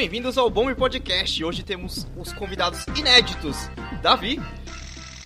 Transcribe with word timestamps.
bem-vindos 0.00 0.38
ao 0.38 0.48
Bombe 0.48 0.74
Podcast. 0.74 1.44
Hoje 1.44 1.62
temos 1.62 2.06
os 2.16 2.32
convidados 2.32 2.86
inéditos, 2.96 3.68
Davi 4.00 4.40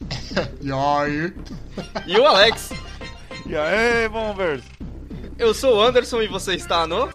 E 0.61 0.73
aí? 0.73 1.33
e 2.09 2.19
o 2.19 2.27
Alex. 2.27 2.71
E 3.47 3.57
aí, 3.57 4.09
Bombers? 4.09 4.65
Eu 5.39 5.55
sou 5.55 5.77
o 5.77 5.80
Anderson 5.80 6.23
e 6.23 6.27
você 6.27 6.57
está 6.57 6.89
no. 6.89 7.09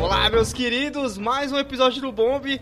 Olá, 0.00 0.30
meus 0.30 0.52
queridos, 0.52 1.18
mais 1.18 1.52
um 1.52 1.58
episódio 1.58 2.00
do 2.00 2.10
Bombe. 2.12 2.60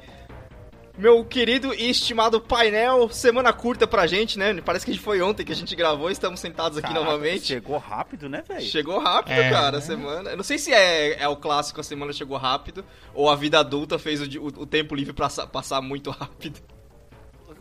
Meu 1.03 1.25
querido 1.25 1.75
e 1.75 1.91
estimado 1.91 2.41
painel, 2.41 3.09
semana 3.11 3.53
curta 3.53 3.89
pra 3.89 4.07
gente, 4.07 4.39
né? 4.39 4.55
Parece 4.61 4.87
que 4.87 4.97
foi 4.97 5.21
ontem 5.21 5.45
que 5.45 5.51
a 5.51 5.55
gente 5.57 5.75
gravou, 5.75 6.09
estamos 6.09 6.39
sentados 6.39 6.79
aqui 6.79 6.87
Caraca, 6.87 7.05
novamente. 7.05 7.45
Chegou 7.45 7.77
rápido, 7.77 8.29
né, 8.29 8.45
velho? 8.47 8.61
Chegou 8.61 9.01
rápido, 9.01 9.33
É. 9.33 9.51
cara, 9.51 9.79
a 9.79 9.81
semana. 9.81 10.31
Eu 10.31 10.37
não 10.37 10.45
sei 10.45 10.59
se 10.59 10.73
é, 10.73 11.21
é 11.21 11.27
o 11.27 11.35
clássico, 11.35 11.81
a 11.81 11.83
semana 11.83 12.13
chegou 12.13 12.37
rápido, 12.37 12.85
ou 13.13 13.29
a 13.29 13.35
vida 13.35 13.59
adulta 13.59 13.99
fez 13.99 14.21
o, 14.23 14.27
o- 14.41 14.47
o 14.63 14.65
tempo 14.67 14.95
livre 14.95 15.13
pra 15.13 15.29
sa- 15.29 15.45
passar 15.45 15.83
muito 15.83 16.09
rápido. 16.13 16.61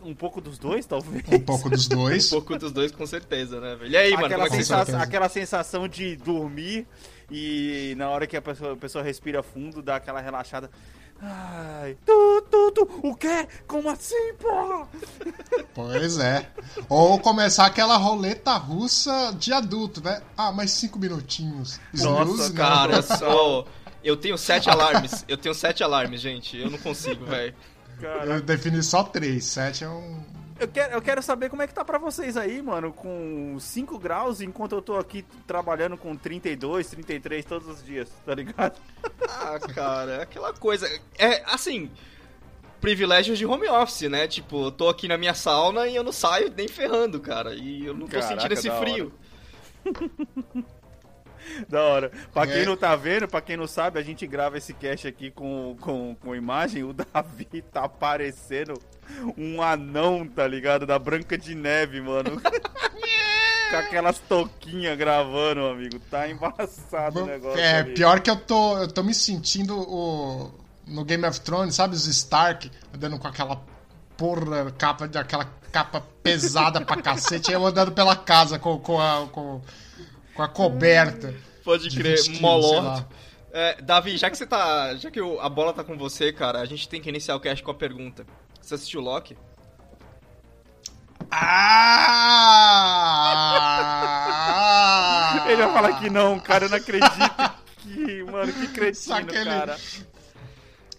Um 0.04 0.14
pouco 0.14 0.40
dos 0.40 0.56
dois, 0.56 0.86
talvez. 0.86 1.24
Um 1.28 1.40
pouco 1.40 1.68
dos 1.68 1.86
Um 1.90 1.96
dois. 1.96 2.30
pouco 2.30 2.56
dos 2.56 2.70
dois, 2.70 2.92
com 2.92 3.04
certeza, 3.06 3.60
né, 3.60 3.74
velho? 3.74 3.90
E 3.90 3.96
aí, 3.96 4.10
mano, 4.12 4.22
como 4.22 4.26
aquela, 4.26 4.44
é 4.44 4.46
que 4.50 4.52
você 4.54 4.62
sensa- 4.62 4.76
tá? 4.76 4.84
sensação, 4.84 5.02
aquela 5.02 5.28
sensação 5.28 5.88
de 5.88 6.14
dormir 6.14 6.86
e 7.28 7.94
na 7.96 8.08
hora 8.08 8.24
que 8.24 8.36
a 8.36 8.42
pessoa, 8.42 8.74
a 8.74 8.76
pessoa 8.76 9.02
respira 9.02 9.42
fundo, 9.42 9.82
dá 9.82 9.96
aquela 9.96 10.20
relaxada. 10.20 10.70
Ai, 11.22 11.96
tu, 12.04 12.42
tu, 12.50 12.72
tu, 12.72 12.88
o 13.04 13.14
quê? 13.14 13.46
Como 13.66 13.88
assim, 13.88 14.34
porra? 14.40 14.88
Pois 15.72 16.18
é. 16.18 16.50
Ou 16.88 17.18
começar 17.20 17.66
aquela 17.66 17.96
roleta 17.96 18.54
russa 18.56 19.32
de 19.38 19.52
adulto, 19.52 20.02
né? 20.02 20.20
Ah, 20.36 20.50
mais 20.50 20.72
cinco 20.72 20.98
minutinhos. 20.98 21.78
Nossa, 21.92 22.22
Snooze, 22.22 22.52
cara, 22.52 22.92
não. 22.92 22.96
eu 22.98 23.02
sou... 23.02 23.68
Eu 24.04 24.16
tenho 24.16 24.36
sete 24.36 24.68
alarmes, 24.68 25.24
eu 25.28 25.36
tenho 25.36 25.54
sete 25.54 25.84
alarmes, 25.84 26.20
gente, 26.20 26.58
eu 26.58 26.68
não 26.68 26.76
consigo, 26.76 27.24
velho. 27.24 27.54
Eu 28.26 28.42
defini 28.42 28.82
só 28.82 29.04
três. 29.04 29.44
Sete 29.44 29.84
é 29.84 29.88
um. 29.88 30.20
Eu 30.58 30.68
quero, 30.68 30.92
eu 30.94 31.02
quero 31.02 31.22
saber 31.22 31.48
como 31.48 31.62
é 31.62 31.66
que 31.66 31.74
tá 31.74 31.84
pra 31.84 31.98
vocês 31.98 32.36
aí, 32.36 32.60
mano, 32.62 32.92
com 32.92 33.56
5 33.58 33.98
graus, 33.98 34.40
enquanto 34.40 34.74
eu 34.74 34.82
tô 34.82 34.96
aqui 34.96 35.24
trabalhando 35.46 35.96
com 35.96 36.16
32, 36.16 36.88
33 36.88 37.44
todos 37.44 37.68
os 37.68 37.84
dias, 37.84 38.10
tá 38.24 38.34
ligado? 38.34 38.80
Ah, 39.28 39.58
cara, 39.74 40.12
é 40.12 40.22
aquela 40.22 40.52
coisa. 40.52 40.88
É 41.18 41.42
assim. 41.46 41.90
Privilégios 42.80 43.38
de 43.38 43.46
home 43.46 43.68
office, 43.68 44.10
né? 44.10 44.26
Tipo, 44.26 44.64
eu 44.64 44.72
tô 44.72 44.88
aqui 44.88 45.06
na 45.06 45.16
minha 45.16 45.34
sauna 45.34 45.86
e 45.86 45.94
eu 45.94 46.02
não 46.02 46.10
saio 46.10 46.52
nem 46.56 46.66
ferrando, 46.66 47.20
cara. 47.20 47.54
E 47.54 47.86
eu 47.86 47.94
não 47.94 48.06
tô 48.06 48.18
Caraca, 48.18 48.28
sentindo 48.28 48.52
esse 48.52 48.70
frio. 48.70 49.12
Da 51.68 51.82
hora. 51.82 52.12
Pra 52.32 52.46
quem 52.46 52.62
É. 52.62 52.64
não 52.64 52.76
tá 52.76 52.94
vendo, 52.96 53.28
pra 53.28 53.40
quem 53.40 53.56
não 53.56 53.66
sabe, 53.66 53.98
a 53.98 54.02
gente 54.02 54.26
grava 54.26 54.58
esse 54.58 54.72
cast 54.72 55.06
aqui 55.06 55.30
com, 55.30 55.76
com, 55.80 56.14
com 56.14 56.34
imagem. 56.34 56.82
O 56.84 56.92
Davi 57.12 57.62
tá 57.72 57.88
parecendo 57.88 58.74
um 59.36 59.60
anão, 59.60 60.26
tá 60.26 60.46
ligado? 60.46 60.86
Da 60.86 60.98
Branca 60.98 61.36
de 61.36 61.54
Neve, 61.54 62.00
mano. 62.00 62.40
com 63.70 63.76
aquelas 63.76 64.18
touquinhas 64.18 64.96
gravando, 64.98 65.66
amigo. 65.66 65.98
Tá 66.10 66.28
embaçado 66.28 67.22
o 67.22 67.26
negócio. 67.26 67.58
É, 67.58 67.78
ali. 67.78 67.94
pior 67.94 68.20
que 68.20 68.30
eu 68.30 68.36
tô. 68.36 68.78
Eu 68.78 68.88
tô 68.88 69.02
me 69.02 69.14
sentindo 69.14 69.78
o. 69.78 70.50
No 70.86 71.04
Game 71.04 71.24
of 71.24 71.40
Thrones, 71.40 71.74
sabe? 71.76 71.94
Os 71.94 72.06
Stark 72.06 72.70
andando 72.92 73.18
com 73.18 73.28
aquela 73.28 73.62
porra 74.16 74.70
capa 74.72 75.08
de 75.08 75.16
aquela 75.16 75.48
capa 75.70 76.02
pesada 76.22 76.80
pra 76.84 77.00
cacete. 77.00 77.50
Aí 77.50 77.54
eu 77.54 77.64
andando 77.64 77.92
pela 77.92 78.14
casa 78.16 78.58
com, 78.58 78.78
com, 78.78 79.00
a, 79.00 79.26
com, 79.28 79.62
com 80.34 80.42
a 80.42 80.48
coberta. 80.48 81.34
Pode 81.64 81.88
De 81.88 81.96
crer, 81.96 82.16
20 82.16 82.24
quilos, 82.24 82.38
sei 82.38 82.40
molorto. 82.42 82.86
lá. 82.86 83.06
É, 83.52 83.80
Davi, 83.82 84.16
já 84.16 84.30
que 84.30 84.36
você 84.36 84.46
tá. 84.46 84.94
Já 84.96 85.10
que 85.10 85.20
o- 85.20 85.38
a 85.40 85.48
bola 85.48 85.72
tá 85.72 85.84
com 85.84 85.96
você, 85.96 86.32
cara, 86.32 86.60
a 86.60 86.64
gente 86.64 86.88
tem 86.88 87.00
que 87.00 87.08
iniciar 87.08 87.36
o 87.36 87.40
cast 87.40 87.62
com 87.62 87.70
a 87.70 87.74
pergunta. 87.74 88.24
Você 88.60 88.74
assistiu 88.74 89.00
Loki? 89.00 89.36
Ah! 94.12 95.44
Ele 95.48 95.62
vai 95.64 95.72
falar 95.72 95.98
que 95.98 96.10
não, 96.10 96.38
cara. 96.40 96.64
Eu 96.66 96.70
não 96.70 96.76
acredito. 96.78 97.52
Que, 97.78 98.22
mano, 98.24 98.52
que 98.52 98.66
Só 98.66 98.72
cretino, 98.72 99.14
aquele- 99.16 99.44
cara. 99.50 99.76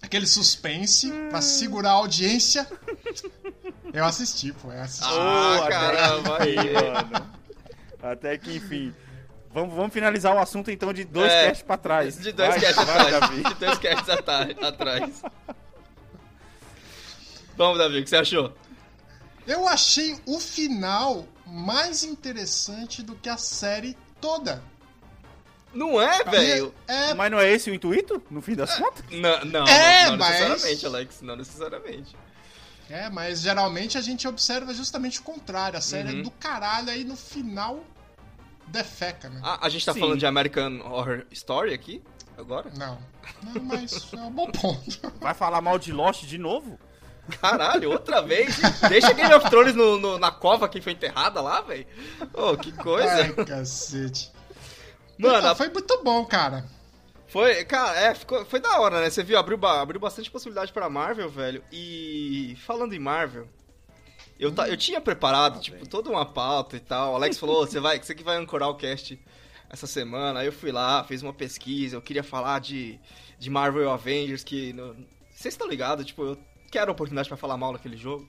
Aquele 0.02 0.26
suspense 0.26 1.10
pra 1.30 1.40
segurar 1.40 1.90
a 1.90 1.94
audiência. 1.94 2.66
Eu 3.92 4.04
assisti, 4.04 4.52
pô. 4.52 4.70
Eu 4.70 4.82
assisti. 4.82 5.04
Ah, 5.10 5.56
até 5.62 5.70
caramba, 5.70 6.42
aí. 6.42 6.56
mano. 6.56 7.34
Até 8.02 8.36
que 8.38 8.56
enfim. 8.56 8.94
Vamos, 9.54 9.74
vamos 9.74 9.92
finalizar 9.92 10.34
o 10.34 10.38
assunto 10.40 10.68
então 10.70 10.92
de 10.92 11.04
dois 11.04 11.30
É, 11.32 11.46
casts 11.48 11.62
pra 11.62 11.76
trás. 11.78 12.18
De 12.18 12.32
dois 12.32 12.50
Vai, 12.50 12.60
casts 12.60 12.78
atrás. 12.78 13.10
Davi. 13.20 13.42
De 13.44 13.54
dois 13.54 13.78
casts 13.78 14.08
atrás. 14.60 15.22
Vamos, 17.56 17.78
Davi, 17.78 18.00
o 18.00 18.02
que 18.04 18.10
você 18.10 18.16
achou? 18.16 18.52
Eu 19.46 19.68
achei 19.68 20.16
o 20.26 20.40
final 20.40 21.26
mais 21.46 22.02
interessante 22.02 23.02
do 23.02 23.14
que 23.14 23.28
a 23.28 23.36
série 23.36 23.96
toda. 24.20 24.62
Não 25.72 26.00
é, 26.00 26.22
velho? 26.24 26.74
É, 26.86 27.14
Mas 27.14 27.30
não 27.30 27.38
é 27.40 27.50
esse 27.52 27.70
o 27.70 27.74
intuito, 27.74 28.22
no 28.30 28.40
fim 28.40 28.54
das 28.54 28.76
contas? 28.76 29.04
Não, 29.10 29.44
não, 29.44 29.66
É, 29.66 30.04
não, 30.04 30.10
não 30.12 30.18
mas- 30.18 30.40
necessariamente, 30.40 30.86
Alex. 30.86 31.20
Não 31.22 31.36
necessariamente. 31.36 32.16
é, 32.88 33.08
mas 33.10 33.40
geralmente 33.40 33.98
a 33.98 34.00
gente 34.00 34.26
observa 34.26 34.72
justamente 34.74 35.20
o 35.20 35.22
contrário. 35.22 35.76
A 35.78 35.80
série 35.82 36.12
Uhum. 36.12 36.20
é 36.20 36.22
do 36.22 36.30
caralho, 36.32 36.90
aí 36.90 37.04
no 37.04 37.16
final 37.16 37.84
defeca, 38.68 39.28
né? 39.28 39.40
Ah, 39.42 39.58
a 39.62 39.68
gente 39.68 39.84
tá 39.84 39.92
Sim. 39.92 40.00
falando 40.00 40.18
de 40.18 40.26
American 40.26 40.80
Horror 40.80 41.24
Story 41.30 41.72
aqui? 41.74 42.02
Agora? 42.36 42.70
Não. 42.76 42.98
Não, 43.42 43.62
mas 43.62 44.12
é 44.12 44.16
um 44.16 44.30
bom 44.30 44.50
ponto. 44.50 44.82
Vai 45.20 45.34
falar 45.34 45.60
mal 45.60 45.78
de 45.78 45.92
Lost 45.92 46.24
de 46.24 46.36
novo? 46.38 46.78
Caralho, 47.40 47.90
outra 47.90 48.20
vez? 48.20 48.56
Deixa 48.88 49.12
Game 49.14 49.32
of 49.32 49.48
Thrones 49.48 49.74
no, 49.74 49.98
no- 49.98 50.18
na 50.18 50.30
cova 50.30 50.68
que 50.68 50.80
foi 50.80 50.92
enterrada 50.92 51.40
lá, 51.40 51.60
velho. 51.62 51.86
Oh, 52.34 52.54
que 52.56 52.70
coisa. 52.72 53.08
Ai, 53.22 53.32
cacete. 53.46 54.30
Mano, 55.18 55.38
Então, 55.38 55.50
a- 55.52 55.54
foi 55.54 55.68
muito 55.70 56.02
bom, 56.02 56.24
cara. 56.26 56.64
Foi, 57.28 57.64
cara, 57.64 57.98
é, 57.98 58.14
ficou, 58.14 58.44
foi 58.44 58.60
da 58.60 58.78
hora, 58.78 59.00
né? 59.00 59.08
Você 59.10 59.22
viu, 59.22 59.38
abriu, 59.38 59.58
abriu 59.66 59.98
bastante 60.00 60.30
possibilidade 60.30 60.72
pra 60.72 60.90
Marvel, 60.90 61.30
velho. 61.30 61.64
E 61.72 62.56
falando 62.66 62.92
em 62.92 62.98
Marvel, 62.98 63.48
eu, 64.38 64.52
ta- 64.52 64.68
eu 64.68 64.76
tinha 64.76 65.00
preparado, 65.00 65.60
tipo, 65.60 65.88
toda 65.88 66.10
uma 66.10 66.24
pauta 66.26 66.76
e 66.76 66.80
tal. 66.80 67.12
O 67.12 67.16
Alex 67.16 67.38
falou, 67.38 67.66
você 67.66 67.80
vai, 67.80 68.02
você 68.02 68.14
que 68.14 68.22
vai 68.24 68.36
ancorar 68.36 68.68
o 68.68 68.74
cast 68.74 69.18
essa 69.70 69.86
semana. 69.86 70.40
Aí 70.40 70.46
eu 70.46 70.52
fui 70.52 70.70
lá, 70.72 71.02
fiz 71.04 71.22
uma 71.22 71.32
pesquisa, 71.32 71.96
eu 71.96 72.02
queria 72.02 72.22
falar 72.22 72.60
de, 72.60 72.98
de 73.38 73.50
Marvel 73.50 73.90
Avengers, 73.90 74.42
que. 74.44 74.72
no- 74.72 74.94
Vocês 75.34 75.54
estão 75.54 75.68
ligados, 75.68 76.04
tipo, 76.06 76.22
eu 76.24 76.38
quero 76.70 76.90
oportunidade 76.92 77.28
pra 77.28 77.36
falar 77.36 77.56
mal 77.56 77.72
daquele 77.72 77.96
jogo. 77.96 78.28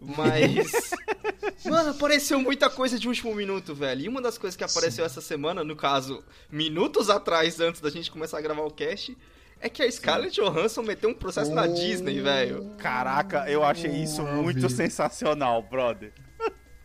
Mas. 0.00 0.90
Mano, 1.64 1.90
apareceu 1.90 2.38
muita 2.40 2.68
coisa 2.68 2.98
de 2.98 3.08
último 3.08 3.34
minuto, 3.34 3.74
velho. 3.74 4.02
E 4.02 4.08
uma 4.08 4.20
das 4.20 4.36
coisas 4.36 4.56
que 4.56 4.64
apareceu 4.64 5.04
essa 5.04 5.20
semana, 5.20 5.62
no 5.64 5.76
caso, 5.76 6.22
minutos 6.50 7.08
atrás, 7.08 7.58
antes 7.60 7.80
da 7.80 7.88
gente 7.90 8.10
começar 8.10 8.38
a 8.38 8.40
gravar 8.40 8.62
o 8.62 8.70
cast, 8.70 9.16
é 9.64 9.68
que 9.70 9.82
a 9.82 9.90
Scarlett 9.90 10.40
Johansson 10.40 10.82
meteu 10.82 11.10
um 11.10 11.14
processo 11.14 11.52
na 11.52 11.62
Oh. 11.64 11.68
Disney, 11.74 12.20
velho. 12.20 12.72
Caraca, 12.78 13.48
eu 13.50 13.64
achei 13.64 13.90
isso 13.90 14.22
Oh, 14.22 14.42
muito 14.42 14.68
sensacional, 14.68 15.62
brother. 15.62 16.12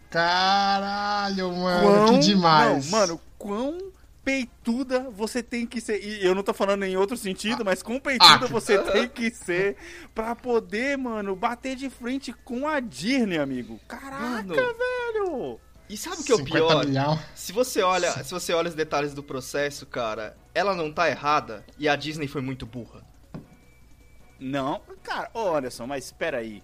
Caralho, 0.10 1.52
mano, 1.52 2.14
que 2.14 2.20
demais. 2.20 2.90
Não, 2.90 3.00
mano, 3.00 3.22
quão 3.38 3.78
peituda 4.24 5.10
você 5.10 5.42
tem 5.44 5.66
que 5.66 5.80
ser. 5.80 6.04
E 6.04 6.26
eu 6.26 6.34
não 6.34 6.42
tô 6.44 6.54
falando 6.54 6.84
em 6.84 6.98
outro 6.98 7.16
sentido, 7.16 7.64
mas 7.64 7.82
quão 7.84 8.00
peituda 8.00 8.46
ah, 8.46 8.48
você 8.48 8.78
tem 8.80 9.08
que 9.10 9.30
ser 9.32 9.76
pra 10.14 10.36
poder, 10.36 10.98
mano, 10.98 11.36
bater 11.36 11.76
de 11.76 11.90
frente 11.90 12.34
com 12.44 12.68
a 12.68 12.80
Disney, 12.80 13.38
amigo. 13.38 13.80
Caraca, 13.88 14.20
Mano. 14.20 14.54
velho! 14.56 15.60
E 15.90 15.98
sabe 15.98 16.22
o 16.22 16.24
que 16.24 16.32
é 16.32 16.36
o 16.36 16.38
50 16.38 16.52
pior? 16.68 16.86
milhão. 16.86 17.20
Se 17.34 17.52
você 17.52 17.82
olha, 17.82 18.12
se 18.24 18.32
você 18.32 18.54
olha 18.54 18.70
os 18.70 18.76
detalhes 18.76 19.14
do 19.14 19.24
processo, 19.24 19.86
cara, 19.88 20.38
ela 20.54 20.76
não 20.76 20.92
tá 20.92 21.10
errada 21.10 21.66
e 21.80 21.90
a 21.90 21.96
Disney 21.96 22.28
foi 22.28 22.42
muito 22.42 22.66
burra. 22.66 23.04
Não, 24.40 24.82
cara, 25.04 25.30
ô 25.34 25.56
Anderson, 25.56 25.88
mas 25.88 26.06
espera 26.06 26.38
aí. 26.38 26.64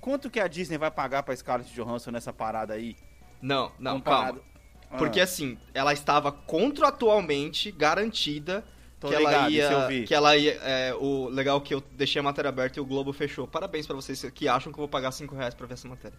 Quanto 0.00 0.30
que 0.30 0.38
a 0.38 0.46
Disney 0.46 0.78
vai 0.78 0.90
pagar 0.90 1.22
pra 1.22 1.34
Scarlett 1.34 1.72
Johansson 1.74 2.10
nessa 2.10 2.32
parada 2.32 2.74
aí? 2.74 2.96
Não, 3.42 3.72
não, 3.78 3.94
Comparado- 3.94 4.38
calma. 4.40 4.56
Ah, 4.88 4.98
Porque 4.98 5.20
assim, 5.20 5.58
ela 5.74 5.92
estava 5.92 6.30
contratualmente 6.30 7.72
garantida 7.72 8.64
Tô 9.00 9.08
que 9.08 9.14
ela 9.16 9.28
ligado, 9.48 9.50
eu 9.52 9.90
ia, 9.90 10.06
que 10.06 10.14
ela 10.14 10.36
ia, 10.36 10.52
é, 10.62 10.94
o 10.94 11.28
legal 11.28 11.58
é 11.58 11.60
que 11.60 11.74
eu 11.74 11.80
deixei 11.92 12.20
a 12.20 12.22
matéria 12.22 12.48
aberta 12.50 12.78
e 12.78 12.82
o 12.82 12.86
Globo 12.86 13.12
fechou. 13.12 13.48
Parabéns 13.48 13.84
pra 13.84 13.96
vocês 13.96 14.24
que 14.32 14.46
acham 14.46 14.72
que 14.72 14.78
eu 14.78 14.82
vou 14.82 14.88
pagar 14.88 15.10
5 15.10 15.34
reais 15.34 15.54
pra 15.54 15.66
ver 15.66 15.74
essa 15.74 15.88
matéria. 15.88 16.16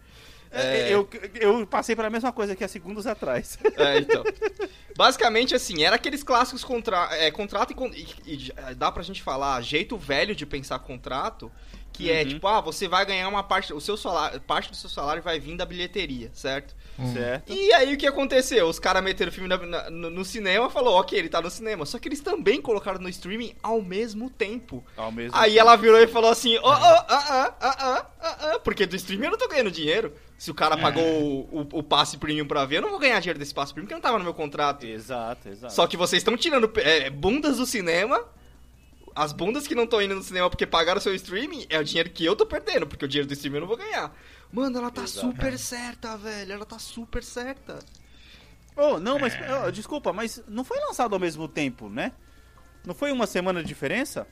É, 0.50 0.92
Eu, 0.92 1.08
eu 1.40 1.66
passei 1.66 1.94
pela 1.96 2.08
mesma 2.10 2.32
coisa 2.32 2.54
que 2.56 2.64
há 2.64 2.68
segundos 2.68 3.06
atrás. 3.06 3.58
É, 3.76 3.98
então. 3.98 4.24
Basicamente, 4.96 5.54
assim, 5.54 5.84
era 5.84 5.96
aqueles 5.96 6.22
clássicos 6.22 6.64
contra, 6.64 7.08
é, 7.16 7.30
contrato 7.30 7.72
e, 7.94 8.06
e, 8.26 8.52
e 8.70 8.74
dá 8.74 8.90
pra 8.90 9.02
gente 9.02 9.22
falar 9.22 9.60
jeito 9.62 9.96
velho 9.96 10.34
de 10.34 10.44
pensar 10.44 10.78
contrato, 10.80 11.50
Que 11.92 12.10
é 12.10 12.24
tipo, 12.24 12.46
ah, 12.46 12.60
você 12.60 12.86
vai 12.88 13.04
ganhar 13.06 13.28
uma 13.28 13.42
parte, 13.42 13.72
o 13.72 13.80
seu 13.80 13.96
salário, 13.96 14.40
parte 14.40 14.70
do 14.70 14.76
seu 14.76 14.88
salário 14.90 15.22
vai 15.22 15.38
vir 15.40 15.56
da 15.56 15.64
bilheteria, 15.64 16.30
certo? 16.32 16.74
Certo. 17.12 17.52
E 17.52 17.72
aí 17.72 17.94
o 17.94 17.98
que 17.98 18.06
aconteceu? 18.06 18.68
Os 18.68 18.78
caras 18.78 19.02
meteram 19.02 19.30
o 19.30 19.34
filme 19.34 19.48
na- 19.48 19.56
na- 19.58 19.90
no, 19.90 20.10
no 20.10 20.24
cinema 20.24 20.68
falou, 20.70 20.98
ok, 20.98 21.16
ele 21.18 21.28
tá 21.28 21.40
no 21.40 21.50
cinema. 21.50 21.86
Só 21.86 21.98
que 21.98 22.08
eles 22.08 22.20
também 22.20 22.60
colocaram 22.60 22.98
no 23.00 23.08
streaming 23.08 23.54
ao 23.62 23.80
mesmo 23.82 24.28
tempo. 24.30 24.84
Ao 24.96 25.10
mesmo 25.12 25.36
Aí 25.36 25.50
tempo. 25.52 25.60
ela 25.60 25.76
virou 25.76 25.98
e 26.00 26.06
falou 26.06 26.30
assim, 26.30 26.56
ó, 26.58 26.68
ó, 26.68 26.72
ah, 26.72 27.06
ah, 27.08 27.24
ah, 27.30 27.54
ah, 27.60 28.06
ah, 28.20 28.36
ah, 28.54 28.58
porque 28.60 28.84
do 28.86 28.94
streaming 28.96 29.26
eu 29.26 29.30
não 29.32 29.38
tô 29.38 29.48
ganhando 29.48 29.70
dinheiro. 29.70 30.12
Se 30.38 30.50
o 30.52 30.54
cara 30.54 30.76
pagou 30.78 31.02
o, 31.04 31.40
o- 31.62 31.78
o 31.78 31.82
passe 31.82 32.16
premium 32.16 32.46
pra 32.46 32.64
ver, 32.64 32.76
eu 32.76 32.82
não 32.82 32.90
vou 32.90 32.98
ganhar 33.00 33.18
dinheiro 33.18 33.38
desse 33.40 33.52
passe 33.52 33.74
premium, 33.74 33.86
porque 33.86 33.94
não 33.94 34.00
tava 34.00 34.18
no 34.18 34.24
meu 34.24 34.32
contrato. 34.32 34.86
Exato, 34.86 35.48
exato. 35.48 35.74
Só 35.74 35.84
que 35.86 35.96
vocês 35.96 36.20
estão 36.20 36.36
tirando 36.36 36.70
é, 36.76 37.10
bundas 37.10 37.56
do 37.56 37.66
cinema. 37.66 38.24
As 39.16 39.32
bundas 39.32 39.66
que 39.66 39.74
não 39.74 39.82
estão 39.82 40.00
indo 40.00 40.14
no 40.14 40.22
cinema 40.22 40.48
porque 40.48 40.64
pagaram 40.64 41.00
seu 41.00 41.12
streaming 41.12 41.66
é 41.68 41.80
o 41.80 41.82
dinheiro 41.84 42.08
que 42.10 42.24
eu 42.24 42.36
tô 42.36 42.46
perdendo, 42.46 42.86
porque 42.86 43.04
o 43.04 43.08
dinheiro 43.08 43.26
do 43.26 43.32
streaming 43.32 43.56
eu 43.56 43.60
não 43.62 43.66
vou 43.68 43.76
ganhar. 43.76 44.14
Mano, 44.52 44.78
ela 44.78 44.92
tá 44.92 45.02
Exato. 45.02 45.26
super 45.26 45.58
certa, 45.58 46.16
velho. 46.16 46.52
Ela 46.52 46.64
tá 46.64 46.78
super 46.78 47.24
certa. 47.24 47.80
Oh, 48.76 49.00
não, 49.00 49.18
mas 49.18 49.34
É. 49.34 49.64
oh, 49.66 49.72
desculpa, 49.72 50.12
mas 50.12 50.40
não 50.46 50.62
foi 50.62 50.78
lançado 50.78 51.14
ao 51.14 51.18
mesmo 51.18 51.48
tempo, 51.48 51.88
né? 51.88 52.12
Não 52.86 52.94
foi 52.94 53.10
uma 53.10 53.26
semana 53.26 53.60
de 53.60 53.66
diferença? 53.66 54.24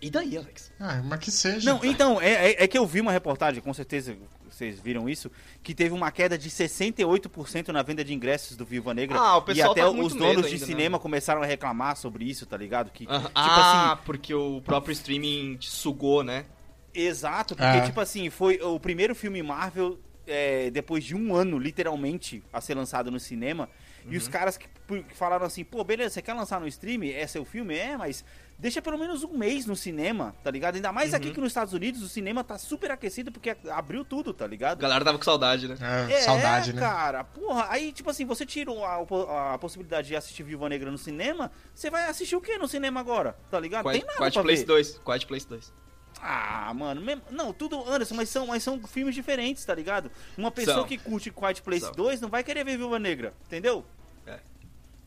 E 0.00 0.10
daí, 0.10 0.36
Alex? 0.36 0.70
Ah, 0.78 1.00
mas 1.04 1.18
que 1.20 1.30
seja. 1.30 1.72
Não, 1.72 1.82
então, 1.84 2.20
é, 2.20 2.50
é- 2.52 2.64
é 2.64 2.68
que 2.68 2.76
eu 2.76 2.86
vi 2.86 3.00
uma 3.00 3.12
reportagem, 3.12 3.62
com 3.62 3.72
certeza 3.72 4.16
vocês 4.50 4.78
viram 4.78 5.08
isso, 5.08 5.30
que 5.62 5.74
teve 5.74 5.92
uma 5.94 6.10
queda 6.12 6.36
de 6.38 6.48
68% 6.50 7.68
na 7.72 7.82
venda 7.82 8.04
de 8.04 8.14
ingressos 8.14 8.56
do 8.56 8.64
Viúva 8.64 8.94
Negra. 8.94 9.18
Ah, 9.18 9.38
o 9.38 9.40
e 9.40 9.44
pessoal 9.46 9.72
até 9.72 9.80
tá 9.80 9.88
com 9.88 9.94
muito 9.94 10.12
os 10.12 10.14
donos 10.14 10.46
de 10.46 10.52
ainda, 10.54 10.60
né? 10.60 10.66
cinema 10.66 10.98
começaram 10.98 11.42
a 11.42 11.46
reclamar 11.46 11.96
sobre 11.96 12.24
isso, 12.24 12.46
tá 12.46 12.56
ligado? 12.56 12.90
Que, 12.90 13.06
Ah, 13.08 13.18
tipo 13.20 13.30
ah, 13.34 13.92
assim, 13.92 14.02
porque 14.04 14.32
o 14.34 14.60
próprio 14.60 14.92
streaming 14.92 15.56
te 15.56 15.68
sugou, 15.70 16.22
né? 16.22 16.44
Exato, 16.92 17.56
porque, 17.56 17.78
É. 17.78 17.80
tipo 17.80 18.00
assim, 18.00 18.30
foi 18.30 18.60
o 18.62 18.78
primeiro 18.78 19.14
filme 19.14 19.42
Marvel 19.42 19.98
é, 20.26 20.70
depois 20.70 21.04
de 21.04 21.14
um 21.14 21.34
ano, 21.34 21.58
literalmente, 21.58 22.42
a 22.52 22.60
ser 22.60 22.74
lançado 22.74 23.10
no 23.10 23.20
cinema. 23.20 23.68
E 24.04 24.08
Uhum. 24.10 24.16
os 24.18 24.28
caras 24.28 24.58
que, 24.58 24.68
que 24.88 25.14
falaram 25.16 25.46
assim, 25.46 25.64
pô, 25.64 25.82
beleza, 25.82 26.10
você 26.14 26.20
quer 26.22 26.34
lançar 26.34 26.60
no 26.60 26.66
stream? 26.68 27.02
É 27.04 27.26
seu 27.26 27.42
filme? 27.42 27.74
É, 27.74 27.96
mas 27.96 28.22
deixa 28.58 28.82
pelo 28.82 28.98
menos 28.98 29.24
um 29.24 29.36
mês 29.38 29.64
no 29.64 29.74
cinema, 29.74 30.34
tá 30.44 30.50
ligado? 30.50 30.74
Ainda 30.74 30.92
mais 30.92 31.10
Uhum. 31.12 31.16
aqui 31.16 31.30
que 31.30 31.40
nos 31.40 31.48
Estados 31.48 31.72
Unidos 31.72 32.02
o 32.02 32.08
cinema 32.08 32.44
tá 32.44 32.58
super 32.58 32.90
aquecido 32.90 33.32
porque 33.32 33.56
abriu 33.70 34.04
tudo, 34.04 34.34
tá 34.34 34.44
A 34.44 34.48
ligado? 34.48 34.78
galera 34.78 35.02
tava 35.02 35.16
com 35.16 35.24
saudade, 35.24 35.68
né? 35.68 35.76
É, 36.10 36.20
saudade, 36.20 36.74
né? 36.74 36.80
cara, 36.80 37.24
porra, 37.24 37.66
aí, 37.70 37.92
tipo 37.92 38.10
assim, 38.10 38.26
você 38.26 38.44
tira 38.44 38.70
a, 38.72 39.54
a 39.54 39.58
possibilidade 39.58 40.08
de 40.08 40.16
assistir 40.16 40.42
Viúva 40.42 40.68
Negra 40.68 40.90
no 40.90 40.98
cinema, 40.98 41.50
você 41.74 41.88
vai 41.88 42.04
assistir 42.06 42.36
o 42.36 42.42
que 42.42 42.58
no 42.58 42.68
cinema 42.68 43.00
agora, 43.00 43.34
tá 43.50 43.58
ligado? 43.58 43.84
Quiet, 43.84 44.00
Tem 44.00 44.06
nada 44.06 44.18
Quiet 44.18 44.34
pra 44.34 44.42
Place 44.42 44.60
ver. 44.62 44.66
2. 44.66 44.98
Quiet 45.02 45.26
Place 45.26 45.48
2. 45.48 45.72
Ah, 46.20 46.72
mano, 46.74 47.00
mesmo- 47.00 47.22
não, 47.30 47.52
tudo, 47.52 47.86
Anderson, 47.90 48.14
mas 48.14 48.28
são, 48.28 48.46
mas 48.46 48.62
são 48.62 48.80
filmes 48.86 49.14
diferentes, 49.14 49.64
tá 49.64 49.74
ligado? 49.74 50.10
Uma 50.38 50.50
pessoa 50.50 50.78
São. 50.78 50.86
que 50.86 50.96
curte 50.96 51.30
Quiet 51.30 51.60
Place 51.62 51.84
São. 51.84 51.92
2 51.92 52.20
não 52.20 52.28
vai 52.30 52.42
querer 52.42 52.64
ver 52.64 52.76
Viúva 52.78 52.98
Negra, 52.98 53.34
entendeu? 53.46 53.84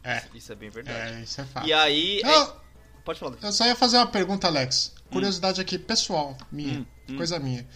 É, 0.03 0.23
Isso 0.33 0.53
é 0.53 0.55
bem 0.55 0.69
verdade. 0.69 1.15
é, 1.15 1.21
isso 1.21 1.41
é 1.41 1.45
fato. 1.45 1.67
E 1.67 1.73
aí. 1.73 2.21
é- 2.23 2.35
Eu, 2.37 2.55
Pode 3.03 3.19
falar. 3.19 3.35
eu 3.41 3.51
só 3.51 3.65
ia 3.65 3.75
fazer 3.75 3.97
uma 3.97 4.07
pergunta, 4.07 4.47
Alex. 4.47 4.93
Curiosidade 5.11 5.59
aqui, 5.59 5.77
pessoal, 5.77 6.37
minha. 6.49 6.79
Hum, 6.79 6.85
hum. 7.09 7.17
Coisa 7.17 7.39
minha. 7.39 7.67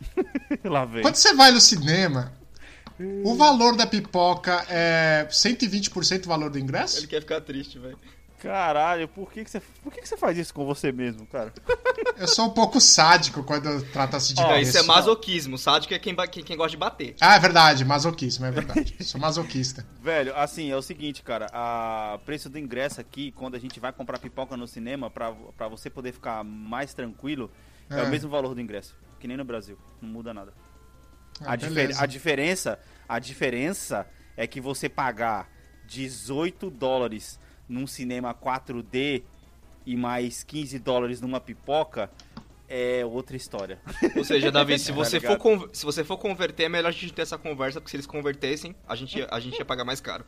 Lá 0.64 0.84
vem. 0.84 1.02
Quando 1.02 1.14
você 1.16 1.34
vai 1.34 1.50
no 1.52 1.60
cinema, 1.60 2.32
o 3.24 3.34
valor 3.36 3.76
da 3.76 3.86
pipoca 3.86 4.64
é 4.68 5.26
120% 5.30 6.24
o 6.24 6.28
valor 6.28 6.50
do 6.50 6.58
ingresso? 6.58 6.98
Ele 6.98 7.06
quer 7.06 7.20
ficar 7.20 7.40
triste, 7.42 7.78
velho. 7.78 7.98
Caralho, 8.38 9.08
por 9.08 9.32
que, 9.32 9.42
que, 9.44 9.50
você, 9.50 9.60
por 9.82 9.92
que, 9.92 10.00
que 10.00 10.08
você 10.08 10.16
faz 10.16 10.38
isso 10.38 10.54
com 10.54 10.64
você 10.64 10.92
mesmo, 10.92 11.26
cara? 11.26 11.52
Eu 12.16 12.28
sou 12.28 12.46
um 12.46 12.50
pouco 12.50 12.80
sádico 12.80 13.42
quando 13.42 13.82
trata-se 13.90 14.32
de 14.32 14.40
Não, 14.40 14.48
preço. 14.48 14.70
isso 14.70 14.78
é 14.78 14.82
masoquismo. 14.82 15.58
Sádico 15.58 15.92
é 15.92 15.98
quem, 15.98 16.14
quem, 16.30 16.44
quem 16.44 16.56
gosta 16.56 16.70
de 16.70 16.76
bater. 16.76 17.16
Ah, 17.20 17.34
é 17.34 17.38
verdade, 17.40 17.84
masoquismo, 17.84 18.46
é 18.46 18.50
verdade. 18.50 18.94
sou 19.04 19.20
masoquista. 19.20 19.84
Velho, 20.00 20.34
assim, 20.36 20.70
é 20.70 20.76
o 20.76 20.82
seguinte, 20.82 21.22
cara, 21.22 21.46
a 21.52 22.18
preço 22.24 22.48
do 22.48 22.58
ingresso 22.58 23.00
aqui, 23.00 23.32
quando 23.32 23.56
a 23.56 23.58
gente 23.58 23.80
vai 23.80 23.92
comprar 23.92 24.18
pipoca 24.18 24.56
no 24.56 24.68
cinema, 24.68 25.10
pra, 25.10 25.32
pra 25.56 25.66
você 25.68 25.90
poder 25.90 26.12
ficar 26.12 26.44
mais 26.44 26.94
tranquilo, 26.94 27.50
é. 27.90 27.98
É. 28.00 28.02
o 28.04 28.08
mesmo 28.08 28.30
valor 28.30 28.54
do 28.54 28.60
ingresso, 28.60 28.94
que 29.18 29.26
nem 29.26 29.36
no 29.36 29.44
Brasil, 29.44 29.76
não 30.00 30.08
muda 30.08 30.32
nada. 30.32 30.52
Ah, 31.40 31.52
a, 31.52 31.56
difer- 31.56 32.00
a 32.00 32.06
diferença, 32.06 32.78
a 33.08 33.18
diferença 33.18 34.06
é 34.36 34.46
que 34.46 34.60
você 34.60 34.88
pagar 34.88 35.48
18 35.86 36.70
dólares 36.70 37.38
num 37.68 37.86
cinema 37.86 38.34
4D 38.34 39.22
e 39.86 39.96
mais 39.96 40.42
15 40.42 40.78
dólares 40.78 41.20
numa 41.20 41.40
pipoca 41.40 42.10
é 42.68 43.02
outra 43.04 43.36
história. 43.36 43.78
Ou 44.16 44.22
seja, 44.24 44.50
Davi, 44.52 44.78
se 44.78 44.88
Tá 44.92 44.94
você, 44.94 45.18
for 45.20 45.38
ligado? 45.38 45.38
con- 45.38 45.68
se 45.72 45.84
você 45.86 46.04
for 46.04 46.18
converter, 46.18 46.64
é 46.64 46.68
melhor 46.68 46.88
a 46.88 46.92
gente 46.92 47.12
ter 47.12 47.22
essa 47.22 47.38
conversa, 47.38 47.80
porque 47.80 47.90
se 47.90 47.96
eles 47.96 48.06
convertessem, 48.06 48.74
a 48.86 48.94
gente, 48.94 49.18
ia- 49.18 49.28
a 49.30 49.40
gente 49.40 49.58
ia 49.58 49.64
pagar 49.64 49.84
mais 49.84 50.00
caro. 50.00 50.24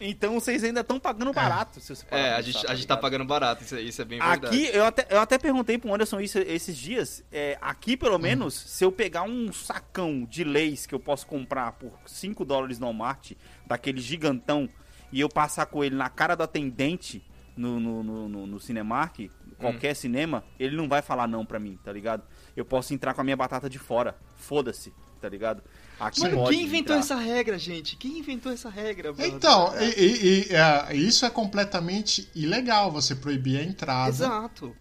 Então 0.00 0.34
vocês 0.34 0.64
ainda 0.64 0.80
estão 0.80 0.98
pagando 0.98 1.32
barato, 1.32 1.80
se 1.80 1.94
você 1.94 2.04
parar 2.04 2.20
É, 2.20 2.32
a 2.32 2.36
pensar, 2.38 2.50
gente, 2.50 2.66
a 2.66 2.74
gente 2.74 2.86
tá 2.88 2.96
pagando 2.96 3.24
barato, 3.24 3.62
isso, 3.62 3.76
é- 3.76 3.80
isso 3.80 4.02
é 4.02 4.04
bem 4.04 4.18
verdade. 4.18 4.46
Aqui, 4.46 4.76
eu 4.76 4.84
até, 4.84 5.06
eu 5.08 5.20
até 5.20 5.38
perguntei 5.38 5.78
pro 5.78 5.94
Anderson 5.94 6.18
isso 6.20 6.36
esses 6.40 6.76
dias. 6.76 7.22
é, 7.30 7.56
aqui, 7.60 7.96
pelo 7.96 8.18
menos, 8.18 8.54
se 8.54 8.84
eu 8.84 8.90
pegar 8.90 9.22
um 9.22 9.52
sacão 9.52 10.24
de 10.28 10.42
leis 10.42 10.84
que 10.86 10.96
eu 10.96 10.98
posso 11.00 11.24
comprar 11.28 11.70
por 11.72 11.92
5 12.06 12.44
dólares 12.44 12.80
no 12.80 12.86
Walmart, 12.86 13.32
daquele 13.64 14.00
gigantão, 14.00 14.68
e 15.14 15.20
eu 15.20 15.28
passar 15.28 15.66
com 15.66 15.84
ele 15.84 15.94
na 15.94 16.08
cara 16.10 16.34
do 16.34 16.42
atendente 16.42 17.22
no, 17.56 17.78
no, 17.78 18.02
no, 18.02 18.28
no, 18.28 18.46
no 18.48 18.58
Cinemark, 18.60 19.30
qualquer 19.58 19.94
cinema, 19.94 20.42
ele 20.58 20.76
não 20.76 20.88
vai 20.88 21.00
falar 21.02 21.28
não 21.28 21.46
pra 21.46 21.60
mim, 21.60 21.78
tá 21.84 21.92
ligado? 21.92 22.24
Eu 22.56 22.64
posso 22.64 22.92
entrar 22.92 23.14
com 23.14 23.20
a 23.20 23.24
minha 23.24 23.36
batata 23.36 23.70
de 23.70 23.78
fora. 23.78 24.16
Foda-se, 24.34 24.92
tá 25.20 25.28
ligado? 25.28 25.62
Aqui 26.00 26.20
Mano, 26.22 26.48
quem 26.48 26.62
inventou 26.64 26.96
entrar. 26.96 27.14
essa 27.14 27.14
regra, 27.14 27.56
gente? 27.56 27.96
Quem 27.96 28.18
inventou 28.18 28.50
essa 28.50 28.68
regra, 28.68 29.12
mano? 29.12 29.24
Então, 29.24 29.72
e, 29.80 29.84
e- 29.84 30.46
e, 30.50 30.52
é, 30.52 30.96
isso 30.96 31.24
é 31.24 31.30
completamente 31.30 32.28
ilegal, 32.34 32.90
você 32.90 33.14
proibir 33.14 33.60
a 33.60 33.62
entrada. 33.62 34.08
Exato. 34.10 34.76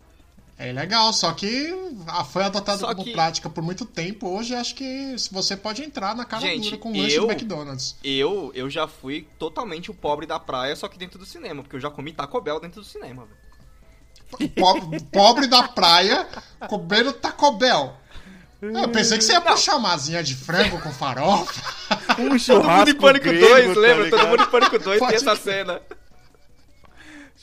É 0.58 0.70
ilegal, 0.70 1.12
só 1.12 1.32
que 1.34 1.74
ah, 2.08 2.24
foi 2.24 2.44
adotado 2.44 2.80
Só 2.82 2.88
como 2.94 3.04
que- 3.04 3.12
prática 3.12 3.50
por 3.50 3.64
muito 3.64 3.86
tempo. 3.86 4.30
Hoje 4.30 4.54
acho 4.56 4.76
que 4.76 5.16
você 5.32 5.58
pode 5.58 5.82
entrar 5.84 6.16
na 6.16 6.26
cara 6.26 6.42
Gente, 6.44 6.66
dura 6.66 6.78
com 6.78 6.92
um 6.92 7.02
lanche 7.02 7.16
eu- 7.16 7.26
do 7.26 7.32
McDonald's. 7.32 7.96
Eu, 8.04 8.52
eu 8.54 8.70
já 8.70 8.88
fui 8.88 9.28
totalmente 9.40 9.90
o 9.90 9.94
pobre 9.94 10.26
da 10.28 10.40
praia, 10.40 10.76
só 10.76 10.88
que 10.88 10.98
dentro 10.98 11.18
do 11.18 11.26
cinema, 11.26 11.64
porque 11.64 11.76
eu 11.76 11.80
já 11.80 11.90
comi 11.90 12.14
Taco 12.14 12.40
Bell 12.40 12.60
dentro 12.60 12.82
do 12.82 12.88
cinema, 12.88 13.26
velho. 13.26 14.52
Pobre, 14.56 15.00
pobre 15.12 15.48
da 15.48 15.64
praia 15.68 16.28
comendo 16.68 17.14
Taco 17.14 17.52
Bell. 17.54 17.94
Eu 18.62 18.88
pensei 18.90 19.18
que 19.18 19.24
você 19.24 19.34
ia 19.34 19.42
puxar 19.42 19.76
uma 19.76 19.92
asinha 19.94 20.24
de 20.24 20.36
frango 20.36 20.80
com 20.80 20.92
farofa. 20.92 21.62
Um 21.92 22.16
Todo 22.16 22.22
mundo 22.30 22.40
churrasco 22.40 22.90
em 22.92 22.96
Pânico 22.96 23.26
grego, 23.26 23.46
2, 23.48 23.74
tá 23.74 23.80
lembra? 23.80 24.10
Todo 24.10 24.28
mundo 24.28 24.44
em 24.44 24.50
Pânico 24.50 24.80
2 24.80 25.00
tem 25.00 25.00
Pode 25.00 25.16
essa 25.16 25.36
crer. 25.38 25.38
cena. 25.66 25.82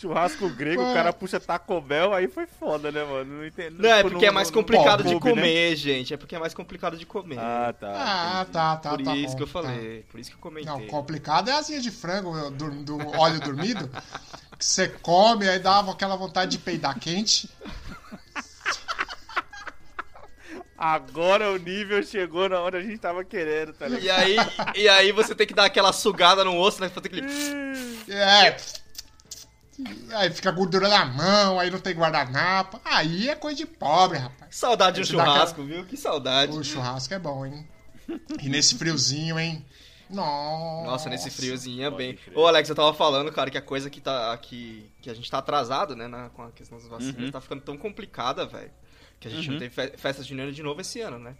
Churrasco 0.00 0.49
grego, 0.49 0.83
Ué. 0.83 0.90
o 0.90 0.95
cara 0.95 1.12
puxa 1.12 1.38
Taco 1.38 1.78
Bell, 1.78 2.14
aí 2.14 2.26
foi 2.26 2.47
foda, 2.47 2.90
né, 2.90 3.04
mano? 3.04 3.37
Não 3.37 3.47
entendo. 3.47 3.83
Não, 3.83 3.90
é 3.90 3.99
tipo, 3.99 4.11
porque 4.11 4.25
é 4.25 4.30
mais 4.30 4.50
complicado 4.50 5.04
de 5.04 5.12
né? 5.12 5.21
comer, 5.21 5.76
gente. 5.76 6.14
É 6.14 6.16
porque 6.16 6.35
é 6.35 6.38
mais 6.38 6.54
complicado 6.54 6.97
de 6.97 7.04
comer. 7.04 7.38
Ah, 7.38 7.75
tá. 7.78 7.92
Ah, 7.95 8.47
tá, 8.50 8.76
tá, 8.78 8.90
Por 8.90 9.02
tá. 9.02 9.14
isso 9.14 9.33
bom, 9.33 9.37
que 9.37 9.42
eu 9.42 9.47
tá. 9.47 9.52
falei. 9.52 10.07
Por 10.11 10.19
isso 10.19 10.30
que 10.30 10.37
eu 10.37 10.40
comentei. 10.40 10.73
Não, 10.73 10.87
complicado 10.87 11.50
é 11.50 11.52
a 11.52 11.59
asinha 11.59 11.83
de 11.83 11.90
frango 11.90 12.50
do, 12.50 12.71
do 12.83 12.99
óleo 13.19 13.40
dormido. 13.40 13.90
Que 14.59 14.64
você 14.64 14.88
come, 14.88 15.47
aí 15.47 15.59
dava 15.59 15.92
aquela 15.92 16.16
vontade 16.16 16.52
de 16.52 16.59
peidar 16.59 16.99
quente. 16.99 17.50
Agora 20.78 21.50
o 21.50 21.59
nível 21.59 22.02
chegou 22.02 22.49
na 22.49 22.62
onde 22.62 22.78
a 22.78 22.80
gente 22.80 22.97
tava 22.97 23.23
querendo, 23.23 23.75
tá 23.75 23.87
ligado? 23.87 24.02
E 24.02 24.11
aí, 24.11 24.37
e 24.76 24.88
aí 24.88 25.12
você 25.12 25.35
tem 25.35 25.47
que 25.47 25.52
dar 25.52 25.66
aquela 25.66 25.92
sugada 25.92 26.42
no 26.42 26.59
osso, 26.59 26.80
né? 26.80 26.88
Fazer 26.88 27.09
aquele... 27.09 27.26
É. 28.09 28.57
Aí 30.14 30.30
fica 30.30 30.50
gordura 30.50 30.88
na 30.88 31.04
mão, 31.04 31.58
aí 31.60 31.70
não 31.70 31.78
tem 31.78 31.94
guardanapo. 31.94 32.80
Aí 32.84 33.28
é 33.28 33.34
coisa 33.34 33.56
de 33.56 33.66
pobre, 33.66 34.18
rapaz. 34.18 34.54
Saudade 34.56 34.96
de 34.96 35.02
um 35.02 35.04
churrasco, 35.18 35.62
viu? 35.64 35.84
Que 35.87 35.96
saudade. 35.96 36.56
O 36.56 36.62
churrasco 36.64 37.12
é 37.14 37.18
bom, 37.18 37.46
hein? 37.46 37.66
E 38.42 38.49
nesse 38.49 38.76
friozinho, 38.76 39.38
hein? 39.38 39.64
Nossa. 40.08 40.90
Nossa, 40.90 41.08
nesse 41.08 41.30
friozinho 41.30 41.84
é 41.84 41.90
bem. 41.90 42.18
Ô, 42.34 42.46
Alex, 42.46 42.68
eu 42.68 42.75
tava 42.75 42.92
falando, 42.92 43.30
cara, 43.30 43.49
que 43.50 43.56
a 43.58 43.62
coisa 43.62 43.88
que 43.88 44.00
tá. 44.00 44.37
Que, 44.38 44.90
que 45.00 45.08
a 45.08 45.14
gente 45.14 45.30
tá 45.30 45.38
atrasado, 45.38 45.94
né? 45.94 46.08
na- 46.08 46.28
com 46.30 46.42
a 46.42 46.50
questão 46.50 46.76
das 46.78 46.88
vacinas, 46.88 47.16
Uhum. 47.16 47.30
tá 47.30 47.40
ficando 47.40 47.62
tão 47.62 47.76
complicada, 47.76 48.44
velho. 48.44 48.70
Que 49.20 49.28
a 49.28 49.30
gente 49.30 49.46
não 49.46 49.54
Uhum. 49.54 49.60
teve 49.60 49.75
fe 49.75 49.96
festa 49.96 50.22
junina 50.25 50.50
de 50.50 50.62
novo 50.62 50.80
esse 50.80 51.00
ano, 51.00 51.18
né? 51.18 51.37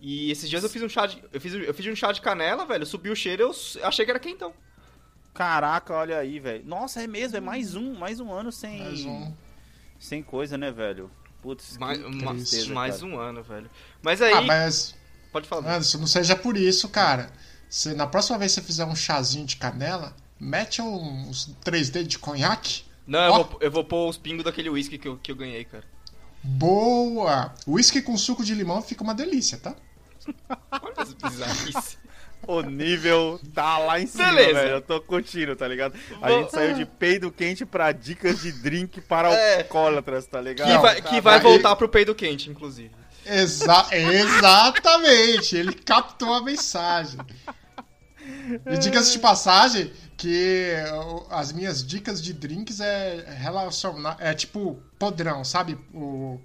E 0.00 0.30
esses 0.30 0.48
dias 0.48 0.62
eu 0.62 0.70
fiz 0.70 0.80
um 0.82 0.88
chá 0.88 1.06
de. 1.06 1.20
Eu 1.32 1.40
fiz, 1.40 1.52
eu 1.52 1.74
fiz 1.74 1.86
um 1.86 1.96
chá 1.96 2.12
de 2.12 2.20
canela, 2.20 2.64
velho. 2.64 2.86
Subiu 2.86 3.12
o 3.12 3.16
cheiro 3.16 3.42
eu 3.42 3.86
achei 3.88 4.04
que 4.04 4.10
era 4.12 4.20
quentão. 4.20 4.54
Caraca, 5.38 5.94
olha 5.94 6.18
aí, 6.18 6.40
velho. 6.40 6.64
Nossa, 6.66 7.00
é 7.00 7.06
mesmo, 7.06 7.36
é 7.36 7.40
mais 7.40 7.76
um, 7.76 7.94
mais 7.94 8.18
um 8.18 8.32
ano 8.32 8.50
sem. 8.50 8.80
Mais 8.80 9.04
um. 9.04 9.32
Sem 9.96 10.20
coisa, 10.20 10.58
né, 10.58 10.72
velho? 10.72 11.08
Putz, 11.40 11.78
Mais, 11.78 11.96
tristeza, 11.96 12.74
mais 12.74 12.96
cara. 12.96 13.06
um 13.06 13.16
ano, 13.16 13.40
velho. 13.44 13.70
Mas 14.02 14.20
aí. 14.20 14.32
Ah, 14.32 14.42
mas 14.42 14.96
Pode 15.30 15.46
falar. 15.46 15.76
Anderson, 15.76 15.98
não 15.98 16.08
seja 16.08 16.34
por 16.34 16.56
isso, 16.56 16.88
cara. 16.88 17.30
Se 17.68 17.94
na 17.94 18.04
próxima 18.04 18.36
vez 18.36 18.52
que 18.52 18.60
você 18.60 18.66
fizer 18.66 18.84
um 18.84 18.96
chazinho 18.96 19.46
de 19.46 19.56
canela, 19.56 20.12
mete 20.40 20.82
uns 20.82 21.54
3D 21.64 22.02
de 22.02 22.18
conhaque. 22.18 22.82
Não, 23.06 23.20
eu 23.20 23.44
vou, 23.44 23.58
eu 23.60 23.70
vou 23.70 23.84
pôr 23.84 24.08
os 24.08 24.18
pingos 24.18 24.42
daquele 24.44 24.68
whisky 24.68 24.98
que 24.98 25.06
eu, 25.06 25.18
que 25.18 25.30
eu 25.30 25.36
ganhei, 25.36 25.64
cara. 25.64 25.84
Boa! 26.42 27.54
Whisky 27.64 28.02
com 28.02 28.16
suco 28.16 28.44
de 28.44 28.54
limão 28.54 28.82
fica 28.82 29.04
uma 29.04 29.14
delícia, 29.14 29.56
tá? 29.56 29.76
Olha 30.82 30.94
as 30.96 31.12
bizarrices. 31.12 31.96
O 32.46 32.62
nível 32.62 33.38
tá 33.54 33.76
lá 33.78 34.00
em 34.00 34.06
cima, 34.06 34.24
Beleza. 34.32 34.52
velho. 34.54 34.70
Eu 34.76 34.80
tô 34.80 35.00
curtindo, 35.00 35.54
tá 35.54 35.68
ligado? 35.68 35.94
A 36.22 36.28
Vou- 36.28 36.40
gente 36.42 36.50
saiu 36.52 36.74
de 36.74 36.86
peido 36.86 37.30
quente 37.30 37.66
pra 37.66 37.92
dicas 37.92 38.40
de 38.40 38.52
drink 38.52 39.00
para 39.02 39.30
É. 39.30 39.56
alcoólatras, 39.58 40.26
tá 40.26 40.40
ligado? 40.40 40.66
Que 40.70 40.78
vai, 40.78 41.02
que 41.02 41.20
vai 41.20 41.40
voltar 41.40 41.76
pro 41.76 41.88
peido 41.88 42.14
quente, 42.14 42.48
inclusive. 42.48 42.90
Exa 43.26 43.86
exatamente! 43.92 45.56
Ele 45.56 45.72
captou 45.74 46.32
a 46.32 46.42
mensagem. 46.42 47.18
E 48.66 48.78
dicas 48.78 49.12
de 49.12 49.18
passagem 49.18 49.92
que 50.16 50.72
as 51.30 51.52
minhas 51.52 51.86
dicas 51.86 52.22
de 52.22 52.32
drinks 52.32 52.80
é 52.80 53.24
relacionar. 53.38 54.16
É 54.18 54.32
tipo 54.34 54.82
podrão, 54.98 55.44
sabe? 55.44 55.78
O, 55.94 56.40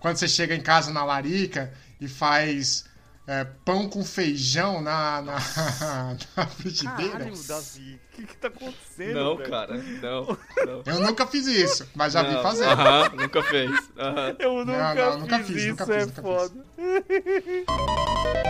quando 0.00 0.16
você 0.16 0.28
chega 0.28 0.54
em 0.54 0.60
casa 0.60 0.90
na 0.92 1.04
larica 1.04 1.72
e 2.00 2.08
faz 2.08 2.84
é, 3.26 3.44
pão 3.64 3.88
com 3.88 4.04
feijão 4.04 4.82
na, 4.82 5.22
na, 5.22 5.34
na 6.36 6.46
frigideira. 6.48 7.12
Caralho, 7.12 7.46
Davi, 7.46 7.94
o 7.94 8.00
que 8.16 8.26
que 8.26 8.36
tá 8.36 8.48
acontecendo, 8.48 9.14
Não, 9.14 9.36
velho? 9.36 9.50
cara, 9.50 9.74
não. 9.76 10.26
não. 10.66 10.82
Eu 10.86 11.00
nunca 11.00 11.26
fiz 11.26 11.46
isso, 11.46 11.88
mas 11.94 12.12
já 12.12 12.22
vi 12.22 12.34
Não. 12.34 12.42
fazer. 12.42 12.64
Aham, 12.64 13.08
nunca 13.10 13.42
fez. 13.44 13.70
Aham. 13.96 14.36
Eu 14.38 14.64
nunca, 14.64 14.94
não, 14.94 15.18
nunca 15.20 15.38
fiz, 15.38 15.46
fiz, 15.46 15.56
isso, 15.56 15.68
nunca 15.70 15.86
fiz, 15.86 15.96
é 15.96 16.06
nunca 16.06 16.22
fiz. 16.22 16.22
foda. 16.22 16.54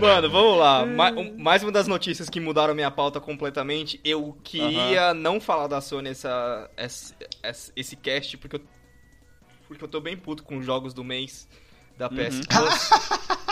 Mano, 0.00 0.30
vamos 0.30 0.58
lá. 0.58 0.86
Ma- 0.86 1.10
um- 1.10 1.36
mais 1.38 1.62
uma 1.62 1.72
das 1.72 1.86
notícias 1.86 2.28
que 2.28 2.40
mudaram 2.40 2.74
minha 2.74 2.90
pauta 2.90 3.20
completamente. 3.20 4.00
Eu 4.04 4.36
queria 4.44 5.12
não 5.14 5.40
falar 5.40 5.66
da 5.66 5.80
Sony 5.80 6.10
essa, 6.10 6.70
essa- 6.76 7.14
essa- 7.42 7.72
esse 7.74 7.96
cast, 7.96 8.36
porque 8.38 8.56
eu, 8.56 8.60
porque 9.66 9.82
eu 9.84 9.88
tô 9.88 10.00
bem 10.00 10.16
puto 10.16 10.42
com 10.44 10.58
os 10.58 10.64
jogos 10.64 10.94
do 10.94 11.02
mês 11.02 11.48
da 11.98 12.08
PS 12.08 12.40
Plus. 12.46 12.90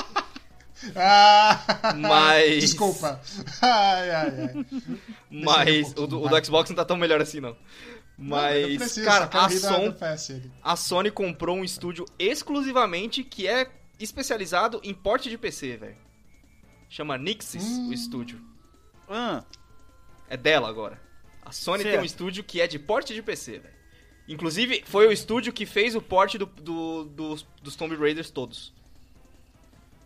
Ah, 0.94 1.94
Mas- 1.96 2.60
Desculpa. 2.60 3.20
Ai, 3.60 4.10
ai, 4.10 4.40
ai. 4.54 4.66
Mas 5.30 5.92
eu 5.96 6.04
o 6.04 6.06
do, 6.06 6.22
o 6.22 6.28
do 6.28 6.44
Xbox 6.44 6.70
não 6.70 6.76
tá 6.76 6.84
tão 6.84 6.96
melhor 6.96 7.20
assim, 7.20 7.40
não. 7.40 7.56
Não, 8.18 8.28
Mas, 8.36 8.76
preciso, 8.76 9.04
cara, 9.04 9.28
a, 9.32 9.48
Son- 9.50 9.94
a 10.62 10.76
Sony 10.76 11.10
comprou 11.10 11.56
um 11.56 11.64
estúdio 11.64 12.04
exclusivamente 12.18 13.24
que 13.24 13.48
é 13.48 13.68
especializado 13.98 14.80
em 14.84 14.94
porte 14.94 15.28
de 15.28 15.36
PC, 15.36 15.76
velho. 15.76 15.96
Chama 16.88 17.18
Nixis, 17.18 17.64
Hum. 17.64 17.88
o 17.88 17.92
estúdio. 17.92 18.40
Ah, 19.08 19.42
É 20.28 20.36
dela 20.36 20.68
agora. 20.68 21.00
A 21.44 21.52
Sony 21.52 21.82
tem 21.82 21.92
um 21.92 21.94
Certo. 21.96 22.06
estúdio 22.06 22.44
que 22.44 22.60
é 22.60 22.66
de 22.66 22.78
porte 22.78 23.12
de 23.14 23.22
PC, 23.22 23.58
velho. 23.58 23.75
Inclusive, 24.28 24.82
foi 24.86 25.06
o 25.06 25.12
estúdio 25.12 25.52
que 25.52 25.64
fez 25.64 25.94
o 25.94 26.02
porte 26.02 26.36
do, 26.38 26.46
do- 26.46 27.04
dos, 27.04 27.46
dos 27.62 27.76
Tomb 27.76 27.94
Raiders 27.96 28.30
todos. 28.30 28.72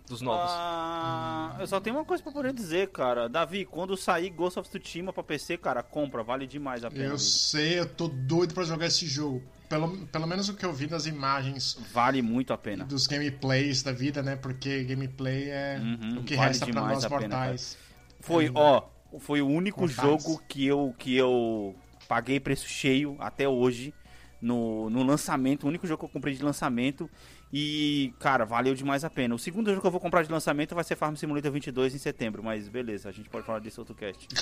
Dos 0.08 0.20
novos. 0.20 0.50
ah, 0.52 1.56
eu 1.60 1.66
só 1.68 1.80
tenho 1.80 1.94
uma 1.96 2.04
coisa 2.04 2.20
pra 2.20 2.32
poder 2.32 2.52
dizer, 2.52 2.88
cara. 2.88 3.28
Davi, 3.28 3.64
quando 3.64 3.96
sair 3.96 4.28
Ghost 4.30 4.58
of 4.58 4.68
Tsushima 4.68 5.12
pra 5.12 5.22
PC, 5.22 5.56
cara, 5.56 5.84
compra, 5.84 6.20
vale 6.24 6.48
demais 6.48 6.84
a 6.84 6.90
pena. 6.90 7.04
Eu 7.04 7.18
sei, 7.18 7.78
eu 7.78 7.86
tô 7.88 8.08
doido 8.08 8.52
pra 8.52 8.64
jogar 8.64 8.86
esse 8.86 9.06
jogo. 9.06 9.40
Pelo, 9.68 9.96
pelo 10.08 10.26
menos 10.26 10.48
o 10.48 10.54
que 10.54 10.66
eu 10.66 10.72
vi 10.72 10.88
das 10.88 11.06
imagens 11.06 11.78
Vale 11.92 12.20
muito 12.22 12.52
a 12.52 12.58
pena. 12.58 12.84
dos 12.84 13.06
gameplays 13.06 13.84
da 13.84 13.92
vida, 13.92 14.20
né? 14.20 14.34
Porque 14.34 14.82
gameplay 14.82 15.48
é 15.48 15.78
Uhum, 15.80 16.18
o 16.18 16.24
que 16.24 16.34
vale 16.34 16.48
resta 16.48 16.66
pra 16.66 16.80
nós 16.80 17.04
a 17.04 17.08
pena, 17.08 17.20
mortais. 17.20 17.78
Foi, 18.18 18.50
ó, 18.52 18.82
foi 19.20 19.40
o 19.40 19.46
único 19.46 19.82
Mortais. 19.82 19.96
jogo 20.24 20.42
que 20.48 20.66
eu, 20.66 20.92
que 20.98 21.16
eu 21.16 21.76
paguei 22.08 22.40
preço 22.40 22.66
cheio 22.66 23.14
até 23.20 23.48
hoje 23.48 23.94
no, 24.40 24.88
no 24.88 25.02
lançamento, 25.02 25.64
o 25.64 25.68
único 25.68 25.86
jogo 25.86 25.98
que 25.98 26.04
eu 26.04 26.08
comprei 26.08 26.34
de 26.34 26.42
lançamento 26.42 27.08
e, 27.52 28.14
cara, 28.18 28.44
valeu 28.44 28.74
demais 28.74 29.04
a 29.04 29.10
pena. 29.10 29.34
O 29.34 29.38
segundo 29.38 29.68
jogo 29.70 29.80
que 29.80 29.86
eu 29.86 29.90
vou 29.90 30.00
comprar 30.00 30.22
de 30.22 30.30
lançamento 30.30 30.74
vai 30.74 30.84
ser 30.84 30.96
Farm 30.96 31.14
Simulator 31.14 31.50
22 31.50 31.94
em 31.94 31.98
setembro, 31.98 32.42
mas 32.42 32.68
beleza, 32.68 33.08
a 33.08 33.12
gente 33.12 33.28
pode 33.28 33.44
falar 33.44 33.58
disso 33.58 33.80
outro 33.80 33.94
cast. 33.94 34.26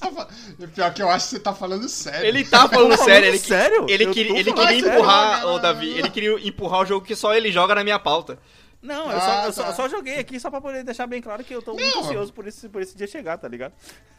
Tá 0.00 0.28
Pior 0.72 0.94
que 0.94 1.02
eu 1.02 1.08
acho 1.08 1.26
que 1.26 1.30
você 1.30 1.40
tá 1.40 1.52
falando 1.52 1.88
sério. 1.88 2.26
Ele 2.26 2.44
tá 2.44 2.68
falando 2.68 2.96
falando 2.96 3.04
sério, 3.04 3.28
ele, 3.28 3.38
sério? 3.38 3.86
ele, 3.88 4.04
ele 4.04 4.04
falando 4.04 4.34
queria 4.34 4.54
sério, 4.54 4.88
empurrar, 4.88 5.46
ô 5.46 5.58
Davi, 5.58 5.88
ele 5.88 6.10
queria 6.10 6.48
empurrar 6.48 6.82
o 6.82 6.86
jogo 6.86 7.04
que 7.04 7.16
só 7.16 7.34
ele 7.34 7.50
joga 7.50 7.74
na 7.74 7.82
minha 7.82 7.98
pauta. 7.98 8.38
Não, 8.84 9.10
eu, 9.10 9.16
Ah, 9.16 9.20
só, 9.20 9.46
eu 9.46 9.52
só- 9.52 9.62
tá. 9.62 9.68
eu 9.70 9.74
só 9.74 9.88
joguei 9.88 10.18
aqui 10.18 10.38
só 10.38 10.50
pra 10.50 10.60
poder 10.60 10.84
deixar 10.84 11.06
bem 11.06 11.22
claro 11.22 11.42
que 11.42 11.54
eu 11.54 11.62
tô 11.62 11.72
muito 11.74 11.90
Não. 11.96 12.04
ansioso 12.04 12.32
por 12.32 12.46
esse, 12.46 12.68
por 12.68 12.82
esse 12.82 12.94
dia 12.96 13.06
chegar, 13.06 13.38
tá 13.38 13.48
ligado? 13.48 13.72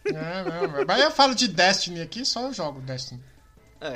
É, 0.05 0.11
não, 0.11 0.85
mas 0.87 1.01
eu 1.01 1.11
falo 1.11 1.35
de 1.35 1.47
Destiny 1.47 2.01
aqui, 2.01 2.25
só 2.25 2.41
eu 2.41 2.53
jogo 2.53 2.81
Destiny. 2.81 3.21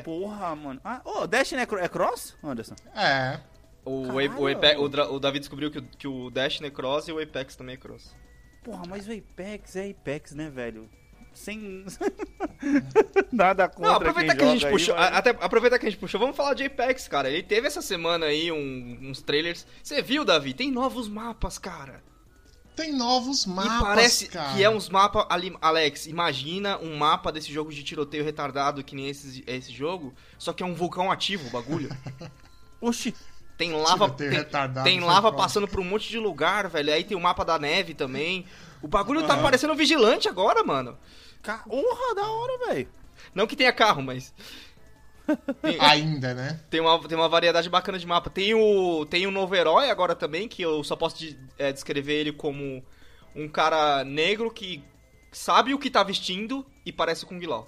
Porra, 0.04 0.56
mano. 0.56 0.80
Ah, 0.84 1.02
ô, 1.04 1.26
Destiny 1.26 1.62
é, 1.62 1.66
cro- 1.66 1.80
é 1.80 1.88
cross, 1.90 2.36
Anderson? 2.44 2.76
É. 2.96 3.40
O, 3.84 4.04
Caralho. 4.08 4.40
o, 4.42 4.48
Apex- 4.48 4.80
o 4.80 5.14
o 5.16 5.20
Davi 5.20 5.40
descobriu 5.40 5.72
que, 5.72 5.80
o- 5.80 5.84
que 5.84 6.08
o 6.08 6.30
Destiny 6.30 6.68
é 6.68 6.72
cross 6.72 7.08
e 7.08 7.12
o 7.12 7.20
Apex 7.22 7.56
também 7.56 7.74
é 7.74 7.78
cross. 7.78 8.16
Porra, 8.64 8.84
mas 8.88 9.08
o 9.08 9.12
Apex 9.12 9.76
é 9.76 9.90
Apex, 9.90 10.36
né, 10.36 10.50
velho? 10.50 10.88
Sem. 11.40 11.86
Nada 13.32 13.70
contra 13.70 13.90
Não, 13.90 13.96
aproveita 13.96 14.36
quem 14.36 14.38
que 14.38 14.44
a 14.44 14.52
gente 14.54 14.66
aí, 14.66 14.72
puxou. 14.72 14.94
mas- 14.96 15.14
Até, 15.16 15.30
aproveita 15.30 15.80
que 15.80 15.86
a 15.86 15.90
gente 15.90 16.00
puxou, 16.00 16.20
vamos 16.20 16.36
falar 16.36 16.54
de 16.54 16.66
Apex, 16.66 17.08
cara. 17.08 17.30
Ele 17.30 17.44
teve 17.44 17.66
essa 17.66 17.82
semana 17.82 18.26
aí 18.26 18.52
um- 18.52 18.98
uns 19.04 19.22
trailers. 19.22 19.66
Você 19.82 20.02
viu, 20.02 20.26
Davi? 20.26 20.54
Tem 20.54 20.70
novos 20.70 21.08
mapas, 21.08 21.58
cara. 21.58 22.04
Tem 22.76 22.92
novos 22.94 23.46
mapas, 23.46 23.78
e 23.78 23.82
parece 23.82 24.28
cara. 24.28 24.54
que 24.54 24.64
é 24.64 24.70
uns 24.70 24.90
mapas. 24.90 25.26
ali- 25.30 25.56
Alex, 25.62 26.08
imagina 26.08 26.78
um 26.78 26.98
mapa 26.98 27.32
desse 27.32 27.52
jogo 27.54 27.72
de 27.74 27.84
tiroteio 27.84 28.24
retardado 28.24 28.84
que 28.84 28.96
nem 28.96 29.08
esse, 29.10 29.42
esse 29.48 29.72
jogo, 29.72 30.14
só 30.38 30.52
que 30.52 30.62
é 30.62 30.66
um 30.66 30.74
vulcão 30.76 31.10
ativo 31.12 31.48
o 31.48 31.52
bagulho. 31.52 31.90
Oxi. 32.82 33.14
Tem 33.58 33.74
lava, 33.74 34.06
Tiroteio 34.06 34.30
tem, 34.30 34.40
retardado 34.40 34.84
tem 34.90 35.00
lava 35.02 35.34
passando 35.34 35.68
por 35.68 35.82
um 35.82 35.84
monte 35.84 36.08
de 36.08 36.18
lugar, 36.18 36.70
velho. 36.70 36.94
Aí 36.94 37.04
tem 37.04 37.18
o 37.18 37.20
mapa 37.20 37.44
da 37.44 37.60
neve 37.60 37.94
também. 37.94 38.46
O 38.82 38.88
bagulho 38.88 39.24
tá 39.28 39.34
Aham. 39.34 39.44
parecendo 39.44 39.76
vigilante 39.76 40.30
agora, 40.30 40.64
mano. 40.64 40.98
Ca- 41.42 41.60
Porra, 41.60 42.16
da 42.16 42.28
hora, 42.30 42.58
velho. 42.68 42.88
Não 43.34 43.48
que 43.48 43.56
tenha 43.56 43.72
carro, 43.74 44.02
mas. 44.02 44.34
Tem, 45.62 45.80
Ainda, 45.80 46.34
né? 46.34 46.60
tem 46.72 46.80
uma, 46.82 47.08
tem 47.08 47.16
uma 47.16 47.30
variedade 47.30 47.70
bacana 47.70 48.00
de 48.00 48.08
mapa. 48.08 48.32
Tem 48.32 48.56
o, 48.56 49.06
tem 49.06 49.28
um 49.28 49.32
novo 49.32 49.56
herói 49.56 49.90
agora 49.92 50.16
também, 50.16 50.48
que 50.48 50.62
eu 50.64 50.84
só 50.84 50.96
posso 50.96 51.20
de- 51.20 51.40
é, 51.58 51.72
descrever 51.72 52.14
ele 52.14 52.34
como 52.34 52.84
um 53.36 53.48
cara 53.48 54.04
negro 54.04 54.50
que 54.52 54.84
sabe 55.32 55.72
o 55.72 55.78
que 55.78 55.92
tá 55.92 56.02
vestindo 56.02 56.66
e 56.84 56.92
parece 56.92 57.26
o 57.26 57.28
Kung 57.28 57.40
Lao. 57.46 57.68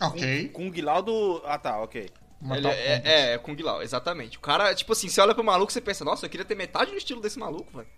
Ok. 0.00 0.48
Com 0.48 0.66
o 0.66 0.70
Guilaudo. 0.70 1.40
Ah, 1.44 1.58
tá, 1.58 1.80
ok. 1.80 2.08
Ele 2.50 2.66
é, 2.68 3.02
é, 3.04 3.32
é 3.34 3.38
Kung 3.38 3.56
Lao, 3.62 3.82
exatamente. 3.82 4.36
O 4.36 4.40
cara, 4.40 4.74
tipo 4.74 4.92
assim, 4.92 5.08
você 5.08 5.20
olha 5.20 5.34
pro 5.34 5.42
maluco 5.44 5.70
e 5.70 5.74
você 5.74 5.80
pensa, 5.80 6.04
nossa, 6.04 6.26
eu 6.26 6.30
queria 6.30 6.44
ter 6.44 6.54
metade 6.54 6.90
do 6.90 6.96
estilo 6.96 7.20
desse 7.20 7.38
maluco, 7.38 7.70
velho. 7.76 7.88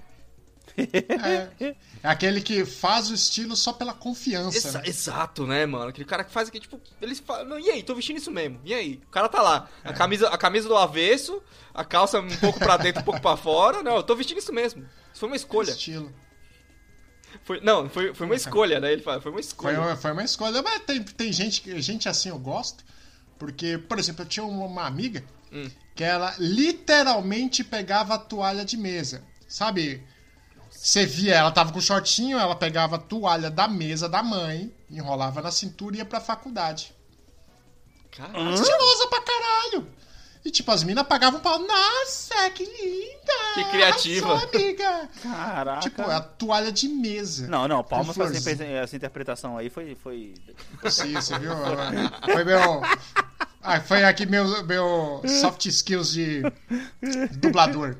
É. 0.78 1.74
É 2.02 2.08
aquele 2.08 2.40
que 2.40 2.64
faz 2.64 3.10
o 3.10 3.14
estilo 3.14 3.56
só 3.56 3.72
pela 3.72 3.92
confiança, 3.92 4.56
Exa- 4.56 4.78
né? 4.78 4.84
Exato, 4.88 5.46
né, 5.46 5.66
mano? 5.66 5.88
Aquele 5.88 6.04
cara 6.04 6.22
que 6.22 6.30
faz 6.32 6.48
aqui, 6.48 6.60
tipo, 6.60 6.80
eles 7.02 7.18
falam, 7.20 7.58
e 7.58 7.70
aí, 7.70 7.82
tô 7.82 7.94
vestindo 7.94 8.18
isso 8.18 8.30
mesmo, 8.30 8.60
e 8.64 8.72
aí? 8.72 9.00
O 9.06 9.10
cara 9.10 9.28
tá 9.28 9.42
lá, 9.42 9.68
a, 9.82 9.92
camisa, 9.92 10.28
a 10.28 10.38
camisa 10.38 10.68
do 10.68 10.76
avesso, 10.76 11.42
a 11.74 11.84
calça 11.84 12.20
um 12.20 12.36
pouco 12.36 12.58
pra 12.60 12.76
dentro, 12.76 13.00
um 13.02 13.04
pouco 13.04 13.20
pra 13.20 13.36
fora, 13.36 13.82
não, 13.82 13.96
eu 13.96 14.02
tô 14.04 14.14
vestindo 14.14 14.38
isso 14.38 14.52
mesmo. 14.52 14.82
Isso 15.10 15.18
foi 15.20 15.28
uma 15.28 15.36
escolha. 15.36 15.70
Estilo. 15.72 16.12
Foi, 17.44 17.60
não, 17.60 17.88
foi, 17.88 18.14
foi 18.14 18.26
uma 18.26 18.36
escolha, 18.36 18.80
né? 18.80 18.92
Ele 18.92 19.02
fala, 19.02 19.20
foi 19.20 19.30
uma 19.32 19.36
Foi 19.42 19.46
escolha. 19.46 19.80
uma, 19.80 19.96
foi 19.96 20.12
uma 20.12 20.24
escolha. 20.24 20.62
Mas 20.62 20.80
tem, 20.82 21.02
tem 21.02 21.32
gente, 21.32 21.60
que- 21.62 21.80
gente 21.80 22.08
assim 22.08 22.28
eu 22.30 22.38
gosto. 22.38 22.84
Porque, 23.38 23.76
por 23.78 23.98
exemplo, 23.98 24.22
eu 24.22 24.28
tinha 24.28 24.44
uma, 24.44 24.64
uma 24.66 24.86
amiga 24.86 25.22
Hum. 25.52 25.70
que 25.94 26.02
ela 26.04 26.34
literalmente 26.38 27.62
pegava 27.64 28.14
a 28.14 28.18
toalha 28.18 28.64
de 28.64 28.76
mesa. 28.76 29.22
Sabe? 29.46 30.02
Você 30.80 31.04
via, 31.04 31.34
ela 31.34 31.50
tava 31.50 31.72
com 31.72 31.80
shortinho, 31.80 32.38
ela 32.38 32.54
pegava 32.54 32.96
a 32.96 32.98
toalha 33.00 33.50
da 33.50 33.66
mesa 33.66 34.08
da 34.08 34.22
mãe, 34.22 34.72
enrolava 34.88 35.42
na 35.42 35.50
cintura 35.50 35.96
e 35.96 35.98
ia 35.98 36.04
pra 36.04 36.20
faculdade. 36.20 36.94
Caralho. 38.16 38.54
Estilosa 38.54 39.08
pra 39.08 39.20
caralho! 39.20 39.88
E 40.44 40.50
tipo, 40.52 40.70
as 40.70 40.84
minas 40.84 41.06
pagavam 41.06 41.40
pau. 41.40 41.58
Nossa, 41.58 42.48
que 42.50 42.64
linda! 42.64 43.54
Que 43.54 43.64
criativa. 43.64 44.38
Sua 44.38 44.48
amiga! 44.48 45.10
Caraca. 45.20 45.80
tipo, 45.80 46.00
é 46.02 46.14
a 46.14 46.20
toalha 46.20 46.70
de 46.70 46.88
mesa. 46.88 47.48
Não, 47.48 47.66
não, 47.66 47.82
palmas 47.82 48.16
pra 48.16 48.26
essa 48.28 48.96
interpretação 48.96 49.58
aí 49.58 49.68
foi. 49.68 49.96
foi... 49.96 50.34
Sim, 50.88 51.12
você 51.12 51.36
viu? 51.40 51.50
Foi 52.32 52.44
meu. 52.44 52.82
Ah, 53.60 53.80
foi 53.80 54.04
aqui 54.04 54.24
meu, 54.24 54.64
meu 54.64 55.20
soft 55.40 55.66
skills 55.66 56.12
de 56.12 56.42
dublador. 57.38 57.96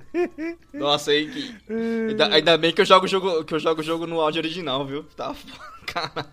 Nossa, 0.72 1.10
aí 1.10 1.28
que. 1.30 1.54
Ainda, 2.08 2.28
ainda 2.34 2.56
bem 2.58 2.72
que 2.72 2.80
eu 2.80 2.84
jogo 2.86 3.06
o 3.06 3.08
jogo, 3.08 3.44
que 3.44 3.54
eu 3.54 3.58
jogo 3.58 3.80
o 3.80 3.84
jogo 3.84 4.06
no 4.06 4.20
áudio 4.20 4.40
original, 4.40 4.86
viu? 4.86 5.02
Tá 5.16 5.34
foda, 5.34 5.58
caralho. 5.86 6.28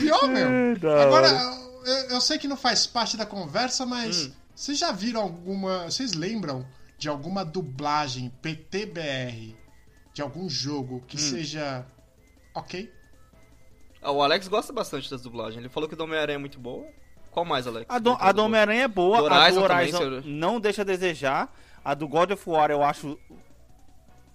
Pior, 0.00 0.28
meu. 0.28 0.78
da 0.78 1.02
Agora, 1.02 1.28
eu, 1.86 1.94
eu 2.10 2.20
sei 2.20 2.38
que 2.38 2.48
não 2.48 2.56
faz 2.56 2.86
parte 2.86 3.16
da 3.16 3.26
conversa, 3.26 3.84
mas 3.84 4.26
Hum. 4.26 4.32
vocês 4.54 4.78
já 4.78 4.92
viram 4.92 5.20
alguma. 5.20 5.84
Vocês 5.84 6.12
lembram 6.14 6.66
de 6.98 7.08
alguma 7.08 7.44
dublagem 7.44 8.30
PTBR 8.40 9.56
de 10.14 10.22
algum 10.22 10.48
jogo 10.48 10.96
Hum. 10.96 11.02
que 11.06 11.20
seja 11.20 11.84
ok? 12.54 12.90
Ah, 14.04 14.12
O 14.12 14.22
Alex 14.22 14.46
gosta 14.48 14.72
bastante 14.72 15.10
das 15.10 15.22
dublagens. 15.22 15.58
Ele 15.58 15.68
falou 15.68 15.88
que 15.88 15.94
o 15.94 15.96
do 15.96 16.04
Homem-Aranha 16.04 16.36
é 16.36 16.38
muito 16.38 16.58
boa. 16.60 16.86
Qual 17.30 17.44
mais, 17.44 17.66
Alex? 17.66 17.86
A 17.88 17.98
do, 17.98 18.12
a 18.20 18.30
do. 18.30 18.42
Homem-Aranha 18.44 18.82
é 18.84 18.88
boa, 18.88 19.18
Do 19.22 19.26
a 19.26 19.50
do 19.50 19.60
Horizon 19.62 19.98
também, 19.98 20.22
não 20.32 20.60
deixa 20.60 20.82
a 20.82 20.84
desejar. 20.84 21.52
A 21.84 21.94
do 21.94 22.06
God 22.06 22.30
of 22.30 22.48
War 22.48 22.70
eu 22.70 22.82
acho 22.82 23.18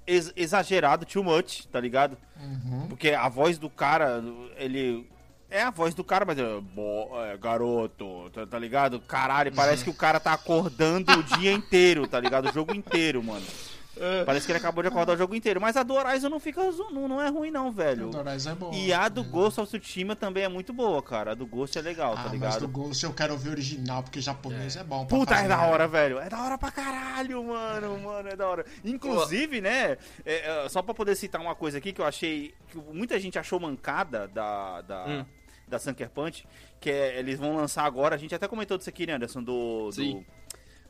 ex- 0.05 0.33
exagerado, 0.35 1.05
too 1.05 1.23
much, 1.23 1.65
tá 1.71 1.79
ligado? 1.79 2.17
Uhum. 2.39 2.87
Porque 2.89 3.11
a 3.11 3.29
voz 3.29 3.57
do 3.57 3.69
cara, 3.69 4.23
ele. 4.57 5.07
É 5.51 5.63
a 5.63 5.71
voz 5.71 5.95
do 5.95 6.03
cara, 6.03 6.25
mas 6.25 6.37
é, 6.37 6.59
"Bo- 6.61 7.09
é, 7.23 7.35
garoto, 7.37 8.29
tá, 8.31 8.45
tá 8.45 8.59
ligado? 8.59 8.99
Caralho, 8.99 9.51
parece 9.51 9.83
que 9.83 9.89
o 9.89 9.93
cara 9.95 10.19
tá 10.19 10.33
acordando 10.33 11.11
o 11.11 11.23
dia 11.23 11.51
inteiro, 11.51 12.05
tá 12.07 12.19
ligado? 12.19 12.49
O 12.49 12.53
jogo 12.53 12.73
inteiro, 12.75 13.23
mano. 13.23 13.45
É. 13.99 14.23
Parece 14.23 14.45
que 14.45 14.51
ele 14.51 14.59
acabou 14.59 14.81
de 14.81 14.87
acordar 14.87 15.13
o 15.13 15.17
jogo 15.17 15.35
inteiro. 15.35 15.59
Mas 15.59 15.75
a 15.75 15.83
do 15.83 15.93
Horizon 15.93 16.29
não 16.29 16.39
fica. 16.39 16.61
Não, 16.91 17.07
não 17.07 17.21
é 17.21 17.27
ruim, 17.29 17.51
não, 17.51 17.71
velho. 17.71 18.07
O 18.07 18.11
do 18.11 18.17
Horizon 18.19 18.51
é 18.51 18.55
bom. 18.55 18.71
E 18.73 18.93
a 18.93 19.07
do 19.09 19.23
Ghost 19.23 19.59
of 19.59 19.69
Tsushima 19.79 20.15
também 20.15 20.43
é 20.43 20.47
muito 20.47 20.71
boa, 20.71 21.01
cara. 21.03 21.31
A 21.31 21.35
do 21.35 21.45
Ghost 21.45 21.77
é 21.77 21.81
legal, 21.81 22.13
Ah, 22.13 22.15
tá 22.17 22.23
mas 22.23 22.31
ligado? 22.33 22.59
do 22.61 22.67
Ghost 22.67 23.03
eu 23.03 23.13
quero 23.13 23.33
ouvir 23.33 23.49
original, 23.49 24.01
porque 24.03 24.21
japonês 24.21 24.75
é, 24.77 24.83
bom. 24.83 25.05
pra 25.05 25.17
Puta, 25.17 25.33
é 25.33 25.37
fazer. 25.37 25.49
da 25.49 25.61
hora, 25.63 25.87
velho. 25.87 26.19
É 26.19 26.29
da 26.29 26.41
hora 26.43 26.57
pra 26.57 26.71
caralho, 26.71 27.43
mano. 27.43 27.99
Mano, 27.99 28.29
é 28.29 28.35
da 28.35 28.47
hora. 28.47 28.65
Inclusive, 28.85 29.61
né, 29.61 29.97
é, 30.25 30.65
é, 30.65 30.69
só 30.69 30.81
pra 30.81 30.93
poder 30.93 31.15
citar 31.15 31.41
uma 31.41 31.55
coisa 31.55 31.77
aqui 31.77 31.91
que 31.93 32.01
eu 32.01 32.05
achei. 32.05 32.53
que 32.69 32.77
muita 32.93 33.19
gente 33.19 33.37
achou 33.37 33.59
mancada 33.59 34.27
da. 34.27 34.81
da 34.81 35.05
Hum. 35.07 35.25
Da 35.67 35.77
Sunker 35.77 36.09
Punch, 36.09 36.47
que 36.79 36.89
é, 36.89 37.19
eles 37.19 37.37
vão 37.37 37.55
lançar 37.55 37.83
agora, 37.85 38.15
a 38.15 38.17
gente 38.17 38.33
até 38.33 38.47
comentou 38.47 38.75
disso 38.75 38.89
aqui, 38.89 39.05
né, 39.05 39.13
Anderson, 39.13 39.43
do, 39.43 39.91
Sim. 39.91 40.13
do, 40.17 40.25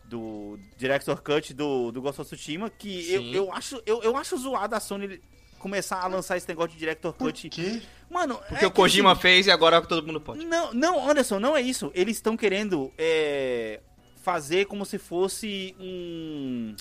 do 0.10 0.60
Director 0.78 1.22
Cut 1.22 1.54
do, 1.54 1.92
do 1.92 2.02
Ghost 2.02 2.20
of 2.22 2.30
Tsushima, 2.36 2.70
que 2.70 3.12
eu, 3.14 3.22
Sim. 3.22 3.36
eu, 3.36 3.54
acho, 3.54 3.82
eu, 3.86 4.02
eu 4.02 4.18
acho 4.18 4.36
zoado 4.38 4.76
a 4.76 4.80
Sony 4.80 5.22
começar 5.60 6.02
a 6.02 6.08
lançar 6.08 6.36
esse 6.38 6.48
negócio 6.48 6.72
de 6.72 6.78
Director 6.78 7.14
Por 7.14 7.28
Cut. 7.32 7.50
quê? 7.50 7.82
Mano, 8.10 8.40
Porque 8.48 8.64
é 8.66 8.68
o 8.68 8.72
que, 8.72 8.76
Kojima 8.78 9.12
assim, 9.12 9.22
fez 9.22 9.46
e 9.48 9.52
agora 9.52 9.82
todo 9.82 10.06
mundo 10.06 10.20
pode. 10.20 10.44
não, 10.46 10.74
não, 10.74 11.10
Anderson, 11.10 11.40
não 11.40 11.56
é 11.56 11.62
isso. 11.62 11.92
Eles 11.94 12.16
estão 12.18 12.36
querendo 12.36 12.92
é, 12.98 13.80
fazer 14.24 14.66
como 14.66 14.84
se 14.86 14.98
fosse 14.98 15.76
um, 15.80 16.76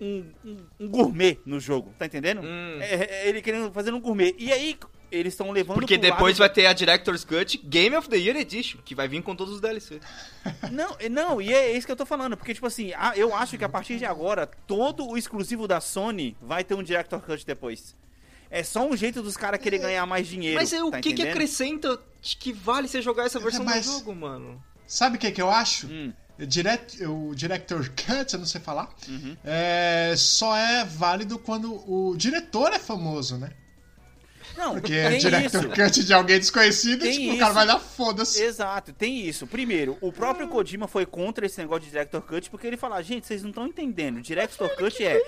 um, 0.00 0.24
um- 0.44 0.66
um 0.80 0.88
gourmet 0.88 1.38
no 1.44 1.60
jogo, 1.60 1.92
tá 1.98 2.06
entendendo? 2.06 2.40
Hum. 2.42 2.78
É, 2.80 2.94
é, 3.24 3.28
ele 3.28 3.42
querendo 3.42 3.70
fazer 3.72 3.92
um 3.92 4.00
gourmet. 4.00 4.34
E 4.38 4.52
aí, 4.52 4.78
eles 5.14 5.32
estão 5.32 5.50
levando 5.50 5.76
Porque 5.76 5.98
pro 5.98 6.10
depois 6.10 6.38
lado... 6.38 6.48
vai 6.48 6.48
ter 6.48 6.66
a 6.66 6.72
Director's 6.72 7.24
Cut 7.24 7.58
Game 7.64 7.94
of 7.96 8.08
the 8.08 8.16
Year 8.16 8.36
Edition, 8.36 8.78
que 8.84 8.94
vai 8.94 9.06
vir 9.08 9.22
com 9.22 9.34
todos 9.36 9.54
os 9.54 9.60
DLC. 9.60 10.00
Não, 10.72 10.96
é- 10.98 11.08
não, 11.08 11.40
e 11.40 11.52
é 11.52 11.76
isso 11.76 11.86
que 11.86 11.92
eu 11.92 11.96
tô 11.96 12.04
falando. 12.06 12.36
Porque, 12.36 12.52
tipo 12.54 12.66
assim, 12.66 12.92
a- 12.94 13.12
eu 13.16 13.34
acho 13.34 13.56
que 13.56 13.64
a 13.64 13.68
partir 13.68 13.98
de 13.98 14.04
agora, 14.04 14.46
todo 14.66 15.06
o 15.08 15.16
exclusivo 15.16 15.66
da 15.68 15.80
Sony 15.80 16.36
vai 16.40 16.62
ter 16.64 16.74
um 16.74 16.82
Director 16.82 17.20
Cut 17.20 17.44
depois. 17.46 17.94
É 18.50 18.62
só 18.62 18.86
um 18.86 18.96
jeito 18.96 19.22
dos 19.22 19.36
caras 19.36 19.58
querer 19.60 19.78
ganhar 19.78 20.04
mais 20.06 20.26
dinheiro. 20.26 20.56
Mas 20.60 20.72
é 20.72 20.82
o 20.82 20.90
tá 20.90 21.00
que, 21.00 21.12
que 21.14 21.22
acrescenta 21.26 21.98
que 22.20 22.52
vale 22.52 22.86
você 22.88 23.00
jogar 23.02 23.24
essa 23.26 23.40
versão 23.40 23.64
mas- 23.64 23.86
do 23.86 23.92
jogo, 23.92 24.14
mano? 24.14 24.62
Sabe 24.86 25.16
o 25.16 25.18
que, 25.18 25.30
que 25.32 25.40
eu 25.42 25.50
acho? 25.50 25.86
Hum. 25.88 26.12
Direct, 26.38 27.04
o 27.06 27.32
Director 27.34 27.88
Cut, 27.90 28.32
eu 28.34 28.38
não 28.40 28.46
sei 28.46 28.60
falar, 28.60 28.90
Uhum. 29.08 29.36
é, 29.44 30.14
só 30.16 30.56
é 30.56 30.84
válido 30.84 31.38
quando 31.38 31.72
o 31.90 32.16
diretor 32.16 32.72
é 32.72 32.78
famoso, 32.78 33.38
né? 33.38 33.50
Não, 34.56 34.74
Porque 34.74 34.94
é 34.94 35.10
tem 35.10 35.18
Director 35.18 35.60
isso. 35.64 35.70
Cut 35.70 36.04
de 36.04 36.12
alguém 36.14 36.38
desconhecido, 36.38 37.00
Tem 37.02 37.12
tipo, 37.12 37.34
o 37.34 37.38
cara 37.38 37.44
isso. 37.46 37.54
vai 37.54 37.66
dar 37.66 37.78
foda-se. 37.78 38.42
Exato, 38.42 38.92
tem 38.92 39.26
isso. 39.26 39.46
Primeiro, 39.46 39.96
o 40.00 40.12
próprio 40.12 40.48
Kojima 40.48 40.86
foi 40.86 41.04
contra 41.06 41.46
esse 41.46 41.58
negócio 41.58 41.82
de 41.84 41.90
Director 41.90 42.22
Cut 42.22 42.50
porque 42.50 42.66
ele 42.66 42.76
fala, 42.76 43.02
gente, 43.02 43.26
vocês 43.26 43.42
não 43.42 43.50
estão 43.50 43.66
entendendo. 43.66 44.20
Director 44.20 44.68
Cut 44.76 45.04
é. 45.04 45.20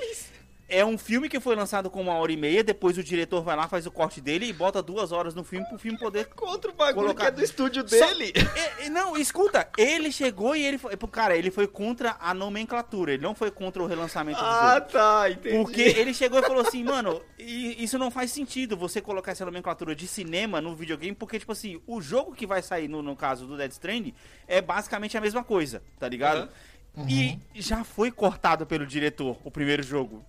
É 0.69 0.85
um 0.85 0.99
filme 0.99 1.29
que 1.29 1.39
foi 1.39 1.55
lançado 1.55 1.89
com 1.89 2.01
uma 2.01 2.15
hora 2.15 2.33
e 2.33 2.37
meia, 2.37 2.65
depois 2.65 2.99
o 2.99 3.03
diretor 3.05 3.41
vai 3.43 3.55
lá, 3.55 3.69
faz 3.69 3.87
o 3.87 3.91
corte 3.91 4.21
dele 4.21 4.47
e 4.47 4.53
bota 4.53 4.83
duas 4.83 5.13
horas 5.13 5.33
no 5.33 5.45
filme 5.45 5.65
pro 5.69 5.79
filme 5.79 5.97
poder. 5.97 6.27
Contra 6.35 6.73
o 6.73 6.75
bagulho 6.75 7.07
Colocar- 7.07 7.23
que 7.25 7.29
é 7.29 7.31
do 7.31 7.45
estúdio 7.45 7.89
Só- 7.89 8.05
dele. 8.09 8.33
É, 8.81 8.87
é, 8.87 8.89
não, 8.89 9.17
escuta, 9.17 9.69
ele 9.79 10.11
chegou 10.11 10.57
e 10.57 10.65
ele 10.65 10.77
foi. 10.77 10.97
Cara, 11.13 11.37
ele 11.37 11.53
foi 11.53 11.69
contra 11.69 12.17
a 12.19 12.35
nomenclatura, 12.35 13.13
ele 13.13 13.23
não 13.23 13.33
foi 13.35 13.51
contra 13.51 13.81
o 13.81 13.87
relançamento 13.87 14.41
do 14.41 14.45
Ah, 14.45 14.75
jogo. 14.81 14.93
tá, 14.93 15.31
entendi. 15.31 15.57
Porque 15.57 15.83
ele 15.83 16.13
chegou 16.13 16.41
e 16.41 16.43
falou 16.43 16.63
assim, 16.67 16.83
mano, 16.83 17.23
isso 17.39 17.97
não 17.97 18.11
faz 18.11 18.33
sentido 18.33 18.77
você 18.77 19.01
colocar 19.01 19.31
essa 19.33 19.45
nomenclatura 19.45 19.95
de 19.95 20.09
cinema 20.09 20.61
no 20.61 20.75
videogame, 20.75 21.15
porque, 21.15 21.39
tipo 21.39 21.53
assim, 21.53 21.81
o 21.87 22.01
jogo 22.01 22.33
que 22.35 22.45
vai 22.45 22.61
sair, 22.61 22.89
no, 22.89 23.03
no 23.03 23.15
caso 23.15 23.47
do 23.47 23.57
Dead 23.57 23.71
Stranding, 23.71 24.15
é 24.49 24.61
basicamente 24.61 25.17
a 25.17 25.21
mesma 25.21 25.45
coisa, 25.45 25.81
tá 25.99 26.09
ligado? 26.09 26.49
Aham. 26.97 27.09
E 27.09 27.39
já 27.55 27.85
foi 27.85 28.11
cortado 28.11 28.65
pelo 28.67 28.87
diretor 28.87 29.39
o 29.45 29.51
primeiro 29.51 29.83
jogo. 29.83 30.25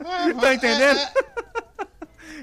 É, 0.00 0.32
Tá 0.40 0.54
entendendo? 0.54 0.98
é- 0.98 1.12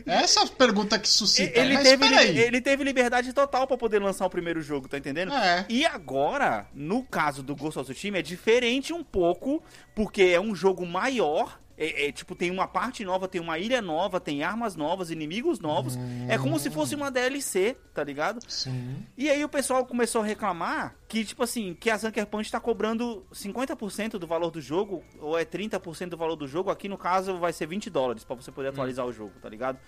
é 0.05 0.13
essa 0.23 0.45
pergunta 0.47 0.97
que 0.97 1.07
suscita. 1.09 1.59
ele, 1.59 1.73
mas 1.73 1.83
teve, 1.83 2.07
li- 2.07 2.39
ele 2.39 2.61
teve 2.61 2.83
liberdade 2.83 3.33
total 3.33 3.67
pra 3.67 3.77
poder 3.77 3.99
lançar 4.01 4.25
o 4.25 4.29
primeiro 4.29 4.61
jogo, 4.61 4.87
tá 4.87 4.97
entendendo? 4.97 5.33
É. 5.33 5.65
E 5.67 5.85
agora, 5.85 6.67
no 6.73 7.03
caso 7.03 7.43
do 7.43 7.55
Ghost 7.55 7.77
of 7.79 7.91
Tsushima, 7.91 8.17
é 8.19 8.21
diferente 8.21 8.93
um 8.93 9.03
pouco, 9.03 9.61
porque 9.93 10.21
é 10.23 10.39
um 10.39 10.55
jogo 10.55 10.85
maior. 10.85 11.59
É, 11.81 12.07
é, 12.07 12.11
tipo, 12.11 12.35
tem 12.35 12.51
uma 12.51 12.67
parte 12.67 13.05
nova, 13.05 13.25
tem 13.25 13.39
uma 13.39 13.57
ilha 13.57 13.81
nova, 13.81 14.19
tem 14.19 14.43
armas 14.43 14.75
novas, 14.75 15.09
inimigos 15.11 15.61
novos. 15.61 15.97
É 16.27 16.37
como 16.37 16.59
se 16.59 16.69
fosse 16.69 16.93
uma 16.93 17.09
DLC, 17.09 17.77
tá 17.93 18.03
ligado? 18.03 18.41
Sim. 18.49 18.97
E 19.17 19.29
aí 19.29 19.41
o 19.45 19.49
pessoal 19.49 19.85
começou 19.85 20.21
a 20.21 20.25
reclamar 20.25 20.93
que, 21.07 21.23
tipo 21.23 21.41
assim, 21.41 21.73
que 21.73 21.89
a 21.89 21.97
Sucker 21.97 22.25
Punch 22.27 22.51
tá 22.51 22.59
cobrando 22.59 23.25
50% 23.33 24.17
do 24.17 24.27
valor 24.27 24.51
do 24.51 24.59
jogo, 24.59 25.01
ou 25.21 25.39
é 25.39 25.45
30% 25.45 26.09
do 26.09 26.17
valor 26.17 26.35
do 26.35 26.47
jogo. 26.47 26.69
Aqui 26.69 26.89
no 26.89 26.97
caso 26.97 27.37
vai 27.37 27.53
ser 27.53 27.65
20 27.65 27.89
dólares 27.89 28.25
pra 28.25 28.35
você 28.35 28.51
poder 28.51 28.67
atualizar 28.69 29.05
o 29.05 29.13
jogo, 29.13 29.31
tá 29.41 29.47
ligado? 29.47 29.79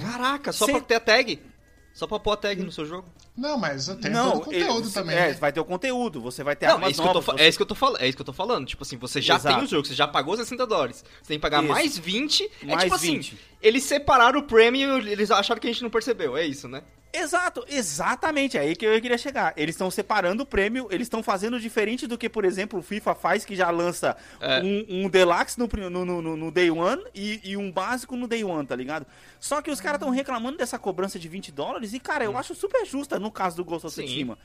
Caraca, 0.00 0.52
só 0.52 0.66
Cê- 0.66 0.72
pra 0.72 0.80
ter 0.80 0.94
a 0.94 1.00
tag? 1.00 1.42
Só 1.92 2.06
pra 2.06 2.18
pôr 2.18 2.32
a 2.32 2.36
tag 2.36 2.62
no 2.62 2.72
seu 2.72 2.86
jogo? 2.86 3.06
Não, 3.36 3.58
mas 3.58 3.88
eu 3.88 3.96
tenho 4.00 4.14
todo 4.14 4.36
o 4.36 4.40
conteúdo 4.44 4.86
ele- 4.86 4.90
também. 4.94 5.16
É, 5.16 5.28
né? 5.28 5.32
vai 5.34 5.52
ter 5.52 5.60
o 5.60 5.64
conteúdo, 5.64 6.20
você 6.20 6.42
vai 6.44 6.54
ter 6.56 6.66
Não, 6.66 6.74
armas 6.74 6.88
é 6.88 6.90
isso, 6.92 7.02
que 7.02 7.08
eu 7.08 7.12
tô, 7.12 7.20
novas. 7.20 7.40
é 7.40 7.48
isso 7.48 7.58
que 7.58 7.62
eu 7.62 7.66
tô 7.66 7.74
falando. 7.74 8.00
É 8.00 8.06
isso 8.08 8.16
que 8.16 8.20
eu 8.22 8.26
tô 8.26 8.32
falando. 8.32 8.66
Tipo 8.66 8.82
assim, 8.82 8.96
você 8.96 9.20
já 9.20 9.36
Exato. 9.36 9.56
tem 9.56 9.64
o 9.64 9.68
jogo, 9.68 9.86
você 9.86 9.94
já 9.94 10.06
pagou 10.08 10.36
60 10.36 10.66
dólares. 10.66 11.04
Você 11.20 11.28
tem 11.28 11.38
que 11.38 11.42
pagar 11.42 11.62
Isso. 11.62 11.72
mais 11.72 11.98
20. 11.98 12.50
é 12.62 12.66
Mais 12.66 12.84
tipo 12.84 12.96
20. 12.96 13.34
assim, 13.34 13.38
eles 13.60 13.82
separaram 13.82 14.40
o 14.40 14.42
prêmio 14.44 14.98
e 15.00 15.10
eles 15.12 15.30
acharam 15.30 15.60
que 15.60 15.66
a 15.66 15.72
gente 15.72 15.82
não 15.82 15.90
percebeu. 15.90 16.36
É 16.36 16.46
isso, 16.46 16.68
né? 16.68 16.82
Exato, 17.12 17.64
exatamente, 17.68 18.56
é 18.56 18.60
aí 18.60 18.76
que 18.76 18.86
eu 18.86 19.00
queria 19.00 19.18
chegar. 19.18 19.52
Eles 19.56 19.74
estão 19.74 19.90
separando 19.90 20.44
o 20.44 20.46
prêmio, 20.46 20.86
eles 20.90 21.06
estão 21.06 21.22
fazendo 21.22 21.58
diferente 21.58 22.06
do 22.06 22.16
que, 22.16 22.28
por 22.28 22.44
exemplo, 22.44 22.78
o 22.78 22.82
FIFA 22.82 23.14
faz, 23.16 23.44
que 23.44 23.56
já 23.56 23.68
lança 23.70 24.16
É. 24.40 24.60
um, 24.62 25.04
um 25.06 25.08
Deluxe 25.08 25.58
no, 25.58 25.66
no, 25.90 26.04
no, 26.04 26.36
no- 26.36 26.50
Day 26.52 26.70
One 26.70 27.02
e, 27.14 27.40
e 27.42 27.56
um 27.56 27.70
básico 27.72 28.14
no 28.16 28.28
Day 28.28 28.44
One, 28.44 28.64
tá 28.66 28.76
ligado? 28.76 29.06
Só 29.40 29.60
que 29.60 29.70
os 29.70 29.80
caras 29.80 29.98
estão 30.00 30.10
reclamando 30.10 30.56
dessa 30.58 30.78
cobrança 30.78 31.18
de 31.18 31.28
20 31.28 31.50
dólares 31.50 31.92
e, 31.92 31.98
cara, 31.98 32.24
eu 32.24 32.36
acho 32.38 32.54
super 32.54 32.84
justa 32.86 33.18
no 33.18 33.30
caso 33.30 33.56
do 33.56 33.64
Ghost 33.64 33.88
of. 33.88 33.94
Tsushima. 33.96 34.38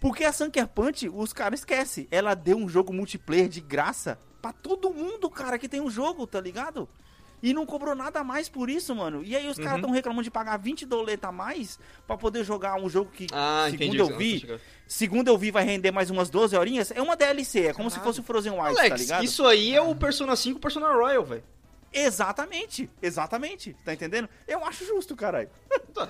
Porque 0.00 0.24
a 0.24 0.32
Sunker 0.32 0.68
Punch, 0.68 1.08
os 1.12 1.32
caras 1.32 1.60
esquecem. 1.60 2.06
Ela 2.10 2.34
deu 2.34 2.56
um 2.56 2.68
jogo 2.68 2.92
multiplayer 2.92 3.48
de 3.48 3.60
graça 3.60 4.18
pra 4.40 4.52
todo 4.52 4.90
mundo, 4.92 5.28
cara, 5.30 5.58
que 5.58 5.68
tem 5.68 5.80
um 5.80 5.90
jogo, 5.90 6.26
tá 6.26 6.40
ligado? 6.40 6.88
E 7.42 7.52
não 7.52 7.66
cobrou 7.66 7.94
nada 7.94 8.24
mais 8.24 8.48
por 8.48 8.68
isso, 8.70 8.94
mano. 8.94 9.22
E 9.22 9.36
aí 9.36 9.46
os 9.46 9.56
caras 9.56 9.72
Uhum. 9.72 9.78
estão 9.78 9.90
reclamando 9.90 10.22
de 10.24 10.30
pagar 10.30 10.56
20 10.56 10.86
doleta 10.86 11.28
a 11.28 11.32
mais 11.32 11.78
pra 12.06 12.16
poder 12.16 12.42
jogar 12.44 12.76
um 12.80 12.88
jogo 12.88 13.10
que, 13.10 13.26
Ah, 13.32 13.66
segundo 13.70 13.94
entendi. 13.94 13.98
eu 14.12 14.16
vi, 14.18 14.60
segundo 14.86 15.28
eu 15.28 15.36
vi, 15.38 15.50
vai 15.50 15.62
render 15.64 15.90
mais 15.90 16.10
umas 16.10 16.30
12 16.30 16.56
horinhas. 16.56 16.90
É 16.90 17.00
uma 17.02 17.14
DLC, 17.14 17.66
é 17.66 17.72
como 17.74 17.90
se 17.90 17.96
Caralho. 17.96 18.08
fosse 18.14 18.20
o 18.20 18.22
Frozen 18.24 18.52
Wilds, 18.52 18.74
tá 18.76 18.80
Alex, 18.80 19.00
ligado? 19.02 19.24
isso 19.24 19.46
aí 19.46 19.74
é 19.74 19.80
o 19.82 19.94
Persona 19.94 20.34
5 20.34 20.58
Persona 20.58 20.92
Royal, 20.92 21.24
velho. 21.24 21.44
Exatamente, 21.92 22.90
exatamente. 23.00 23.74
Tá 23.84 23.92
entendendo? 23.94 24.28
Eu 24.46 24.64
acho 24.64 24.84
justo, 24.86 25.16
caralho. 25.16 25.48
Tá. 25.94 26.08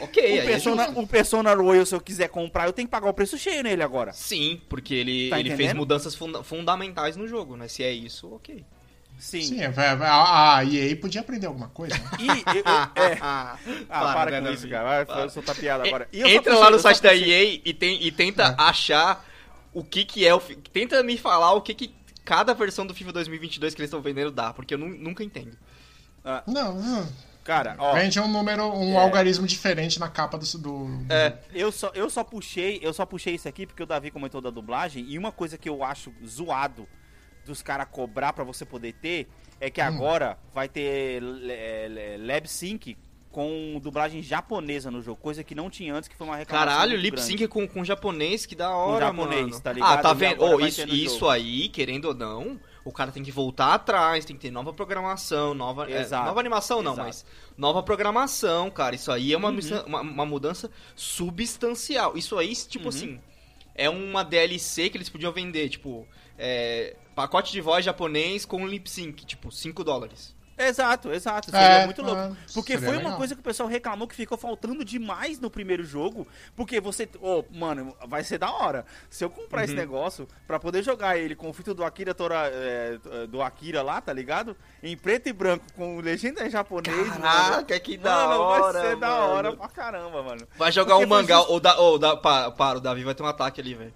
Ok, 0.00 0.20
o, 0.22 0.40
é 0.40 0.44
Persona, 0.44 0.84
justo. 0.86 1.00
o 1.00 1.06
Persona 1.06 1.54
Royal, 1.54 1.84
se 1.86 1.94
eu 1.94 2.00
quiser 2.00 2.28
comprar, 2.28 2.66
eu 2.66 2.72
tenho 2.72 2.88
que 2.88 2.90
pagar 2.90 3.08
o 3.10 3.14
preço 3.14 3.36
cheio 3.38 3.62
nele 3.62 3.82
agora. 3.82 4.12
Sim, 4.12 4.60
porque 4.68 4.94
ele, 4.94 5.28
Tá 5.30 5.38
ele 5.38 5.54
fez 5.54 5.72
mudanças 5.74 6.14
funda- 6.14 6.42
fundamentais 6.42 7.16
no 7.16 7.28
jogo, 7.28 7.56
né? 7.56 7.68
Se 7.68 7.82
é 7.84 7.92
isso, 7.92 8.32
ok. 8.34 8.64
Sim. 9.22 9.40
Sim, 9.42 9.60
a, 9.62 10.56
a 10.58 10.64
EA 10.64 10.96
podia 10.96 11.20
aprender 11.20 11.46
alguma 11.46 11.68
coisa. 11.68 11.94
Né? 11.96 12.02
E, 12.18 12.26
eu- 12.58 12.64
é, 13.04 13.18
Ah, 13.22 13.56
Ah, 13.88 14.12
para, 14.14 14.40
né, 14.40 14.48
com 14.48 14.52
isso, 14.52 14.68
cara. 14.68 14.84
Vai, 14.84 15.06
Para. 15.06 15.20
eu 15.22 15.30
soltar 15.30 15.54
piada 15.54 15.86
agora. 15.86 16.08
E 16.12 16.22
Entra 16.22 16.58
lá 16.58 16.70
no 16.70 16.78
site 16.80 17.00
da 17.00 17.14
EA 17.14 17.60
e, 17.64 17.72
tem, 17.72 18.02
e 18.02 18.10
tenta 18.10 18.54
achar 18.58 19.24
o 19.72 19.84
que 19.84 20.04
que 20.04 20.26
é 20.26 20.34
o... 20.34 20.40
Tenta 20.40 21.02
me 21.04 21.16
falar 21.16 21.52
o 21.52 21.60
que 21.62 21.72
que 21.72 21.94
cada 22.24 22.52
versão 22.52 22.84
do 22.84 22.92
FIFA 22.92 23.12
2022 23.12 23.74
que 23.74 23.80
eles 23.80 23.88
estão 23.88 24.02
vendendo 24.02 24.32
dá, 24.32 24.52
porque 24.52 24.74
eu 24.74 24.78
nu- 24.78 24.88
nunca 24.88 25.22
entendo. 25.22 25.56
Não, 26.46 26.74
não. 26.80 27.08
Cara, 27.44 27.74
ó, 27.78 27.94
Vende 27.94 28.20
um 28.20 28.28
número, 28.28 28.64
um 28.72 28.94
É. 28.94 29.02
algarismo 29.02 29.46
diferente 29.46 29.98
na 29.98 30.08
capa 30.08 30.36
do. 30.38 30.44
do 30.58 30.58
do- 30.58 31.12
É, 31.12 31.36
eu 31.54 31.72
só, 31.72 31.90
eu 31.94 32.08
só 32.10 32.22
puxei, 32.22 32.78
eu 32.82 32.92
só 32.92 33.04
puxei 33.06 33.34
isso 33.34 33.48
aqui 33.48 33.66
porque 33.66 33.82
o 33.82 33.86
Davi 33.86 34.10
comentou 34.12 34.40
da 34.40 34.50
dublagem 34.50 35.04
e 35.08 35.18
uma 35.18 35.32
coisa 35.32 35.56
que 35.58 35.68
eu 35.68 35.82
acho 35.82 36.12
zoado 36.26 36.86
dos 37.44 37.62
caras 37.62 37.86
cobrar 37.90 38.32
pra 38.32 38.44
você 38.44 38.64
poder 38.64 38.92
ter 38.94 39.28
é 39.60 39.70
que 39.70 39.80
agora 39.80 40.38
vai 40.52 40.68
ter 40.68 41.20
le- 41.22 41.88
le- 41.88 42.16
lab 42.26 42.48
sync 42.48 42.96
com 43.30 43.80
dublagem 43.82 44.22
japonesa 44.22 44.90
no 44.90 45.00
jogo, 45.00 45.18
coisa 45.20 45.42
que 45.42 45.54
não 45.54 45.70
tinha 45.70 45.94
antes, 45.94 46.06
que 46.08 46.14
foi 46.14 46.26
uma 46.26 46.36
reclamação 46.36 46.70
caralho, 46.74 46.96
lip 46.98 47.18
sync 47.18 47.48
com, 47.48 47.66
com 47.66 47.82
japonês, 47.82 48.44
que 48.44 48.54
da 48.54 48.74
hora, 48.76 49.06
japonês, 49.06 49.40
mano. 49.46 49.60
tá 49.60 49.72
ligado? 49.72 49.90
Ah, 49.98 50.02
tá 50.02 50.12
vendo? 50.12 50.42
Oh, 50.44 50.60
isso, 50.60 50.86
isso 50.88 51.26
aí, 51.28 51.68
querendo 51.70 52.06
ou 52.08 52.14
não, 52.14 52.60
o 52.84 52.92
cara 52.92 53.10
tem 53.10 53.22
que 53.22 53.32
voltar 53.32 53.72
atrás, 53.72 54.26
tem 54.26 54.36
que 54.36 54.42
ter 54.42 54.50
nova 54.50 54.70
programação, 54.74 55.54
nova. 55.54 55.90
é, 55.90 56.02
Exato, 56.02 56.26
nova 56.26 56.40
animação 56.40 56.82
não, 56.82 56.92
exato. 56.92 57.06
mas 57.06 57.24
nova 57.56 57.82
programação, 57.82 58.70
cara. 58.70 58.94
Isso 58.94 59.10
aí 59.10 59.32
é 59.32 59.36
uma, 59.36 59.48
Uhum. 59.48 59.60
uma, 59.86 60.00
uma 60.02 60.26
mudança 60.26 60.70
substancial. 60.94 62.16
Isso 62.16 62.36
aí, 62.36 62.54
tipo 62.54 62.84
Uhum. 62.84 62.88
assim, 62.90 63.20
é 63.74 63.88
uma 63.88 64.22
DLC 64.22 64.90
que 64.90 64.96
eles 64.98 65.08
podiam 65.08 65.32
vender, 65.32 65.70
tipo, 65.70 66.06
é, 66.44 66.96
pacote 67.14 67.52
de 67.52 67.60
voz 67.60 67.84
japonês 67.84 68.44
com 68.44 68.66
lip 68.66 68.90
sync, 68.90 69.24
tipo, 69.24 69.52
5 69.52 69.84
dólares. 69.84 70.34
Exato, 70.58 71.10
exato. 71.10 71.50
Seria 71.50 71.66
É, 71.66 71.84
muito 71.86 72.02
louco. 72.02 72.20
é, 72.20 72.32
Porque 72.54 72.74
seria 72.74 72.86
foi 72.88 72.96
uma 72.98 73.02
legal. 73.04 73.16
coisa 73.16 73.34
que 73.34 73.40
o 73.40 73.42
pessoal 73.42 73.68
reclamou 73.68 74.06
que 74.06 74.14
ficou 74.14 74.36
faltando 74.38 74.84
demais 74.84 75.40
no 75.40 75.50
primeiro 75.50 75.82
jogo. 75.82 76.28
Porque 76.54 76.78
você. 76.80 77.08
Ô, 77.20 77.42
mano, 77.50 77.96
vai 78.06 78.22
ser 78.22 78.38
da 78.38 78.50
hora. 78.52 78.84
Se 79.10 79.24
eu 79.24 79.30
comprar 79.30 79.64
esse 79.64 79.72
Uhum. 79.72 79.78
negócio 79.78 80.28
pra 80.46 80.60
poder 80.60 80.82
jogar 80.84 81.16
ele 81.16 81.34
com 81.34 81.48
o 81.48 81.52
fito 81.52 81.74
do 81.74 81.82
Akira 81.82 82.14
Tora, 82.14 82.48
é, 82.52 82.98
do 83.28 83.42
Akira 83.42 83.82
lá, 83.82 84.00
tá 84.00 84.12
ligado? 84.12 84.54
Em 84.82 84.96
preto 84.96 85.28
e 85.28 85.32
branco, 85.32 85.64
com 85.74 85.98
legenda 86.00 86.46
em 86.46 86.50
japonês. 86.50 86.96
mano. 87.08 87.22
Caraca, 87.22 87.80
que 87.80 87.96
da 87.96 88.14
Mano, 88.28 88.40
hora, 88.42 88.72
vai 88.72 88.82
ser 88.82 88.96
da 88.96 89.08
mano. 89.08 89.32
hora 89.32 89.56
pra 89.56 89.68
caramba, 89.68 90.22
mano. 90.22 90.46
Vai 90.56 90.70
jogar 90.70 90.94
Porque 90.94 91.06
um 91.06 91.08
mangá, 91.08 91.36
just- 91.38 91.50
ou 91.50 91.60
da, 91.60 91.76
ou 91.80 91.98
da, 91.98 92.16
para, 92.16 92.50
para, 92.52 92.78
o 92.78 92.80
Davi 92.80 93.02
vai 93.02 93.14
ter 93.14 93.22
um 93.22 93.26
ataque 93.26 93.60
ali, 93.60 93.74
velho. 93.74 93.94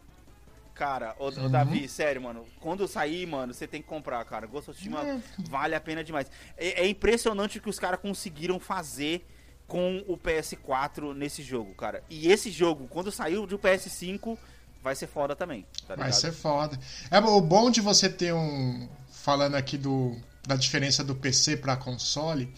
Cara, 0.76 1.16
ô, 1.18 1.28
Uhum. 1.30 1.48
Davi, 1.50 1.88
sério, 1.88 2.20
mano. 2.20 2.44
Quando 2.60 2.86
sair, 2.86 3.26
mano, 3.26 3.54
você 3.54 3.66
tem 3.66 3.80
que 3.80 3.88
comprar, 3.88 4.22
cara. 4.26 4.46
Ghost 4.46 4.70
of 4.70 4.78
Tsushima 4.78 5.00
É. 5.02 5.18
vale 5.48 5.74
a 5.74 5.80
pena 5.80 6.04
demais. 6.04 6.30
É, 6.56 6.82
é 6.82 6.86
impressionante 6.86 7.56
o 7.56 7.62
que 7.62 7.70
os 7.70 7.78
caras 7.78 7.98
conseguiram 7.98 8.60
fazer 8.60 9.26
com 9.66 10.04
o 10.06 10.18
PS4 10.18 11.14
nesse 11.14 11.42
jogo, 11.42 11.74
cara. 11.74 12.04
E 12.10 12.30
esse 12.30 12.50
jogo, 12.50 12.86
quando 12.88 13.10
saiu 13.10 13.46
do 13.46 13.58
PS5, 13.58 14.36
vai 14.82 14.94
ser 14.94 15.06
foda 15.06 15.34
também, 15.34 15.66
tá? 15.88 15.96
Vai 15.96 16.12
ser 16.12 16.30
foda. 16.30 16.78
É 17.10 17.18
o 17.18 17.40
bom 17.40 17.70
de 17.70 17.80
você 17.80 18.08
ter 18.10 18.34
um. 18.34 18.86
Falando 19.10 19.54
aqui 19.56 19.76
do, 19.78 20.14
da 20.46 20.54
diferença 20.56 21.02
do 21.02 21.14
PC 21.14 21.56
para 21.56 21.74
console. 21.76 22.52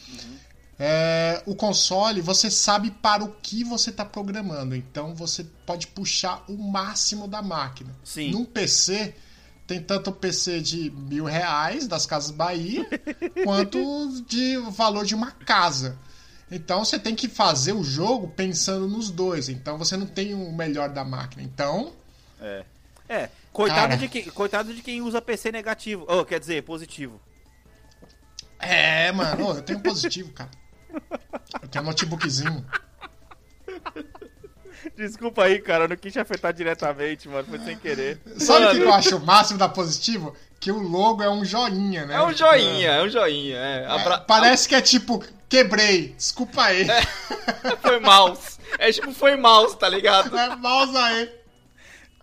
É, 0.80 1.42
o 1.44 1.56
console, 1.56 2.20
você 2.20 2.48
sabe 2.50 2.90
para 2.90 3.24
o 3.24 3.32
que 3.42 3.64
você 3.64 3.90
está 3.90 4.04
programando. 4.04 4.76
Então 4.76 5.14
você 5.14 5.44
pode 5.66 5.88
puxar 5.88 6.44
o 6.48 6.56
máximo 6.56 7.26
da 7.26 7.42
máquina. 7.42 7.90
Sim. 8.04 8.30
Num 8.30 8.44
PC, 8.44 9.14
tem 9.66 9.82
tanto 9.82 10.12
PC 10.12 10.60
de 10.60 10.90
mil 10.90 11.24
reais 11.24 11.88
das 11.88 12.06
Casas 12.06 12.30
Bahia, 12.30 12.88
quanto 13.44 14.22
de 14.26 14.56
valor 14.70 15.04
de 15.04 15.16
uma 15.16 15.32
casa. 15.32 15.98
Então 16.50 16.84
você 16.84 16.98
tem 16.98 17.14
que 17.14 17.28
fazer 17.28 17.72
o 17.72 17.82
jogo 17.82 18.28
pensando 18.28 18.86
nos 18.86 19.10
dois. 19.10 19.48
Então 19.48 19.76
você 19.76 19.96
não 19.96 20.06
tem 20.06 20.32
o 20.32 20.52
melhor 20.52 20.90
da 20.90 21.04
máquina. 21.04 21.42
Então. 21.42 21.92
É. 22.40 22.64
É, 23.08 23.30
coitado, 23.52 23.80
Cara. 23.80 23.96
de 23.96 24.08
quem, 24.08 24.24
coitado 24.24 24.74
de 24.74 24.82
quem 24.82 25.00
usa 25.00 25.20
PC 25.20 25.50
negativo. 25.50 26.04
Oh, 26.06 26.24
quer 26.24 26.38
dizer, 26.38 26.62
positivo. 26.62 27.20
É, 28.58 29.10
mano, 29.12 29.56
eu 29.56 29.62
tenho 29.62 29.80
positivo, 29.80 30.30
cara. 30.32 30.50
Eu 31.62 31.68
tenho 31.68 31.84
um 31.84 31.88
notebookzinho. 31.88 32.64
Desculpa 34.96 35.44
aí, 35.44 35.58
cara, 35.60 35.84
eu 35.84 35.88
não 35.88 35.96
quis 35.96 36.12
te 36.12 36.18
afetar 36.20 36.52
diretamente, 36.52 37.28
mano. 37.28 37.46
Foi 37.48 37.58
sem 37.58 37.76
querer. 37.76 38.20
Sabe 38.38 38.64
o 38.64 38.66
Mano. 38.68 38.78
que 38.80 38.84
eu 38.86 38.92
acho 38.92 39.16
o 39.16 39.20
máximo 39.24 39.58
da 39.58 39.68
positivo? 39.68 40.34
Que 40.60 40.70
o 40.72 40.78
logo 40.78 41.22
é 41.22 41.30
um 41.30 41.44
joinha, 41.44 42.06
né? 42.06 42.14
É 42.16 42.22
um 42.22 42.32
joinha, 42.32 42.90
é 42.90 43.02
um 43.02 43.08
joinha. 43.08 43.56
É. 43.56 43.82
É, 43.82 43.86
Abra- 43.86 44.18
parece 44.18 44.68
que 44.68 44.74
é 44.74 44.80
tipo, 44.80 45.22
quebrei, 45.48 46.14
desculpa 46.16 46.64
aí. 46.64 46.86
Foi 47.82 48.00
mouse. 48.00 48.58
É 48.78 48.90
tipo, 48.92 49.12
foi 49.12 49.34
mouse, 49.36 49.76
tá 49.78 49.88
ligado? 49.88 50.36
É, 50.36 50.54
mouse 50.56 50.96
aí. 50.96 51.30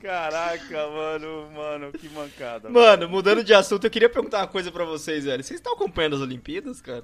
Caraca, 0.01 0.87
mano, 0.89 1.49
mano, 1.51 1.91
que 1.91 2.07
mancada. 2.09 2.69
Mano, 2.69 3.09
mudando 3.09 3.43
de 3.43 3.53
assunto, 3.53 3.85
eu 3.85 3.89
queria 3.91 4.09
perguntar 4.09 4.39
uma 4.39 4.47
coisa 4.47 4.71
pra 4.71 4.85
vocês, 4.85 5.23
velho. 5.25 5.43
Vocês 5.43 5.59
estão 5.59 5.73
acompanhando 5.73 6.15
as 6.17 6.21
Olimpíadas, 6.21 6.81
cara? 6.81 7.03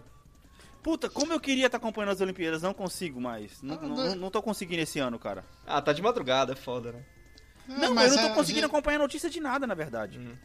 Puta, 0.83 1.09
como 1.09 1.31
eu 1.31 1.39
queria 1.39 1.67
estar 1.67 1.77
acompanhando 1.77 2.11
as 2.11 2.21
Olimpíadas, 2.21 2.61
não 2.61 2.73
consigo 2.73 3.21
mais. 3.21 3.61
Não, 3.61 3.75
Ah, 3.75 3.81
não, 3.81 3.95
não- 3.95 4.15
não 4.15 4.31
tô 4.31 4.41
conseguindo 4.41 4.81
esse 4.81 4.99
ano, 4.99 5.19
cara. 5.19 5.45
Ah, 5.65 5.81
tá 5.81 5.93
de 5.93 6.01
madrugada, 6.01 6.53
é 6.53 6.55
foda, 6.55 6.91
né? 6.91 7.03
não, 7.67 7.93
mas 7.93 8.11
eu 8.11 8.17
não 8.17 8.27
tô 8.27 8.31
é, 8.33 8.35
conseguindo 8.35 8.61
gente, 8.65 8.71
acompanhar 8.71 8.97
notícia 8.99 9.29
de 9.29 9.39
nada, 9.39 9.65
na 9.67 9.75
verdade. 9.75 10.17
Uhum. 10.17 10.35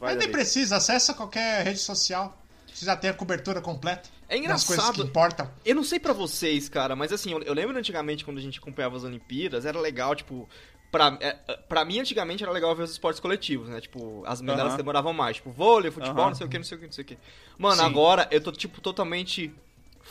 Vai, 0.00 0.14
Mas 0.14 0.18
nem 0.24 0.32
precisa, 0.32 0.76
acessa 0.76 1.14
qualquer 1.14 1.64
rede 1.64 1.78
social. 1.78 2.36
Você 2.72 2.84
já 2.84 2.96
tem 2.96 3.08
a 3.08 3.14
cobertura 3.14 3.60
completa. 3.60 4.08
É 4.28 4.38
Das 4.40 4.64
coisas 4.64 4.84
que 4.86 4.90
engraçado. 4.90 5.02
importam. 5.08 5.50
Eu 5.64 5.74
não 5.74 5.84
sei 5.84 5.98
pra 6.00 6.12
vocês, 6.12 6.68
cara, 6.68 6.94
mas 6.96 7.12
assim, 7.12 7.32
eu, 7.32 7.42
eu 7.42 7.54
lembro 7.54 7.78
antigamente 7.78 8.24
quando 8.24 8.38
a 8.38 8.40
gente 8.42 8.58
acompanhava 8.58 8.96
as 8.96 9.04
Olimpíadas, 9.04 9.64
era 9.64 9.78
legal, 9.80 10.14
tipo. 10.14 10.48
Pra, 10.90 11.16
é, 11.20 11.36
é, 11.48 11.56
pra 11.68 11.84
mim, 11.84 11.98
antigamente, 11.98 12.42
era 12.42 12.52
legal 12.52 12.74
ver 12.74 12.84
os 12.84 12.90
esportes 12.92 13.20
coletivos, 13.20 13.68
né? 13.68 13.80
Tipo, 13.80 14.22
as 14.26 14.40
medalhas 14.40 14.68
Aham. 14.68 14.76
demoravam 14.76 15.12
mais. 15.12 15.36
Tipo, 15.36 15.50
vôlei, 15.50 15.90
futebol, 15.90 16.20
Aham. 16.22 16.28
não 16.30 16.34
sei 16.36 16.46
o 16.46 16.50
que, 16.50 16.58
não 16.58 16.64
sei 16.64 16.76
o 16.76 16.80
que, 16.80 16.86
não 16.86 16.92
sei 16.92 17.04
o 17.04 17.06
que. 17.06 17.18
Mano, 17.58 17.76
Sim. 17.76 17.86
agora 17.86 18.28
eu 18.30 18.40
tô, 18.40 18.52
tipo, 18.52 18.80
totalmente. 18.80 19.52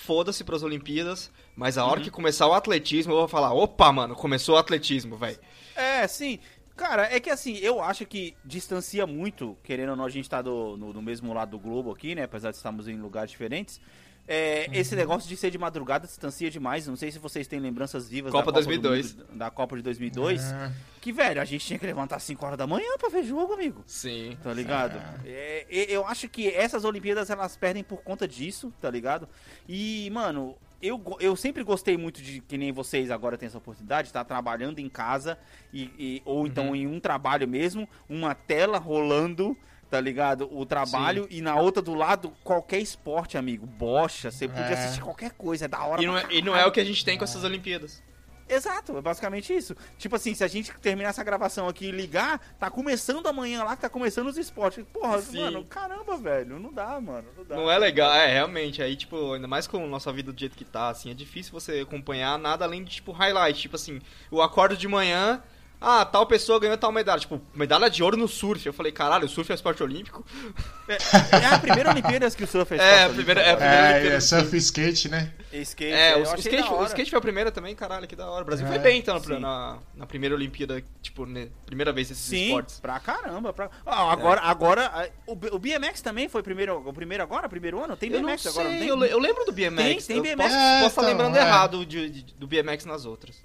Foda-se 0.01 0.43
pras 0.43 0.61
Olimpíadas, 0.63 1.31
mas 1.55 1.77
a 1.77 1.83
Uhum. 1.83 1.91
hora 1.91 2.01
que 2.01 2.11
começar 2.11 2.47
o 2.47 2.53
atletismo, 2.53 3.13
eu 3.13 3.17
vou 3.17 3.27
falar: 3.27 3.53
opa, 3.53 3.91
mano, 3.91 4.15
começou 4.15 4.55
o 4.55 4.57
atletismo, 4.57 5.17
velho. 5.17 5.39
É, 5.75 6.07
sim. 6.07 6.39
Cara, 6.75 7.03
é 7.09 7.19
que 7.21 7.29
assim, 7.29 7.57
eu 7.59 7.81
acho 7.81 8.05
que 8.05 8.35
distancia 8.43 9.07
muito, 9.07 9.57
querendo 9.63 9.91
ou 9.91 9.95
não, 9.95 10.03
a 10.05 10.09
gente 10.09 10.29
tá 10.29 10.41
do, 10.41 10.75
no, 10.75 10.91
no 10.91 11.01
mesmo 11.01 11.33
lado 11.33 11.51
do 11.51 11.59
globo 11.59 11.91
aqui, 11.91 12.13
né? 12.13 12.23
Apesar 12.23 12.51
de 12.51 12.57
estarmos 12.57 12.87
em 12.89 12.97
lugares 12.99 13.31
diferentes. 13.31 13.79
É, 14.27 14.67
Esse 14.77 14.95
negócio 14.95 15.29
de 15.29 15.37
ser 15.37 15.51
de 15.51 15.57
madrugada 15.57 16.07
distancia 16.07 16.49
demais. 16.49 16.87
Não 16.87 16.95
sei 16.95 17.11
se 17.11 17.19
vocês 17.19 17.45
têm 17.47 17.59
lembranças 17.59 18.09
vivas 18.09 18.31
Copa 18.31 18.45
da, 18.51 18.59
Copa 18.59 18.65
2002. 18.65 19.13
do 19.13 19.25
Mundo- 19.25 19.37
da 19.37 19.51
Copa 19.51 19.75
de 19.77 19.83
2002. 19.83 20.41
É. 20.51 20.71
Que, 20.99 21.11
velho, 21.11 21.39
a 21.39 21.45
gente 21.45 21.63
tinha 21.65 21.77
que 21.77 21.85
levantar 21.85 22.17
5 22.19 22.43
horas 22.45 22.57
da 22.57 22.65
manhã 22.65 22.89
pra 22.97 23.09
ver 23.09 23.23
jogo, 23.23 23.53
amigo. 23.53 23.83
Sim. 23.85 24.35
Tá 24.41 24.51
ligado? 24.51 24.99
É, 25.23 25.67
e- 25.69 25.91
eu 25.93 26.05
acho 26.07 26.27
que 26.27 26.47
essas 26.47 26.83
Olimpíadas 26.83 27.29
elas 27.29 27.55
perdem 27.55 27.83
por 27.83 28.01
conta 28.01 28.27
disso, 28.27 28.73
tá 28.81 28.89
ligado? 28.89 29.29
E, 29.69 30.09
mano, 30.11 30.55
eu, 30.81 30.99
eu 31.19 31.35
sempre 31.35 31.63
gostei 31.63 31.95
muito 31.95 32.19
de 32.21 32.41
que 32.41 32.57
nem 32.57 32.71
vocês 32.71 33.11
agora 33.11 33.37
têm 33.37 33.45
essa 33.45 33.59
oportunidade, 33.59 34.05
de 34.05 34.09
estar 34.09 34.23
trabalhando 34.23 34.79
em 34.79 34.89
casa, 34.89 35.37
e, 35.71 35.83
e- 35.99 36.21
ou 36.25 36.47
então 36.47 36.75
em 36.75 36.87
um 36.87 36.99
trabalho 36.99 37.47
mesmo, 37.47 37.87
uma 38.09 38.33
tela 38.33 38.79
rolando. 38.79 39.55
Tá 39.89 40.01
ligado? 40.01 40.49
O 40.51 40.65
trabalho 40.65 41.27
e 41.29 41.41
na 41.41 41.55
outra 41.55 41.81
do 41.81 41.93
lado, 41.93 42.33
qualquer 42.43 42.79
esporte, 42.79 43.37
amigo. 43.37 43.65
Bocha, 43.65 44.31
você 44.31 44.47
podia 44.47 44.63
É. 44.65 44.73
assistir 44.73 45.01
qualquer 45.01 45.31
coisa, 45.31 45.65
é 45.65 45.67
da 45.67 45.83
hora 45.83 46.01
E 46.01 46.05
não, 46.07 46.17
é, 46.17 46.25
e 46.31 46.41
não 46.41 46.55
é 46.55 46.65
o 46.65 46.71
que 46.71 46.79
a 46.79 46.83
gente 46.83 47.05
tem 47.05 47.17
com 47.17 47.23
essas 47.23 47.43
Olimpíadas. 47.43 48.01
Exato, 48.47 48.95
é 48.95 49.01
basicamente 49.01 49.51
isso. 49.55 49.75
Tipo 49.97 50.17
assim, 50.17 50.35
se 50.35 50.43
a 50.43 50.47
gente 50.47 50.71
terminar 50.79 51.09
essa 51.09 51.23
gravação 51.23 51.67
aqui 51.67 51.87
e 51.87 51.91
ligar, 51.91 52.39
tá 52.59 52.69
começando 52.69 53.25
amanhã 53.25 53.63
lá, 53.63 53.75
que 53.75 53.81
tá 53.81 53.89
começando 53.89 54.27
os 54.27 54.37
esportes. 54.37 54.85
Porra, 54.93 55.19
Sim. 55.19 55.39
mano, 55.39 55.65
caramba, 55.65 56.15
velho, 56.15 56.59
não 56.59 56.71
dá, 56.71 56.99
mano, 57.01 57.27
não 57.35 57.43
dá. 57.43 57.55
Não 57.55 57.71
é 57.71 57.77
legal, 57.79 58.11
é, 58.13 58.31
realmente. 58.31 58.83
Aí, 58.83 58.95
tipo, 58.95 59.33
ainda 59.33 59.47
mais 59.47 59.65
com 59.65 59.83
a 59.83 59.87
nossa 59.87 60.11
vida 60.13 60.31
do 60.31 60.39
jeito 60.39 60.55
que 60.55 60.63
tá, 60.65 60.89
assim, 60.89 61.09
é 61.09 61.13
difícil 61.15 61.51
você 61.53 61.79
acompanhar 61.79 62.37
nada 62.37 62.65
além 62.65 62.83
de, 62.83 62.91
tipo, 62.91 63.11
highlight. 63.11 63.59
Tipo 63.59 63.77
assim, 63.77 63.99
eu 64.31 64.39
acordo 64.43 64.77
de 64.77 64.87
manhã, 64.87 65.41
ah, 65.87 66.03
tal 66.05 66.25
pessoa 66.25 66.59
ganhou 66.59 66.77
tal 66.77 66.91
medalha. 66.91 67.19
Tipo, 67.19 67.39
medalha 67.53 67.89
de 67.89 68.01
ouro 68.03 68.17
no 68.17 68.27
surf. 68.27 68.65
Eu 68.65 68.73
falei, 68.73 68.91
caralho, 68.91 69.25
o 69.25 69.29
surf 69.29 69.51
é 69.51 69.55
esporte 69.55 69.83
olímpico? 69.83 70.25
É 70.87 71.45
a 71.45 71.59
primeira 71.59 71.89
Olimpíadas 71.91 72.35
que 72.35 72.43
o 72.43 72.47
surf 72.47 72.67
fez. 72.69 72.81
É, 72.81 73.05
a 73.05 73.09
primeira- 73.09 73.41
é 73.41 73.51
a 73.51 73.55
primeira 73.57 73.81
É, 73.83 73.91
Olimpíada 73.93 74.15
é 74.15 74.19
surf 74.19 74.55
e 74.55 74.59
skate, 74.59 75.09
né? 75.09 75.33
Skate, 75.53 75.93
É, 75.93 76.13
eu 76.13 76.17
o, 76.17 76.21
o 76.21 76.35
skate, 76.35 76.69
o 76.71 76.83
skate 76.85 77.09
foi 77.09 77.19
a 77.19 77.21
primeira 77.21 77.51
também, 77.51 77.73
caralho, 77.75 78.07
que 78.07 78.15
da 78.15 78.29
hora. 78.29 78.43
O 78.43 78.45
Brasil 78.45 78.65
É, 78.65 78.69
foi 78.69 78.79
bem, 78.79 78.99
então, 78.99 79.19
sim. 79.19 79.39
na, 79.39 79.77
na 79.95 80.05
primeira 80.05 80.35
Olimpíada, 80.35 80.83
tipo, 81.01 81.25
né, 81.25 81.47
primeira 81.65 81.93
vez 81.93 82.11
esses 82.11 82.23
Sim, 82.23 82.45
esportes. 82.47 82.79
pra 82.79 82.99
caramba. 82.99 83.53
Pra... 83.53 83.69
Ah, 83.85 84.11
agora, 84.11 84.41
agora 84.41 84.85
a- 84.87 85.07
o, 85.27 85.33
o 85.55 85.59
BMX 85.59 86.01
também 86.01 86.27
foi 86.27 86.43
primeiro, 86.43 86.77
o 86.87 86.93
primeiro 86.93 87.23
agora, 87.23 87.47
primeiro 87.47 87.81
ano? 87.83 87.95
Tem 87.95 88.11
Eu 88.11 88.19
não 88.19 88.25
BMX 88.27 88.41
sei, 88.41 88.51
agora, 88.51 88.69
não 88.69 88.79
tem? 88.79 88.87
eu, 88.87 89.03
eu 89.05 89.19
lembro 89.19 89.45
do 89.45 89.51
BMX. 89.53 90.05
Tem- 90.07 90.21
tem 90.21 90.31
eu 90.31 90.37
BMX. 90.37 90.43
Posso, 90.51 90.55
É, 90.55 90.79
posso 90.81 90.87
estar 90.87 91.01
então, 91.03 91.09
lembrando 91.11 91.37
é. 91.37 91.41
errado 91.47 91.85
de- 91.85 92.09
de- 92.09 92.33
do 92.33 92.47
BMX 92.47 92.85
nas 92.85 93.05
outras. 93.05 93.37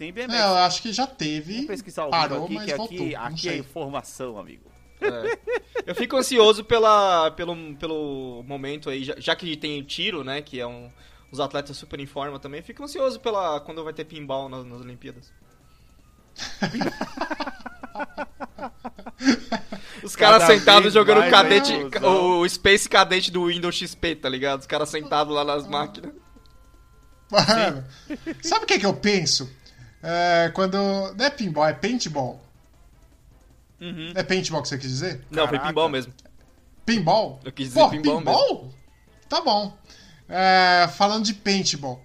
Tem 0.00 0.12
BMX. 0.14 0.32
É, 0.32 0.44
eu 0.44 0.56
acho 0.56 0.80
que 0.80 0.94
já 0.94 1.06
teve. 1.06 1.52
Vamos 1.52 1.66
pesquisar 1.66 2.06
o 2.06 2.10
parou, 2.10 2.46
aqui, 2.46 2.54
mas 2.54 2.64
que 2.64 2.74
voltou. 2.74 3.06
aqui, 3.18 3.50
é 3.50 3.58
informação, 3.58 4.38
amigo. 4.38 4.72
É. 4.98 5.38
Eu 5.84 5.94
fico 5.94 6.16
ansioso 6.16 6.64
pela, 6.64 7.30
pelo, 7.32 7.54
pelo 7.76 8.42
momento 8.46 8.88
aí, 8.88 9.04
já, 9.04 9.14
já 9.18 9.36
que 9.36 9.54
tem 9.58 9.78
o 9.78 9.84
tiro, 9.84 10.24
né, 10.24 10.40
que 10.40 10.58
é 10.58 10.66
um... 10.66 10.90
Os 11.30 11.38
atletas 11.38 11.76
super 11.76 12.00
em 12.00 12.06
forma 12.06 12.38
também. 12.38 12.62
Fico 12.62 12.82
ansioso 12.82 13.20
pela 13.20 13.60
quando 13.60 13.84
vai 13.84 13.92
ter 13.92 14.06
pinball 14.06 14.48
nas, 14.48 14.64
nas 14.64 14.80
Olimpíadas. 14.80 15.30
Os 20.02 20.16
caras 20.16 20.44
sentados 20.44 20.94
jogando 20.94 21.18
mais, 21.18 21.30
cadete, 21.30 21.76
né, 21.76 21.90
o 22.00 22.48
Space 22.48 22.88
Cadete 22.88 23.30
do 23.30 23.48
Windows 23.48 23.76
XP, 23.76 24.16
tá 24.16 24.30
ligado? 24.30 24.60
Os 24.60 24.66
caras 24.66 24.88
sentados 24.88 25.34
lá 25.34 25.44
nas 25.44 25.68
máquinas. 25.68 26.14
Mano, 27.30 27.84
sabe 28.42 28.64
o 28.64 28.66
que, 28.66 28.78
que 28.78 28.86
eu 28.86 28.94
penso? 28.94 29.59
É, 30.02 30.50
quando. 30.54 30.76
Não 31.16 31.24
é 31.24 31.30
pinball, 31.30 31.66
é 31.66 31.72
paintball. 31.74 32.40
Uhum. 33.80 34.12
É 34.14 34.22
paintball 34.22 34.62
que 34.62 34.68
você 34.68 34.78
quis 34.78 34.90
dizer? 34.90 35.24
Não, 35.30 35.46
foi 35.48 35.56
Caraca. 35.58 35.68
pinball 35.68 35.88
mesmo. 35.88 36.12
Pinball? 36.84 37.40
Eu 37.44 37.52
quis 37.52 37.68
dizer 37.68 37.80
Pô, 37.80 37.88
pinball 37.90 38.18
pinball? 38.18 38.74
Tá 39.28 39.40
bom. 39.40 39.76
É, 40.28 40.88
falando 40.96 41.24
de 41.24 41.34
paintball. 41.34 42.02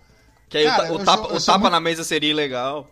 Que 0.49 0.57
aí 0.59 0.65
o 0.67 0.69
Cara, 0.69 0.83
ta- 0.87 0.91
o, 0.93 0.95
eu 0.99 1.05
tapa, 1.05 1.27
sou- 1.27 1.37
o 1.37 1.41
tapa 1.41 1.57
muito- 1.59 1.71
na 1.71 1.79
mesa 1.79 2.03
seria 2.03 2.33
legal. 2.35 2.89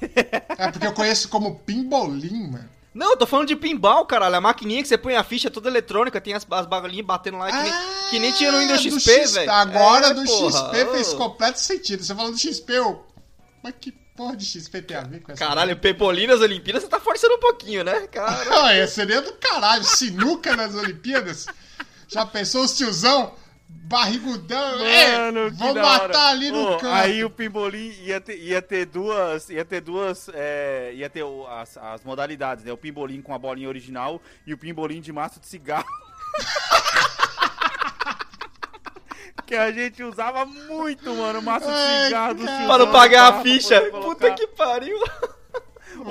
É 0.00 0.70
porque 0.70 0.86
eu 0.86 0.92
conheço 0.92 1.28
como 1.28 1.58
pimbolim, 1.60 2.50
mano. 2.52 2.68
Não, 2.94 3.10
eu 3.10 3.16
tô 3.16 3.26
falando 3.26 3.48
de 3.48 3.56
pinball, 3.56 4.06
caralho. 4.06 4.34
A 4.36 4.40
maquininha 4.40 4.82
que 4.82 4.88
você 4.88 4.98
põe 4.98 5.14
a 5.14 5.22
ficha 5.22 5.50
toda 5.50 5.68
eletrônica, 5.68 6.20
tem 6.20 6.34
as, 6.34 6.46
as 6.50 6.66
bagulhinhas 6.66 7.06
batendo 7.06 7.38
lá, 7.38 7.46
que, 7.50 7.62
nem, 7.62 7.72
que 8.10 8.18
nem 8.18 8.32
tinha 8.32 8.50
no 8.50 8.58
Windows 8.58 8.80
Ah, 8.80 8.90
XP, 8.98 9.26
velho. 9.34 9.50
Agora 9.52 10.06
É, 10.08 10.14
do 10.14 10.24
porra, 10.24 10.50
XP 10.74 10.86
fez 10.92 11.12
ô. 11.12 11.16
completo 11.16 11.60
sentido. 11.60 12.02
Você 12.02 12.14
falando 12.14 12.32
do 12.32 12.38
XP, 12.38 12.72
eu. 12.72 13.04
Mas 13.62 13.74
que 13.80 13.92
porra 13.92 14.36
de 14.36 14.44
XP 14.44 14.82
tem 14.82 14.96
a 14.96 15.02
ver 15.02 15.20
com 15.20 15.32
essa? 15.32 15.44
Caralho, 15.44 15.76
Pepolim 15.76 16.26
nas 16.26 16.40
Olimpíadas, 16.40 16.82
você 16.84 16.88
tá 16.88 17.00
forçando 17.00 17.34
um 17.34 17.40
pouquinho, 17.40 17.82
né, 17.84 18.06
cara? 18.08 18.72
É, 18.72 18.86
seria 18.86 19.20
do 19.20 19.32
caralho. 19.34 19.84
Sinuca 19.84 20.56
nas 20.56 20.74
Olimpíadas. 20.74 21.46
Já 22.08 22.24
pensou 22.24 22.64
os 22.64 22.76
tiozão? 22.76 23.34
Barrigudão. 23.70 24.84
é, 24.86 25.18
Mano, 25.30 25.50
vou 25.52 25.74
matar 25.74 26.02
hora. 26.02 26.28
ali 26.28 26.50
no 26.50 26.72
Ô, 26.72 26.78
canto. 26.78 26.94
Aí 26.94 27.22
o 27.24 27.30
Pimbolim 27.30 27.90
ia 28.02 28.20
ter, 28.20 28.36
ia 28.38 28.60
ter 28.62 28.86
duas. 28.86 29.48
Ia 29.50 29.64
ter 29.64 29.80
duas. 29.80 30.28
é, 30.32 30.92
ia 30.94 31.08
ter 31.10 31.22
o- 31.22 31.46
as, 31.46 31.76
as 31.76 32.02
modalidades, 32.04 32.64
né? 32.64 32.72
O 32.72 32.76
Pimbolim 32.78 33.20
com 33.22 33.34
a 33.34 33.38
bolinha 33.38 33.68
original 33.68 34.20
e 34.46 34.52
o 34.54 34.58
Pimbolim 34.58 35.00
de 35.00 35.12
maço 35.12 35.38
de 35.40 35.46
cigarro. 35.46 35.86
que 39.48 39.56
a 39.56 39.72
gente 39.72 40.04
usava 40.04 40.44
muito, 40.44 41.14
mano, 41.14 41.40
maço 41.40 41.66
de 41.66 42.04
cigarro 42.04 42.34
do 42.34 42.44
tiozão 42.44 42.66
Para 42.66 42.84
não 42.84 42.92
pagar 42.92 43.28
a 43.28 43.32
pra 43.32 43.42
ficha. 43.42 43.80
Puta 43.90 44.30
que 44.34 44.46
pariu. 44.48 44.98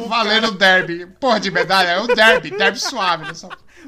Valendo 0.07 0.47
o 0.47 0.51
derby. 0.51 1.05
Porra 1.05 1.39
de 1.39 1.51
medalha, 1.51 1.89
é 1.89 1.99
o 1.99 2.07
derby. 2.07 2.49
Derby 2.49 2.79
suave. 2.79 3.25
Né? 3.25 3.33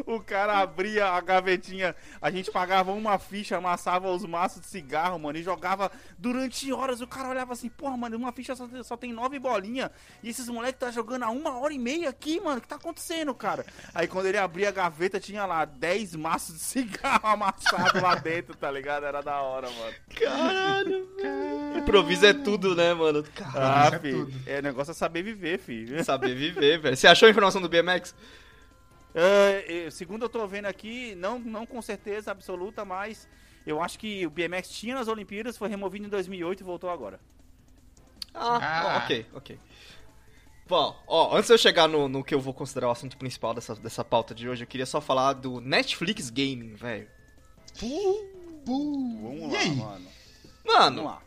O 0.05 0.19
cara 0.19 0.59
abria 0.59 1.07
a 1.07 1.21
gavetinha, 1.21 1.95
a 2.21 2.29
gente 2.31 2.51
pagava 2.51 2.91
uma 2.91 3.17
ficha, 3.19 3.57
amassava 3.57 4.09
os 4.11 4.25
maços 4.25 4.61
de 4.61 4.67
cigarro, 4.67 5.17
mano, 5.19 5.37
e 5.37 5.43
jogava 5.43 5.91
durante 6.17 6.71
horas. 6.71 7.01
O 7.01 7.07
cara 7.07 7.29
olhava 7.29 7.53
assim, 7.53 7.69
porra, 7.69 7.97
mano, 7.97 8.17
uma 8.17 8.31
ficha 8.31 8.55
só, 8.55 8.67
tem- 8.67 8.83
só 8.83 8.95
tem 8.97 9.13
nove 9.13 9.39
bolinhas. 9.39 9.89
E 10.23 10.29
esses 10.29 10.47
moleques 10.49 10.79
tá 10.79 10.91
jogando 10.91 11.23
há 11.23 11.29
uma 11.29 11.57
hora 11.59 11.73
e 11.73 11.79
meia 11.79 12.09
aqui, 12.09 12.39
mano. 12.39 12.57
O 12.57 12.61
que 12.61 12.67
tá 12.67 12.75
acontecendo, 12.75 13.33
cara? 13.33 13.65
Aí 13.93 14.07
quando 14.07 14.27
ele 14.27 14.37
abria 14.37 14.69
a 14.69 14.71
gaveta, 14.71 15.19
tinha 15.19 15.45
lá 15.45 15.65
dez 15.65 16.15
maços 16.15 16.55
de 16.55 16.61
cigarro 16.61 17.25
amassados 17.27 18.01
lá 18.01 18.15
dentro, 18.15 18.55
tá 18.55 18.69
ligado? 18.71 19.05
Era 19.05 19.21
da 19.21 19.41
hora, 19.41 19.69
mano. 19.69 19.93
Caralho, 20.19 21.09
velho. 21.15 21.77
Improviso 21.79 22.25
é 22.25 22.33
tudo, 22.33 22.75
né, 22.75 22.93
mano? 22.93 23.23
Caralho. 23.35 23.59
Ah, 23.59 23.85
isso 23.87 23.95
é 23.95 23.99
filho. 23.99 24.25
tudo. 24.25 24.37
É, 24.45 24.61
negócio 24.61 24.91
é 24.91 24.93
saber 24.93 25.23
viver, 25.23 25.59
filho. 25.59 26.03
Saber 26.03 26.35
viver, 26.35 26.79
velho. 26.79 26.95
Você 26.97 27.07
achou 27.07 27.27
a 27.27 27.29
informação 27.29 27.61
do 27.61 27.69
BMX? 27.69 28.13
É, 29.13 29.89
segundo 29.91 30.23
eu 30.25 30.29
tô 30.29 30.45
vendo 30.47 30.65
aqui, 30.65 31.15
não, 31.15 31.39
não 31.39 31.65
com 31.65 31.81
certeza 31.81 32.31
absoluta, 32.31 32.85
mas 32.85 33.27
eu 33.65 33.81
acho 33.81 33.97
que 33.97 34.25
o 34.25 34.29
BMX 34.29 34.69
tinha 34.69 34.95
nas 34.95 35.07
Olimpíadas, 35.07 35.57
foi 35.57 35.67
removido 35.69 36.05
em 36.05 36.09
2008 36.09 36.61
e 36.61 36.63
voltou 36.63 36.89
agora. 36.89 37.19
Ah, 38.33 38.59
Ah. 38.61 38.93
ó, 39.01 39.05
ok, 39.05 39.25
ok. 39.33 39.59
Bom, 40.67 40.95
ó, 41.07 41.35
antes 41.35 41.47
de 41.47 41.53
eu 41.53 41.57
chegar 41.57 41.87
no, 41.87 42.07
no 42.07 42.23
que 42.23 42.33
eu 42.35 42.39
vou 42.39 42.53
considerar 42.53 42.89
o 42.89 42.91
assunto 42.91 43.17
principal 43.17 43.55
dessa, 43.55 43.73
dessa 43.75 44.05
pauta 44.05 44.35
de 44.35 44.47
hoje, 44.47 44.63
eu 44.63 44.67
queria 44.67 44.85
só 44.85 45.01
falar 45.01 45.33
do 45.33 45.59
Netflix 45.59 46.29
Gaming, 46.29 46.75
velho. 46.75 47.07
Puh. 47.79 48.29
Vamos 48.65 49.51
e 49.51 49.53
lá, 49.53 49.59
aí? 49.59 49.75
mano. 49.75 50.07
Mano, 50.65 50.95
Vamos 50.97 51.03
lá. 51.11 51.21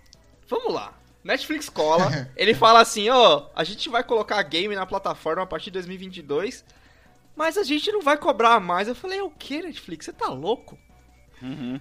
vamos 0.48 0.72
lá. 0.74 0.94
Netflix 1.24 1.68
cola, 1.68 2.30
ele 2.36 2.54
fala 2.54 2.80
assim, 2.80 3.08
ó, 3.08 3.46
a 3.54 3.64
gente 3.64 3.88
vai 3.88 4.04
colocar 4.04 4.40
game 4.44 4.74
na 4.76 4.86
plataforma 4.86 5.42
a 5.42 5.46
partir 5.46 5.66
de 5.66 5.72
2022, 5.72 6.64
mas 7.36 7.56
a 7.56 7.62
gente 7.62 7.90
não 7.92 8.02
vai 8.02 8.16
cobrar 8.16 8.60
mais. 8.60 8.88
Eu 8.88 8.94
falei, 8.94 9.18
é 9.18 9.22
o 9.22 9.30
que, 9.30 9.62
Netflix? 9.62 10.06
Você 10.06 10.12
tá 10.12 10.28
louco? 10.28 10.78
Uhum. 11.40 11.78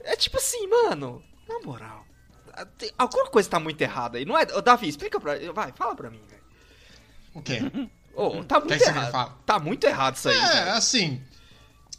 É 0.00 0.16
tipo 0.16 0.36
assim, 0.38 0.66
mano, 0.66 1.22
na 1.48 1.58
moral, 1.60 2.04
tem- 2.78 2.92
alguma 2.98 3.26
coisa 3.26 3.48
tá 3.48 3.60
muito 3.60 3.80
errada 3.80 4.18
aí, 4.18 4.24
não 4.24 4.36
é? 4.38 4.42
Ô, 4.54 4.60
Davi, 4.60 4.88
explica 4.88 5.20
pra... 5.20 5.34
Vai, 5.52 5.72
fala 5.72 5.94
pra 5.94 6.10
mim, 6.10 6.22
velho. 6.28 6.42
O 7.34 7.42
quê? 7.42 7.60
Ô, 8.14 8.42
tá 8.44 8.58
muito 8.58 8.72
que 8.72 8.78
você 8.80 8.84
quer 8.86 8.96
errado. 8.96 9.10
falar? 9.12 9.38
Tá 9.46 9.58
muito 9.58 9.84
errado 9.84 10.16
isso 10.16 10.28
aí, 10.28 10.36
É, 10.36 10.46
velho. 10.64 10.70
assim, 10.72 11.22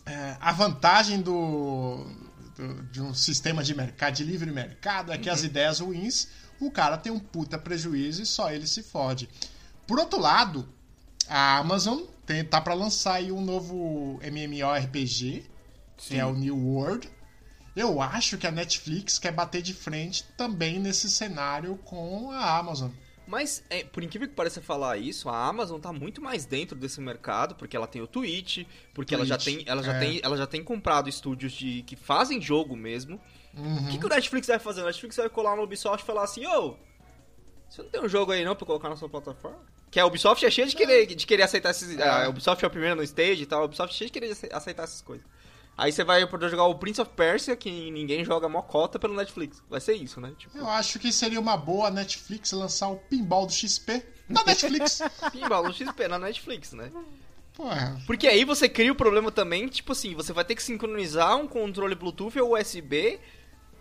é, 0.06 0.36
a 0.42 0.52
vantagem 0.52 1.22
do, 1.22 2.06
do- 2.58 2.84
de 2.92 3.02
um 3.02 3.14
sistema 3.14 3.64
de 3.64 3.74
mercado, 3.76 4.16
de 4.16 4.24
livre 4.24 4.52
mercado, 4.52 5.12
é 5.14 5.18
que 5.18 5.30
Uhum. 5.30 5.36
as 5.36 5.44
ideias 5.44 5.80
ruins, 5.80 6.28
o 6.60 6.70
cara 6.72 6.98
tem 6.98 7.12
um 7.12 7.20
puta 7.20 7.58
prejuízo 7.58 8.22
e 8.22 8.26
só 8.26 8.52
ele 8.52 8.68
se 8.68 8.84
fode. 8.84 9.30
Por 9.88 9.98
outro 10.00 10.20
lado, 10.20 10.68
a 11.30 11.58
Amazon 11.60 12.00
tem, 12.26 12.44
tá 12.44 12.60
para 12.60 12.74
lançar 12.74 13.16
aí 13.16 13.32
um 13.32 13.42
novo 13.42 14.20
MMORPG, 14.22 15.46
que 15.98 16.18
é 16.18 16.26
o 16.26 16.34
New 16.34 16.58
World. 16.58 17.10
Eu 17.76 18.02
acho 18.02 18.38
que 18.38 18.46
a 18.48 18.52
Netflix 18.52 19.18
quer 19.20 19.32
bater 19.32 19.62
de 19.62 19.74
frente 19.74 20.24
também 20.36 20.80
nesse 20.80 21.10
cenário 21.10 21.78
com 21.86 22.32
a 22.32 22.58
Amazon. 22.58 22.90
Mas, 23.28 23.64
é, 23.70 23.84
por 23.84 24.04
incrível 24.04 24.28
que 24.28 24.34
pareça 24.34 24.60
falar 24.60 24.98
isso, 24.98 25.30
a 25.30 25.48
Amazon 25.48 25.80
tá 25.80 25.94
muito 25.94 26.20
mais 26.20 26.46
dentro 26.46 26.76
desse 26.76 27.00
mercado, 27.00 27.54
porque 27.54 27.78
ela 27.78 27.86
tem 27.86 28.02
o 28.02 28.08
Twitch, 28.08 28.66
porque 28.94 29.14
ela 29.14 29.24
já 29.24 29.38
Twitch, 29.38 29.58
tem, 29.58 29.66
ela 29.68 29.84
já 29.84 29.94
é. 29.94 30.00
tem, 30.00 30.20
ela 30.24 30.36
já 30.36 30.48
tem 30.48 30.64
comprado 30.64 31.08
estúdios 31.08 31.52
de 31.54 31.84
que 31.84 31.96
fazem 31.96 32.42
jogo 32.42 32.76
mesmo. 32.76 33.22
O 33.54 33.62
Uhum. 33.62 33.88
que, 33.88 33.98
que 34.00 34.06
o 34.06 34.10
Netflix 34.10 34.48
vai 34.48 34.58
fazer? 34.58 34.82
O 34.82 34.86
Netflix 34.86 35.16
vai 35.16 35.30
colar 35.30 35.56
no 35.56 35.64
Ubisoft 35.64 36.02
e 36.04 36.06
falar 36.08 36.24
assim, 36.24 36.46
ô, 36.48 36.76
você 37.70 37.84
não 37.84 37.90
tem 37.90 38.02
um 38.02 38.10
jogo 38.10 38.32
aí 38.32 38.44
não 38.44 38.56
pra 38.56 38.66
colocar 38.66 38.90
na 38.90 38.96
sua 38.96 39.08
plataforma? 39.10 39.60
Que 39.92 40.00
a 40.00 40.06
Ubisoft 40.06 40.46
é 40.46 40.52
cheia 40.52 40.68
de 40.68 40.76
querer, 40.76 41.06
de 41.08 41.26
querer 41.26 41.44
aceitar 41.44 41.72
esses. 41.72 41.98
É. 41.98 42.08
A 42.08 42.30
Ubisoft 42.30 42.64
é 42.64 42.68
a 42.68 42.70
primeira 42.70 42.96
no 42.96 43.04
stage 43.04 43.42
e 43.42 43.46
tal, 43.46 43.62
a 43.62 43.66
Ubisoft 43.66 43.94
é 43.94 43.98
cheia 43.98 44.08
de 44.08 44.14
querer 44.14 44.32
ace- 44.32 44.50
aceitar 44.52 44.84
essas 44.84 45.02
coisas. 45.02 45.26
Aí 45.78 45.92
você 45.94 46.04
vai 46.04 46.28
poder 46.28 46.50
jogar 46.50 46.66
o 46.66 46.76
Prince 46.76 47.00
of 47.02 47.10
Persia, 47.16 47.56
que 47.56 47.90
ninguém 47.90 48.26
joga 48.26 48.50
mocota 48.50 49.00
pelo 49.00 49.16
Netflix. 49.16 49.64
Vai 49.70 49.80
ser 49.80 49.94
isso, 49.94 50.20
né? 50.20 50.34
Tipo, 50.38 50.58
Eu 50.58 50.68
acho 50.68 51.00
que 51.00 51.10
seria 51.12 51.40
uma 51.40 51.56
boa 51.56 51.88
a 51.88 51.92
Netflix 51.92 52.52
lançar 52.52 52.90
o 52.90 52.98
pinball 52.98 53.46
do 53.46 53.54
XP 53.54 54.04
na 54.28 54.44
Netflix. 54.44 55.02
pinball 55.32 55.64
no 55.64 55.74
XP 55.74 56.08
na 56.10 56.20
Netflix, 56.20 56.74
né? 56.74 56.92
Porra. 57.56 57.98
Porque 58.06 58.28
aí 58.28 58.44
você 58.46 58.68
cria 58.70 58.92
o 58.92 58.96
problema 58.96 59.32
também, 59.32 59.68
tipo 59.68 59.94
assim, 59.94 60.14
você 60.14 60.32
vai 60.34 60.44
ter 60.46 60.56
que 60.56 60.64
sincronizar 60.64 61.38
um 61.38 61.48
controle 61.48 61.96
Bluetooth 61.96 62.38
ou 62.40 62.58
USB 62.60 63.18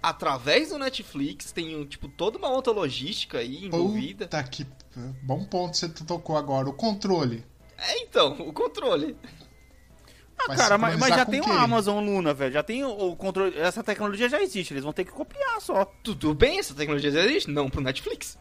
através 0.03 0.71
do 0.71 0.79
Netflix, 0.79 1.53
tem 1.53 1.85
tipo 1.85 2.09
toda 2.09 2.39
uma 2.39 2.49
outra 2.49 2.73
logística 2.73 3.39
aí 3.39 3.67
envolvida. 3.67 4.27
Puta 4.27 4.43
que. 4.45 4.67
Bom 5.23 5.45
ponto 5.45 5.77
você 5.77 5.89
tocou 5.89 6.37
agora. 6.37 6.69
O 6.69 6.73
controle. 6.73 7.45
É 7.77 8.03
então, 8.03 8.33
o 8.41 8.53
controle. 8.53 9.17
Ah, 10.39 10.47
Vai 10.49 10.57
cara, 10.57 10.79
mas, 10.79 10.99
mas 10.99 11.15
já 11.15 11.25
tem 11.25 11.41
o? 11.41 11.53
Amazon 11.53 12.05
Luna, 12.05 12.33
velho. 12.33 12.53
Já 12.53 12.63
tem 12.63 12.85
o, 12.85 13.17
controle. 13.17 13.57
Essa 13.59 13.83
tecnologia 13.83 14.29
já 14.29 14.41
existe, 14.41 14.73
eles 14.73 14.85
vão 14.85 14.93
ter 14.93 15.05
que 15.05 15.11
copiar 15.11 15.61
só. 15.61 15.85
Tudo 16.03 16.33
bem, 16.35 16.59
essa 16.59 16.75
tecnologia 16.75 17.11
já 17.11 17.25
existe? 17.25 17.51
Não 17.51 17.69
pro 17.69 17.81
Netflix. 17.81 18.39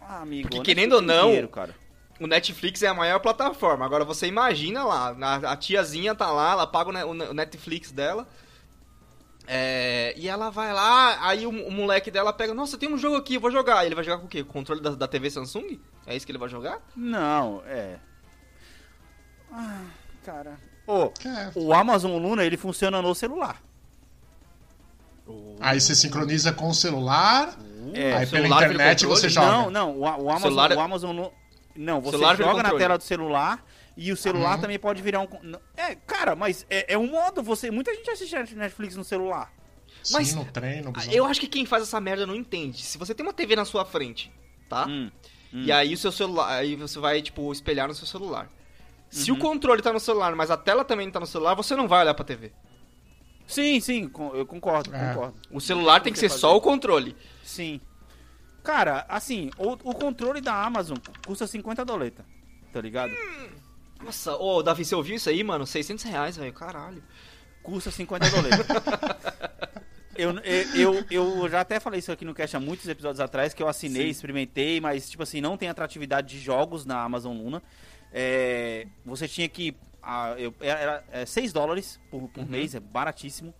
Ah, 0.00 0.20
amigo. 0.20 0.48
Porque 0.48 0.62
querendo 0.62 0.90
que 0.90 0.96
ou 0.96 1.02
não, 1.02 1.26
dinheiro, 1.26 1.48
cara? 1.48 1.74
O 2.18 2.26
Netflix 2.26 2.82
é 2.82 2.88
a 2.88 2.94
maior 2.94 3.20
plataforma. 3.20 3.84
Agora 3.84 4.04
você 4.04 4.26
imagina 4.26 4.84
lá, 4.84 5.16
a, 5.20 5.52
a 5.52 5.56
tiazinha 5.56 6.14
tá 6.14 6.30
lá, 6.30 6.52
ela 6.52 6.66
paga 6.66 6.90
o 7.06 7.34
Netflix 7.34 7.92
dela. 7.92 8.26
É, 9.46 10.12
e 10.16 10.28
ela 10.28 10.50
vai 10.50 10.72
lá, 10.72 11.18
aí 11.28 11.46
o, 11.46 11.50
o 11.50 11.70
moleque 11.70 12.10
dela 12.10 12.32
pega, 12.32 12.52
nossa, 12.54 12.76
tem 12.76 12.92
um 12.92 12.98
jogo 12.98 13.16
aqui, 13.16 13.34
eu 13.34 13.40
vou 13.40 13.50
jogar. 13.50 13.84
Ele 13.86 13.94
vai 13.94 14.02
jogar 14.04 14.18
com 14.18 14.26
o 14.26 14.28
quê? 14.28 14.40
O 14.40 14.46
controle 14.46 14.80
da, 14.80 14.90
da 14.90 15.06
TV 15.08 15.30
Samsung? 15.30 15.78
É 16.06 16.14
isso 16.16 16.24
que 16.26 16.32
ele 16.32 16.38
vai 16.38 16.48
jogar? 16.48 16.80
Não, 16.94 17.62
é. 17.66 17.96
Ah, 19.52 19.82
cara. 20.24 20.58
Ô, 20.86 21.04
é- 21.24 21.50
o 21.54 21.72
Amazon 21.72 22.20
Luna, 22.20 22.44
ele 22.44 22.56
funciona 22.56 23.00
no 23.02 23.14
celular. 23.14 23.60
Aí 25.60 25.80
você 25.80 25.94
sincroniza 25.94 26.52
com 26.52 26.68
o 26.68 26.74
celular. 26.74 27.56
É, 27.94 28.12
aí 28.12 28.26
pela 28.26 28.42
celular 28.42 28.58
vira 28.60 28.74
internet 28.74 29.06
você 29.06 29.28
joga. 29.28 29.46
Não, 29.50 29.70
não, 29.70 29.90
o, 29.96 30.00
o 30.02 30.06
Amazon, 30.08 30.40
Celular 30.42 30.72
é- 30.72 30.76
o 30.76 30.80
Amazon 30.80 31.16
Lu- 31.16 31.32
Não, 31.74 32.00
você 32.00 32.16
joga 32.36 32.62
na 32.62 32.70
tela 32.74 32.96
do 32.98 33.02
celular 33.04 33.64
e 33.96 34.12
o 34.12 34.16
celular 34.16 34.56
Uhum. 34.56 34.60
também 34.62 34.78
pode 34.78 35.00
virar 35.02 35.20
um. 35.20 35.28
É, 35.76 35.94
cara, 35.94 36.36
mas 36.36 36.66
é, 36.68 36.94
é 36.94 36.98
um 36.98 37.06
modo, 37.06 37.42
você. 37.42 37.70
Muita 37.70 37.94
gente 37.94 38.10
assiste 38.10 38.54
Netflix 38.54 38.94
no 38.96 39.04
celular. 39.04 39.52
Sim, 40.02 40.12
Mas- 40.14 40.34
no 40.34 40.44
trem, 40.44 40.82
no 40.82 40.92
busão. 40.92 41.12
Eu 41.12 41.24
acho 41.24 41.40
que 41.40 41.46
quem 41.48 41.64
faz 41.66 41.82
essa 41.82 42.00
merda 42.00 42.26
não 42.26 42.34
entende. 42.34 42.82
Se 42.82 42.98
você 42.98 43.14
tem 43.14 43.24
uma 43.26 43.32
TV 43.32 43.56
na 43.56 43.64
sua 43.64 43.84
frente, 43.84 44.30
tá? 44.68 44.86
Hum, 44.86 45.10
hum. 45.52 45.62
E 45.64 45.72
aí 45.72 45.94
o 45.94 45.98
seu 45.98 46.12
celular, 46.12 46.52
aí 46.52 46.76
você 46.76 46.98
vai, 46.98 47.20
tipo, 47.22 47.50
espelhar 47.52 47.88
no 47.88 47.94
seu 47.94 48.06
celular. 48.06 48.48
Se 49.08 49.30
Uhum. 49.30 49.36
o 49.36 49.40
controle 49.40 49.80
tá 49.82 49.92
no 49.92 49.98
celular, 50.00 50.34
mas 50.36 50.50
a 50.50 50.56
tela 50.56 50.84
também 50.84 51.10
tá 51.10 51.18
no 51.18 51.26
celular, 51.26 51.54
você 51.54 51.74
não 51.74 51.88
vai 51.88 52.02
olhar 52.02 52.14
pra 52.14 52.24
TV. 52.24 52.52
Sim, 53.46 53.78
sim, 53.80 54.10
eu 54.34 54.44
concordo, 54.44 54.94
É. 54.94 55.08
concordo. 55.14 55.36
O 55.50 55.60
celular 55.60 56.00
tem 56.00 56.12
que 56.12 56.18
ser 56.18 56.28
Você 56.28 56.38
só 56.38 56.48
fazer. 56.48 56.58
o 56.58 56.60
controle. 56.60 57.16
Sim. 57.44 57.80
Cara, 58.64 59.06
assim, 59.08 59.50
o, 59.56 59.72
o 59.72 59.94
controle 59.94 60.40
da 60.40 60.52
Amazon 60.64 60.98
custa 61.24 61.46
50 61.46 61.84
doleta, 61.84 62.24
tá 62.72 62.80
ligado? 62.80 63.12
Nossa, 64.04 64.36
ô, 64.36 64.62
Davi, 64.62 64.84
você 64.84 64.94
ouviu 64.94 65.16
isso 65.16 65.28
aí, 65.28 65.42
mano? 65.42 65.66
600 65.66 66.04
reais, 66.04 66.36
velho, 66.36 66.52
caralho. 66.52 67.02
Custa 67.62 67.90
50 67.90 68.30
doleta. 68.30 68.64
eu, 70.16 70.32
eu, 70.74 71.04
eu, 71.10 71.48
já 71.48 71.60
até 71.60 71.80
falei 71.80 71.98
isso 71.98 72.12
aqui 72.12 72.24
no 72.24 72.34
cast 72.34 72.56
há 72.56 72.60
muitos 72.60 72.86
episódios 72.88 73.20
atrás, 73.20 73.52
que 73.52 73.62
eu 73.62 73.68
assinei, 73.68 74.04
Sim. 74.04 74.08
experimentei, 74.10 74.80
mas, 74.80 75.10
tipo 75.10 75.22
assim, 75.22 75.40
não 75.40 75.56
tem 75.56 75.68
atratividade 75.68 76.28
de 76.28 76.38
jogos 76.38 76.84
na 76.84 77.02
Amazon 77.02 77.36
Luna. 77.36 77.62
É, 78.12 78.86
você 79.04 79.26
tinha 79.26 79.48
que... 79.48 79.74
ah, 80.02 80.34
eu, 80.38 80.54
era, 80.60 81.04
era 81.10 81.26
6 81.26 81.52
dólares 81.52 81.98
por, 82.10 82.28
por 82.28 82.44
Uhum. 82.44 82.50
mês, 82.50 82.74
é 82.74 82.80
baratíssimo. 82.80 83.52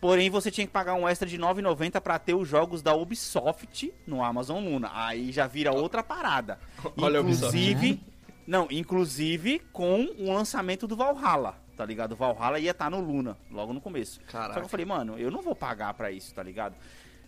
Porém, 0.00 0.28
você 0.28 0.50
tinha 0.50 0.66
que 0.66 0.72
pagar 0.72 0.94
um 0.94 1.08
extra 1.08 1.28
de 1.28 1.38
9,90 1.38 2.00
pra 2.00 2.18
ter 2.18 2.34
os 2.34 2.48
jogos 2.48 2.82
da 2.82 2.92
Ubisoft 2.92 3.94
no 4.04 4.24
Amazon 4.24 4.64
Luna. 4.64 4.90
Aí 4.92 5.30
já 5.30 5.46
vira 5.46 5.70
outra 5.72 6.02
parada. 6.02 6.58
Olha. 6.98 7.18
Inclusive, 7.20 8.00
Não, 8.46 8.68
inclusive 8.70 9.58
com 9.72 10.06
o 10.18 10.32
lançamento 10.32 10.86
do 10.86 10.96
Valhalla, 10.96 11.56
tá 11.76 11.84
ligado? 11.84 12.12
O 12.12 12.16
Valhalla 12.16 12.58
ia 12.58 12.70
estar 12.70 12.90
no 12.90 13.00
Luna, 13.00 13.36
logo 13.50 13.72
no 13.72 13.80
começo. 13.80 14.20
Caraca. 14.30 14.54
Só 14.54 14.60
que 14.60 14.66
eu 14.66 14.70
falei, 14.70 14.86
mano, 14.86 15.18
eu 15.18 15.30
não 15.30 15.42
vou 15.42 15.54
pagar 15.54 15.92
pra 15.94 16.10
isso, 16.10 16.34
tá 16.34 16.42
ligado? 16.42 16.74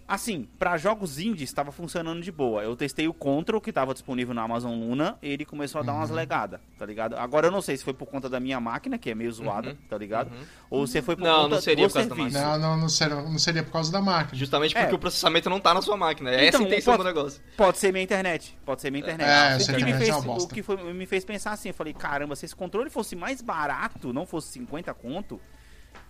Assim, 0.08 0.48
pra 0.58 0.78
jogos 0.78 1.18
indies 1.18 1.50
estava 1.50 1.70
funcionando 1.70 2.22
de 2.22 2.32
boa. 2.32 2.62
Eu 2.62 2.74
testei 2.74 3.06
o 3.06 3.12
Control, 3.12 3.60
que 3.60 3.70
tava 3.70 3.92
disponível 3.92 4.32
na 4.32 4.40
Amazon 4.42 4.72
Luna, 4.72 5.18
e 5.20 5.28
ele 5.28 5.44
começou 5.44 5.82
a 5.82 5.84
dar 5.84 5.92
Uhum. 5.92 5.98
umas 5.98 6.08
legadas, 6.08 6.60
tá 6.78 6.86
ligado? 6.86 7.14
Agora 7.14 7.48
eu 7.48 7.50
não 7.50 7.60
sei 7.60 7.76
se 7.76 7.84
foi 7.84 7.92
por 7.92 8.06
conta 8.06 8.26
da 8.26 8.40
minha 8.40 8.58
máquina, 8.58 8.96
que 8.96 9.10
é 9.10 9.14
meio 9.14 9.30
zoada, 9.30 9.76
tá 9.86 9.98
ligado? 9.98 10.30
Ou 10.70 10.86
se 10.86 11.02
foi 11.02 11.14
por 11.14 11.24
Uhum. 11.24 11.28
Não, 11.28 11.42
conta 11.42 11.54
não 11.56 11.60
seria 11.62 11.86
do 11.86 11.90
por 11.90 11.94
causa 11.94 12.08
da 12.08 12.14
serviço. 12.16 12.38
Não, 12.38 12.58
não, 12.58 12.76
não, 12.78 12.88
seria, 12.88 13.16
não 13.16 13.38
seria 13.38 13.62
por 13.62 13.72
causa 13.72 13.92
da 13.92 14.00
máquina. 14.00 14.38
Justamente 14.38 14.74
porque 14.74 14.92
É. 14.92 14.94
o 14.94 14.98
processamento 14.98 15.50
não 15.50 15.60
tá 15.60 15.74
na 15.74 15.82
sua 15.82 15.96
máquina. 15.98 16.30
É 16.30 16.46
Então, 16.48 16.48
essa 16.48 16.58
a 16.58 16.62
intenção 16.62 16.94
pode- 16.96 17.02
do 17.04 17.14
negócio. 17.14 17.42
Pode 17.54 17.76
ser 17.78 17.92
minha 17.92 18.02
internet. 18.02 18.56
Pode 18.64 18.80
ser 18.80 18.90
minha 18.90 19.02
internet. 19.02 19.28
É, 19.28 19.56
o, 19.56 19.76
que 19.76 19.84
me 19.84 19.92
fez, 19.92 20.08
é 20.08 20.20
bosta. 20.22 20.50
o 20.50 20.54
que 20.54 20.62
foi- 20.62 20.92
me 20.94 21.04
fez 21.04 21.22
pensar 21.22 21.52
assim, 21.52 21.68
eu 21.68 21.74
falei, 21.74 21.92
caramba, 21.92 22.34
se 22.34 22.46
esse 22.46 22.56
controle 22.56 22.88
fosse 22.88 23.14
mais 23.14 23.42
barato, 23.42 24.10
não 24.10 24.24
fosse 24.24 24.48
50 24.52 24.94
conto, 24.94 25.38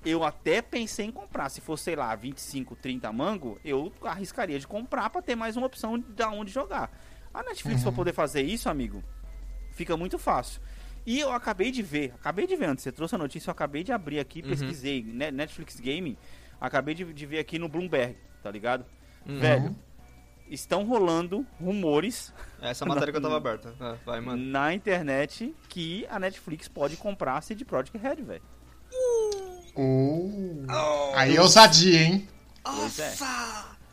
eu 0.04 0.24
até 0.24 0.62
pensei 0.62 1.06
em 1.06 1.10
comprar. 1.12 1.48
Se 1.48 1.60
fosse, 1.60 1.84
sei 1.84 1.96
lá, 1.96 2.14
25, 2.14 2.76
30 2.76 3.12
mango, 3.12 3.58
eu 3.64 3.92
arriscaria 4.02 4.58
de 4.58 4.66
comprar 4.66 5.10
pra 5.10 5.22
ter 5.22 5.34
mais 5.34 5.56
uma 5.56 5.66
opção 5.66 5.98
de 5.98 6.24
onde 6.24 6.52
jogar. 6.52 6.90
A 7.32 7.42
Netflix 7.42 7.82
pra 7.82 7.92
poder 7.92 8.12
fazer 8.12 8.42
isso, 8.42 8.68
amigo, 8.68 9.02
fica 9.72 9.96
muito 9.96 10.18
fácil. 10.18 10.60
E 11.06 11.20
eu 11.20 11.32
acabei 11.32 11.70
de 11.70 11.82
ver, 11.82 12.12
acabei 12.14 12.46
de 12.46 12.56
ver 12.56 12.66
antes, 12.66 12.82
você 12.82 12.92
trouxe 12.92 13.14
a 13.14 13.18
notícia, 13.18 13.48
eu 13.48 13.52
acabei 13.52 13.82
de 13.82 13.92
abrir 13.92 14.18
aqui, 14.18 14.42
pesquisei, 14.42 15.02
né, 15.02 15.30
Netflix 15.30 15.80
Gaming, 15.80 16.16
acabei 16.60 16.94
de, 16.94 17.12
de 17.12 17.26
ver 17.26 17.38
aqui 17.38 17.58
no 17.58 17.68
Bloomberg, 17.68 18.16
tá 18.42 18.50
ligado? 18.50 18.84
Uhum. 19.24 19.38
Velho, 19.38 19.76
estão 20.50 20.84
rolando 20.84 21.46
rumores 21.60 22.34
Essa 22.60 22.84
matéria 22.86 23.12
que 23.12 23.16
eu 23.16 23.22
tava 23.22 23.36
aberta. 23.36 23.74
Ah, 23.80 23.96
vai, 24.04 24.20
mano. 24.20 24.42
na 24.42 24.74
internet 24.74 25.54
que 25.68 26.06
a 26.10 26.18
Netflix 26.18 26.68
pode 26.68 26.96
comprar 26.96 27.36
a 27.36 27.40
CD 27.40 27.64
Projekt 27.64 27.96
Red, 27.96 28.16
velho. 28.16 28.42
Oh. 29.80 31.12
Aí 31.14 31.36
é 31.36 31.40
ousadia, 31.40 32.00
hein? 32.02 32.28
É. 32.66 33.12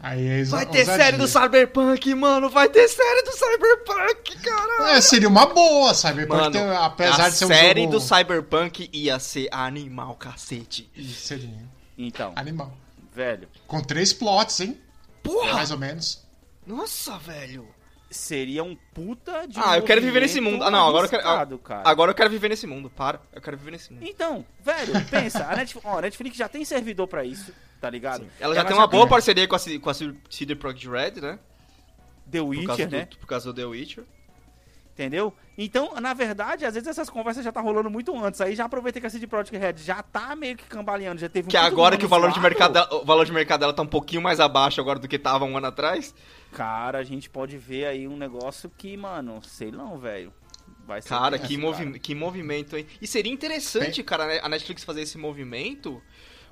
Aí 0.01 0.27
é 0.27 0.43
Vai 0.43 0.65
ter 0.65 0.79
ousadia. 0.79 1.03
série 1.03 1.17
do 1.17 1.27
Cyberpunk, 1.27 2.13
mano. 2.15 2.49
Vai 2.49 2.69
ter 2.69 2.87
série 2.87 3.21
do 3.23 3.31
Cyberpunk, 3.31 4.37
caralho. 4.39 4.83
É, 4.97 5.01
seria 5.01 5.27
uma 5.27 5.45
boa, 5.47 5.93
Cyberpunk, 5.93 6.39
Mano, 6.41 6.51
tem- 6.51 6.75
apesar 6.75 7.25
a 7.25 7.29
de 7.29 7.35
ser 7.35 7.45
um 7.45 7.47
série 7.49 7.81
jogo... 7.83 7.91
do 7.93 7.99
Cyberpunk 8.01 8.89
ia 8.93 9.17
ser 9.19 9.47
animal, 9.51 10.15
cacete. 10.15 10.89
Seria 11.15 11.49
Então, 11.97 12.33
animal. 12.35 12.75
velho, 13.13 13.47
Com 13.67 13.81
três 13.81 14.11
plots, 14.11 14.59
hein? 14.59 14.79
Porra! 15.23 15.53
Mais 15.53 15.71
ou 15.71 15.77
menos. 15.77 16.23
Nossa, 16.67 17.17
velho. 17.19 17.67
Seria 18.15 18.63
um 18.63 18.75
puta 18.93 19.47
de 19.47 19.60
Ah, 19.60 19.78
eu 19.78 19.84
quero 19.84 20.01
viver 20.01 20.21
nesse 20.21 20.41
mundo. 20.41 20.63
Ah, 20.63 20.71
não, 20.71 20.88
agora 20.88 21.06
eu 21.06 21.10
quero. 21.10 21.23
arriscado, 21.25 21.58
cara. 21.60 21.89
Agora 21.89 22.12
eu 22.12 22.15
quero 22.15 22.30
viver 22.30 22.49
nesse 22.49 22.65
mundo. 22.67 22.89
Para. 22.89 23.21
Eu 23.34 23.41
quero 23.41 23.58
viver 23.58 23.71
nesse 23.71 23.91
mundo. 23.93 24.06
Então, 24.08 24.45
velho, 24.63 24.93
pensa, 25.10 25.45
a 25.45 25.56
Netflix, 25.56 25.86
ó, 25.86 25.97
a 25.99 26.01
Netflix 26.01 26.38
já 26.38 26.47
tem 26.49 26.65
servidor 26.65 27.08
pra 27.08 27.23
isso, 27.23 27.54
tá 27.80 27.89
ligado? 27.89 28.25
Ela 28.39 28.56
já 28.56 28.63
tem 28.65 28.75
uma 28.75 28.88
tem 28.88 28.97
boa 28.97 29.08
parceria 29.08 29.47
com 29.47 29.56
a, 29.56 29.60
com 29.60 29.89
a 29.89 29.93
CD 29.93 30.56
Projekt 30.56 30.89
Red, 30.89 31.21
né? 31.21 31.39
The 32.32 32.39
Por 32.39 32.47
Witcher, 32.49 32.88
do, 32.88 32.95
né? 32.97 33.08
por 33.19 33.28
causa 33.28 33.51
do 33.51 33.54
The 33.54 33.65
Witcher. 33.65 34.04
Entendeu? 34.95 35.34
Então, 35.58 35.93
na 35.99 36.13
verdade, 36.13 36.65
às 36.65 36.73
vezes 36.73 36.88
essas 36.88 37.10
conversas 37.10 37.43
já 37.43 37.51
tá 37.51 37.60
rolando 37.60 37.89
muito 37.89 38.17
antes. 38.17 38.39
Aí 38.39 38.55
já 38.55 38.63
aproveitei 38.63 39.01
que 39.01 39.08
a 39.08 39.10
CD 39.10 39.27
Projekt 39.27 39.58
Red 39.58 39.73
já 39.75 40.01
tá 40.01 40.34
meio 40.38 40.55
que 40.55 40.63
cambaleando, 40.63 41.19
já 41.19 41.27
teve 41.27 41.47
um 41.47 41.49
Que 41.49 41.58
agora 41.58 41.97
que 41.97 42.05
o 42.05 42.08
valor, 42.08 42.31
de 42.31 42.39
mercado, 42.39 42.71
dela- 42.71 42.95
o 42.95 43.03
valor 43.03 43.25
de 43.25 43.34
mercado 43.34 43.60
dela 43.60 43.73
tá 43.73 43.81
um 43.81 43.88
pouquinho 43.88 44.21
mais 44.21 44.39
abaixo 44.39 44.79
agora 44.79 44.97
do 44.97 45.05
que 45.05 45.19
tava 45.19 45.43
um 45.43 45.58
ano 45.58 45.67
atrás. 45.67 46.15
Cara, 46.53 46.97
a 46.99 47.03
gente 47.03 47.29
pode 47.29 47.58
ver 47.58 47.88
aí 47.88 48.08
um 48.08 48.15
negócio 48.15 48.71
que, 48.77 48.95
mano, 48.95 49.41
sei 49.43 49.69
não, 49.69 49.97
velho. 49.97 50.34
Vai 50.88 51.01
ser 51.01 51.10
Cara, 51.10 51.38
que, 51.38 51.58
cara. 51.58 51.60
movi 51.67 51.99
que 51.99 52.15
movimento, 52.15 52.77
hein? 52.77 52.88
E 53.01 53.05
seria 53.05 53.34
interessante, 53.34 54.01
cara, 54.01 54.25
né, 54.27 54.39
a 54.41 54.47
Netflix 54.47 54.86
fazer 54.86 55.01
esse 55.01 55.17
movimento, 55.17 56.01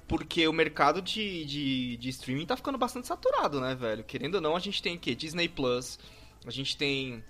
porque 0.05 0.45
o 0.49 0.53
mercado 0.53 1.01
de, 1.01 1.45
de, 1.45 1.97
de 1.97 2.09
streaming 2.09 2.45
tá 2.45 2.57
ficando 2.57 2.77
bastante 2.77 3.07
saturado, 3.07 3.61
né, 3.61 3.73
velho? 3.73 4.03
Querendo 4.03 4.35
ou 4.35 4.41
não, 4.41 4.53
a 4.55 4.59
gente 4.59 4.81
tem 4.81 4.97
o 4.97 4.99
quê? 4.99 5.15
Disney 5.15 5.47
Plus, 5.47 5.97
a 6.45 6.51
gente 6.51 6.75
tem 6.75 7.23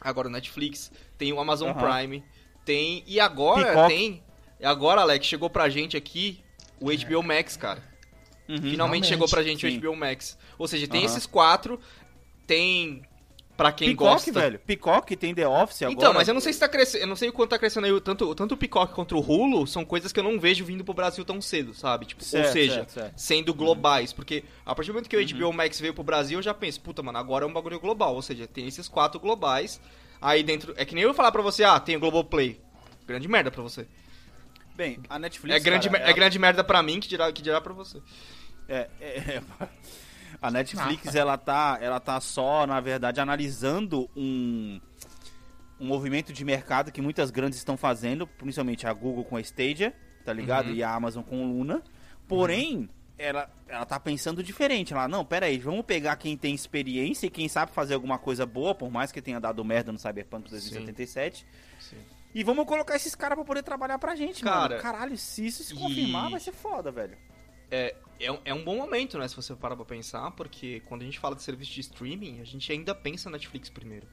agora 0.00 0.28
o 0.28 0.30
Netflix, 0.30 0.90
tem 1.16 1.32
o 1.32 1.40
Amazon 1.40 1.70
Aham. 1.70 1.80
Prime, 2.00 2.24
tem. 2.64 3.02
E 3.06 3.20
agora 3.20 3.64
Peacock. 3.64 3.88
tem. 3.88 4.22
E 4.60 4.64
agora, 4.64 5.00
Alex, 5.00 5.26
chegou 5.26 5.50
pra 5.50 5.68
gente 5.68 5.96
aqui 5.96 6.40
o 6.80 6.86
HBO 6.86 7.22
Max, 7.22 7.56
cara. 7.56 7.82
Uhum. 8.48 8.56
Finalmente 8.56 8.76
realmente, 8.76 9.06
chegou 9.06 9.28
pra 9.28 9.42
gente 9.42 9.68
sim. 9.68 9.76
o 9.76 9.80
HBO 9.80 9.96
Max. 9.96 10.38
Ou 10.58 10.68
seja, 10.68 10.86
tem 10.86 11.00
Aham. 11.00 11.06
esses 11.06 11.26
quatro, 11.26 11.80
tem. 12.46 13.02
Pra 13.56 13.70
quem 13.70 13.90
Peacock, 13.90 14.10
gosta. 14.10 14.32
velho. 14.32 14.58
Peacock 14.58 15.14
tem 15.16 15.32
The 15.32 15.46
Office 15.46 15.82
agora. 15.82 15.94
Então, 15.96 16.12
mas 16.12 16.26
eu 16.26 16.34
não 16.34 16.40
sei 16.40 16.52
se 16.52 16.58
tá 16.58 16.68
crescendo. 16.68 17.02
Eu 17.02 17.06
não 17.06 17.14
sei 17.14 17.28
o 17.28 17.32
quanto 17.32 17.50
tá 17.50 17.58
crescendo 17.58 17.86
aí. 17.86 18.00
Tanto, 18.00 18.34
tanto 18.34 18.54
o 18.54 18.56
Peacock 18.56 18.92
quanto 18.92 19.16
o 19.16 19.20
Hulu 19.20 19.64
são 19.66 19.84
coisas 19.84 20.12
que 20.12 20.18
eu 20.18 20.24
não 20.24 20.40
vejo 20.40 20.64
vindo 20.64 20.84
pro 20.84 20.92
Brasil 20.92 21.24
tão 21.24 21.40
cedo, 21.40 21.72
sabe? 21.72 22.04
Tipo, 22.06 22.24
Certo, 22.24 22.46
ou 22.46 22.52
seja, 22.52 22.74
certo, 22.74 22.90
certo. 22.90 23.12
sendo 23.16 23.54
globais. 23.54 24.12
Porque 24.12 24.42
a 24.66 24.74
partir 24.74 24.90
do 24.90 24.94
momento 24.94 25.08
que 25.08 25.16
o 25.16 25.20
Uhum. 25.20 25.50
HBO 25.50 25.52
Max 25.56 25.78
veio 25.78 25.94
pro 25.94 26.02
Brasil, 26.02 26.38
eu 26.38 26.42
já 26.42 26.52
penso, 26.52 26.80
puta, 26.80 27.00
mano, 27.00 27.16
agora 27.16 27.44
é 27.44 27.48
um 27.48 27.52
bagulho 27.52 27.78
global. 27.78 28.14
Ou 28.16 28.22
seja, 28.22 28.46
tem 28.48 28.66
esses 28.66 28.88
quatro 28.88 29.20
globais. 29.20 29.80
Aí 30.20 30.42
dentro. 30.42 30.74
É 30.76 30.84
que 30.84 30.94
nem 30.94 31.04
eu 31.04 31.14
falar 31.14 31.30
pra 31.30 31.42
você, 31.42 31.62
ah, 31.62 31.78
tem 31.78 31.94
o 31.96 32.00
Globoplay. 32.00 32.60
Grande 33.06 33.28
merda 33.28 33.52
pra 33.52 33.62
você. 33.62 33.86
Bem, 34.74 34.98
a 35.08 35.16
Netflix. 35.16 35.54
É 35.54 35.60
grande, 35.60 35.88
cara, 35.88 36.00
mer- 36.02 36.10
é 36.10 36.12
grande 36.12 36.38
merda 36.40 36.64
pra 36.64 36.82
mim 36.82 36.98
que 36.98 37.06
dirá, 37.06 37.30
que 37.32 37.40
dirá 37.40 37.60
pra 37.60 37.72
você. 37.72 37.98
É, 38.68 38.88
é, 39.00 39.06
é. 39.06 39.42
A 40.40 40.50
Netflix, 40.50 41.14
ela 41.14 41.36
tá, 41.38 41.78
ela 41.80 42.00
tá 42.00 42.20
só, 42.20 42.66
na 42.66 42.80
verdade, 42.80 43.20
analisando 43.20 44.08
um, 44.16 44.80
um 45.80 45.86
movimento 45.86 46.32
de 46.32 46.44
mercado 46.44 46.92
que 46.92 47.00
muitas 47.00 47.30
grandes 47.30 47.58
estão 47.58 47.76
fazendo, 47.76 48.26
principalmente 48.26 48.86
a 48.86 48.92
Google 48.92 49.24
com 49.24 49.36
a 49.36 49.40
Stadia, 49.40 49.94
tá 50.24 50.32
ligado? 50.32 50.68
Uhum. 50.68 50.74
E 50.74 50.82
a 50.82 50.94
Amazon 50.94 51.22
com 51.22 51.42
o 51.42 51.46
Luna. 51.46 51.82
Porém, 52.28 52.88
ela, 53.18 53.48
ela 53.68 53.84
tá 53.84 53.98
pensando 54.00 54.42
diferente. 54.42 54.92
Ela, 54.92 55.06
não, 55.08 55.24
pera 55.24 55.46
aí, 55.46 55.58
vamos 55.58 55.84
pegar 55.84 56.16
quem 56.16 56.36
tem 56.36 56.54
experiência 56.54 57.26
e 57.26 57.30
quem 57.30 57.48
sabe 57.48 57.72
fazer 57.72 57.94
alguma 57.94 58.18
coisa 58.18 58.44
boa, 58.46 58.74
por 58.74 58.90
mais 58.90 59.12
que 59.12 59.22
tenha 59.22 59.40
dado 59.40 59.64
merda 59.64 59.92
no 59.92 59.98
Cyberpunk 59.98 60.50
2077. 60.50 61.46
Sim. 61.78 61.96
E 62.34 62.42
vamos 62.42 62.66
colocar 62.66 62.96
esses 62.96 63.14
caras 63.14 63.36
pra 63.36 63.44
poder 63.44 63.62
trabalhar 63.62 63.98
pra 63.98 64.16
gente, 64.16 64.42
Cara, 64.42 64.70
mano. 64.70 64.82
Caralho, 64.82 65.16
se 65.16 65.46
isso 65.46 65.62
se 65.62 65.72
e- 65.72 65.78
confirmar, 65.78 66.30
vai 66.30 66.40
ser 66.40 66.52
foda, 66.52 66.90
velho. 66.90 67.16
É, 67.70 67.94
é, 68.20 68.30
um- 68.32 68.40
é 68.44 68.54
um 68.54 68.64
bom 68.64 68.76
momento, 68.76 69.18
né, 69.18 69.26
se 69.28 69.36
você 69.36 69.54
parar 69.54 69.76
pra 69.76 69.84
pensar, 69.84 70.30
porque 70.32 70.80
quando 70.86 71.02
a 71.02 71.04
gente 71.04 71.18
fala 71.18 71.34
de 71.34 71.42
serviço 71.42 71.72
de 71.72 71.80
streaming, 71.80 72.40
a 72.40 72.44
gente 72.44 72.70
ainda 72.72 72.94
pensa 72.94 73.28
na 73.30 73.36
Netflix 73.36 73.68
primeiro. 73.70 74.06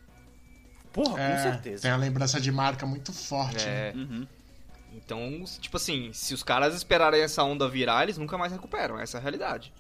Porra, 0.94 1.12
com 1.14 1.20
É, 1.20 1.38
certeza. 1.42 1.84
Tem 1.84 1.92
a 1.92 1.96
lembrança 1.96 2.40
de 2.40 2.52
marca 2.52 2.86
muito 2.86 3.14
forte. 3.14 3.66
né? 3.66 3.90
É, 3.90 3.94
Uhum. 3.96 4.28
Então, 4.94 5.44
tipo 5.62 5.78
assim, 5.78 6.12
se 6.12 6.34
os 6.34 6.44
caras 6.44 6.76
esperarem 6.76 7.22
essa 7.22 7.42
onda 7.44 7.66
virar, 7.70 8.04
eles 8.04 8.18
nunca 8.18 8.38
mais 8.38 8.52
recuperam. 8.52 9.00
Essa 9.00 9.18
é 9.18 9.20
a 9.20 9.22
realidade. 9.22 9.74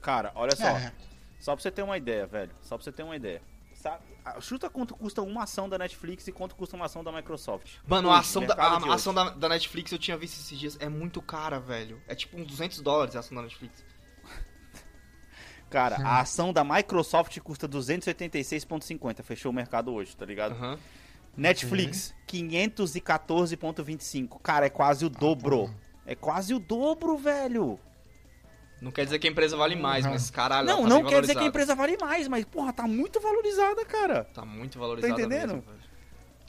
Cara, 0.00 0.32
olha 0.34 0.56
só. 0.56 0.66
É. 0.66 0.92
Só 1.38 1.54
pra 1.54 1.62
você 1.62 1.70
ter 1.70 1.82
uma 1.82 1.98
ideia, 1.98 2.26
velho. 2.26 2.50
Só 2.62 2.76
pra 2.76 2.84
você 2.84 2.90
ter 2.90 3.02
uma 3.02 3.16
ideia. 3.16 3.42
Sabe, 3.84 4.02
ah, 4.24 4.40
chuta 4.40 4.70
quanto 4.70 4.96
custa 4.96 5.20
uma 5.20 5.42
ação 5.42 5.68
da 5.68 5.76
Netflix 5.76 6.26
e 6.26 6.32
quanto 6.32 6.56
custa 6.56 6.74
uma 6.74 6.86
ação 6.86 7.04
da 7.04 7.12
Microsoft. 7.12 7.80
Mano, 7.86 8.08
Hoje, 8.08 8.16
a 8.16 8.20
ação, 8.20 8.46
da, 8.46 8.54
a, 8.54 8.78
a 8.78 8.94
ação 8.94 9.12
da, 9.12 9.28
da 9.28 9.46
Netflix 9.46 9.92
eu 9.92 9.98
tinha 9.98 10.16
visto 10.16 10.40
esses 10.40 10.58
dias. 10.58 10.78
É 10.80 10.88
muito 10.88 11.20
cara, 11.20 11.60
velho. 11.60 12.00
É 12.08 12.14
tipo 12.14 12.38
uns 12.38 12.46
200 12.46 12.80
dólares 12.80 13.14
a 13.14 13.18
ação 13.18 13.36
da 13.36 13.42
Netflix. 13.42 13.84
Cara, 15.68 15.96
a 15.96 16.20
ação 16.20 16.50
da 16.50 16.64
Microsoft 16.64 17.38
custa 17.40 17.68
286,50. 17.68 19.22
Fechou 19.22 19.52
o 19.52 19.54
mercado 19.54 19.92
hoje, 19.92 20.16
tá 20.16 20.24
ligado? 20.24 20.52
Aham. 20.52 20.78
Netflix, 21.36 22.14
514,25. 22.26 24.40
Cara, 24.40 24.64
é 24.64 24.70
quase 24.70 25.04
o 25.04 25.10
dobro. 25.10 25.58
porra. 25.58 25.74
É 26.06 26.14
quase 26.14 26.54
o 26.54 26.58
dobro, 26.58 27.18
velho. 27.18 27.78
Não 28.84 28.92
quer 28.92 29.04
dizer 29.06 29.18
que 29.18 29.26
a 29.26 29.30
empresa 29.30 29.56
vale 29.56 29.74
mais, 29.74 30.04
Uhum. 30.04 30.12
mas 30.12 30.30
caralho, 30.30 30.66
não, 30.68 30.80
ela 30.80 30.82
tá 30.82 30.88
não 30.94 31.02
bem 31.02 31.10
quer 31.10 31.20
dizer 31.22 31.32
que 31.34 31.40
a 31.40 31.46
empresa 31.46 31.74
vale 31.74 31.96
mais, 31.96 32.28
mas, 32.28 32.44
porra, 32.44 32.70
tá 32.72 32.86
muito 32.86 33.18
valorizada, 33.18 33.82
cara. 33.86 34.24
Tá 34.34 34.44
muito 34.44 34.78
valorizada 34.78 35.14
Tá 35.14 35.18
entendendo? 35.20 35.54
mesmo. 35.54 35.64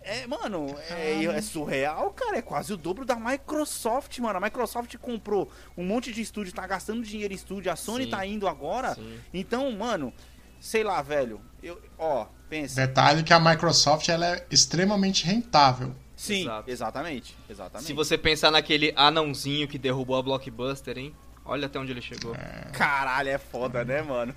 É, 0.02 0.28
mano, 0.28 0.68
é, 0.90 1.24
é 1.24 1.42
surreal, 1.42 2.12
cara. 2.12 2.38
É 2.38 2.42
quase 2.42 2.72
o 2.74 2.78
dobro 2.78 3.06
da 3.06 3.16
Microsoft, 3.16 4.20
mano. 4.20 4.38
A 4.38 4.42
Microsoft 4.42 4.96
comprou 4.98 5.50
um 5.78 5.84
monte 5.84 6.12
de 6.12 6.22
estúdio, 6.22 6.54
tá 6.54 6.68
gastando 6.68 7.02
dinheiro 7.02 7.34
em 7.34 7.36
estúdio. 7.36 7.72
A 7.72 7.76
Sony 7.76 8.04
Sim. 8.04 8.10
tá 8.12 8.24
indo 8.26 8.48
agora. 8.48 8.94
Sim. 8.94 9.18
Então, 9.34 9.72
mano, 9.72 10.14
sei 10.60 10.84
lá, 10.84 11.02
velho. 11.02 11.42
Eu, 11.64 11.82
ó, 11.98 12.28
pensa. 12.50 12.86
Detalhe 12.86 13.24
que 13.24 13.34
a 13.34 13.40
Microsoft 13.40 14.08
ela 14.10 14.28
é 14.28 14.46
extremamente 14.52 15.26
rentável. 15.26 15.96
Sim, 16.16 16.42
Exato. 16.44 16.70
exatamente. 16.72 17.38
Exatamente. 17.50 17.88
Se 17.88 17.94
você 17.94 18.16
pensar 18.18 18.52
naquele 18.52 18.94
anãozinho 18.96 19.68
que 19.68 19.78
derrubou 19.80 20.18
a 20.18 20.22
Blockbuster, 20.22 20.98
hein? 21.00 21.16
Olha 21.46 21.68
até 21.68 21.78
onde 21.80 21.92
ele 21.92 22.02
chegou. 22.02 22.36
Caralho, 22.74 23.30
é 23.30 23.38
foda, 23.38 23.86
né, 23.86 24.02
mano? 24.02 24.36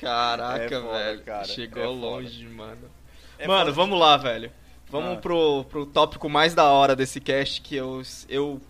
Caraca, 0.00 0.64
É 0.76 0.80
foda, 0.80 0.92
velho. 0.98 1.22
cara. 1.22 1.44
Chegou 1.44 1.82
É 1.82 1.86
foda. 1.86 1.98
longe, 1.98 2.44
mano. 2.48 2.90
É 3.38 3.46
mano, 3.46 3.60
foda. 3.66 3.72
vamos 3.72 3.98
lá, 3.98 4.16
velho. 4.16 4.52
Vamos 4.90 5.16
Ah. 5.18 5.20
pro, 5.20 5.64
pro 5.64 5.86
tópico 5.86 6.28
mais 6.28 6.54
da 6.54 6.64
hora 6.64 6.94
desse 6.96 7.20
cast 7.20 7.60
que 7.62 7.76
eu, 7.76 8.02
eu 8.28 8.60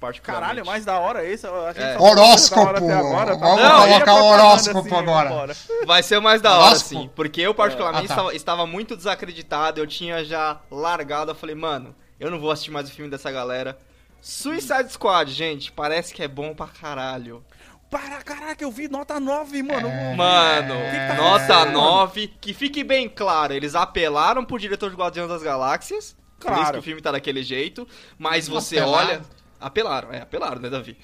particularmente. 0.00 0.48
Caralho, 0.48 0.66
mais 0.66 0.84
da 0.84 0.98
hora 0.98 1.24
esse. 1.24 1.46
É. 1.46 1.96
Horóscopo. 1.98 2.60
da 2.64 2.68
hora 2.70 2.78
até 2.78 2.92
agora, 2.94 3.36
tá? 3.38 3.46
Vamos 3.46 3.62
Não, 3.62 3.86
colocar 3.88 4.14
o 4.14 4.24
horóscopo 4.24 4.78
assim, 4.80 4.94
agora. 4.96 5.56
Vai 5.86 6.02
ser 6.02 6.18
mais 6.20 6.40
da 6.40 6.58
hora, 6.58 6.74
sim. 6.76 7.10
Porque 7.14 7.40
eu, 7.42 7.54
particularmente, 7.54 8.06
Ah, 8.06 8.08
tá. 8.08 8.14
estava, 8.14 8.34
estava 8.34 8.66
muito 8.66 8.96
desacreditado. 8.96 9.78
Eu 9.80 9.86
tinha 9.86 10.24
já 10.24 10.58
largado. 10.70 11.30
Eu 11.30 11.34
falei, 11.34 11.54
mano, 11.54 11.94
eu 12.18 12.30
não 12.30 12.40
vou 12.40 12.50
assistir 12.50 12.70
mais 12.70 12.88
o 12.88 12.92
filme 12.92 13.10
dessa 13.10 13.30
galera. 13.30 13.78
Suicide 14.20 14.92
Squad, 14.92 15.30
gente, 15.32 15.72
parece 15.72 16.12
que 16.14 16.22
é 16.22 16.28
bom 16.28 16.54
pra 16.54 16.66
caralho. 16.68 17.44
Para, 17.90 18.22
caraca, 18.22 18.62
eu 18.62 18.70
vi 18.70 18.86
nota 18.88 19.18
9, 19.18 19.62
mano. 19.64 19.88
É. 19.88 20.14
Mano, 20.14 20.74
Que 20.74 20.90
que 20.90 20.96
tá 21.08 21.14
nota 21.16 21.44
acontecendo, 21.54 21.72
9. 21.72 22.28
Que 22.40 22.54
fique 22.54 22.84
bem 22.84 23.08
claro, 23.08 23.52
eles 23.52 23.74
apelaram 23.74 24.44
pro 24.44 24.58
diretor 24.58 24.90
de 24.90 24.96
Guardiões 24.96 25.28
das 25.28 25.42
Galáxias. 25.42 26.16
Por 26.38 26.52
isso 26.52 26.58
Claro. 26.60 26.72
que 26.74 26.78
o 26.78 26.82
filme 26.82 27.02
tá 27.02 27.10
daquele 27.12 27.42
jeito. 27.42 27.86
Mas 28.18 28.46
você 28.46 28.78
Apelaram. 28.78 29.08
olha. 29.08 29.20
Apelaram, 29.60 30.12
é, 30.12 30.20
apelaram, 30.22 30.60
né, 30.60 30.70
Davi? 30.70 30.96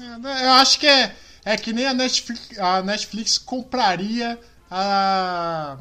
É, 0.00 0.44
Eu 0.46 0.50
acho 0.52 0.78
que 0.80 0.86
é, 0.86 1.14
é 1.44 1.56
que 1.56 1.72
nem 1.72 1.86
a 1.86 1.94
Netflix, 1.94 2.58
a 2.58 2.82
Netflix 2.82 3.38
compraria 3.38 4.38
a, 4.70 5.78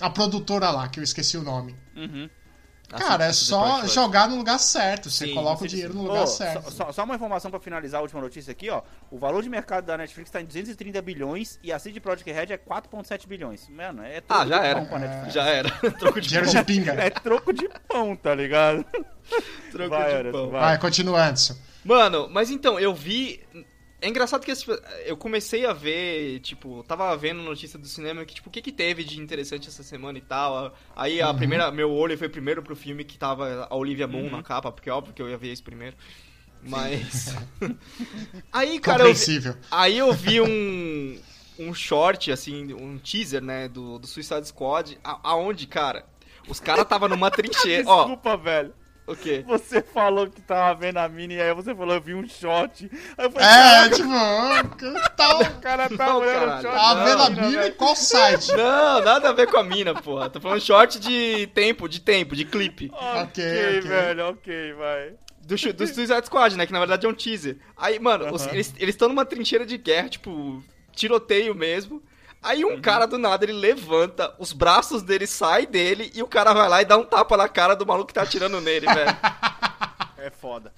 a 0.00 0.10
produtora 0.10 0.70
lá, 0.70 0.88
que 0.88 0.98
eu 1.00 1.04
esqueci 1.04 1.36
o 1.36 1.42
nome. 1.42 1.76
Uhum. 1.94 2.28
Cara, 2.88 3.24
é 3.26 3.32
só 3.32 3.84
jogar 3.86 4.28
no 4.28 4.36
lugar 4.36 4.58
certo. 4.58 5.10
Você 5.10 5.26
Sim, 5.26 5.34
coloca 5.34 5.64
o 5.64 5.66
dinheiro 5.66 5.92
sim. 5.92 5.98
no 5.98 6.04
lugar 6.04 6.26
só, 6.26 6.36
certo. 6.44 6.70
só- 6.72 6.92
só 6.92 7.04
uma 7.04 7.16
informação 7.16 7.50
pra 7.50 7.58
finalizar 7.58 7.98
a 7.98 8.02
última 8.02 8.20
notícia 8.20 8.52
aqui, 8.52 8.70
ó. 8.70 8.82
O 9.10 9.18
valor 9.18 9.42
de 9.42 9.48
mercado 9.48 9.84
da 9.84 9.96
Netflix 9.98 10.30
tá 10.30 10.40
em 10.40 10.44
230 10.44 11.02
bilhões 11.02 11.58
e 11.62 11.72
a 11.72 11.78
CD 11.78 11.98
Projekt 11.98 12.30
Red 12.30 12.52
é 12.52 12.56
4,7 12.56 13.26
bilhões. 13.26 13.68
Mano, 13.68 14.04
é 14.04 14.20
troco 14.20 14.42
Ah, 14.42 14.46
já 14.46 14.58
de 14.60 14.66
era. 14.66 14.74
pão 14.80 14.86
pra 14.86 14.98
Netflix. 15.00 15.34
Já 15.34 15.44
era. 15.44 15.70
Troco 15.98 16.20
de 16.20 16.28
Dinheiro 16.28 16.46
pão. 16.52 16.60
de 16.60 16.64
pinga. 16.64 16.92
É 16.92 17.10
troco 17.10 17.52
de 17.52 17.68
pão, 17.88 18.14
tá 18.14 18.34
ligado? 18.34 18.84
Troco 19.72 19.90
Vai, 19.90 20.22
de 20.24 20.30
pão. 20.30 20.50
vai. 20.50 20.60
Vai, 20.60 20.78
continua, 20.78 21.22
Anderson. 21.24 21.56
Mano, 21.84 22.28
mas 22.30 22.50
então, 22.50 22.78
eu 22.78 22.94
vi. 22.94 23.40
É 24.00 24.08
engraçado 24.08 24.44
que 24.44 24.50
esse- 24.50 24.66
eu 25.06 25.16
comecei 25.16 25.64
a 25.64 25.72
ver, 25.72 26.40
tipo, 26.40 26.84
tava 26.86 27.16
vendo 27.16 27.42
notícia 27.42 27.78
do 27.78 27.86
cinema 27.86 28.24
que, 28.26 28.34
tipo, 28.34 28.48
o 28.48 28.52
que 28.52 28.60
que 28.60 28.70
teve 28.70 29.02
de 29.02 29.18
interessante 29.20 29.68
essa 29.68 29.82
semana 29.82 30.18
e 30.18 30.20
tal. 30.20 30.76
Aí 30.94 31.20
a 31.22 31.32
primeira, 31.32 31.70
meu 31.70 31.90
olho 31.90 32.16
foi 32.18 32.28
primeiro 32.28 32.62
pro 32.62 32.76
filme 32.76 33.04
que 33.04 33.16
tava 33.18 33.66
a 33.70 33.74
Olivia 33.74 34.06
Moon 34.06 34.28
na 34.30 34.42
capa, 34.42 34.70
porque 34.70 34.90
é 34.90 34.92
óbvio 34.92 35.14
que 35.14 35.22
eu 35.22 35.28
ia 35.30 35.38
ver 35.38 35.52
isso 35.52 35.62
primeiro. 35.64 35.96
Mas. 36.62 37.34
aí, 38.52 38.78
cara, 38.80 39.02
eu 39.04 39.14
vi, 39.14 39.20
aí 39.70 39.98
eu 39.98 40.12
vi 40.12 40.40
um. 40.40 41.18
Um 41.58 41.72
short, 41.72 42.30
assim, 42.30 42.74
um 42.74 42.98
teaser, 42.98 43.40
né, 43.42 43.66
do, 43.66 43.98
do 43.98 44.06
Suicide 44.06 44.46
Squad, 44.46 44.98
a- 45.02 45.20
aonde, 45.22 45.66
cara, 45.66 46.04
os 46.46 46.60
caras 46.60 46.84
tava 46.86 47.08
numa 47.08 47.30
trincheira. 47.32 47.82
Ó, 47.88 48.00
Desculpa, 48.04 48.36
velho. 48.36 48.74
O 49.06 49.14
quê? 49.16 49.44
Você 49.46 49.80
falou 49.82 50.26
que 50.28 50.40
tava 50.40 50.78
vendo 50.78 50.96
a 50.98 51.08
mini 51.08 51.34
e 51.34 51.40
aí 51.40 51.54
você 51.54 51.74
falou, 51.74 51.94
eu 51.94 52.00
vi 52.00 52.14
um 52.14 52.26
shot. 52.28 52.90
Aí 53.16 53.24
eu 53.26 53.30
falei, 53.30 53.48
É, 53.48 53.88
tipo, 53.90 54.08
tá, 55.16 55.38
o 55.38 55.60
cara 55.60 55.88
tá 55.88 56.06
Não, 56.06 56.18
olhando 56.20 56.40
caralho. 56.40 56.62
shot. 56.62 56.74
tá 56.74 56.94
da 56.94 57.04
vendo 57.04 57.22
a 57.22 57.30
mina, 57.30 57.46
mina 57.48 57.62
velho. 57.62 57.74
qual 57.76 57.94
site? 57.96 58.52
Não, 58.56 59.00
nada 59.02 59.28
a 59.28 59.32
ver 59.32 59.46
com 59.48 59.56
a 59.58 59.64
mina, 59.64 59.94
porra. 59.94 60.28
Tô 60.28 60.40
falando 60.40 60.60
short 60.60 60.98
de 60.98 61.46
tempo, 61.54 61.88
de 61.88 62.00
tempo, 62.00 62.34
de 62.34 62.44
clipe. 62.44 62.90
Ok, 62.92 63.22
Ok, 63.22 63.78
ok. 63.78 63.80
velho, 63.82 64.28
ok, 64.30 64.72
vai. 64.74 65.12
Do, 65.42 65.54
do 65.54 65.86
Suicide 65.86 66.26
Squad, 66.26 66.56
né? 66.56 66.66
Que 66.66 66.72
na 66.72 66.80
verdade 66.80 67.06
é 67.06 67.08
um 67.08 67.14
teaser. 67.14 67.56
Aí, 67.76 68.00
mano, 68.00 68.34
os- 68.34 68.46
eles 68.48 68.74
estão 68.80 69.08
numa 69.08 69.24
trincheira 69.24 69.64
de 69.64 69.78
guerra, 69.78 70.08
tipo, 70.08 70.60
tiroteio 70.92 71.54
mesmo. 71.54 72.02
Aí 72.46 72.64
um 72.64 72.80
cara 72.80 73.06
do 73.06 73.18
nada, 73.18 73.44
ele 73.44 73.52
levanta, 73.52 74.34
os 74.38 74.52
braços 74.52 75.02
dele 75.02 75.26
saem 75.26 75.66
dele 75.66 76.10
e 76.14 76.22
o 76.22 76.26
cara 76.28 76.52
vai 76.52 76.68
lá 76.68 76.82
e 76.82 76.84
dá 76.84 76.96
um 76.96 77.04
tapa 77.04 77.36
na 77.36 77.48
cara 77.48 77.74
do 77.74 77.84
maluco 77.86 78.08
que 78.08 78.14
tá 78.14 78.22
atirando 78.22 78.60
nele, 78.60 78.86
velho. 78.86 79.10
É 80.18 80.30
foda. 80.30 80.72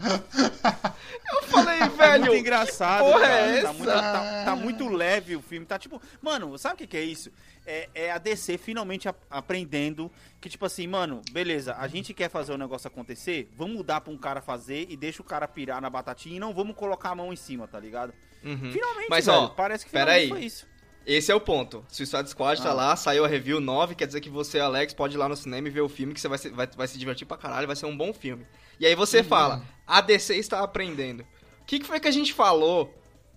Eu 1.33 1.43
falei, 1.45 1.79
É 1.81 1.89
velho. 1.89 2.27
muito 2.27 2.37
engraçado, 2.37 3.05
porra 3.05 3.21
cara. 3.21 3.33
é 3.35 3.53
Tá 3.63 3.69
essa? 3.69 3.73
muito, 3.73 3.87
tá- 3.87 4.43
tá 4.45 4.57
muito 4.57 4.89
leve 4.89 5.37
o 5.37 5.41
filme. 5.41 5.65
Tá 5.65 5.79
tipo. 5.79 6.03
Mano, 6.21 6.59
sabe 6.59 6.75
o 6.75 6.79
que, 6.79 6.87
que 6.87 6.97
é 6.99 7.03
isso? 7.05 7.31
É, 7.67 7.89
é 7.95 8.11
a 8.11 8.19
DC 8.19 8.59
finalmente 8.59 9.09
aprendendo 9.31 10.11
que, 10.39 10.51
tipo 10.51 10.67
assim, 10.67 10.87
mano, 10.87 11.23
beleza, 11.31 11.75
a 11.79 11.89
gente 11.89 12.13
quer 12.13 12.29
fazer 12.29 12.53
o 12.53 12.59
negócio 12.59 12.89
acontecer, 12.89 13.49
vamos 13.57 13.77
mudar 13.77 14.03
pra 14.03 14.13
um 14.13 14.19
cara 14.19 14.43
fazer 14.43 14.87
e 14.91 14.97
deixa 14.99 15.23
o 15.23 15.25
cara 15.25 15.49
pirar 15.49 15.81
na 15.81 15.89
batatinha 15.89 16.37
e 16.37 16.41
não 16.41 16.53
vamos 16.53 16.77
colocar 16.77 17.11
a 17.11 17.15
mão 17.15 17.33
em 17.33 17.37
cima, 17.37 17.67
tá 17.67 17.79
ligado? 17.81 18.13
Uhum. 18.45 18.71
Finalmente, 18.71 19.09
Mas, 19.09 19.25
velho, 19.27 19.39
ó, 19.39 19.49
parece 19.49 19.85
que 19.85 19.91
finalmente 19.91 20.21
aí. 20.25 20.29
foi 20.29 20.41
isso. 20.45 20.67
Esse 21.11 21.33
é 21.33 21.35
o 21.35 21.41
ponto. 21.41 21.83
Suicide 21.89 22.29
Squad 22.29 22.61
tá 22.63 22.71
Ah. 22.71 22.75
lá, 22.75 22.95
saiu 22.97 23.25
a 23.25 23.29
review 23.29 23.61
9, 23.61 23.95
quer 23.95 24.07
dizer 24.07 24.21
que 24.21 24.29
você, 24.29 24.61
Alex, 24.61 24.93
pode 24.93 25.15
ir 25.15 25.19
lá 25.19 25.27
no 25.27 25.35
cinema 25.37 25.67
e 25.67 25.71
ver 25.71 25.81
o 25.81 25.89
filme, 25.89 26.13
que 26.13 26.21
você 26.21 26.29
vai 26.29 26.37
se, 26.37 26.51
vai, 26.51 26.67
vai 26.67 26.87
se 26.87 26.99
divertir 26.99 27.27
pra 27.27 27.39
caralho, 27.39 27.67
vai 27.67 27.75
ser 27.77 27.87
um 27.87 27.97
bom 27.97 28.13
filme. 28.13 28.47
E 28.79 28.85
aí 28.87 28.95
você 28.95 29.23
fala, 29.25 29.63
a 29.87 30.03
DC 30.03 30.37
está 30.37 30.61
aprendendo. 30.61 31.21
O 31.63 31.65
que, 31.67 31.79
que 31.79 31.87
foi 31.87 31.99
que 31.99 32.09
a 32.09 32.11
gente 32.13 32.35
falou 32.35 32.95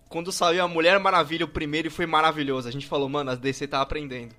quando 0.10 0.34
saiu 0.34 0.62
a 0.64 0.68
Mulher 0.68 1.00
Maravilha 1.00 1.46
o 1.46 1.48
primeiro 1.48 1.88
e 1.88 1.92
foi 1.92 2.06
maravilhoso? 2.06 2.68
A 2.68 2.72
gente 2.72 2.86
falou, 2.88 3.08
mano, 3.08 3.32
a 3.32 3.36
DC 3.36 3.66
tá 3.68 3.82
aprendendo. 3.82 4.36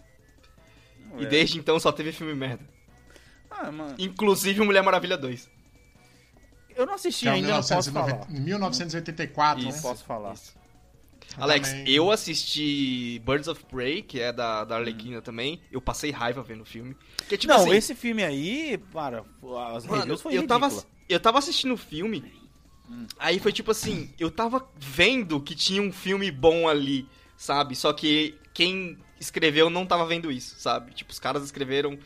E 1.19 1.25
É. 1.25 1.29
desde 1.29 1.59
então 1.59 1.81
só 1.81 1.91
teve 1.91 2.13
filme 2.13 2.35
merda. 2.35 2.69
Ah, 3.51 3.73
mano, 3.73 3.95
Inclusive 3.99 4.61
o 4.61 4.65
Mulher 4.67 4.83
Maravilha 4.83 5.17
2. 5.17 5.49
eu 6.77 6.85
não 6.87 6.95
assisti 6.95 7.27
é 7.29 7.31
o 7.31 7.35
ainda, 7.35 7.49
não 7.49 7.57
posso 7.57 7.73
1990 7.91 8.27
falar. 8.27 8.41
1984, 8.41 9.65
Não 9.65 9.73
né? 9.73 9.79
posso 9.81 10.05
falar. 10.05 10.35
Isso. 10.35 10.55
Alex, 11.39 11.71
também. 11.71 11.89
eu 11.89 12.11
assisti 12.11 13.21
Birds 13.25 13.49
of 13.49 13.65
Prey, 13.67 14.03
que 14.03 14.21
é 14.21 14.33
da, 14.33 14.65
da 14.65 14.77
Arlequina 14.77 15.23
também. 15.23 15.61
Eu 15.71 15.81
passei 15.81 16.11
raiva 16.11 16.43
vendo 16.43 16.63
o 16.63 16.67
filme. 16.67 16.97
Que, 17.29 17.37
tipo 17.39 17.53
não, 17.53 17.61
assim, 17.63 17.73
esse 17.73 17.95
filme 17.95 18.23
aí, 18.23 18.79
para, 18.93 19.25
as 19.77 19.87
Mano, 19.87 20.01
reviews 20.01 20.21
foi 20.21 20.35
eu 20.37 20.43
tava, 20.45 20.67
ridícula. 20.69 20.93
eu 21.09 21.21
tava 21.21 21.39
assistindo 21.39 21.75
o 21.75 21.79
filme, 21.79 22.25
Hum. 22.91 23.07
aí 23.19 23.39
foi 23.39 23.53
tipo 23.53 23.71
assim, 23.71 24.13
eu 24.19 24.31
tava 24.31 24.69
vendo 24.77 25.41
que 25.41 25.55
tinha 25.55 25.81
um 25.81 25.93
filme 25.93 26.31
bom 26.31 26.69
ali, 26.69 27.09
sabe? 27.37 27.75
Só 27.77 27.93
que 27.93 28.39
quem 28.53 28.99
escreveu 29.19 29.71
não 29.71 29.87
tava 29.87 30.05
vendo 30.05 30.31
isso, 30.33 30.57
sabe? 30.59 30.93
Tipo, 30.93 31.13
os 31.13 31.19
caras 31.19 31.43
escreveram 31.45 31.99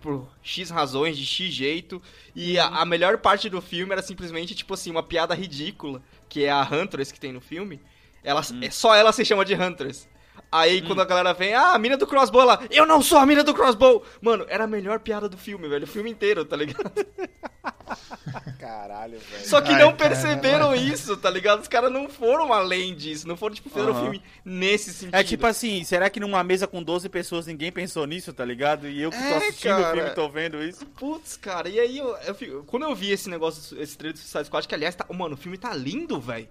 por 0.00 0.28
X 0.42 0.68
razões, 0.70 1.16
de 1.16 1.24
X 1.24 1.52
jeito, 1.52 2.02
e 2.34 2.58
a, 2.58 2.66
a 2.66 2.84
melhor 2.84 3.18
parte 3.18 3.48
do 3.48 3.60
filme 3.62 3.92
era 3.92 4.02
simplesmente, 4.02 4.54
tipo 4.54 4.74
assim, 4.74 4.90
uma 4.90 5.02
piada 5.02 5.34
ridícula, 5.34 6.02
que 6.28 6.44
é 6.44 6.50
a 6.50 6.62
Huntress 6.62 7.12
que 7.12 7.20
tem 7.20 7.32
no 7.32 7.40
filme. 7.40 7.80
Ela, 8.24 8.40
é, 8.62 8.70
só 8.70 8.94
ela 8.94 9.12
se 9.12 9.24
chama 9.24 9.44
de 9.44 9.54
Huntress. 9.54 10.08
Aí 10.50 10.82
quando 10.82 11.00
a 11.00 11.04
galera 11.06 11.32
vem, 11.32 11.54
ah, 11.54 11.72
a 11.72 11.78
mina 11.78 11.96
do 11.96 12.06
crossbow, 12.06 12.42
ela, 12.42 12.60
eu 12.70 12.84
não 12.84 13.00
sou 13.00 13.16
a 13.18 13.24
mina 13.24 13.42
do 13.42 13.54
crossbow! 13.54 14.04
Mano, 14.20 14.44
era 14.48 14.64
a 14.64 14.66
melhor 14.66 15.00
piada 15.00 15.26
do 15.28 15.36
filme, 15.38 15.66
velho, 15.66 15.84
o 15.84 15.88
filme 15.88 16.10
inteiro, 16.10 16.44
tá 16.44 16.54
ligado? 16.56 16.92
Caralho, 18.58 19.18
velho. 19.18 19.46
Só 19.48 19.60
que 19.60 19.72
Ai, 19.72 19.80
não 19.80 19.94
perceberam 19.94 20.74
isso, 20.74 21.16
tá 21.16 21.28
ligado? 21.30 21.60
Os 21.62 21.68
caras 21.68 21.90
não 21.90 22.08
foram 22.08 22.52
além 22.52 22.94
disso, 22.94 23.26
não 23.26 23.36
foram, 23.36 23.54
tipo, 23.54 23.68
fizeram 23.70 23.88
o 23.92 23.96
Aham. 23.96 24.02
filme 24.02 24.22
nesse 24.44 24.92
sentido. 24.92 25.14
É 25.14 25.24
tipo 25.24 25.46
assim, 25.46 25.82
será 25.84 26.08
que 26.10 26.20
numa 26.20 26.42
mesa 26.44 26.66
com 26.66 26.82
12 26.82 27.08
pessoas 27.08 27.46
ninguém 27.46 27.72
pensou 27.72 28.06
nisso, 28.06 28.32
tá 28.32 28.44
ligado? 28.44 28.88
E 28.88 29.00
eu 29.02 29.10
que 29.10 29.16
tô 29.18 29.24
É, 29.24 29.36
assistindo 29.36 29.76
cara. 29.76 29.88
o 29.88 29.96
filme 29.96 30.10
tô 30.10 30.28
vendo 30.28 30.62
isso. 30.62 30.84
Putz, 30.86 31.36
cara, 31.36 31.68
e 31.68 31.78
aí 31.80 31.98
eu, 31.98 32.16
eu 32.26 32.34
fico- 32.34 32.62
quando 32.64 32.84
eu 32.84 32.94
vi 32.94 33.10
esse 33.10 33.28
negócio, 33.28 33.80
esse 33.80 33.96
trailer 33.96 34.14
do 34.14 34.18
Suicide 34.18 34.44
Squad, 34.46 34.68
que 34.68 34.74
aliás, 34.74 34.94
tá, 34.94 35.06
mano, 35.12 35.34
o 35.34 35.38
filme 35.38 35.58
tá 35.58 35.74
lindo, 35.74 36.20
velho. 36.20 36.48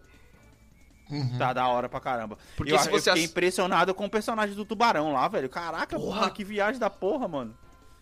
Uhum. 1.12 1.38
Tá 1.38 1.52
da 1.54 1.68
hora 1.68 1.90
pra 1.90 2.00
caramba. 2.00 2.38
Porque 2.56 2.72
eu, 2.74 2.80
se 2.80 2.88
eu 2.88 2.92
você 2.94 3.10
fiquei 3.12 3.24
ass- 3.26 3.30
impressionado 3.32 3.94
com 3.94 4.06
o 4.06 4.10
personagem 4.10 4.56
do 4.56 4.64
tubarão 4.66 5.12
lá, 5.14 5.28
velho. 5.28 5.50
Caraca, 5.50 6.00
Porra. 6.00 6.20
porra, 6.22 6.32
que 6.32 6.44
viagem 6.44 6.80
da 6.80 6.90
porra, 6.90 7.28
mano. 7.28 7.56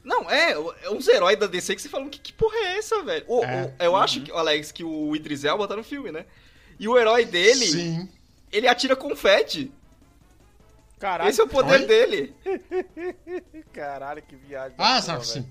Não, 0.03 0.29
é, 0.29 0.51
é 0.53 0.89
uns 0.91 1.07
heróis 1.07 1.37
da 1.37 1.45
DC 1.47 1.75
que 1.75 1.81
você 1.81 1.89
fala, 1.89 2.07
que, 2.07 2.19
que 2.19 2.31
porra 2.31 2.55
é 2.55 2.77
essa, 2.77 3.01
velho? 3.03 3.25
O- 3.27 3.43
É. 3.43 3.65
o- 3.79 3.83
eu 3.83 3.95
acho, 3.97 4.21
que, 4.21 4.31
Alex, 4.31 4.71
que 4.71 4.83
o 4.83 5.15
Idris 5.15 5.43
Elba 5.43 5.67
tá 5.67 5.75
no 5.75 5.83
filme, 5.83 6.11
né? 6.11 6.25
E 6.79 6.87
o 6.87 6.97
herói 6.97 7.25
dele, 7.25 7.65
Sim. 7.65 8.09
ele 8.51 8.67
atira 8.67 8.95
confete. 8.95 9.71
Caralho, 10.99 11.29
Esse 11.29 11.39
é 11.41 11.43
o 11.43 11.47
poder 11.47 11.81
Oi? 11.81 11.85
dele. 11.87 12.35
caralho, 13.73 14.21
que 14.21 14.35
viagem 14.35 14.75
Ah, 14.77 15.01
porra, 15.01 15.23
sim. 15.23 15.45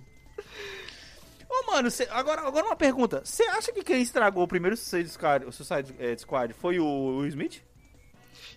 Mano, 1.70 1.90
cê- 1.90 2.08
agora, 2.10 2.40
agora 2.46 2.66
uma 2.66 2.76
pergunta. 2.76 3.20
Você 3.24 3.42
acha 3.44 3.70
que 3.72 3.82
quem 3.84 4.00
estragou 4.00 4.42
o 4.42 4.48
primeiro 4.48 4.76
Suicide 4.76 5.10
Squad, 5.10 5.44
o 5.44 5.52
Suicide 5.52 5.94
eh, 5.98 6.16
Squad 6.16 6.54
foi 6.54 6.78
o 6.80 7.18
Will 7.18 7.28
Smith? 7.28 7.62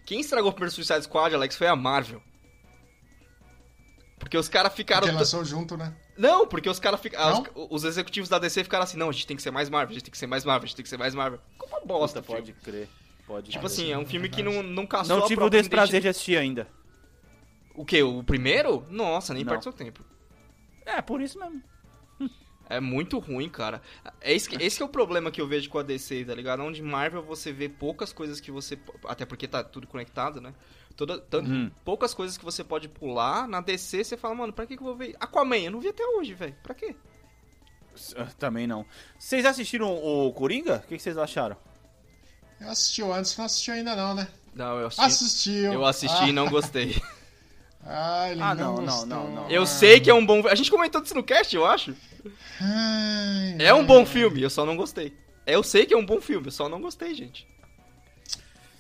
Quem 0.06 0.20
estragou 0.22 0.50
o 0.50 0.54
primeiro 0.54 0.74
Suicide 0.74 1.04
Squad, 1.04 1.36
Alex, 1.36 1.56
foi 1.56 1.68
a 1.68 1.76
Marvel. 1.76 2.22
Porque 4.18 4.38
os 4.38 4.48
caras 4.48 4.74
ficaram... 4.74 5.02
Porque 5.02 5.16
lançou 5.18 5.44
junto, 5.44 5.76
né? 5.76 5.94
Não, 6.18 6.48
porque 6.48 6.70
os 6.70 6.80
caras 6.80 7.00
ficaram. 7.02 7.44
Não? 7.44 7.64
Os, 7.66 7.68
os 7.72 7.84
executivos 7.84 8.30
da 8.30 8.38
DC 8.40 8.64
ficaram 8.64 8.84
assim, 8.84 8.98
não, 8.98 9.10
a 9.10 9.12
gente 9.12 9.26
tem 9.28 9.36
que 9.36 9.42
ser 9.44 9.52
mais 9.52 9.70
Marvel, 9.70 9.90
a 9.90 9.94
gente 9.94 10.04
tem 10.04 10.12
que 10.12 10.18
ser 10.18 10.28
mais 10.28 10.46
Marvel, 10.46 10.64
a 10.64 10.68
gente 10.68 10.76
tem 10.76 10.84
que 10.84 10.90
ser 10.90 10.98
mais 10.98 11.16
Marvel. 11.16 11.40
Como 11.58 11.76
uma 11.76 11.86
bosta, 11.86 12.22
Puta, 12.22 12.34
pode 12.38 12.54
crer. 12.54 12.88
Pode 13.26 13.50
Tipo 13.50 13.66
crer. 13.66 13.72
assim, 13.74 13.92
é 13.92 13.98
um 13.98 14.06
filme 14.06 14.30
que 14.30 14.44
não, 14.44 14.62
não 14.62 14.86
caçou 14.86 15.18
Não 15.18 15.26
a 15.26 15.28
tive 15.28 15.44
o 15.44 15.50
desprazer 15.50 16.02
de 16.02 16.08
assistir 16.08 16.38
ainda. 16.38 16.68
O 17.74 17.84
quê? 17.84 18.04
O 18.04 18.24
primeiro? 18.24 18.86
Nossa, 18.90 19.34
nem 19.34 19.44
Não. 19.44 19.50
perde 19.50 19.64
seu 19.64 19.74
tempo. 19.74 20.06
É, 20.86 21.02
por 21.02 21.20
isso 21.22 21.40
mesmo. 21.40 21.62
É 22.76 22.80
muito 22.80 23.20
ruim, 23.20 23.50
cara. 23.50 23.82
É 24.22 24.34
esse, 24.34 24.48
que- 24.50 24.56
esse 24.64 24.78
que 24.78 24.84
é 24.84 24.86
o 24.86 24.90
problema 24.90 25.30
que 25.32 25.42
eu 25.42 25.48
vejo 25.48 25.70
com 25.70 25.78
a 25.80 25.84
DC, 25.84 26.26
tá 26.26 26.34
ligado? 26.36 26.62
Onde 26.64 26.82
Marvel 26.82 27.22
você 27.24 27.52
vê 27.52 27.68
poucas 27.68 28.14
coisas 28.14 28.40
que 28.40 28.52
você. 28.52 28.78
Até 29.06 29.26
porque 29.26 29.48
tá 29.48 29.64
tudo 29.64 29.88
conectado, 29.88 30.40
né? 30.40 30.54
Toda, 30.96 31.18
tanto, 31.20 31.50
Uhum. 31.50 31.72
Poucas 31.86 32.14
coisas 32.14 32.38
que 32.38 32.44
você 32.46 32.64
pode 32.64 32.88
pular. 32.90 33.48
Na 33.48 33.62
DC 33.62 34.04
você 34.04 34.18
fala, 34.18 34.36
mano, 34.36 34.54
pra 34.54 34.66
que, 34.66 34.76
que 34.76 34.82
eu 34.84 34.88
vou 34.88 34.96
ver? 34.96 35.16
Aquaman, 35.20 35.58
eu 35.58 35.72
não 35.72 35.80
vi 35.80 35.88
até 35.90 36.06
hoje, 36.06 36.34
velho. 36.34 36.56
Pra 36.64 36.74
quê? 36.76 36.96
Ah, 38.16 38.26
Também 38.40 38.68
não. 38.68 38.86
Vocês 39.18 39.46
assistiram 39.46 39.94
o 39.94 40.32
Coringa? 40.34 40.78
O 40.86 40.88
que 40.88 40.98
vocês 41.00 41.18
acharam? 41.18 41.58
Eu 42.60 42.70
assisti 42.70 43.02
antes, 43.04 43.36
não 43.38 43.46
assistiu 43.46 43.74
ainda 43.74 43.96
não, 43.96 44.14
né? 44.14 44.28
Não, 44.54 44.80
eu 44.80 44.88
assisti. 44.88 45.04
Assistiu. 45.06 45.74
Eu 45.74 45.86
assisti 45.86 46.24
ah, 46.24 46.30
e 46.30 46.32
não 46.32 46.50
gostei. 46.50 46.96
Ah, 47.86 48.30
ele 48.30 48.42
Ah, 48.42 48.54
não, 48.54 48.76
não, 48.76 48.84
não, 48.84 49.06
não, 49.06 49.32
não. 49.32 49.50
Eu 49.50 49.66
sei 49.66 50.00
que 50.00 50.10
é 50.10 50.14
um 50.14 50.26
bom. 50.26 50.48
A 50.48 50.56
gente 50.56 50.70
comentou 50.70 51.02
disso 51.02 51.16
no 51.16 51.24
cast, 51.24 51.56
eu 51.56 51.66
acho. 51.66 51.96
Ai, 52.60 53.56
É 53.60 53.74
um 53.74 53.86
bom 53.86 54.06
filme, 54.06 54.42
eu 54.42 54.50
só 54.50 54.66
não 54.66 54.76
gostei. 54.78 55.14
Eu 55.46 55.64
sei 55.64 55.86
que 55.86 55.94
é 55.94 55.98
um 55.98 56.06
bom 56.06 56.22
filme, 56.22 56.48
eu 56.48 56.52
só 56.52 56.70
não 56.70 56.80
gostei, 56.80 57.14
gente. 57.16 57.48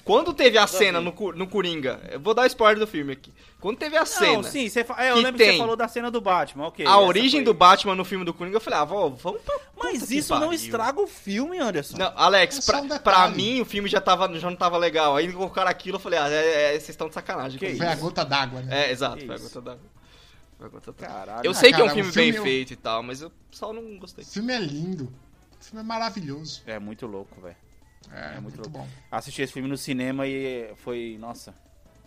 Quando 0.03 0.33
teve 0.33 0.57
a 0.57 0.65
cena 0.67 0.99
no, 0.99 1.11
no 1.33 1.47
Coringa, 1.47 1.99
eu 2.11 2.19
vou 2.19 2.33
dar 2.33 2.47
spoiler 2.47 2.79
do 2.79 2.87
filme 2.87 3.13
aqui. 3.13 3.31
Quando 3.59 3.77
teve 3.77 3.95
a 3.95 4.05
cena, 4.05 4.33
Não, 4.33 4.43
sim, 4.43 4.67
você 4.67 4.83
fa... 4.83 4.95
é, 5.03 5.11
eu 5.11 5.15
que 5.15 5.21
lembro 5.21 5.33
que 5.37 5.43
tem 5.45 5.51
você 5.53 5.57
falou 5.59 5.75
da 5.75 5.87
cena 5.87 6.09
do 6.09 6.19
Batman, 6.19 6.65
ok. 6.67 6.85
a 6.85 6.97
origem 6.99 7.41
foi- 7.41 7.43
do 7.45 7.53
Batman 7.53 7.93
no 7.95 8.03
filme 8.03 8.25
do 8.25 8.33
Coringa, 8.33 8.57
eu 8.57 8.61
falei, 8.61 8.79
ah, 8.79 8.83
vó, 8.85 9.09
vamos 9.09 9.41
pra. 9.43 9.55
Mas 9.77 9.93
puta 9.99 10.07
que 10.07 10.17
isso 10.17 10.39
não 10.39 10.51
estraga 10.51 10.99
o 10.99 11.05
filme, 11.05 11.59
Anderson. 11.59 11.97
Não, 11.97 12.11
Alex, 12.15 12.67
É 12.67 12.71
pra, 12.71 12.81
um 12.81 12.87
pra 12.99 13.27
mim 13.29 13.61
o 13.61 13.65
filme 13.65 13.87
já, 13.87 14.01
tava, 14.01 14.27
já 14.39 14.49
não 14.49 14.57
tava 14.57 14.77
legal. 14.77 15.15
Aí 15.15 15.31
colocaram 15.31 15.69
aquilo, 15.69 15.97
eu 15.97 15.99
falei, 15.99 16.17
ah, 16.19 16.29
é, 16.29 16.69
é, 16.69 16.71
vocês 16.71 16.89
estão 16.89 17.07
de 17.07 17.13
sacanagem. 17.13 17.59
Que 17.59 17.67
Foi 17.67 17.73
isso. 17.75 17.83
a 17.83 17.95
gota 17.95 18.25
d'água, 18.25 18.61
né? 18.61 18.87
É, 18.87 18.91
exato, 18.91 19.17
Que 19.17 19.25
foi 19.27 19.35
a 19.35 19.37
isso. 19.37 19.47
gota 19.49 19.61
d'água. 19.61 19.83
Foi 20.57 20.65
a 20.65 20.69
gota 20.69 20.91
d'água. 20.91 21.15
Caralho. 21.15 21.45
Eu 21.45 21.51
Ah, 21.51 21.53
sei 21.55 21.69
que 21.71 21.79
é 21.79 21.83
um 21.83 21.87
cara, 21.87 21.95
filme, 21.95 22.11
filme 22.11 22.31
bem 22.31 22.37
eu- 22.37 22.43
feito 22.43 22.73
e 22.73 22.75
tal, 22.75 23.03
mas 23.03 23.21
eu 23.21 23.31
só 23.51 23.71
não 23.71 23.97
gostei. 23.99 24.23
O 24.23 24.27
filme 24.27 24.51
é 24.53 24.59
lindo. 24.59 25.03
O 25.59 25.63
filme 25.63 25.79
é 25.81 25.83
maravilhoso. 25.83 26.63
É 26.65 26.79
muito 26.79 27.05
louco, 27.05 27.39
velho. 27.41 27.55
É, 28.09 28.31
muito 28.39 28.43
muito, 28.43 28.57
louco. 28.57 28.69
bom. 28.71 28.87
Assisti 29.11 29.41
esse 29.41 29.53
filme 29.53 29.67
no 29.69 29.77
cinema 29.77 30.25
e 30.27 30.73
foi, 30.77 31.17
nossa, 31.19 31.53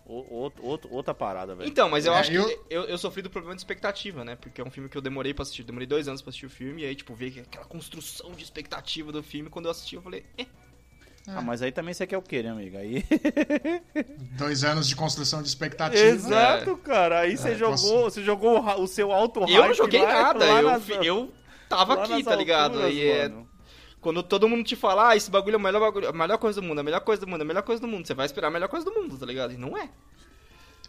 outro- 0.07 0.65
outro- 0.65 0.93
outra 0.93 1.15
parada, 1.15 1.55
velho. 1.55 1.69
Então, 1.69 1.89
mas 1.89 2.05
eu 2.05 2.13
É, 2.15 2.19
acho 2.19 2.33
eu- 2.33 2.45
que 2.47 2.59
eu, 2.69 2.83
eu 2.85 2.99
sofri 2.99 3.23
do 3.23 3.31
problema 3.31 3.55
de 3.55 3.61
expectativa, 3.61 4.25
né? 4.25 4.37
Porque 4.37 4.61
é 4.61 4.65
um 4.65 4.71
filme 4.71 4.89
que 4.89 4.97
eu 4.97 5.03
demorei 5.03 5.33
pra 5.33 5.43
assistir. 5.43 5.63
Demorei 5.63 5.87
dois 5.87 6.09
anos 6.09 6.21
pra 6.21 6.29
assistir 6.31 6.47
o 6.47 6.51
filme. 6.51 6.83
E 6.83 6.87
aí, 6.87 6.95
tipo, 6.95 7.15
ver 7.15 7.41
aquela 7.41 7.65
construção 7.65 8.33
de 8.33 8.43
expectativa 8.45 9.11
do 9.13 9.23
filme. 9.23 9.49
Quando 9.49 9.65
eu 9.67 9.71
assisti, 9.71 9.95
eu 9.97 10.03
falei, 10.03 10.27
eh. 10.37 10.47
Ah, 11.27 11.41
mas 11.41 11.63
aí 11.63 11.73
também 11.73 11.95
você 11.95 12.07
quer 12.07 12.19
o 12.19 12.23
quê, 12.23 12.43
né, 12.43 12.51
amigo? 12.51 12.77
Aí... 12.77 13.03
Dois 14.37 14.63
anos 14.63 14.87
de 14.87 14.95
construção 14.95 15.41
de 15.41 15.49
expectativa. 15.49 16.03
Exato, 16.05 16.77
cara. 16.77 17.21
Aí 17.21 17.37
você 17.37 17.53
É, 17.53 17.55
jogou, 17.55 17.73
posso- 17.73 18.03
você 18.03 18.23
jogou 18.23 18.61
o 18.81 18.87
seu 18.87 19.11
alto 19.11 19.41
hype 19.41 19.55
Eu 19.55 19.67
não 19.69 19.73
joguei 19.75 20.03
nada. 20.05 20.45
Eu, 20.45 20.63
nas- 20.71 20.89
eu 20.91 21.33
tava 21.67 21.95
lá 21.95 22.05
aqui, 22.05 22.23
tá 22.25 22.37
ligado? 22.37 22.73
alturas, 22.75 22.95
e 22.95 23.09
é. 23.09 23.33
Quando 24.05 24.23
todo 24.23 24.49
mundo 24.49 24.63
te 24.65 24.77
fala, 24.77 25.09
ah, 25.11 25.17
esse 25.17 25.29
bagulho 25.31 25.55
é 25.55 25.57
o 25.57 25.61
melhor, 25.61 25.81
bagulho, 25.81 26.09
a 26.09 26.13
melhor 26.13 26.39
coisa 26.39 26.61
do 26.61 26.67
mundo, 26.67 26.79
a 26.79 26.83
melhor 26.85 27.01
coisa 27.01 27.21
do 27.23 27.27
mundo, 27.27 27.41
a 27.41 27.45
melhor 27.45 27.63
coisa 27.63 27.81
do 27.81 27.89
mundo. 27.89 28.07
Você 28.07 28.15
vai 28.15 28.27
esperar 28.27 28.49
a 28.49 28.51
melhor 28.51 28.69
coisa 28.69 28.85
do 28.85 28.93
mundo, 28.93 29.17
tá 29.19 29.25
ligado? 29.27 29.53
E 29.53 29.57
não 29.57 29.77
é. 29.77 29.89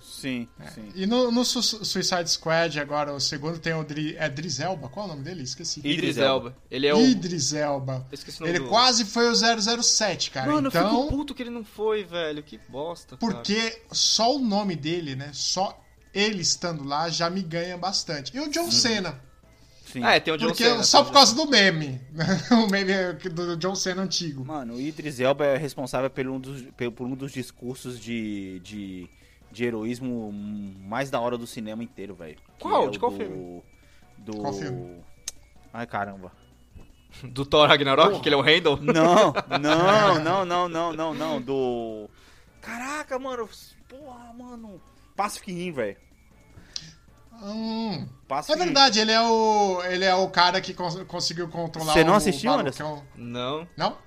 Sim, 0.01 0.47
sim. 0.73 0.91
E 0.95 1.05
no, 1.05 1.31
no 1.31 1.43
Su- 1.43 1.61
Suicide 1.63 2.29
Squad, 2.29 2.79
agora, 2.79 3.13
o 3.13 3.19
segundo 3.19 3.57
tem 3.59 3.73
o 3.73 3.83
Dri, 3.83 4.15
é 4.17 4.29
Dries 4.29 4.59
Elba. 4.59 4.87
Qual 4.87 5.05
é 5.05 5.09
o 5.09 5.11
nome 5.13 5.23
dele? 5.23 5.43
Esqueci. 5.43 5.79
Idris 5.83 6.17
Elba. 6.17 6.55
Ele 6.69 6.85
é 6.87 6.93
o. 6.93 6.99
Idris 7.01 7.53
Elba. 7.53 8.05
Eu 8.11 8.15
esqueci 8.15 8.37
o 8.39 8.45
nome 8.45 8.51
Ele 8.57 8.63
do- 8.65 8.69
quase 8.69 9.05
foi 9.05 9.29
o 9.29 9.35
007, 9.35 10.31
cara. 10.31 10.51
Mano, 10.51 10.67
eu 10.67 10.71
fico 10.71 10.83
então, 10.83 11.07
puto 11.07 11.33
que 11.33 11.41
ele 11.43 11.49
não 11.49 11.63
foi, 11.63 12.03
velho. 12.03 12.43
Que 12.43 12.59
bosta. 12.69 13.17
cara. 13.17 13.33
porque 13.33 13.81
só 13.91 14.35
o 14.35 14.39
nome 14.39 14.75
dele, 14.75 15.15
né? 15.15 15.31
Só 15.33 15.79
ele 16.13 16.41
estando 16.41 16.83
lá 16.83 17.09
já 17.09 17.29
me 17.29 17.41
ganha 17.41 17.77
bastante. 17.77 18.35
E 18.35 18.39
o 18.39 18.49
John 18.49 18.69
Cena. 18.71 19.19
Sim. 19.99 20.03
Ah, 20.03 20.15
é, 20.15 20.19
tem 20.19 20.33
o 20.33 20.37
John 20.37 20.47
Porque 20.47 20.63
Cena. 20.63 20.83
só 20.83 21.03
por 21.03 21.13
causa 21.13 21.35
do 21.35 21.49
meme. 21.49 21.99
o 22.51 22.67
meme 22.69 22.93
do 23.31 23.55
John 23.57 23.75
Cena 23.75 24.01
antigo. 24.03 24.45
Mano, 24.45 24.75
o 24.75 24.81
Idris 24.81 25.19
Elba 25.19 25.45
é 25.45 25.57
responsável 25.57 26.09
por 26.09 26.27
um 26.27 26.39
dos, 26.39 26.61
por 26.95 27.05
um 27.07 27.15
dos 27.15 27.31
discursos 27.31 27.99
de, 27.99 28.59
de, 28.59 29.09
de 29.51 29.65
heroísmo 29.65 30.31
mais 30.31 31.09
da 31.09 31.19
hora 31.19 31.37
do 31.37 31.47
cinema 31.47 31.83
inteiro, 31.83 32.13
velho. 32.15 32.37
Qual? 32.59 32.87
é 32.87 32.89
De 32.91 32.99
qual 32.99 33.11
do- 33.11 33.17
filme? 33.17 33.63
Do... 34.17 34.37
Qual 34.37 34.53
filme? 34.53 34.99
Ai, 35.73 35.85
caramba. 35.87 36.31
Do 37.23 37.45
Thor 37.45 37.67
Ragnarok, 37.67 38.19
que 38.21 38.27
ele 38.27 38.35
é 38.35 38.37
o 38.37 38.41
Randall. 38.41 38.77
Não, 38.81 39.33
não, 39.59 40.19
não, 40.19 40.45
não, 40.45 40.67
não, 40.69 40.93
não, 40.93 41.13
não. 41.13 41.41
Do. 41.41 42.09
Caraca, 42.61 43.17
mano. 43.17 43.47
Porra, 43.87 44.33
mano. 44.33 44.81
Pacific 45.15 45.53
Rim, 45.53 45.71
velho. 45.71 45.95
Hum. 47.43 48.07
Pacific 48.27 48.59
É 48.61 48.65
verdade, 48.65 48.99
ele 48.99 49.11
é 49.11 49.21
o, 49.21 49.83
ele 49.83 50.05
é 50.05 50.15
o 50.15 50.27
cara 50.29 50.59
que 50.61 50.73
cons- 50.73 51.03
conseguiu 51.07 51.47
controlar 51.47 51.93
Você 51.93 52.03
não 52.03 52.13
o 52.13 52.15
assistiu, 52.15 52.51
malucão. 52.51 53.03
Não. 53.15 53.67
Não? 53.77 53.97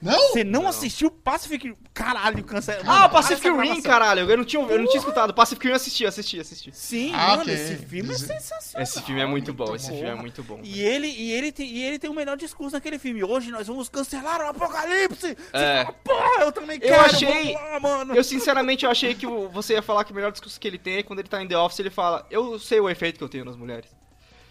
Não? 0.00 0.18
Você 0.32 0.44
não, 0.44 0.62
Não. 0.62 0.68
assistiu 0.68 1.10
Pacific 1.10 1.68
Rim? 1.68 1.76
Caralho, 1.92 2.44
cancela. 2.44 2.82
Ah, 2.86 3.08
Pacific 3.08 3.48
Rim, 3.50 3.82
caralho. 3.82 4.30
Eu 4.30 4.36
não 4.36 4.44
tinha, 4.44 4.62
eu 4.62 4.78
não 4.78 4.86
tinha 4.86 4.98
escutado. 4.98 5.34
Pacific 5.34 5.64
Rim 5.66 5.70
eu 5.72 5.76
assisti, 5.76 6.06
assisti, 6.06 6.38
assisti. 6.40 6.70
Sim, 6.72 7.12
Ah, 7.14 7.28
mano, 7.30 7.42
ok. 7.42 7.54
esse 7.54 7.76
filme 7.76 8.12
é 8.14 8.18
sensacional. 8.18 8.82
Esse 8.82 9.02
filme 9.02 9.20
é 9.20 9.26
muito 9.26 9.52
bom, 9.52 9.66
muito 9.68 9.80
esse 9.80 9.90
bom. 9.90 9.96
filme 9.96 10.10
é 10.10 10.14
muito 10.14 10.42
bom. 10.42 10.60
E 10.62 10.80
ele, 10.80 11.08
e, 11.08 11.32
ele 11.32 11.50
tem, 11.50 11.66
e 11.68 11.82
ele 11.82 11.98
tem 11.98 12.08
o 12.08 12.14
melhor 12.14 12.36
discurso 12.36 12.74
naquele 12.74 12.98
filme. 12.98 13.24
Hoje 13.24 13.50
nós 13.50 13.66
vamos 13.66 13.88
cancelar 13.88 14.40
o 14.40 14.48
apocalipse. 14.48 15.36
É. 15.52 15.84
fala, 15.84 15.92
Porra, 16.04 16.42
eu 16.44 16.52
também 16.52 16.76
Eu 16.76 16.80
quero. 16.88 17.00
achei- 17.04 17.28
vamos 17.28 17.52
lá, 17.54 17.80
mano. 17.80 18.14
Eu 18.14 18.22
sinceramente 18.24 18.84
eu 18.84 18.90
achei 18.90 19.14
que 19.14 19.26
você 19.26 19.74
ia 19.74 19.82
falar 19.82 20.04
que 20.04 20.12
o 20.12 20.14
melhor 20.14 20.30
discurso 20.32 20.58
que 20.60 20.68
ele 20.68 20.78
tem 20.78 20.98
é 20.98 21.02
quando 21.02 21.18
ele 21.18 21.28
tá 21.28 21.42
em 21.42 21.48
The 21.48 21.58
Office 21.58 21.80
ele 21.80 21.90
fala, 21.90 22.26
eu 22.30 22.58
sei 22.58 22.78
o 22.80 22.88
efeito 22.88 23.18
que 23.18 23.24
eu 23.24 23.28
tenho 23.28 23.44
nas 23.44 23.56
mulheres. 23.56 23.90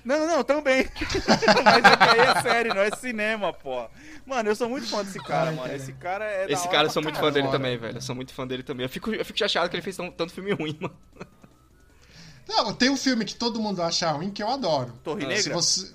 Não, 0.07 0.25
não, 0.25 0.43
também. 0.43 0.87
Mas 1.65 1.83
é 1.83 1.97
que 1.97 2.03
aí 2.03 2.19
é 2.19 2.41
sério, 2.41 2.73
não 2.73 2.81
é 2.81 2.91
cinema, 2.91 3.51
pô. 3.51 3.87
Mano, 4.25 4.49
eu 4.49 4.55
sou 4.55 4.69
muito 4.69 4.87
fã 4.87 5.03
desse 5.03 5.19
cara, 5.19 5.49
Ai, 5.49 5.55
mano. 5.55 5.63
cara. 5.67 5.75
Esse 5.75 5.93
cara 5.93 6.25
é. 6.25 6.47
da 6.47 6.53
Esse 6.53 6.61
hora 6.63 6.71
cara 6.71 6.87
eu 6.87 6.91
sou 6.91 7.03
muito 7.03 7.15
fã 7.15 7.19
caralho. 7.21 7.33
dele 7.33 7.47
hora. 7.47 7.57
também, 7.57 7.77
velho. 7.77 7.97
Eu 7.97 8.01
sou 8.01 8.15
muito 8.15 8.33
fã 8.33 8.47
dele 8.47 8.63
também. 8.63 8.85
Eu 8.85 8.89
fico, 8.89 9.11
eu 9.13 9.25
fico 9.25 9.37
chateado 9.37 9.69
que 9.69 9.75
ele 9.75 9.83
fez 9.83 9.97
tão- 9.97 10.09
tanto 10.09 10.31
filme 10.31 10.53
ruim, 10.53 10.77
mano. 10.79 10.95
Não, 12.47 12.73
tem 12.73 12.89
um 12.89 12.95
filme 12.97 13.25
que 13.25 13.35
todo 13.35 13.59
mundo 13.59 13.81
acha 13.81 14.09
ruim 14.11 14.31
que 14.31 14.41
eu 14.41 14.47
adoro. 14.47 14.93
Torre 15.03 15.25
Ah, 15.25 15.29
Se 15.35 15.35
Negra? 15.49 15.53
você... 15.53 15.93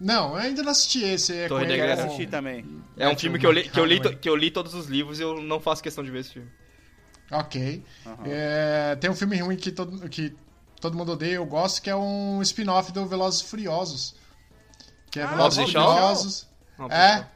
Não, 0.00 0.30
eu 0.30 0.36
ainda 0.36 0.62
não 0.62 0.70
assisti 0.72 1.04
esse. 1.04 1.32
É 1.36 1.46
Torre 1.48 1.66
Negra 1.66 1.86
Eu 1.86 1.90
eu 1.90 1.96
com- 1.96 2.02
assisti 2.06 2.26
também. 2.26 2.64
É 2.96 3.06
um 3.06 3.10
Matthew 3.10 3.20
filme 3.20 3.38
que 3.38 3.46
eu, 3.46 3.52
li, 3.52 3.68
que, 3.68 3.78
eu 3.80 3.84
li, 3.84 4.00
que 4.16 4.28
eu 4.28 4.36
li 4.36 4.50
todos 4.50 4.72
os 4.74 4.86
livros 4.86 5.20
e 5.20 5.22
eu 5.22 5.40
não 5.42 5.60
faço 5.60 5.82
questão 5.82 6.02
de 6.02 6.10
ver 6.10 6.20
esse 6.20 6.32
filme. 6.32 6.48
Ok. 7.30 7.82
Aham. 8.06 8.16
É, 8.26 8.96
tem 8.96 9.10
um 9.10 9.14
filme 9.14 9.36
ruim 9.38 9.56
que 9.56 9.70
todo, 9.70 10.08
que 10.08 10.34
todo 10.84 10.96
mundo 10.98 11.12
odeia, 11.12 11.36
eu 11.36 11.46
gosto, 11.46 11.80
que 11.80 11.88
é 11.88 11.96
um 11.96 12.42
spin-off 12.42 12.92
do 12.92 13.06
Velozes 13.06 13.40
e 13.40 13.44
Furiosos. 13.44 14.14
Que 15.10 15.20
é 15.20 15.22
Ah, 15.22 15.26
Velozes 15.28 15.58
e? 15.58 15.62
Furiosos. 15.72 16.46
Não, 16.78 16.86
É, 16.90 17.26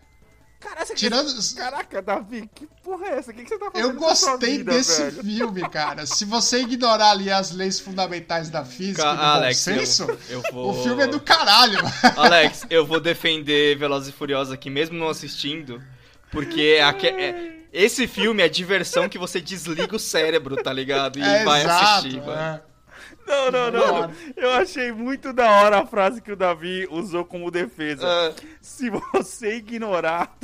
Caraca, 0.61 0.95
tirando... 0.95 1.55
Caraca, 1.57 2.03
Davi, 2.03 2.51
que 2.53 2.67
porra 2.83 3.07
é 3.07 3.19
essa? 3.19 3.31
O 3.31 3.35
que, 3.35 3.45
que 3.45 3.49
você 3.49 3.59
tá 3.59 3.71
fazendo 3.71 3.91
Eu 3.91 3.95
gostei 3.95 4.59
vida, 4.59 4.73
desse 4.73 5.03
velho? 5.05 5.23
filme, 5.25 5.69
cara. 5.71 6.05
Se 6.05 6.25
você 6.25 6.61
ignorar 6.63 7.13
ali 7.13 7.31
as 7.31 7.53
leis 7.53 7.79
fundamentais 7.79 8.51
da 8.51 8.65
física 8.65 9.05
Ca- 9.05 9.15
e 9.15 9.17
do 9.17 9.23
Alex, 9.23 9.65
bom 9.69 9.75
senso, 9.75 10.03
eu, 10.03 10.19
eu 10.29 10.43
vou... 10.53 10.71
o 10.71 10.83
filme 10.83 11.05
é 11.05 11.07
do 11.07 11.21
caralho. 11.21 11.79
Alex, 12.19 12.67
eu 12.69 12.85
vou 12.85 12.99
defender 13.01 13.79
Velozes 13.79 14.09
e 14.09 14.13
Furiosos 14.13 14.53
aqui, 14.53 14.69
mesmo 14.69 14.99
não 14.99 15.09
assistindo, 15.09 15.81
porque 16.33 16.81
aque- 16.85 17.07
é- 17.07 17.57
esse 17.73 18.09
filme 18.09 18.43
é 18.43 18.49
diversão 18.49 19.09
que 19.09 19.17
você 19.19 19.41
desliga 19.41 19.95
o 19.95 19.99
cérebro, 19.99 20.57
tá 20.57 20.73
ligado? 20.73 21.21
E 21.21 21.23
É 21.23 21.45
vai 21.45 21.61
exato. 21.63 21.85
assistir, 21.85 22.19
é. 22.19 22.21
Não, 22.25 22.61
não, 23.51 23.71
não, 23.71 23.93
Mano. 23.95 24.15
não. 24.37 24.43
Eu 24.43 24.51
achei 24.53 24.91
muito 24.93 25.33
da 25.33 25.51
hora 25.51 25.79
a 25.81 25.87
frase 25.87 26.21
que 26.21 26.33
o 26.33 26.37
Davi 26.37 26.87
usou 26.91 27.25
como 27.25 27.51
defesa. 27.51 28.07
Ah, 28.07 28.33
Se 28.61 28.91
você 28.91 29.57
ignorar 29.57 30.35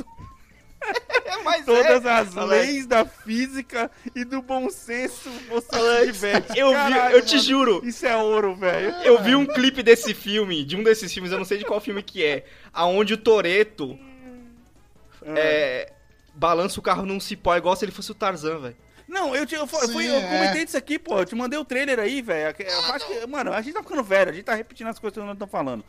é, 1.25 1.43
mas 1.43 1.65
todas 1.65 2.05
é, 2.05 2.11
as 2.11 2.37
Alex. 2.37 2.67
leis 2.67 2.85
da 2.85 3.05
física 3.05 3.89
e 4.15 4.23
do 4.23 4.41
bom 4.41 4.69
senso, 4.69 5.29
você 5.49 5.67
se 5.99 6.05
diverte. 6.05 6.59
Eu 6.59 6.69
vi, 6.69 6.73
Caralho, 6.75 7.15
eu 7.15 7.25
te 7.25 7.35
mano. 7.37 7.47
juro, 7.47 7.81
Isso 7.83 8.05
é 8.05 8.15
ouro, 8.15 8.55
velho. 8.55 8.89
Eu 9.03 9.21
vi 9.23 9.35
um 9.35 9.45
clipe 9.47 9.81
desse 9.81 10.13
filme, 10.13 10.63
de 10.63 10.75
um 10.75 10.83
desses 10.83 11.11
filmes, 11.11 11.31
eu 11.31 11.39
não 11.39 11.45
sei 11.45 11.57
de 11.57 11.65
qual 11.65 11.81
filme 11.81 12.03
que 12.03 12.23
é, 12.23 12.45
aonde 12.71 13.15
o 13.15 13.17
Toreto 13.17 13.97
é, 15.23 15.91
balança 16.35 16.79
o 16.79 16.83
carro 16.83 17.05
num 17.05 17.19
cipó 17.19 17.55
igual 17.55 17.75
se 17.75 17.83
ele 17.85 17.91
fosse 17.91 18.11
o 18.11 18.15
Tarzan, 18.15 18.59
velho. 18.59 18.77
Não, 19.15 19.33
eu, 19.33 19.45
te, 19.45 19.55
eu, 19.55 19.65
fui- 19.65 19.87
Sim, 19.87 19.93
fui- 19.93 20.09
eu 20.09 20.15
é. 20.15 20.21
comentei 20.21 20.65
disso 20.65 20.75
aqui, 20.77 20.99
pô. 20.99 21.19
Eu 21.19 21.25
te 21.25 21.33
mandei 21.35 21.57
o 21.57 21.63
trailer 21.63 21.97
aí, 21.99 22.21
velho. 22.21 22.53
Eu 22.59 22.79
acho 22.93 23.07
que, 23.07 23.25
mano, 23.25 23.53
a 23.53 23.61
gente 23.61 23.73
tá 23.73 23.81
ficando 23.81 24.03
velho, 24.03 24.29
a 24.29 24.33
gente 24.33 24.43
tá 24.43 24.53
repetindo 24.53 24.87
as 24.87 24.99
coisas 24.99 25.13
que 25.13 25.19
eu 25.21 25.25
não 25.25 25.35
tô 25.37 25.47
falando. 25.47 25.85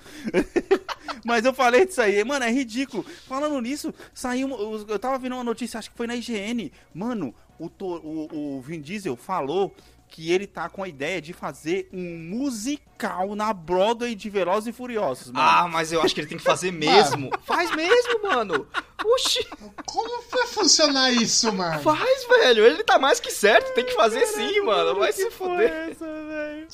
Mas 1.26 1.44
eu 1.44 1.52
falei 1.52 1.84
disso 1.84 2.00
aí, 2.00 2.22
mano, 2.22 2.44
é 2.44 2.50
ridículo. 2.52 3.04
Falando 3.26 3.60
nisso, 3.60 3.92
saiu. 4.14 4.48
Eu 4.88 4.98
tava 4.98 5.18
vendo 5.18 5.34
uma 5.34 5.42
notícia, 5.42 5.76
acho 5.76 5.90
que 5.90 5.96
foi 5.96 6.06
na 6.06 6.14
IGN. 6.14 6.70
Mano, 6.94 7.34
o, 7.58 7.66
o, 7.66 8.56
o 8.58 8.60
Vin 8.60 8.80
Diesel 8.80 9.16
falou 9.16 9.74
que 10.16 10.32
ele 10.32 10.46
tá 10.46 10.66
com 10.70 10.82
a 10.82 10.88
ideia 10.88 11.20
de 11.20 11.34
fazer 11.34 11.90
um 11.92 12.16
musical 12.18 13.36
na 13.36 13.52
Broadway 13.52 14.14
de 14.14 14.30
Velozes 14.30 14.68
e 14.68 14.72
Furiosos, 14.72 15.30
mano. 15.30 15.46
Ah, 15.46 15.68
mas 15.68 15.92
eu 15.92 16.00
acho 16.00 16.14
que 16.14 16.22
ele 16.22 16.28
tem 16.28 16.38
que 16.38 16.42
fazer 16.44 16.70
mesmo. 16.72 17.28
Faz 17.44 17.70
mesmo, 17.76 18.22
mano. 18.22 18.66
Oxi, 19.04 19.46
Como 19.84 20.22
vai 20.30 20.46
funcionar 20.46 21.10
isso, 21.12 21.52
mano? 21.52 21.82
faz, 21.82 22.26
velho. 22.28 22.64
Ele 22.64 22.82
tá 22.82 22.98
mais 22.98 23.20
que 23.20 23.30
certo, 23.30 23.74
tem 23.74 23.84
que 23.84 23.92
fazer 23.94 24.24
sim, 24.28 24.62
mano. 24.62 24.98
Vai 24.98 25.12
Que 25.12 25.20
se 25.20 25.30
fuder. 25.30 25.70
é 25.70 25.90
essa, 25.90 26.06
velho? 26.06 26.66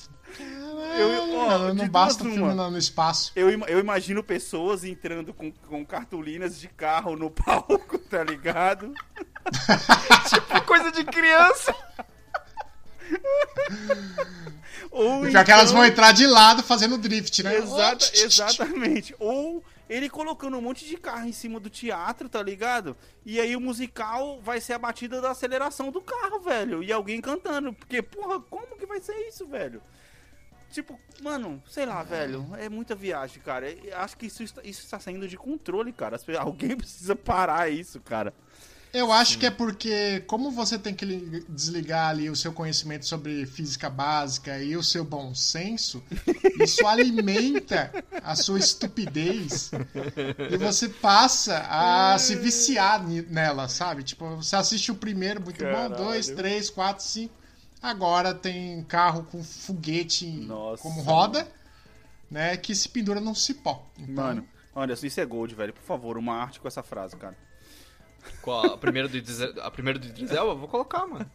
Eu, 0.97 1.09
Eu- 1.09 1.35
ó, 1.41 1.59
de 1.59 1.65
não 1.65 1.75
duas 1.75 1.89
basta 1.89 2.23
uma. 2.23 2.33
filme 2.33 2.55
no, 2.55 2.79
espaço. 2.79 3.33
Eu, 3.35 3.51
eu 3.51 3.81
imagino 3.81 4.23
pessoas 4.23 4.85
entrando 4.85 5.35
com, 5.35 5.51
com 5.51 5.85
cartolinas 5.85 6.61
de 6.61 6.69
carro 6.69 7.17
no 7.17 7.29
palco, 7.29 7.99
tá 8.09 8.23
ligado? 8.23 8.95
Tipo 10.31 10.63
coisa 10.65 10.93
de 10.93 11.03
criança. 11.05 11.75
Ou 14.91 15.23
Pior 15.23 15.45
que 15.45 15.51
elas 15.51 15.71
então- 15.71 15.81
vão 15.81 15.85
entrar 15.87 16.13
de 16.13 16.27
lado 16.27 16.63
fazendo 16.63 16.99
drift, 16.99 17.43
né? 17.43 17.57
Exata, 17.57 18.11
exatamente. 18.15 19.15
Ou 19.19 19.65
ele 19.89 20.09
colocando 20.09 20.57
um 20.57 20.61
monte 20.61 20.85
de 20.87 20.97
carro 20.97 21.27
em 21.27 21.33
cima 21.33 21.61
do 21.61 21.71
teatro, 21.71 22.29
tá 22.29 22.43
ligado? 22.43 22.97
E 23.25 23.39
aí 23.41 23.55
o 23.57 23.61
musical 23.61 24.41
vai 24.43 24.61
ser 24.61 24.73
a 24.75 24.79
batida 24.79 25.21
da 25.21 25.31
aceleração 25.31 25.91
do 25.91 26.01
carro, 26.01 26.41
velho. 26.41 26.83
E 26.83 26.93
alguém 26.93 27.21
cantando. 27.21 27.73
Porque, 27.73 28.03
porra, 28.03 28.41
como 28.41 28.77
que 28.77 28.87
vai 28.87 29.01
ser 29.01 29.15
isso, 29.29 29.47
velho? 29.47 29.83
Tipo, 30.71 30.99
mano, 31.23 31.63
sei 31.69 31.85
lá, 31.85 32.03
velho. 32.03 32.49
É 32.59 32.69
muita 32.69 32.95
viagem, 32.95 33.43
cara. 33.43 33.71
Eu 33.71 33.99
acho 33.99 34.17
que 34.17 34.27
isso 34.27 34.43
está, 34.43 34.63
isso 34.65 34.83
está 34.83 34.99
saindo 34.99 35.29
de 35.29 35.37
controle, 35.37 35.93
cara. 35.93 36.19
Alguém 36.39 36.75
precisa 36.77 37.15
parar 37.15 37.71
isso, 37.71 38.01
cara. 38.01 38.33
Eu 38.93 39.11
acho 39.11 39.39
que 39.39 39.47
é 39.47 39.51
porque, 39.51 40.21
como 40.27 40.51
você 40.51 40.79
tem 40.79 40.95
que 40.95 41.07
li- 41.07 41.45
desligar 41.49 42.11
ali 42.11 42.29
o 42.29 42.37
seu 42.37 42.53
conhecimento 42.53 43.07
sobre 43.07 43.47
física 43.47 43.89
básica 43.89 44.59
e 44.63 44.77
o 44.77 44.83
seu 44.83 45.03
bom 45.03 45.35
senso, 45.35 46.03
isso 46.63 46.87
alimenta 46.87 47.91
a 48.23 48.37
sua 48.37 48.59
estupidez 48.59 49.71
e 50.51 50.57
você 50.59 50.91
passa 50.91 51.67
a 51.71 52.19
se 52.19 52.37
viciar 52.37 53.03
nela, 53.07 53.67
sabe? 53.67 54.03
Tipo, 54.03 54.37
você 54.37 54.57
assiste 54.57 54.91
o 54.93 54.95
primeiro, 54.95 55.41
muito 55.41 55.59
Caralho. 55.59 55.89
bom, 55.91 56.05
dois, 56.05 56.27
três, 56.29 56.69
quatro, 56.69 57.03
cinco. 57.03 57.35
Agora 57.81 58.35
tem 58.35 58.85
carro 58.85 59.25
com 59.25 59.43
foguete 59.43 60.27
Nossa, 60.27 60.83
como 60.83 61.01
roda, 61.01 61.49
né? 62.31 62.59
Que 62.59 62.75
se 62.75 62.89
pendura 62.91 63.21
num 63.21 63.35
cipó. 63.35 63.89
Então, 63.99 64.23
Mano, 64.23 64.49
olha, 64.75 64.93
isso 64.93 65.19
é 65.21 65.25
gold, 65.25 65.55
velho. 65.55 65.73
Por 65.73 65.83
favor, 65.83 66.19
uma 66.19 66.35
arte 66.35 66.61
com 66.61 66.69
essa 66.69 66.83
frase, 66.83 67.17
cara. 67.17 67.37
Qual 68.41 68.65
a 68.75 68.79
primeira 68.79 69.09
do 69.09 69.17
Idris, 69.17 69.41
a 69.41 69.71
primeira 69.71 69.99
do 69.99 70.07
Idris 70.07 70.31
Elba? 70.31 70.55
Vou 70.55 70.69
colocar, 70.69 71.07
mano. 71.07 71.29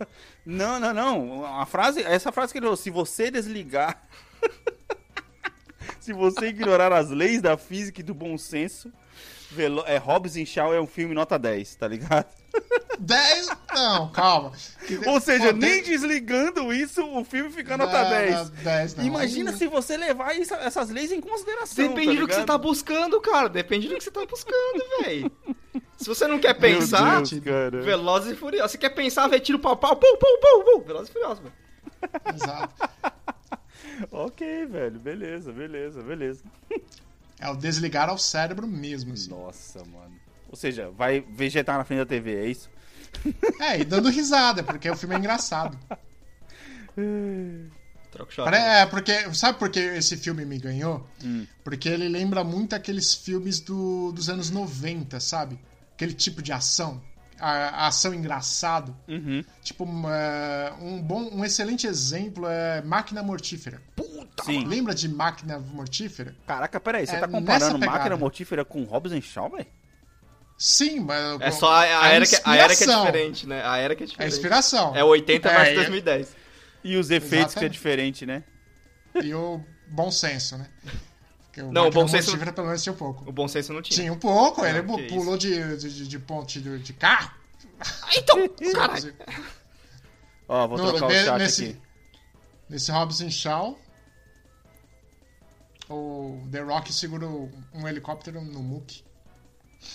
Não, 0.46 0.80
não, 0.80 0.94
não. 0.94 1.46
A 1.60 1.66
frase, 1.66 2.02
essa 2.02 2.32
frase 2.32 2.52
que 2.52 2.60
ele 2.60 2.66
falou, 2.66 2.78
se 2.78 2.90
você 2.90 3.30
desligar, 3.32 4.08
se 6.00 6.14
você 6.14 6.48
ignorar 6.48 6.92
as 6.94 7.10
leis 7.10 7.42
da 7.42 7.58
física 7.58 8.02
e 8.02 8.04
do 8.04 8.14
bom 8.14 8.38
senso, 8.38 8.92
Velo 9.50 9.84
é, 9.88 9.98
Hobbs 9.98 10.36
e 10.36 10.46
Shaw 10.46 10.74
é 10.74 10.82
um 10.82 10.88
filme 10.88 11.14
nota 11.16 11.40
10, 11.40 11.76
tá 11.76 11.88
ligado? 11.88 12.28
10? 13.00 13.50
Não, 13.74 14.12
calma. 14.12 14.52
Ou 15.06 15.22
seja, 15.22 15.54
Pô, 15.54 15.60
nem 15.60 15.82
tem- 15.82 15.84
desligando 15.84 16.74
isso, 16.74 17.06
o 17.06 17.24
filme 17.24 17.50
fica 17.52 17.78
nota 17.78 18.04
Não, 18.04 18.10
10. 18.10 18.32
não, 18.36 18.46
10 18.64 18.96
não. 18.96 19.06
Imagina 19.06 19.54
se 19.54 19.68
você 19.68 19.96
levar 19.96 20.36
isso- 20.38 20.54
essas 20.56 20.90
leis 20.90 21.12
em 21.14 21.22
consideração. 21.22 21.88
Depende 21.88 22.16
tá 22.16 22.20
do 22.22 22.28
que 22.28 22.36
você 22.36 22.44
tá 22.46 22.58
buscando, 22.58 23.22
cara. 23.22 23.48
Depende 23.48 23.88
do 23.88 23.96
que 23.96 24.04
você 24.04 24.12
tá 24.12 24.26
buscando, 24.26 24.84
velho. 25.02 25.32
Se 25.98 26.06
você 26.08 26.28
não 26.28 26.40
quer 26.40 26.54
pensar, 26.54 27.18
Deus, 27.24 27.40
cara. 27.44 27.82
Velozes 27.82 28.32
e 28.34 28.36
Furiosos. 28.36 28.72
Se 28.72 28.78
quer 28.78 28.90
pensar, 28.92 29.28
vê 29.28 29.40
tiro 29.40 29.58
pau 29.60 29.76
pau, 29.76 29.96
pum, 29.96 30.18
pum, 30.18 30.40
pum, 30.42 30.64
pum. 30.64 30.84
Velozes 30.86 31.10
e 31.10 31.14
Furiosos, 31.14 31.40
velho. 31.40 31.54
Exato. 32.36 32.90
Ok, 34.12 34.66
velho. 34.68 35.00
Beleza, 35.00 35.52
beleza, 35.52 36.02
beleza. 36.04 36.44
É 37.40 37.50
o 37.50 37.56
desligar 37.56 38.10
ao 38.10 38.18
cérebro 38.18 38.66
mesmo, 38.68 39.14
assim. 39.14 39.30
Nossa, 39.30 39.80
mano. 39.86 40.16
Ou 40.50 40.56
seja, 40.56 40.90
vai 40.90 41.20
vegetar 41.22 41.78
na 41.78 41.84
frente 41.84 42.00
da 42.00 42.06
TV, 42.06 42.36
é 42.36 42.48
isso? 42.48 42.70
É, 43.62 43.80
e 43.80 43.84
dando 43.86 44.10
risada, 44.10 44.64
porque 44.64 44.90
o 44.90 44.96
filme 44.96 45.14
é 45.16 45.18
engraçado. 45.20 45.78
Troca 48.12 48.32
shot. 48.32 48.46
Pare- 48.46 48.58
É, 48.58 48.86
porque. 48.86 49.34
Sabe 49.34 49.60
por 49.60 49.70
que 49.70 49.80
esse 49.80 50.18
filme 50.18 50.46
me 50.46 50.58
ganhou? 50.58 51.08
Hum. 51.24 51.46
Porque 51.64 51.90
ele 51.90 52.08
lembra 52.08 52.44
muito 52.44 52.74
aqueles 52.76 53.14
filmes 53.14 53.60
do, 53.60 54.12
dos 54.12 54.30
anos 54.30 54.50
90, 54.50 55.20
sabe? 55.20 55.60
Aquele 55.98 56.14
tipo 56.14 56.44
de 56.44 56.52
ação. 56.54 57.02
A, 57.40 57.52
a 57.84 57.88
ação 57.88 58.14
engraçado. 58.14 58.96
Uhum. 59.08 59.44
Tipo, 59.64 59.84
um, 59.84 60.10
é, 60.10 60.74
um 60.80 61.02
bom, 61.02 61.30
um 61.34 61.44
excelente 61.44 61.88
exemplo 61.88 62.48
é 62.48 62.84
Máquina 62.84 63.24
Mortífera. 63.24 63.82
Puta, 63.96 64.44
Sim. 64.44 64.64
Lembra 64.66 64.94
de 64.94 65.10
Máquina 65.10 65.58
Mortífera? 65.60 66.36
Caraca, 66.46 66.80
peraí, 66.80 67.06
você 67.08 67.16
É 67.16 67.20
tá 67.20 67.28
comparando 67.28 67.80
máquina 67.80 68.16
mortífera 68.16 68.64
com 68.64 68.84
Hobbs 68.84 69.12
and 69.12 69.22
Shaw, 69.22 69.50
velho? 69.50 69.66
Sim, 70.56 71.00
mas. 71.02 71.42
É 71.42 71.50
só 71.52 71.68
a, 71.72 71.80
a 71.82 72.08
era 72.10 72.26
que, 72.26 72.36
a 72.44 72.56
era 72.56 72.76
que 72.76 72.84
é 72.84 72.88
diferente, 72.88 73.48
né? 73.48 73.64
A 73.66 73.78
era 73.78 73.96
que 73.96 74.04
é 74.04 74.06
É 74.06 74.10
diferente. 74.10 74.34
inspiração. 74.34 74.96
É 74.96 75.04
80 75.04 75.50
versus 75.50 75.68
É, 75.70 75.76
2010. 75.76 76.36
E 76.84 76.96
os 76.96 77.10
efeitos 77.12 77.32
que 77.32 77.36
é 77.36 77.40
Exatamente. 77.66 77.72
diferente, 77.74 78.26
né? 78.26 78.44
E 79.24 79.34
o 79.34 79.64
bom 79.88 80.10
senso, 80.12 80.58
né? 80.58 80.68
Porque 81.58 81.74
Não, 81.74 81.88
o 81.88 81.92
bom 81.92 82.08
senso- 82.08 82.28
Mortífera, 82.30 82.54
pelo 82.54 82.68
menos 82.68 82.84
tinha 82.84 82.94
um 82.94 82.98
pouco. 82.98 83.28
O 83.28 83.32
bom 83.32 83.48
senso 83.48 83.74
não 83.74 83.82
tinha. 83.82 83.96
Tinha 84.00 84.14
um 84.14 84.20
pouco, 84.20 84.62
Não, 84.62 84.68
ele 84.70 84.84
pulou 85.10 85.38
de, 85.38 85.78
de, 85.78 86.08
de 86.08 86.20
ponte 86.20 86.62
de, 86.62 86.78
de 86.80 86.94
carro. 86.94 87.32
Ah, 87.80 88.10
então, 88.16 88.48
caralho. 88.74 89.16
Ó, 90.48 90.68
vou 90.68 90.78
No- 90.78 90.90
trocar 90.92 91.08
o 91.08 91.12
chat 91.12 91.38
nesse, 91.40 91.64
aqui. 91.66 91.82
Nesse 92.70 92.92
Robson 92.92 93.30
Shaw, 93.30 93.80
o 95.90 96.42
The 96.52 96.62
Rock 96.62 96.94
segura 96.94 97.26
um 97.28 97.88
helicóptero 97.88 98.42
no 98.42 98.62
muque. 98.62 99.04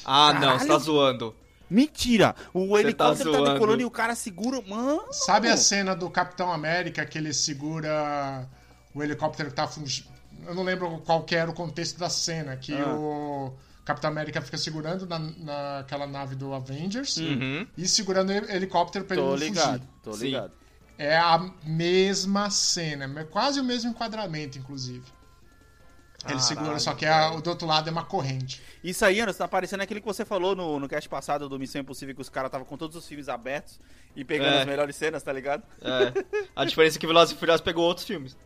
Ah, 0.05 0.33
não, 0.35 0.41
você 0.41 0.59
tá 0.59 0.59
Caralho. 0.67 0.81
zoando. 0.81 1.37
Mentira! 1.69 2.35
O 2.53 2.67
Você 2.69 2.81
helicóptero 2.83 3.33
tá 3.33 3.43
tá, 3.45 3.53
decolando 3.55 3.81
e 3.83 3.85
o 3.85 3.91
cara 3.91 4.15
segura. 4.15 4.61
Mano! 4.63 5.05
Sabe 5.11 5.49
a 5.49 5.57
cena 5.57 5.95
do 5.97 6.11
Capitão 6.11 6.53
América 6.53 7.05
que 7.07 7.17
ele 7.17 7.33
segura 7.33 8.47
o 8.95 9.03
helicóptero 9.03 9.49
que 9.49 9.55
tá 9.57 9.67
fugindo? 9.67 10.12
Eu 10.47 10.55
não 10.55 10.63
lembro 10.63 10.99
qual 11.05 11.23
que 11.25 11.35
era 11.35 11.51
o 11.51 11.55
contexto 11.55 11.99
da 11.99 12.09
cena, 12.09 12.57
que 12.57 12.73
Ah. 12.75 12.95
o 12.95 13.53
Capitão 13.85 14.11
América 14.11 14.41
fica 14.41 14.57
segurando 14.59 15.07
na, 15.07 15.19
naquela 15.19 16.07
nave 16.07 16.35
do 16.35 16.53
Avengers 16.55 17.17
Uhum. 17.17 17.67
e 17.77 17.87
segurando 17.89 18.31
o 18.31 18.33
helicóptero 18.33 19.05
pra 19.05 19.17
ele 19.17 19.25
Tô 19.25 19.31
não 19.31 19.37
ligado, 19.37 19.73
fugir. 19.81 19.89
tô 20.03 20.13
Sim. 20.15 20.25
ligado. 20.27 20.53
É 20.99 21.17
a 21.17 21.51
mesma 21.65 22.49
cena, 22.51 23.21
é 23.21 23.25
quase 23.25 23.59
o 23.61 23.65
mesmo 23.65 23.91
enquadramento, 23.91 24.59
inclusive. 24.59 25.03
Ele 26.25 26.35
Caralho, 26.35 26.41
segura, 26.43 26.79
só 26.79 26.95
que 26.95 27.05
a- 27.05 27.33
o 27.33 27.43
do 27.43 27.51
outro 27.51 27.67
lado 27.67 27.89
é 27.89 27.91
uma 27.91 28.05
corrente. 28.05 28.63
Isso 28.85 29.05
aí, 29.05 29.21
Anderson, 29.21 29.39
tá 29.39 29.49
parecendo 29.49 29.83
aquilo 29.83 29.99
que 29.99 30.07
você 30.07 30.25
falou 30.25 30.55
no, 30.55 30.79
no 30.79 30.89
cast 30.89 31.09
passado 31.09 31.49
do 31.49 31.59
Missão 31.59 31.81
Impossível, 31.81 32.15
que 32.15 32.21
os 32.21 32.29
caras 32.29 32.49
estavam 32.49 32.65
com 32.65 32.77
todos 32.77 32.97
os 32.97 33.05
filmes 33.09 33.29
abertos 33.29 33.81
e 34.15 34.25
pegando 34.25 34.55
É. 34.55 34.61
as 34.61 34.67
melhores 34.67 34.95
cenas, 34.95 35.21
tá 35.25 35.33
ligado? 35.33 35.65
É. 35.81 36.13
A 36.55 36.65
diferença 36.65 36.97
é 36.97 37.01
que 37.01 37.07
Velozes 37.09 37.35
e 37.35 37.39
Furiosos 37.39 37.61
pegou 37.65 37.85
outros 37.85 38.07
filmes. 38.07 38.37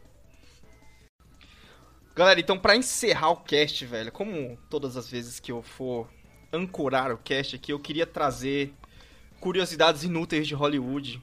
Galera, 2.16 2.40
então 2.40 2.58
pra 2.58 2.74
encerrar 2.74 3.30
o 3.30 3.36
cast, 3.36 3.84
velho, 3.84 4.10
como 4.10 4.56
todas 4.70 4.96
as 4.96 5.08
vezes 5.10 5.38
que 5.38 5.52
eu 5.52 5.62
for 5.62 6.08
ancorar 6.52 7.12
o 7.12 7.18
cast 7.18 7.54
aqui, 7.56 7.72
eu 7.72 7.78
queria 7.78 8.06
trazer 8.06 8.72
curiosidades 9.38 10.02
inúteis 10.02 10.48
de 10.48 10.54
Hollywood. 10.54 11.20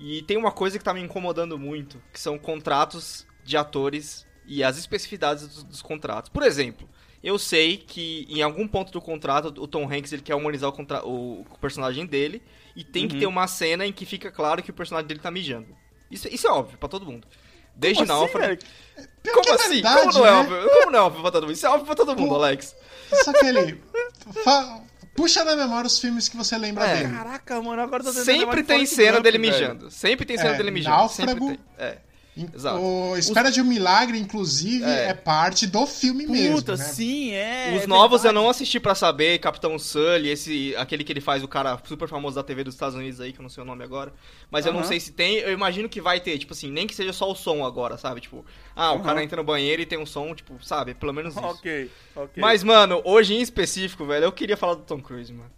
E 0.00 0.22
tem 0.22 0.36
uma 0.36 0.50
coisa 0.50 0.78
que 0.78 0.84
tá 0.84 0.92
me 0.92 1.00
incomodando 1.00 1.56
muito, 1.58 2.02
que 2.12 2.18
são 2.18 2.38
contratos 2.38 3.24
de 3.44 3.56
atores 3.56 4.26
e 4.46 4.64
as 4.64 4.76
especificidades 4.78 5.46
dos, 5.46 5.62
dos 5.62 5.82
contratos. 5.82 6.28
Por 6.30 6.42
exemplo, 6.42 6.88
eu 7.22 7.38
sei 7.38 7.76
que 7.76 8.26
em 8.28 8.42
algum 8.42 8.66
ponto 8.66 8.90
do 8.90 9.00
contrato 9.00 9.46
o 9.62 9.68
Tom 9.68 9.84
Hanks 9.84 10.12
ele 10.12 10.22
quer 10.22 10.34
humanizar 10.34 10.70
o, 10.70 11.08
o- 11.08 11.40
o 11.42 11.58
personagem 11.60 12.04
dele 12.04 12.42
e 12.74 12.82
tem 12.82 13.06
que 13.06 13.14
Uhum. 13.14 13.20
ter 13.20 13.26
uma 13.26 13.46
cena 13.46 13.86
em 13.86 13.92
que 13.92 14.04
fica 14.06 14.32
claro 14.32 14.60
que 14.62 14.70
o 14.70 14.74
personagem 14.74 15.06
dele 15.06 15.20
tá 15.20 15.30
mijando. 15.30 15.68
Isso, 16.10 16.26
isso 16.28 16.48
é 16.48 16.50
óbvio 16.50 16.78
pra 16.78 16.88
todo 16.88 17.06
mundo. 17.06 17.28
Desde 17.74 18.04
Como 18.06 18.12
assim, 18.12 18.20
Náufrago. 18.20 18.46
velho? 18.46 18.58
Pior 19.22 19.34
Como 19.34 19.48
é 19.48 19.52
assim? 19.54 19.68
verdade, 19.74 20.00
Como 20.00 20.12
não 20.12 20.26
é 20.26 20.30
né? 20.30 20.36
óbvio? 20.38 20.70
Como 20.70 20.90
não 20.90 20.98
é 20.98 21.02
óbvio 21.02 21.22
pra 21.22 21.30
todo 21.30 21.42
mundo? 21.42 21.52
Isso 21.52 21.66
é 21.66 21.68
óbvio 21.70 21.86
pra 21.86 21.94
todo 21.94 22.16
mundo, 22.16 22.28
Pô. 22.28 22.34
Alex. 22.36 22.74
Só 23.24 23.32
que 23.32 23.46
ele. 23.46 23.82
fa- 24.44 24.80
Puxa 25.14 25.44
na 25.44 25.56
memória 25.56 25.86
os 25.86 25.98
filmes 25.98 26.28
que 26.28 26.36
você 26.36 26.56
lembra 26.56 26.86
É. 26.86 26.96
dele. 27.02 27.14
Caraca, 27.14 27.60
mano, 27.60 27.82
agora 27.82 28.02
eu 28.02 28.06
tô 28.06 28.12
tentando 28.12 28.24
Sempre 28.24 28.62
tem 28.62 28.86
cena 28.86 29.20
dele 29.20 29.38
velho. 29.38 29.52
mijando. 29.52 29.90
Sempre 29.90 30.24
tem 30.24 30.38
cena 30.38 30.50
É, 30.50 30.56
dele 30.56 30.70
mijando. 30.70 30.96
Náufrago. 30.96 31.30
Sempre 31.32 31.46
tem. 31.56 31.58
É. 31.78 31.98
Exato. 32.36 32.80
O 32.80 33.16
Espera 33.16 33.50
de 33.50 33.60
um 33.60 33.64
Milagre, 33.64 34.18
inclusive, 34.18 34.84
É. 34.84 35.08
é, 35.08 35.14
parte 35.14 35.66
do 35.66 35.86
filme 35.86 36.26
mesmo. 36.26 36.56
Puta, 36.56 36.76
né? 36.76 36.84
sim, 36.84 37.32
é. 37.32 37.74
Os 37.76 37.82
é 37.82 37.86
novos 37.86 38.20
eu 38.20 38.30
verdade. 38.30 38.34
não 38.44 38.48
assisti 38.50 38.78
pra 38.80 38.94
saber, 38.94 39.38
Capitão 39.40 39.78
Sully, 39.78 40.28
esse, 40.30 40.74
aquele 40.76 41.02
que 41.04 41.12
ele 41.12 41.20
faz 41.20 41.42
o 41.42 41.48
cara 41.48 41.78
super 41.84 42.08
famoso 42.08 42.36
da 42.36 42.42
TV 42.42 42.64
dos 42.64 42.74
Estados 42.74 42.94
Unidos 42.94 43.20
aí, 43.20 43.32
que 43.32 43.40
eu 43.40 43.42
não 43.42 43.50
sei 43.50 43.62
o 43.62 43.66
nome 43.66 43.82
agora. 43.84 44.12
Mas 44.50 44.64
eu 44.64 44.72
não 44.72 44.84
sei 44.84 45.00
se 45.00 45.12
tem, 45.12 45.36
eu 45.36 45.52
imagino 45.52 45.88
que 45.88 46.00
vai 46.00 46.20
ter, 46.20 46.38
tipo 46.38 46.52
assim, 46.52 46.70
nem 46.70 46.86
que 46.86 46.94
seja 46.94 47.12
só 47.12 47.30
o 47.30 47.34
som 47.34 47.64
agora, 47.64 47.98
sabe? 47.98 48.20
Tipo, 48.20 48.44
ah, 48.74 48.92
o 48.92 48.94
Aham. 48.96 49.02
cara 49.02 49.22
entra 49.22 49.36
no 49.38 49.44
banheiro 49.44 49.82
e 49.82 49.86
tem 49.86 49.98
um 49.98 50.06
som, 50.06 50.34
tipo, 50.34 50.62
sabe? 50.64 50.94
Pelo 50.94 51.12
menos 51.12 51.34
isso. 51.34 51.44
Ok, 51.44 51.90
ok. 52.16 52.40
Mas, 52.40 52.62
mano, 52.62 53.02
hoje 53.04 53.34
em 53.34 53.40
específico, 53.42 54.06
velho, 54.06 54.24
eu 54.24 54.32
queria 54.32 54.56
falar 54.56 54.74
do 54.74 54.82
Tom 54.82 55.00
Cruise, 55.00 55.32
mano. 55.32 55.50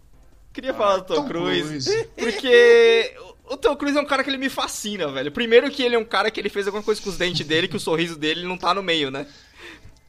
Queria 0.53 0.71
Ah, 0.71 0.75
falar 0.75 0.97
do 0.97 1.03
Tom, 1.05 1.15
Tom 1.15 1.27
Cruise, 1.27 1.63
Cruise. 1.89 2.09
Porque 2.15 3.15
o 3.45 3.57
Tom 3.57 3.75
Cruise 3.75 3.97
é 3.97 4.01
um 4.01 4.05
cara 4.05 4.23
que 4.23 4.29
ele 4.29 4.37
me 4.37 4.49
fascina, 4.49 5.07
velho. 5.11 5.31
Primeiro 5.31 5.69
que 5.71 5.81
ele 5.83 5.95
é 5.95 5.99
um 5.99 6.05
cara 6.05 6.29
que 6.29 6.39
ele 6.39 6.49
fez 6.49 6.67
alguma 6.67 6.83
coisa 6.83 7.01
com 7.01 7.09
os 7.09 7.17
dentes 7.17 7.45
dele, 7.45 7.67
que 7.67 7.75
o 7.75 7.79
sorriso 7.79 8.17
dele 8.17 8.45
não 8.45 8.57
tá 8.57 8.73
no 8.73 8.83
meio, 8.83 9.09
né? 9.09 9.25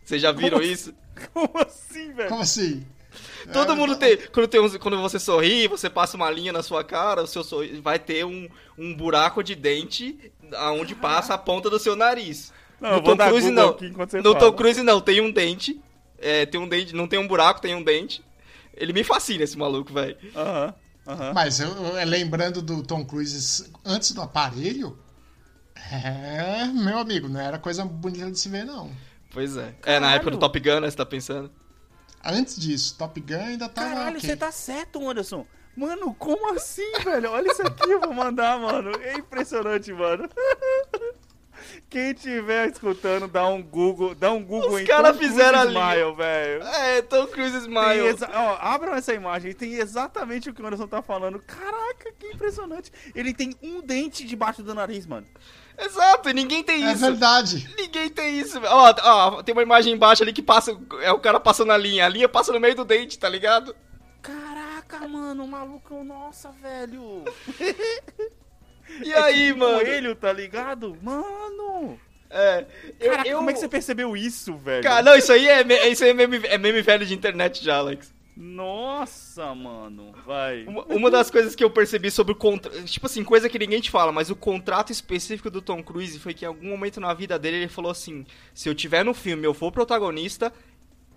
Vocês 0.05 0.21
já 0.21 0.31
viram 0.33 0.59
Como 0.59 0.71
isso? 0.71 0.95
Como 1.33 1.51
assim, 1.59 2.13
velho? 2.13 2.29
Como 2.29 2.43
assim? 2.43 2.85
Todo 3.53 3.73
É, 3.73 3.75
mundo 3.77 3.97
tem. 3.97 4.17
Quando, 4.33 4.49
tem 4.49 4.61
uns- 4.61 4.77
quando 4.77 5.01
você 5.01 5.19
sorri, 5.19 5.69
você 5.69 5.89
passa 5.89 6.17
uma 6.17 6.31
linha 6.31 6.53
na 6.53 6.63
sua 6.63 6.83
cara, 6.85 7.23
o 7.23 7.27
seu 7.27 7.45
sorri- 7.45 7.81
vai 7.81 7.99
ter 7.99 8.25
um, 8.27 8.49
um 8.77 8.93
buraco 8.95 9.43
de 9.43 9.55
dente 9.55 10.33
aonde 10.57 10.95
passa 10.95 11.35
a 11.35 11.39
ponta 11.39 11.71
do 11.71 11.79
seu 11.79 11.95
nariz. 11.97 12.53
Não, 12.81 12.91
no 12.91 12.97
eu 12.97 13.03
vou 13.03 13.17
Tom 13.17 13.25
Cruise 13.29 13.49
Google 13.49 13.65
não. 13.65 13.71
aqui 13.71 13.87
enquanto 13.87 14.11
você 14.11 14.17
No 14.19 14.33
fala. 14.33 14.39
Tom 14.41 14.53
Cruise 14.53 14.83
não, 14.83 15.01
tem 15.01 15.21
um 15.21 15.31
dente. 15.31 15.81
É, 16.19 16.45
tem 16.45 16.61
um 16.61 16.67
dente, 16.69 16.95
não 16.95 17.07
tem 17.07 17.19
um 17.19 17.29
buraco, 17.29 17.61
tem 17.61 17.75
um 17.75 17.83
dente. 17.83 18.23
Ele 18.77 18.93
me 18.93 19.05
fascina 19.05 19.45
esse 19.45 19.57
maluco, 19.57 19.93
velho. 19.93 20.17
Aham, 20.35 20.75
aham. 21.07 21.33
Mas 21.35 21.61
eu, 21.61 21.69
eu- 21.69 22.07
lembrando 22.07 22.61
do 22.63 22.83
Tom 22.83 23.05
Cruise 23.05 23.71
antes 23.85 24.13
do 24.13 24.21
aparelho, 24.23 24.99
é, 25.93 26.67
meu 26.67 26.99
amigo, 26.99 27.29
não 27.29 27.41
era 27.41 27.59
coisa 27.59 27.85
bonita 27.85 28.31
de 28.31 28.39
se 28.39 28.49
ver, 28.49 28.65
não. 28.65 28.91
Pois 29.31 29.57
é. 29.57 29.63
É, 29.63 29.69
na 29.69 29.75
Caralho. 29.81 30.15
época 30.17 30.31
do 30.33 30.39
Top 30.39 30.59
Gun, 30.61 30.81
né, 30.81 30.91
você 30.91 30.97
tá 30.97 31.07
pensando? 31.07 31.51
antes 32.27 32.57
disso, 32.57 32.97
Top 32.97 33.21
Gun 33.21 33.35
ainda 33.35 33.69
tava. 33.69 33.89
Caralho, 33.91 34.17
ok. 34.17 34.21
você 34.31 34.37
tá 34.37 34.51
certo, 34.51 35.07
Anderson. 35.09 35.47
Mano, 35.77 36.15
como 36.15 36.55
assim, 36.55 36.91
velho? 37.05 37.31
Olha 37.33 37.51
isso 37.51 37.61
aqui, 37.63 37.91
eu 37.91 38.01
vou 38.01 38.15
mandar, 38.15 38.59
mano. 38.59 38.93
É 39.03 39.15
impressionante, 39.19 39.93
mano. 39.93 40.29
Quem 41.89 42.11
estiver 42.13 42.69
escutando, 42.71 43.29
dá 43.29 43.47
um 43.49 43.63
Google, 43.63 44.15
dá 44.15 44.33
um 44.33 44.43
Google 44.45 44.75
Os 44.75 44.81
em 44.81 44.85
cara 44.87 45.13
Tom 45.13 45.19
Cruise 45.19 45.33
fizeram 45.35 45.59
ali. 45.61 45.75
Smile, 45.77 46.15
velho. 46.17 46.63
É, 46.65 47.03
Tom 47.03 47.27
Cruise 47.27 47.57
Smile. 47.59 48.07
exa- 48.09 48.31
ó, 48.35 48.57
abram 48.61 48.95
essa 48.95 49.13
imagem, 49.15 49.53
tem 49.53 49.75
exatamente 49.75 50.51
o 50.51 50.55
que 50.55 50.61
o 50.63 50.67
Anderson 50.67 50.87
tá 50.89 51.01
falando. 51.03 51.39
Caraca, 51.41 52.13
que 52.19 52.27
impressionante. 52.29 52.91
Ele 53.15 53.33
tem 53.33 53.55
um 53.63 53.81
dente 53.81 54.25
debaixo 54.25 54.63
do 54.63 54.75
nariz, 54.75 55.07
mano. 55.07 55.27
Exato, 55.79 56.29
e 56.29 56.33
ninguém 56.33 56.63
tem 56.63 56.85
É 56.87 56.93
isso. 56.93 57.01
verdade. 57.01 57.69
Ninguém 57.77 58.09
tem 58.09 58.39
isso. 58.39 58.61
velho. 58.61 58.73
Ó, 58.73 58.95
ó, 59.03 59.43
tem 59.43 59.53
uma 59.53 59.63
imagem 59.63 59.93
embaixo 59.95 60.23
ali 60.23 60.33
que 60.33 60.43
passa. 60.43 60.77
É 61.03 61.11
o 61.13 61.19
cara 61.19 61.41
passando 61.41 61.73
a 61.73 61.77
linha. 61.79 62.07
A 62.07 62.09
linha 62.09 62.29
passa 62.29 62.53
no 62.53 62.61
meio 62.61 62.75
do 62.77 62.85
dente, 62.85 63.19
tá 63.19 63.29
ligado? 63.29 63.75
Caraca, 64.23 65.07
mano, 65.09 65.45
o 65.45 65.49
maluco, 65.49 66.03
nossa, 66.05 66.51
velho. 66.63 67.25
E 69.05 69.13
aí, 69.13 69.47
tipo 69.49 69.59
mano? 69.61 69.81
Coelho, 69.81 70.15
tá 70.15 70.33
ligado? 70.33 70.97
Mano. 71.03 71.99
É. 72.31 72.67
Eu, 73.01 73.11
Caraca, 73.11 73.29
eu- 73.29 73.37
como 73.39 73.51
é 73.51 73.53
que 73.53 73.59
você 73.61 73.69
percebeu 73.69 74.17
isso, 74.17 74.57
velho? 74.57 74.83
Cara, 74.83 75.03
não, 75.03 75.17
isso 75.17 75.33
aí 75.33 75.47
é, 75.47 75.63
me- 75.65 75.89
isso 75.89 76.03
aí 76.05 76.11
é, 76.11 76.15
meme, 76.15 76.41
é 76.45 76.59
meme 76.59 76.83
velho 76.83 77.07
de 77.07 77.15
internet 77.15 77.63
já, 77.65 77.77
Alex. 77.77 78.13
Nossa, 78.37 79.55
mano, 79.55 80.13
vai. 80.27 80.65
Uma, 80.65 80.85
uma 80.87 81.11
das 81.11 81.31
coisas 81.31 81.55
que 81.55 81.63
eu 81.63 81.71
percebi 81.71 82.11
sobre 82.11 82.33
o 82.33 82.37
contrato. 82.37 82.83
Tipo 82.85 83.07
assim, 83.07 83.23
coisa 83.23 83.49
que 83.49 83.59
ninguém 83.59 83.81
te 83.81 83.91
fala, 83.91 84.11
mas 84.11 84.31
o 84.31 84.35
contrato 84.35 84.91
específico 84.91 85.49
do 85.49 85.63
Tom 85.63 85.83
Cruise 85.85 86.19
foi 86.19 86.35
que 86.35 86.45
em 86.45 86.49
algum 86.49 86.69
momento 86.69 87.01
na 87.01 87.15
vida 87.15 87.39
dele 87.39 87.59
ele 87.59 87.69
falou 87.69 87.93
assim: 87.93 88.27
se 88.53 88.69
eu 88.69 88.75
tiver 88.75 89.05
no 89.05 89.15
filme 89.15 89.45
e 89.45 89.47
eu 89.47 89.55
for 89.55 89.71
protagonista, 89.71 90.53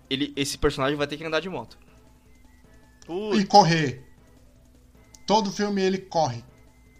ele, 0.08 0.32
esse 0.36 0.56
personagem 0.56 0.96
vai 0.96 1.08
ter 1.08 1.16
que 1.16 1.24
andar 1.24 1.40
de 1.40 1.48
moto. 1.48 1.76
Putz, 3.04 3.40
E 3.40 3.44
correr. 3.46 4.04
Todo 5.26 5.50
filme 5.50 5.82
ele 5.82 5.98
corre. 5.98 6.44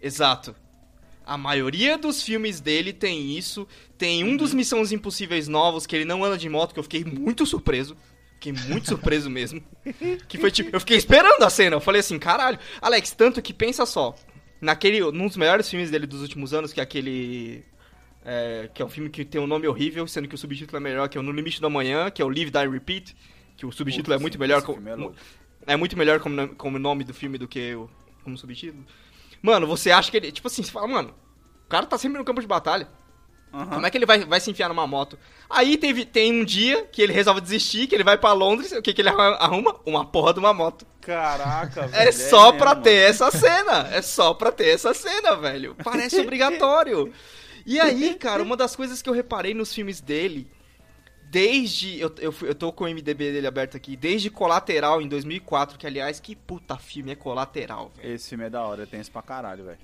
Exato. 0.01 0.55
A 1.25 1.37
maioria 1.37 1.97
dos 1.97 2.23
filmes 2.23 2.59
dele 2.59 2.91
tem 2.91 3.37
isso. 3.37 3.67
Tem 3.97 4.23
um 4.23 4.35
dos 4.35 4.53
Missões 4.53 4.91
Impossíveis 4.91 5.47
novos 5.47 5.85
que 5.85 5.95
ele 5.95 6.05
não 6.05 6.23
anda 6.23 6.37
de 6.37 6.49
moto, 6.49 6.73
que 6.73 6.79
eu 6.79 6.83
fiquei 6.83 7.03
muito 7.03 7.45
surpreso. 7.45 7.95
Fiquei 8.35 8.53
muito 8.53 8.87
surpreso 8.89 9.29
mesmo. 9.29 9.61
Que 10.27 10.37
foi 10.37 10.49
tipo, 10.49 10.75
eu 10.75 10.79
fiquei 10.79 10.97
esperando 10.97 11.43
a 11.43 11.49
cena. 11.49 11.75
Eu 11.75 11.81
falei 11.81 11.99
assim, 11.99 12.17
caralho. 12.17 12.57
Alex, 12.81 13.11
tanto 13.11 13.41
que 13.41 13.53
pensa 13.53 13.85
só. 13.85 14.15
Naquele, 14.61 14.99
num 15.11 15.27
dos 15.27 15.37
melhores 15.37 15.69
filmes 15.69 15.91
dele 15.91 16.07
dos 16.07 16.21
últimos 16.21 16.53
anos, 16.53 16.73
que 16.73 16.79
é 16.79 16.83
aquele. 16.83 17.63
é, 18.25 18.69
que 18.73 18.81
é 18.81 18.85
um 18.85 18.89
filme 18.89 19.09
que 19.09 19.23
tem 19.23 19.39
um 19.39 19.47
nome 19.47 19.67
horrível, 19.67 20.07
sendo 20.07 20.27
que 20.27 20.35
o 20.35 20.37
subtítulo 20.37 20.77
é 20.77 20.79
melhor, 20.79 21.07
que 21.09 21.17
é 21.17 21.21
o 21.21 21.23
No 21.23 21.31
Limite 21.31 21.61
da 21.61 21.69
Manhã, 21.69 22.09
que 22.09 22.21
é 22.21 22.25
o 22.25 22.29
Live, 22.29 22.49
Die, 22.51 22.67
Repeat. 22.67 23.15
Que 23.55 23.65
o 23.65 23.71
subtítulo 23.71 24.13
é 24.13 24.17
Putz, 24.17 24.21
muito 24.21 24.39
melhor. 24.39 24.61
co- 24.63 24.73
filme 24.73 24.89
é 24.89 25.73
é 25.73 25.75
muito 25.75 25.95
melhor 25.97 26.19
como, 26.19 26.47
como 26.55 26.79
nome 26.79 27.03
do 27.03 27.13
filme 27.13 27.37
do 27.37 27.47
que 27.47 27.75
o, 27.75 27.89
como 28.23 28.37
subtítulo. 28.37 28.83
Mano, 29.41 29.67
você 29.67 29.91
acha 29.91 30.09
que 30.11 30.17
ele. 30.17 30.31
Tipo 30.31 30.47
assim, 30.47 30.63
você 30.63 30.71
fala, 30.71 30.87
mano, 30.87 31.13
o 31.65 31.69
cara 31.69 31.85
tá 31.85 31.97
sempre 31.97 32.17
no 32.17 32.25
campo 32.25 32.41
de 32.41 32.47
batalha. 32.47 32.87
Aham. 33.51 33.65
Como 33.67 33.85
é 33.85 33.89
que 33.89 33.97
ele 33.97 34.05
vai, 34.05 34.23
vai 34.25 34.39
se 34.39 34.51
enfiar 34.51 34.69
numa 34.69 34.85
moto? 34.85 35.17
Aí 35.49 35.75
teve, 35.75 36.05
tem 36.05 36.31
um 36.39 36.45
dia 36.45 36.85
que 36.85 37.01
ele 37.01 37.11
resolve 37.11 37.41
desistir, 37.41 37.87
que 37.87 37.95
ele 37.95 38.03
vai 38.03 38.15
pra 38.17 38.31
Londres, 38.31 38.71
o 38.71 38.81
que, 38.81 38.93
que 38.93 39.01
ele 39.01 39.09
arruma? 39.09 39.75
Uma 39.85 40.05
porra 40.05 40.33
de 40.33 40.39
uma 40.39 40.53
moto. 40.53 40.85
Caraca, 41.01 41.87
velho. 41.87 42.07
É 42.07 42.11
só 42.11 42.45
mesmo, 42.45 42.59
pra 42.59 42.69
mano. 42.71 42.83
ter 42.83 43.09
essa 43.09 43.31
cena. 43.31 43.89
É 43.91 44.01
só 44.03 44.35
pra 44.35 44.51
ter 44.51 44.67
essa 44.69 44.93
cena, 44.93 45.35
velho. 45.35 45.75
Parece 45.83 46.19
obrigatório. 46.21 47.11
E 47.65 47.79
aí, 47.79 48.13
cara, 48.15 48.43
uma 48.43 48.55
das 48.55 48.75
coisas 48.75 49.01
que 49.01 49.09
eu 49.09 49.13
reparei 49.13 49.55
nos 49.55 49.73
filmes 49.73 49.99
dele, 49.99 50.47
desde. 51.29 51.99
Eu, 51.99 52.13
eu, 52.19 52.33
eu 52.41 52.55
tô 52.55 52.71
com 52.73 52.85
o 52.85 52.87
MDB 52.87 53.31
dele 53.31 53.47
aberto 53.47 53.77
aqui, 53.77 53.95
desde 53.95 54.29
Colateral 54.29 55.01
em 55.01 55.07
2004, 55.07 55.77
que 55.77 55.87
aliás, 55.87 56.19
que 56.19 56.35
puta 56.35 56.77
filme 56.77 57.11
é 57.11 57.15
Colateral, 57.15 57.91
velho. 57.95 58.13
Esse 58.13 58.29
filme 58.29 58.45
é 58.45 58.49
da 58.49 58.63
hora, 58.63 58.87
tem 58.87 58.99
isso 58.99 59.11
pra 59.11 59.21
caralho, 59.21 59.65
velho. 59.65 59.79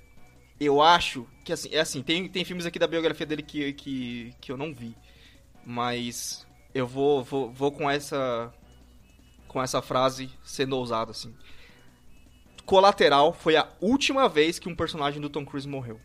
Eu 0.60 0.82
acho 0.82 1.28
que 1.44 1.52
assim, 1.54 1.70
é 1.72 1.80
assim, 1.80 2.02
tem, 2.02 2.28
tem 2.30 2.46
filmes 2.46 2.66
aqui 2.66 2.80
da 2.80 2.88
biografia 2.88 3.26
dele 3.26 3.44
que, 3.44 3.74
que, 3.74 4.34
que 4.40 4.52
eu 4.52 4.58
não 4.58 4.74
vi. 4.74 4.96
Mas 5.66 6.46
eu 6.74 6.88
vou, 6.88 7.24
vou, 7.24 7.52
vou 7.52 7.72
com 7.72 7.90
essa. 7.90 8.54
Com 9.48 9.62
essa 9.62 9.82
frase 9.82 10.30
sendo 10.44 10.76
ousado, 10.76 11.12
assim. 11.12 11.34
Colateral 12.66 13.32
foi 13.32 13.56
a 13.56 13.70
última 13.80 14.28
vez 14.28 14.60
que 14.60 14.68
um 14.68 14.76
personagem 14.76 15.22
do 15.22 15.30
Tom 15.30 15.46
Cruise 15.46 15.68
morreu. 15.68 16.00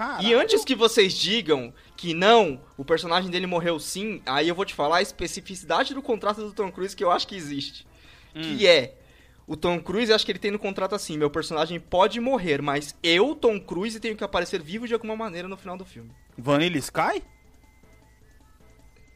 Caralho. 0.00 0.26
E 0.26 0.32
antes 0.32 0.64
que 0.64 0.74
vocês 0.74 1.12
digam 1.12 1.74
que 1.94 2.14
não, 2.14 2.58
o 2.74 2.82
personagem 2.82 3.30
dele 3.30 3.46
morreu 3.46 3.78
sim, 3.78 4.22
aí 4.24 4.48
eu 4.48 4.54
vou 4.54 4.64
te 4.64 4.72
falar 4.72 4.96
a 4.96 5.02
especificidade 5.02 5.92
do 5.92 6.00
contrato 6.00 6.40
do 6.40 6.54
Tom 6.54 6.72
Cruise 6.72 6.96
que 6.96 7.04
eu 7.04 7.10
acho 7.10 7.28
que 7.28 7.36
existe. 7.36 7.86
Hum. 8.34 8.40
Que 8.40 8.66
é. 8.66 8.94
O 9.46 9.56
Tom 9.56 9.78
Cruise, 9.78 10.10
acho 10.10 10.24
que 10.24 10.32
ele 10.32 10.38
tem 10.38 10.50
no 10.50 10.58
contrato 10.58 10.94
assim: 10.94 11.18
meu 11.18 11.28
personagem 11.28 11.78
pode 11.78 12.18
morrer, 12.18 12.62
mas 12.62 12.96
eu, 13.02 13.34
Tom 13.34 13.60
Cruise, 13.60 14.00
tenho 14.00 14.16
que 14.16 14.24
aparecer 14.24 14.62
vivo 14.62 14.88
de 14.88 14.94
alguma 14.94 15.14
maneira 15.14 15.46
no 15.46 15.56
final 15.58 15.76
do 15.76 15.84
filme. 15.84 16.10
Vanilla 16.38 16.78
Sky? 16.78 17.22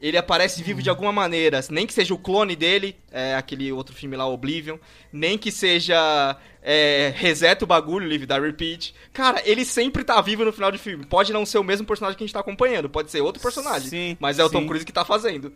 Ele 0.02 0.18
aparece 0.18 0.62
vivo 0.62 0.82
de 0.82 0.90
alguma 0.90 1.12
maneira, 1.12 1.60
nem 1.70 1.86
que 1.86 1.94
seja 1.94 2.12
o 2.12 2.18
clone 2.18 2.54
dele, 2.54 2.94
é, 3.10 3.34
aquele 3.36 3.72
outro 3.72 3.94
filme 3.94 4.16
lá, 4.16 4.26
Oblivion, 4.26 4.76
nem 5.10 5.38
que 5.38 5.50
seja 5.50 6.36
é, 6.64 7.12
reseta 7.14 7.64
o 7.64 7.68
bagulho, 7.68 8.08
Live 8.08 8.24
da 8.24 8.40
Repeat. 8.40 8.94
Cara, 9.12 9.42
ele 9.44 9.64
sempre 9.66 10.02
tá 10.02 10.18
vivo 10.22 10.44
no 10.44 10.52
final 10.52 10.72
do 10.72 10.78
filme. 10.78 11.04
Pode 11.04 11.32
não 11.32 11.44
ser 11.44 11.58
o 11.58 11.64
mesmo 11.64 11.86
personagem 11.86 12.16
que 12.16 12.24
a 12.24 12.26
gente 12.26 12.32
tá 12.34 12.40
acompanhando, 12.40 12.88
pode 12.88 13.10
ser 13.10 13.20
outro 13.20 13.42
personagem, 13.42 13.90
Sim, 13.90 14.16
mas 14.18 14.38
é 14.38 14.44
o 14.44 14.48
Tom 14.48 14.60
sim. 14.60 14.66
Cruise 14.66 14.84
que 14.84 14.92
tá 14.92 15.04
fazendo. 15.04 15.52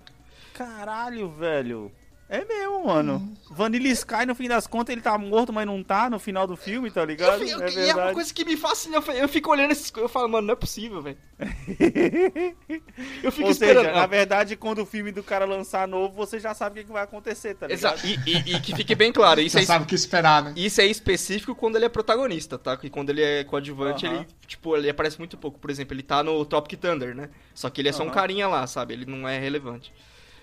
Caralho, 0.52 1.30
velho. 1.30 1.90
É 2.30 2.44
mesmo, 2.44 2.84
mano. 2.86 3.34
Vanilla 3.50 3.88
Sky, 3.88 4.26
no 4.26 4.34
fim 4.34 4.48
das 4.48 4.66
contas, 4.66 4.92
ele 4.92 5.00
tá 5.00 5.16
morto, 5.16 5.50
mas 5.50 5.64
não 5.66 5.82
tá 5.82 6.10
no 6.10 6.18
final 6.18 6.46
do 6.46 6.56
filme, 6.56 6.90
tá 6.90 7.00
Eu 7.00 7.06
ligado? 7.06 7.38
fi- 7.38 7.48
eu- 7.50 7.62
é 7.62 7.70
e 7.70 7.74
é 7.78 7.84
uma 7.84 7.84
verdade. 7.94 8.12
coisa 8.14 8.34
que 8.34 8.44
me 8.44 8.54
fascina, 8.54 8.96
eu, 8.98 9.12
eu 9.14 9.28
fico 9.28 9.50
olhando 9.50 9.70
esses 9.72 9.90
coisas, 9.90 10.10
eu 10.10 10.12
falo, 10.12 10.28
mano, 10.28 10.46
não 10.48 10.52
é 10.52 10.56
possível, 10.56 11.00
velho. 11.00 11.16
Eu 13.22 13.32
fico 13.32 13.46
Ou 13.46 13.50
esperando. 13.50 13.84
seja, 13.86 13.92
na 13.96 14.06
verdade, 14.06 14.56
quando 14.56 14.82
o 14.82 14.86
filme 14.86 15.10
do 15.12 15.22
cara 15.22 15.44
lançar 15.44 15.86
novo, 15.88 16.14
você 16.14 16.38
já 16.38 16.52
sabe 16.54 16.72
o 16.72 16.82
que, 16.82 16.86
que 16.88 16.92
vai 16.92 17.02
acontecer, 17.04 17.54
tá 17.54 17.66
ligado? 17.66 17.94
Exato. 17.96 18.06
E, 18.06 18.18
e- 18.30 18.56
e 18.56 18.60
que 18.60 18.74
fique 18.74 18.94
bem 18.94 19.12
claro, 19.12 19.40
isso 19.40 19.56
Você 19.56 19.62
é, 19.62 19.66
sabe 19.66 19.84
o 19.84 19.86
que 19.86 19.94
esperar, 19.94 20.42
né? 20.42 20.52
isso 20.56 20.80
é 20.80 20.86
específico 20.86 21.54
quando 21.54 21.76
ele 21.76 21.84
é 21.84 21.88
protagonista, 21.88 22.58
tá? 22.58 22.76
Que 22.76 22.90
quando 22.90 23.10
ele 23.10 23.22
é 23.22 23.44
coadjuvante, 23.44 24.06
Aham. 24.06 24.16
ele, 24.16 24.26
tipo, 24.46 24.76
ele 24.76 24.90
aparece 24.90 25.18
muito 25.18 25.36
pouco. 25.36 25.58
Por 25.58 25.70
exemplo, 25.70 25.94
ele 25.94 26.02
tá 26.02 26.22
no 26.22 26.44
Tropic 26.44 26.78
Thunder, 26.78 27.14
né? 27.14 27.30
Só 27.54 27.70
que 27.70 27.80
ele 27.80 27.88
é 27.88 27.92
só 27.92 28.02
um 28.02 28.06
Aham. 28.06 28.14
carinha 28.14 28.48
lá, 28.48 28.66
sabe? 28.66 28.94
Ele 28.94 29.06
não 29.06 29.28
é 29.28 29.38
relevante. 29.38 29.92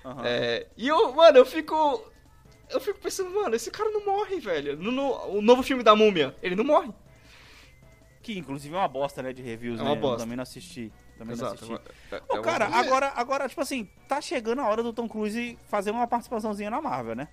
Aham. 0.05 0.21
É, 0.23 0.67
e 0.77 0.87
eu, 0.87 1.11
mano, 1.13 1.37
eu 1.39 1.45
fico. 1.45 1.75
Eu 2.69 2.79
fico 2.79 2.99
pensando, 2.99 3.29
mano, 3.31 3.55
esse 3.55 3.69
cara 3.71 3.89
não 3.89 4.05
morre, 4.05 4.39
velho. 4.39 4.77
No, 4.77 4.91
no- 4.91 5.37
o 5.37 5.41
novo 5.41 5.61
filme 5.63 5.83
da 5.83 5.95
Múmia, 5.95 6.35
ele 6.41 6.55
não 6.55 6.63
morre. 6.63 6.91
Que 8.21 8.37
inclusive 8.39 8.73
é 8.73 8.77
uma 8.77 8.87
bosta, 8.87 9.21
né, 9.21 9.31
de 9.33 9.41
reviews, 9.41 9.79
É 9.79 9.83
né? 9.83 9.89
uma 9.89 9.95
Eu 9.95 10.01
bosta. 10.01 10.19
também 10.23 10.35
não 10.35 10.41
assisti. 10.43 10.91
Também 11.17 11.35
não 11.37 11.47
assisti. 11.47 11.73
É- 12.11 12.21
Ô, 12.29 12.37
é 12.37 12.41
cara, 12.41 12.67
uma- 12.67 12.77
agora, 12.77 13.13
agora, 13.15 13.47
tipo 13.49 13.61
assim, 13.61 13.87
tá 14.07 14.19
chegando 14.21 14.61
a 14.61 14.67
hora 14.67 14.81
do 14.81 14.91
Tom 14.93 15.07
Cruise 15.07 15.57
fazer 15.67 15.91
uma 15.91 16.07
participaçãozinha 16.07 16.69
na 16.69 16.81
Marvel, 16.81 17.15
né? 17.15 17.27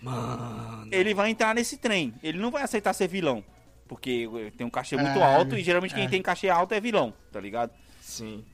Mano. 0.00 0.88
Ele 0.92 1.12
vai 1.14 1.30
entrar 1.30 1.54
nesse 1.54 1.76
trem. 1.76 2.14
Ele 2.22 2.38
não 2.38 2.50
vai 2.50 2.62
aceitar 2.62 2.92
ser 2.92 3.08
vilão. 3.08 3.44
Porque 3.86 4.28
tem 4.56 4.66
um 4.66 4.70
cachê 4.70 4.96
muito 4.96 5.18
É, 5.18 5.22
alto 5.36 5.56
e 5.56 5.62
geralmente 5.62 5.94
quem 5.94 6.04
é. 6.04 6.08
tem 6.08 6.22
cachê 6.22 6.48
alto 6.48 6.74
é 6.74 6.80
vilão, 6.80 7.12
tá 7.32 7.40
ligado? 7.40 7.72
Sim. 8.00 8.44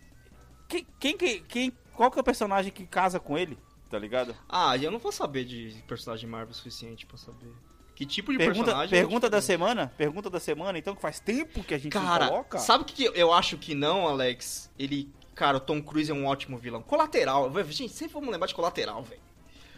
Quem, 0.68 0.87
quem, 0.99 1.16
que- 1.16 1.41
quem, 1.41 1.72
qual 1.97 2.11
que 2.11 2.18
é 2.18 2.20
o 2.20 2.24
personagem 2.24 2.70
que 2.72 2.86
casa 2.86 3.18
com 3.20 3.36
ele, 3.38 3.59
tá 3.90 3.99
ligado? 3.99 4.34
Ah, 4.49 4.76
e 4.76 4.84
eu 4.84 4.90
não 4.90 4.99
vou 4.99 5.12
saber 5.12 5.45
de 5.45 5.82
personagem 5.86 6.28
Marvel 6.28 6.51
o 6.53 6.55
suficiente 6.55 7.07
pra 7.07 7.16
saber. 7.16 7.53
Que 7.95 8.05
tipo 8.05 8.32
de 8.32 8.38
Pergunta, 8.38 8.64
personagem. 8.64 8.90
pergunta 8.90 9.26
é 9.28 9.30
da 9.30 9.40
semana? 9.40 9.92
Pergunta 9.97 10.28
da 10.28 10.40
semana, 10.40 10.76
então, 10.76 10.97
que 10.97 11.01
faz 11.01 11.20
tempo 11.20 11.62
que 11.62 11.74
a 11.74 11.78
gente 11.78 11.95
não 11.95 12.03
Cara, 12.05 12.26
coloca. 12.28 12.59
sabe 12.59 12.82
o 12.82 12.86
que 12.86 13.05
eu 13.14 13.32
acho 13.32 13.57
que 13.57 13.74
não, 13.74 14.09
Alex? 14.09 14.68
Ele. 14.78 15.09
Cara, 15.34 15.59
o 15.59 15.61
Tom 15.61 15.80
Cruise 15.80 16.11
é 16.11 16.14
um 16.14 16.26
ótimo 16.26 16.59
vilão. 16.59 16.82
Colateral. 16.82 17.53
Gente, 17.70 17.92
sempre 17.92 18.14
vamos 18.14 18.30
lembrar 18.30 18.47
de 18.49 18.55
colateral, 18.55 19.03
velho. 19.05 19.20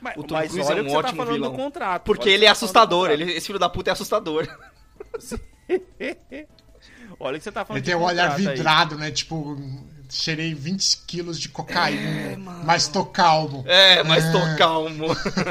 Mas, 0.01 0.17
o 0.17 0.23
Tom 0.23 0.35
mas 0.35 0.51
Cruise 0.51 0.71
olha 0.71 0.81
é 0.81 0.83
o 0.83 0.87
um 0.87 0.91
tá 0.93 0.99
ótimo 0.99 1.17
falando 1.17 1.35
vilão. 1.35 1.55
contrato. 1.55 2.05
Porque 2.05 2.29
ele 2.29 2.45
é 2.45 2.49
tá 2.49 2.53
assustador. 2.53 3.11
Ele, 3.11 3.33
esse 3.33 3.47
filho 3.47 3.59
da 3.59 3.69
puta 3.69 3.91
é 3.91 3.93
assustador. 3.93 4.47
Olha 7.19 7.37
o 7.37 7.39
que 7.39 7.45
você 7.45 7.53
tá 7.53 7.64
falando 7.64 7.79
Ele 7.79 7.87
tem 7.87 7.95
um 7.95 8.03
olhar 8.03 8.31
contrato 8.31 8.49
aí. 8.49 8.57
vidrado, 8.57 8.97
né? 8.99 9.11
Tipo, 9.11 9.57
cheirei 10.11 10.55
20 10.55 10.99
quilos 11.07 11.39
de 11.41 11.49
cocaína, 11.49 12.01
É, 12.33 12.37
mas 12.37 12.89
tô 12.89 13.05
calmo. 13.05 13.65
É, 13.67 14.03
mas 14.03 14.25
tô 14.33 14.39
calmo. 14.59 15.07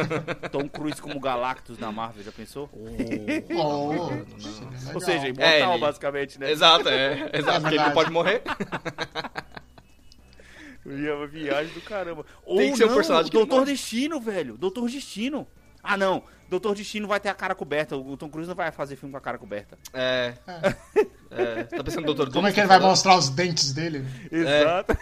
Tom 0.52 0.68
Cruise 0.70 1.02
como 1.02 1.20
Galactus 1.20 1.78
na 1.80 1.92
Marvel, 1.92 2.24
já 2.24 2.32
pensou? 2.32 2.70
Oh, 2.74 3.94
não. 3.94 4.26
seria 4.40 4.94
Ou 4.94 5.02
seja, 5.02 5.28
É, 5.28 5.30
imortal, 5.30 5.72
ele- 5.74 5.82
basicamente, 5.82 6.40
né? 6.40 6.52
Exato, 6.52 6.88
é. 6.90 7.30
Exato, 7.38 7.62
porque 7.62 7.76
ele 7.76 7.84
não 7.84 7.92
pode 7.92 8.12
morrer. 8.12 8.42
É 10.88 11.14
uma 11.14 11.26
viagem 11.28 11.74
do 11.74 11.82
caramba. 11.82 12.26
Ou 12.46 12.58
Tem 12.58 12.72
que 12.72 12.78
ser 12.78 12.86
um 12.86 12.90
não, 12.90 12.96
personagem 12.96 13.32
que 13.32 13.38
Doutor. 13.38 13.66
Destino, 13.66 14.20
velho. 14.20 14.56
Doutor 14.56 14.88
Destino. 14.90 15.48
Ah, 15.82 15.98
não. 15.98 16.24
Doutor 16.48 16.76
Destino 16.76 17.08
vai 17.08 17.20
ter 17.20 17.30
a 17.30 17.34
cara 17.34 17.56
coberta. 17.56 17.98
O 17.98 18.16
Tom 18.16 18.30
Cruise 18.30 18.48
não 18.48 18.56
vai 18.56 18.72
fazer 18.72 18.96
filme 18.96 19.12
com 19.12 19.18
a 19.18 19.22
cara 19.22 19.38
coberta. 19.40 19.78
É. 19.92 20.36
É. 20.48 21.08
Tá 21.78 21.84
pensando 21.84 22.02
no 22.06 22.14
Doutor 22.14 22.32
Como 22.32 22.48
é 22.48 22.50
Doom, 22.50 22.54
que 22.54 22.60
ele 22.62 22.68
vai 22.68 22.80
mostrar 22.80 23.18
os 23.18 23.30
dentes 23.30 23.74
dele? 23.74 24.06
Exato. 24.32 24.98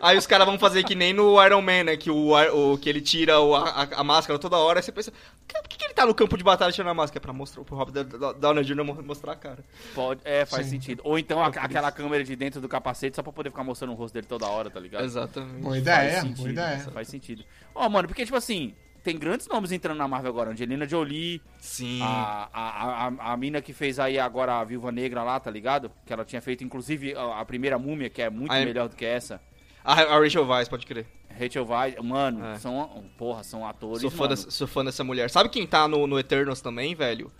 Aí 0.00 0.16
os 0.16 0.26
caras 0.26 0.46
vão 0.46 0.58
fazer 0.58 0.82
que 0.82 0.94
nem 0.94 1.12
no 1.12 1.42
Iron 1.44 1.60
Man, 1.60 1.84
né? 1.84 1.96
Que, 1.96 2.10
o, 2.10 2.32
o- 2.72 2.78
que 2.78 2.88
ele 2.88 3.00
tira 3.00 3.38
o- 3.40 3.54
a, 3.54 3.82
a- 3.96 4.04
máscara 4.04 4.38
toda 4.38 4.56
hora. 4.56 4.78
Aí 4.78 4.82
você 4.82 4.90
pensa, 4.92 5.12
"Cara, 5.46 5.62
por 5.62 5.68
que, 5.68 5.76
que 5.78 5.84
ele 5.84 5.92
tá 5.94 6.06
no 6.06 6.14
campo 6.14 6.36
de 6.38 6.44
batalha 6.44 6.72
tirando 6.72 6.90
a 6.90 6.94
máscara? 6.94 7.18
É 7.18 7.22
pra 7.22 7.32
mostrar 7.32 7.62
pro 7.64 7.76
Robert 7.76 8.04
Downey 8.38 8.64
Jr. 8.64 8.84
mo- 8.84 9.02
mostrar 9.02 9.32
a 9.32 9.36
cara. 9.36 9.64
Pode, 9.94 10.20
é, 10.24 10.44
faz 10.46 10.64
Sim. 10.66 10.72
sentido. 10.72 11.00
Ou 11.04 11.18
então 11.18 11.42
a- 11.42 11.48
aquela 11.48 11.90
câmera 11.92 12.24
de 12.24 12.34
dentro 12.34 12.60
do 12.60 12.68
capacete 12.68 13.14
só 13.16 13.22
pra 13.22 13.32
poder 13.32 13.50
ficar 13.50 13.62
mostrando 13.64 13.90
o 13.92 13.94
rosto 13.96 14.14
dele 14.14 14.26
toda 14.26 14.46
hora, 14.46 14.70
tá 14.70 14.80
ligado? 14.80 15.04
Exatamente. 15.04 15.60
Boa 15.60 15.72
Faz 15.74 15.82
ideia, 15.82 16.20
sentido, 16.22 16.36
boa 16.38 16.50
ideia. 16.50 16.78
Faz 16.92 17.08
sentido. 17.08 17.44
Ó, 17.74 17.88
mano, 17.88 18.08
porque, 18.08 18.24
tipo 18.24 18.36
assim, 18.36 18.74
tem 19.04 19.16
grandes 19.18 19.46
nomes 19.46 19.70
entrando 19.70 19.98
na 19.98 20.08
Marvel 20.08 20.30
agora. 20.32 20.50
Angelina 20.50 20.88
Jolie, 20.88 21.40
Sim. 21.58 22.00
a, 22.02 22.48
a, 22.52 23.06
a, 23.06 23.32
a 23.32 23.36
mina 23.36 23.60
que 23.60 23.72
fez 23.72 23.98
aí 24.00 24.18
agora 24.18 24.54
a 24.58 24.64
Viúva 24.64 24.90
Negra 24.90 25.22
lá, 25.22 25.38
tá 25.38 25.50
ligado? 25.50 25.92
Que 26.06 26.12
ela 26.12 26.24
tinha 26.24 26.40
feito, 26.42 26.64
inclusive, 26.64 27.14
a, 27.14 27.40
a 27.40 27.44
primeira 27.44 27.78
múmia, 27.78 28.08
que 28.10 28.22
é 28.22 28.30
muito 28.30 28.50
Ah, 28.50 28.58
é- 28.58 28.64
melhor 28.64 28.88
do 28.88 28.96
que 28.96 29.04
essa. 29.04 29.40
A, 29.84 29.92
a 29.92 30.18
Rachel 30.18 30.46
Weisz, 30.46 30.68
pode 30.68 30.86
crer. 30.86 31.06
Rachel 31.38 31.66
Weisz, 31.68 31.96
mano, 32.02 32.44
É. 32.44 32.58
são, 32.58 33.04
porra, 33.18 33.42
são 33.44 33.66
atores, 33.66 34.00
Sou 34.00 34.10
fã, 34.10 34.26
dessa, 34.26 34.50
sou 34.50 34.66
fã 34.66 34.82
dessa 34.84 35.04
mulher. 35.04 35.28
Sabe 35.28 35.50
quem 35.50 35.66
tá 35.66 35.86
no, 35.86 36.06
no 36.06 36.18
Eternals 36.18 36.62
também, 36.62 36.94
velho? 36.94 37.30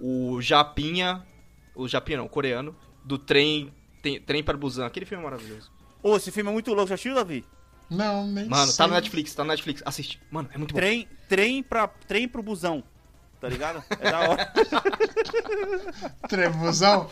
O 0.00 0.40
Japinha. 0.40 1.22
O 1.74 1.86
Japinha 1.86 2.18
não, 2.18 2.24
o 2.26 2.28
coreano. 2.28 2.74
Do 3.04 3.18
trem. 3.18 3.70
Tem, 4.02 4.18
trem 4.20 4.42
para 4.42 4.56
Busan. 4.56 4.86
Aquele 4.86 5.04
filme 5.06 5.22
é 5.22 5.24
maravilhoso. 5.24 5.70
Ô, 6.02 6.16
esse 6.16 6.30
filme 6.32 6.48
é 6.50 6.52
muito 6.52 6.72
louco, 6.72 6.88
já 6.88 6.94
assistiu, 6.94 7.14
Davi? 7.14 7.44
Não, 7.96 8.26
nem 8.26 8.46
Mano, 8.48 8.66
sei. 8.68 8.76
tá 8.76 8.86
no 8.86 8.94
Netflix, 8.94 9.34
tá 9.34 9.42
no 9.44 9.48
Netflix. 9.50 9.82
Assiste. 9.84 10.20
Mano, 10.30 10.48
é 10.54 10.58
muito 10.58 10.72
bom. 10.72 10.78
Trem, 10.80 11.08
trem, 11.28 11.62
pra, 11.62 11.88
trem 12.08 12.26
pro 12.28 12.42
busão, 12.42 12.82
tá 13.40 13.48
ligado? 13.48 13.82
É 14.00 14.10
da 14.10 14.20
hora. 14.20 14.52
Trevuzão. 16.28 17.08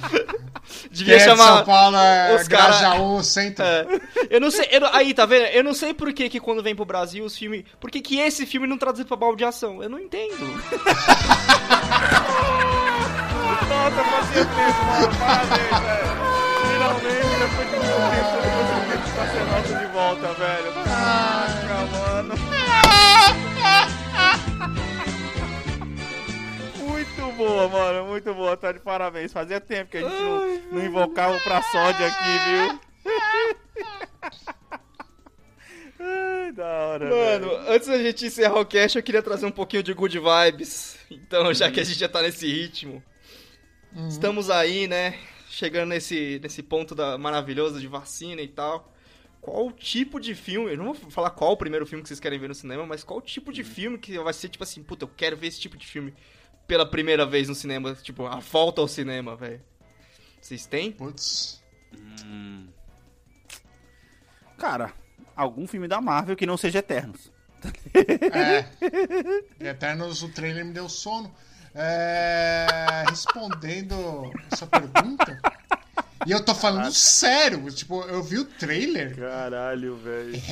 Devia 0.90 1.14
Quem 1.14 1.14
é 1.14 1.18
de 1.18 1.24
chamar. 1.24 1.56
São 1.58 1.64
Paulo 1.66 1.96
é 1.96 2.36
os 2.36 2.48
cara- 2.48 2.66
Grajaú, 2.78 3.22
centro. 3.22 3.64
É. 3.64 3.86
Eu 4.30 4.40
não 4.40 4.50
sei. 4.50 4.68
eu 4.70 4.80
não- 4.80 4.94
aí, 4.94 5.12
tá 5.12 5.26
vendo? 5.26 5.46
Eu 5.46 5.64
não 5.64 5.74
sei 5.74 5.92
por 5.92 6.12
que, 6.12 6.28
que 6.28 6.40
quando 6.40 6.62
vem 6.62 6.74
pro 6.74 6.84
Brasil 6.84 7.24
os 7.24 7.36
filmes. 7.36 7.64
Por 7.80 7.90
que, 7.90 8.00
que 8.00 8.18
esse 8.18 8.46
filme 8.46 8.66
não 8.66 8.78
traduz 8.78 9.06
pra 9.06 9.16
baldeação? 9.16 9.82
Eu 9.82 9.88
não 9.90 9.98
entendo. 9.98 10.36
Nossa, 13.68 14.04
fazia 14.04 14.44
tempo, 14.44 14.84
mano. 14.84 15.08
Parabéns, 15.18 15.80
velho. 15.80 16.10
Finalmente, 16.70 17.32
depois 17.38 17.68
de 17.70 17.76
muito 17.76 17.96
tempo, 18.10 18.79
essa 19.00 19.44
nota 19.44 19.86
de 19.86 19.92
volta, 19.92 20.32
velho. 20.34 20.72
Caraca, 20.84 21.86
mano. 21.92 22.34
Muito 26.78 27.32
boa, 27.36 27.68
mano. 27.68 28.06
Muito 28.06 28.34
boa. 28.34 28.56
Tá 28.56 28.72
de 28.72 28.80
parabéns. 28.80 29.32
Fazia 29.32 29.60
tempo 29.60 29.90
que 29.90 29.98
a 29.98 30.02
gente 30.02 30.12
não, 30.22 30.58
não 30.72 30.84
invocava 30.84 31.36
o 31.36 31.40
pra 31.40 31.62
sódio 31.62 32.06
aqui, 32.06 32.38
viu? 32.48 32.80
Ai, 36.02 36.52
da 36.52 36.66
hora, 36.66 37.10
Mano, 37.10 37.48
velho. 37.50 37.70
antes 37.72 37.88
da 37.88 37.98
gente 37.98 38.24
encerrar 38.26 38.58
o 38.58 38.64
cast, 38.64 38.96
eu 38.96 39.02
queria 39.02 39.22
trazer 39.22 39.44
um 39.46 39.50
pouquinho 39.50 39.82
de 39.82 39.92
good 39.92 40.18
vibes. 40.18 40.98
Então, 41.10 41.52
já 41.52 41.70
que 41.70 41.80
a 41.80 41.84
gente 41.84 41.98
já 41.98 42.08
tá 42.08 42.22
nesse 42.22 42.46
ritmo. 42.46 43.02
Uhum. 43.94 44.08
Estamos 44.08 44.48
aí, 44.48 44.86
né? 44.86 45.18
Chegando 45.48 45.90
nesse, 45.90 46.40
nesse 46.42 46.62
ponto 46.62 46.94
da, 46.94 47.18
maravilhoso 47.18 47.80
de 47.80 47.86
vacina 47.86 48.40
e 48.40 48.48
tal. 48.48 48.89
Qual 49.40 49.72
tipo 49.72 50.20
de 50.20 50.34
filme? 50.34 50.72
Eu 50.72 50.76
não 50.76 50.92
vou 50.92 51.10
falar 51.10 51.30
qual 51.30 51.52
o 51.52 51.56
primeiro 51.56 51.86
filme 51.86 52.02
que 52.02 52.08
vocês 52.08 52.20
querem 52.20 52.38
ver 52.38 52.48
no 52.48 52.54
cinema, 52.54 52.84
mas 52.84 53.02
qual 53.02 53.20
tipo 53.22 53.52
de 53.52 53.64
filme 53.64 53.96
que 53.96 54.18
vai 54.18 54.32
ser 54.32 54.48
tipo 54.48 54.64
assim, 54.64 54.82
puta, 54.82 55.04
eu 55.04 55.08
quero 55.08 55.36
ver 55.36 55.46
esse 55.46 55.60
tipo 55.60 55.76
de 55.76 55.86
filme 55.86 56.14
pela 56.66 56.88
primeira 56.88 57.24
vez 57.26 57.48
no 57.48 57.54
cinema, 57.54 57.94
tipo, 57.94 58.26
a 58.26 58.36
volta 58.36 58.80
ao 58.80 58.86
cinema, 58.86 59.34
velho. 59.34 59.60
Vocês 60.40 60.66
têm? 60.66 60.92
Putz. 60.92 61.62
Hum. 62.24 62.68
Cara, 64.56 64.92
algum 65.34 65.66
filme 65.66 65.88
da 65.88 66.00
Marvel 66.00 66.36
que 66.36 66.46
não 66.46 66.56
seja 66.56 66.78
Eternos. 66.78 67.32
É. 69.60 69.68
Eternos, 69.70 70.22
o 70.22 70.28
trailer 70.28 70.64
me 70.64 70.72
deu 70.72 70.88
sono. 70.88 71.34
É, 71.74 73.04
respondendo 73.08 74.30
essa 74.50 74.66
pergunta. 74.66 75.40
E 76.26 76.30
eu 76.30 76.44
tô 76.44 76.54
falando 76.54 76.92
sério. 76.92 77.70
Tipo, 77.70 78.02
eu 78.02 78.22
vi 78.22 78.38
o 78.38 78.44
trailer. 78.44 79.16
Caralho, 79.16 79.96
velho. 79.96 80.42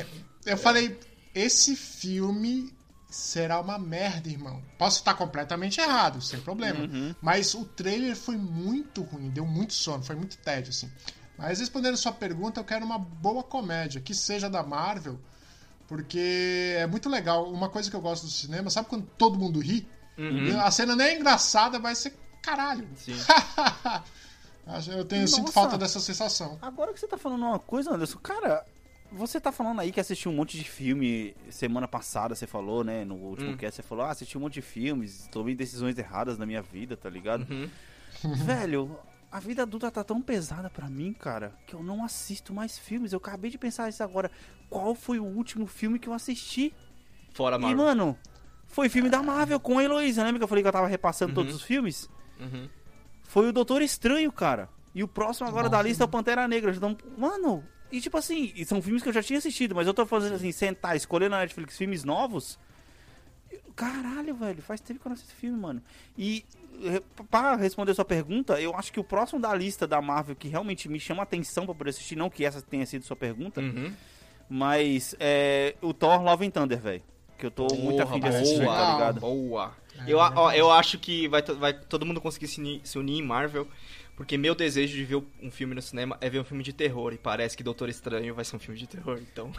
Eu 0.46 0.56
falei, 0.56 0.98
esse 1.34 1.76
filme 1.76 2.72
será 3.10 3.60
uma 3.60 3.78
merda, 3.78 4.28
irmão. 4.28 4.62
Posso 4.78 4.98
estar 4.98 5.14
completamente 5.14 5.80
errado, 5.80 6.20
sem 6.20 6.40
problema. 6.40 6.80
Uhum. 6.80 7.14
Mas 7.20 7.54
o 7.54 7.64
trailer 7.64 8.14
foi 8.16 8.36
muito 8.36 9.02
ruim, 9.02 9.30
deu 9.30 9.46
muito 9.46 9.72
sono, 9.72 10.02
foi 10.02 10.16
muito 10.16 10.36
tédio, 10.38 10.70
assim. 10.70 10.90
Mas 11.36 11.60
respondendo 11.60 11.94
a 11.94 11.98
sua 11.98 12.12
pergunta, 12.12 12.60
eu 12.60 12.64
quero 12.64 12.84
uma 12.84 12.98
boa 12.98 13.42
comédia, 13.42 14.00
que 14.00 14.14
seja 14.14 14.50
da 14.50 14.62
Marvel, 14.62 15.18
porque 15.86 16.74
é 16.76 16.86
muito 16.86 17.08
legal. 17.08 17.50
Uma 17.50 17.68
coisa 17.68 17.88
que 17.88 17.96
eu 17.96 18.00
gosto 18.00 18.24
do 18.24 18.30
cinema, 18.30 18.70
sabe 18.70 18.88
quando 18.88 19.06
todo 19.16 19.38
mundo 19.38 19.60
ri? 19.60 19.88
Uhum. 20.18 20.60
A 20.60 20.70
cena 20.70 20.96
nem 20.96 21.06
é 21.06 21.16
engraçada, 21.16 21.78
vai 21.78 21.94
ser 21.94 22.12
caralho. 22.42 22.88
Sim. 22.96 23.14
eu 24.96 25.04
tenho, 25.04 25.22
eu 25.22 25.28
sinto 25.28 25.40
Nossa. 25.46 25.52
falta 25.52 25.78
dessa 25.78 26.00
sensação. 26.00 26.58
Agora 26.60 26.92
que 26.92 27.00
você 27.00 27.06
tá 27.08 27.16
falando 27.16 27.42
uma 27.44 27.58
coisa, 27.58 27.92
Anderson, 27.94 28.18
cara, 28.18 28.64
você 29.10 29.40
tá 29.40 29.50
falando 29.50 29.80
aí 29.80 29.90
que 29.90 30.00
assistiu 30.00 30.30
um 30.30 30.34
monte 30.34 30.56
de 30.58 30.64
filme 30.64 31.34
semana 31.50 31.88
passada, 31.88 32.34
você 32.34 32.46
falou, 32.46 32.84
né? 32.84 33.04
No 33.04 33.14
último 33.16 33.52
Hum. 33.52 33.56
cast, 33.56 33.76
você 33.76 33.82
falou, 33.82 34.04
ah, 34.04 34.10
assisti 34.10 34.36
um 34.36 34.42
monte 34.42 34.54
de 34.54 34.62
filmes, 34.62 35.28
tomei 35.32 35.54
decisões 35.54 35.96
erradas 35.98 36.36
na 36.38 36.44
minha 36.46 36.60
vida, 36.62 36.96
tá 36.96 37.08
ligado? 37.08 37.46
Uhum. 37.50 37.68
Velho, 38.44 38.98
a 39.30 39.40
vida 39.40 39.62
adulta 39.62 39.90
tá 39.90 40.02
tão 40.04 40.20
pesada 40.20 40.68
pra 40.68 40.88
mim, 40.88 41.12
cara, 41.12 41.52
que 41.66 41.74
eu 41.74 41.82
não 41.82 42.04
assisto 42.04 42.52
mais 42.52 42.78
filmes. 42.78 43.12
Eu 43.12 43.18
acabei 43.18 43.50
de 43.50 43.58
pensar 43.58 43.88
isso 43.88 44.02
agora. 44.02 44.30
Qual 44.68 44.94
foi 44.94 45.18
o 45.18 45.24
último 45.24 45.66
filme 45.66 45.98
que 45.98 46.08
eu 46.08 46.12
assisti? 46.12 46.74
Fora 47.32 47.56
E, 47.56 47.60
Marvel. 47.60 47.78
mano, 47.78 48.18
foi 48.66 48.88
filme 48.88 49.08
da 49.08 49.22
Marvel 49.22 49.58
com 49.60 49.78
a 49.78 49.84
Heloísa. 49.84 50.22
Lembra 50.24 50.38
que 50.40 50.44
eu 50.44 50.48
falei 50.48 50.62
que 50.62 50.68
eu 50.68 50.72
tava 50.72 50.86
repassando 50.88 51.30
Uhum. 51.30 51.34
todos 51.36 51.54
os 51.54 51.62
filmes? 51.62 52.08
Uhum. 52.40 52.68
Foi 53.28 53.48
o 53.48 53.52
Doutor 53.52 53.80
Estranho, 53.82 54.32
cara. 54.32 54.68
E 54.94 55.04
o 55.04 55.06
próximo 55.08 55.46
agora 55.46 55.68
Bom 55.68 55.76
da 55.76 55.82
lista 55.82 56.02
é 56.02 56.06
o 56.06 56.08
filme. 56.08 56.18
Pantera 56.24 56.48
Negra. 56.48 56.72
Então, 56.74 56.96
mano, 57.16 57.62
e 57.92 58.00
tipo 58.00 58.16
assim, 58.18 58.52
são 58.64 58.82
filmes 58.82 59.02
que 59.02 59.08
eu 59.08 59.12
já 59.12 59.22
tinha 59.22 59.38
assistido, 59.38 59.74
mas 59.74 59.86
eu 59.86 59.94
tô 59.94 60.04
fazendo 60.04 60.34
assim, 60.34 60.50
sentar, 60.50 60.96
escolher 60.96 61.30
na 61.30 61.38
Netflix 61.38 61.76
filmes 61.76 62.02
novos. 62.02 62.58
Caralho, 63.76 64.34
velho, 64.34 64.60
faz 64.62 64.80
tempo 64.80 64.98
que 65.00 65.06
eu 65.06 65.10
não 65.10 65.14
assisto 65.14 65.34
filme, 65.34 65.56
mano. 65.58 65.80
E 66.16 66.44
para 67.30 67.54
responder 67.56 67.94
sua 67.94 68.04
pergunta, 68.04 68.60
eu 68.60 68.74
acho 68.74 68.92
que 68.92 68.98
o 69.00 69.04
próximo 69.04 69.40
da 69.40 69.54
lista 69.54 69.86
da 69.86 70.00
Marvel 70.02 70.34
que 70.36 70.48
realmente 70.48 70.88
me 70.88 70.98
chama 70.98 71.22
atenção 71.22 71.64
pra 71.64 71.74
poder 71.74 71.90
assistir, 71.90 72.16
não 72.16 72.28
que 72.28 72.44
essa 72.44 72.60
tenha 72.62 72.84
sido 72.86 73.04
sua 73.04 73.16
pergunta, 73.16 73.60
Uhum. 73.60 73.92
mas 74.48 75.14
é 75.20 75.76
o 75.80 75.92
Thor 75.94 76.22
Love 76.22 76.46
and 76.46 76.50
Thunder, 76.50 76.78
velho. 76.80 77.02
Que 77.36 77.46
eu 77.46 77.50
tô 77.52 77.68
muito 77.76 78.02
afim 78.02 78.18
de 78.18 78.26
assistir, 78.28 78.64
boa, 78.64 78.74
tá 78.76 78.92
ligado? 78.94 79.20
Boa. 79.20 79.72
É, 80.06 80.12
eu, 80.12 80.18
ó, 80.18 80.52
eu 80.52 80.70
acho 80.70 80.98
que 80.98 81.28
vai, 81.28 81.42
vai 81.42 81.72
todo 81.72 82.06
mundo 82.06 82.20
conseguir 82.20 82.48
se 82.48 82.60
unir, 82.60 82.80
se 82.84 82.98
unir 82.98 83.18
em 83.18 83.22
Marvel, 83.22 83.66
porque 84.16 84.36
meu 84.36 84.54
desejo 84.54 84.96
de 84.96 85.04
ver 85.04 85.22
um 85.42 85.50
filme 85.50 85.74
no 85.74 85.82
cinema 85.82 86.16
é 86.20 86.28
ver 86.28 86.40
um 86.40 86.44
filme 86.44 86.62
de 86.62 86.72
terror, 86.72 87.12
e 87.12 87.18
parece 87.18 87.56
que 87.56 87.62
Doutor 87.62 87.88
Estranho 87.88 88.34
vai 88.34 88.44
ser 88.44 88.56
um 88.56 88.58
filme 88.58 88.78
de 88.78 88.86
terror, 88.86 89.18
então... 89.20 89.52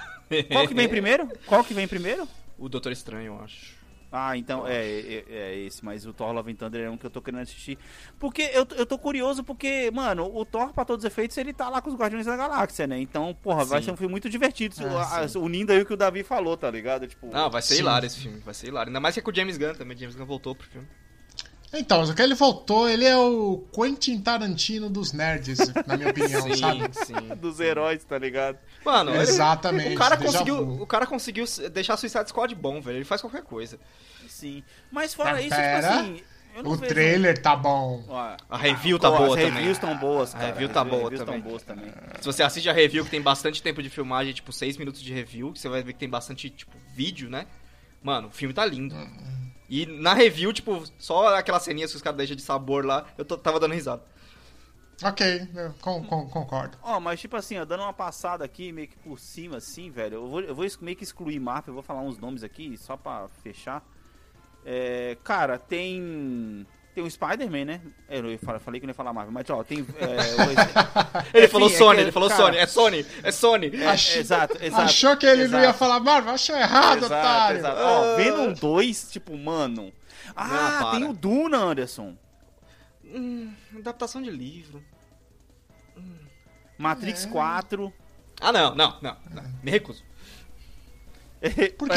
Qual 0.52 0.68
que 0.68 0.74
vem 0.74 0.88
primeiro? 0.88 1.30
Qual 1.46 1.64
que 1.64 1.74
vem 1.74 1.88
primeiro? 1.88 2.28
o 2.60 2.68
Doutor 2.68 2.92
Estranho, 2.92 3.28
eu 3.28 3.42
acho. 3.42 3.79
Ah, 4.12 4.36
então 4.36 4.66
é, 4.68 4.74
é, 4.74 5.26
é 5.30 5.60
esse, 5.60 5.86
mas 5.86 6.06
o 6.06 6.12
Thor 6.14 6.32
Love 6.34 6.52
and 6.52 6.56
Thunder 6.56 6.84
é 6.86 6.90
um 6.90 6.98
que 6.98 7.06
eu 7.06 7.12
tô 7.12 7.22
querendo 7.22 7.42
assistir. 7.42 7.78
Porque 8.18 8.42
eu, 8.54 8.66
eu 8.76 8.86
tô 8.86 8.98
curioso, 8.98 9.44
porque, 9.44 9.92
mano, 9.92 10.30
o 10.36 10.44
Thor, 10.44 10.74
pra 10.74 10.84
todos 10.84 11.06
os 11.06 11.08
efeitos, 11.12 11.38
ele 11.38 11.54
tá 11.54 11.70
lá 11.70 11.80
com 11.82 11.90
os 11.92 11.96
Guardiões 11.96 12.26
da 12.26 12.36
Galáxia, 12.36 12.88
né? 12.88 13.00
Então, 13.00 13.36
porra, 13.42 13.64
vai 13.66 13.80
Sim. 13.82 13.86
ser 13.86 13.92
um 13.92 13.98
filme 13.98 14.12
muito 14.12 14.28
divertido, 14.30 14.76
Ah, 14.98 15.26
a- 15.26 15.40
unindo 15.40 15.72
aí 15.72 15.82
o 15.82 15.86
que 15.86 15.94
o 15.94 15.98
Davi 15.98 16.24
falou, 16.24 16.58
tá 16.58 16.72
ligado? 16.72 17.08
Tipo, 17.08 17.30
Ah, 17.34 17.48
vai 17.48 17.62
ser 17.62 17.76
Sim. 17.76 17.82
hilário 17.82 18.08
esse 18.08 18.20
filme, 18.20 18.40
vai 18.40 18.54
ser 18.54 18.68
hilário. 18.68 18.90
Ainda 18.90 19.00
mais 19.00 19.14
que 19.14 19.20
é 19.20 19.24
com 19.24 19.30
o 19.32 19.36
James 19.36 19.58
Gunn 19.58 19.74
também, 19.76 19.96
James 19.96 20.16
Gunn 20.16 20.26
voltou 20.26 20.56
pro 20.56 20.68
filme. 20.68 20.88
Então, 21.72 22.04
só 22.06 22.14
que 22.14 22.22
ele 22.22 22.34
voltou, 22.34 22.90
ele 22.90 23.06
é 23.06 23.16
o 23.16 23.64
Quentin 23.72 24.20
Tarantino 24.20 24.90
dos 24.90 25.14
nerds, 25.14 25.60
na 25.86 25.96
minha 25.98 26.10
opinião, 26.10 26.42
sim, 26.50 26.56
sabe? 26.56 26.90
sim. 27.06 27.36
dos 27.40 27.60
heróis, 27.60 28.04
tá 28.04 28.18
ligado? 28.18 28.58
Mano, 28.84 29.12
ele- 29.12 29.22
Exatamente. 29.22 29.94
o, 29.96 29.98
cara 29.98 30.18
conseguiu, 30.18 30.66
vu. 30.66 30.82
o 30.84 30.88
cara 30.88 31.06
conseguiu 31.06 31.46
deixar 31.72 31.96
Suicide 31.98 32.28
Squad 32.30 32.56
bom, 32.56 32.82
velho. 32.82 32.98
Ele 32.98 33.06
faz 33.06 33.22
qualquer 33.22 33.44
coisa. 33.44 33.80
Sim. 34.28 34.64
Mas 34.92 35.14
fora 35.14 35.34
Mas 35.34 35.46
isso, 35.46 35.56
pera, 35.56 35.88
tipo 35.88 36.00
assim, 36.00 36.22
eu 36.56 36.64
não 36.64 36.72
O 36.72 36.76
vejo... 36.76 36.92
trailer 36.94 37.40
tá 37.40 37.56
bom. 37.56 38.04
A 38.50 38.58
review 38.58 38.98
tá 38.98 39.12
boa 39.12 39.28
As 39.28 39.34
também. 39.36 39.52
reviews 39.52 39.78
tão 39.78 39.96
boas, 39.96 40.34
A 40.34 40.38
cara. 40.40 40.48
review 40.52 40.70
tá 40.70 40.82
As 40.82 40.88
boa 40.88 41.12
também. 41.12 41.26
tão 41.26 41.42
boas 41.42 41.62
também. 41.64 41.92
Se 42.20 42.26
você 42.26 42.42
assiste 42.42 42.68
a 42.68 42.74
review 42.74 43.06
que 43.06 43.12
tem 43.12 43.22
bastante 43.22 43.62
tempo 43.62 43.84
de 43.84 43.90
filmagem, 43.92 44.34
tipo 44.34 44.52
6 44.52 44.76
minutos 44.78 45.02
de 45.02 45.14
review, 45.14 45.54
que 45.54 45.60
você 45.60 45.70
vai 45.70 45.84
ver 45.84 45.94
que 45.94 46.00
tem 46.00 46.10
bastante, 46.10 46.50
tipo, 46.50 46.76
vídeo, 46.96 47.30
né? 47.30 47.46
Mano, 48.02 48.30
o 48.30 48.32
filme 48.32 48.54
tá 48.56 48.66
lindo. 48.66 48.96
E 49.70 49.86
na 49.86 50.14
review, 50.14 50.52
tipo, 50.52 50.84
só 50.98 51.36
aquelas 51.36 51.64
ceninhas 51.64 51.92
que 51.92 51.98
os 51.98 52.02
caras 52.02 52.18
deixam 52.18 52.36
de 52.36 52.42
sabor 52.42 52.86
lá, 52.86 53.06
eu 53.18 53.24
tava 53.26 53.60
dando 53.60 53.74
risada. 53.76 54.02
Ok, 55.04 55.48
eu 55.56 55.74
con- 55.80 56.04
con- 56.04 56.28
concordo. 56.28 56.78
Ó, 56.82 57.00
mas 57.00 57.22
tipo 57.22 57.38
assim, 57.38 57.58
ó, 57.58 57.64
dando 57.64 57.84
uma 57.84 57.94
passada 57.94 58.44
aqui, 58.44 58.72
meio 58.72 58.88
que 58.90 58.98
por 58.98 59.18
cima, 59.20 59.58
assim, 59.58 59.90
velho. 59.90 60.16
Eu 60.16 60.28
vou, 60.28 60.42
eu 60.42 60.54
vou 60.56 60.66
meio 60.82 60.98
que 60.98 61.04
excluir 61.04 61.40
Marvel, 61.40 61.70
eu 61.72 61.74
vou 61.76 61.84
falar 61.84 62.02
uns 62.02 62.18
nomes 62.18 62.44
aqui, 62.44 62.76
só 62.78 62.98
pra 62.98 63.28
fechar. 63.42 63.82
É, 64.66 65.16
cara, 65.24 65.58
tem. 65.58 66.66
Tem 66.96 67.04
o 67.04 67.10
Spider-Man, 67.10 67.66
né? 67.66 67.82
Eu 68.10 68.38
falei 68.60 68.80
que 68.82 68.86
não 68.88 68.92
ia 68.92 68.96
falar 68.96 69.14
Marvel, 69.14 69.32
mas 69.32 69.50
ó, 69.50 69.64
tem. 69.64 69.86
É, 69.98 71.34
ele 71.38 71.46
Enfim, 71.46 71.52
falou 71.52 71.70
é 71.70 71.74
Sony, 71.74 71.96
que- 71.98 72.02
ele 72.02 72.12
falou 72.12 72.30
cara, 72.30 72.44
Sony, 72.44 72.58
é 72.58 72.66
Sony, 72.66 73.06
é 73.24 73.32
Sony. 73.32 73.72
é, 73.76 73.88
Ach- 73.88 74.16
exato, 74.18 74.58
exato. 74.62 74.82
Achou 74.84 75.16
que 75.16 75.26
ele 75.26 75.48
não 75.48 75.60
ia 75.60 75.66
exato. 75.66 75.80
falar 75.80 76.00
Marvel? 76.00 76.34
Achou 76.34 76.56
errado, 76.58 77.06
Exato, 77.06 77.14
otário. 77.14 77.58
exato. 77.60 77.80
Ó, 77.82 78.04
Ah. 78.14 78.16
Venom 78.18 78.54
2, 78.54 79.12
tipo, 79.12 79.38
mano. 79.38 79.94
Ah, 80.36 80.78
para. 80.82 80.92
tem 80.92 81.04
o 81.08 81.14
Duna, 81.14 81.58
Anderson. 81.58 82.18
Hum, 83.06 83.54
adaptação 83.78 84.22
de 84.22 84.30
livro. 84.32 84.84
Matrix 86.78 87.26
É. 87.26 87.30
4. 87.30 87.94
Ah, 88.42 88.52
não, 88.52 88.74
não, 88.76 88.98
não, 89.02 89.18
não. 89.32 89.44
Me 89.62 89.72
recuso. 89.72 90.04
Por 91.78 91.88
quê? 91.90 91.96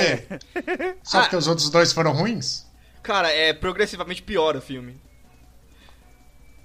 É. 0.55 0.97
Só 1.03 1.21
porque 1.23 1.37
os 1.37 1.47
outros 1.47 1.71
dois 1.71 1.93
foram 1.93 2.13
ruins? 2.13 2.67
Cara, 3.03 3.31
é 3.31 3.53
progressivamente 3.53 4.23
piora 4.23 4.59
o 4.59 4.63
filme. 4.63 5.01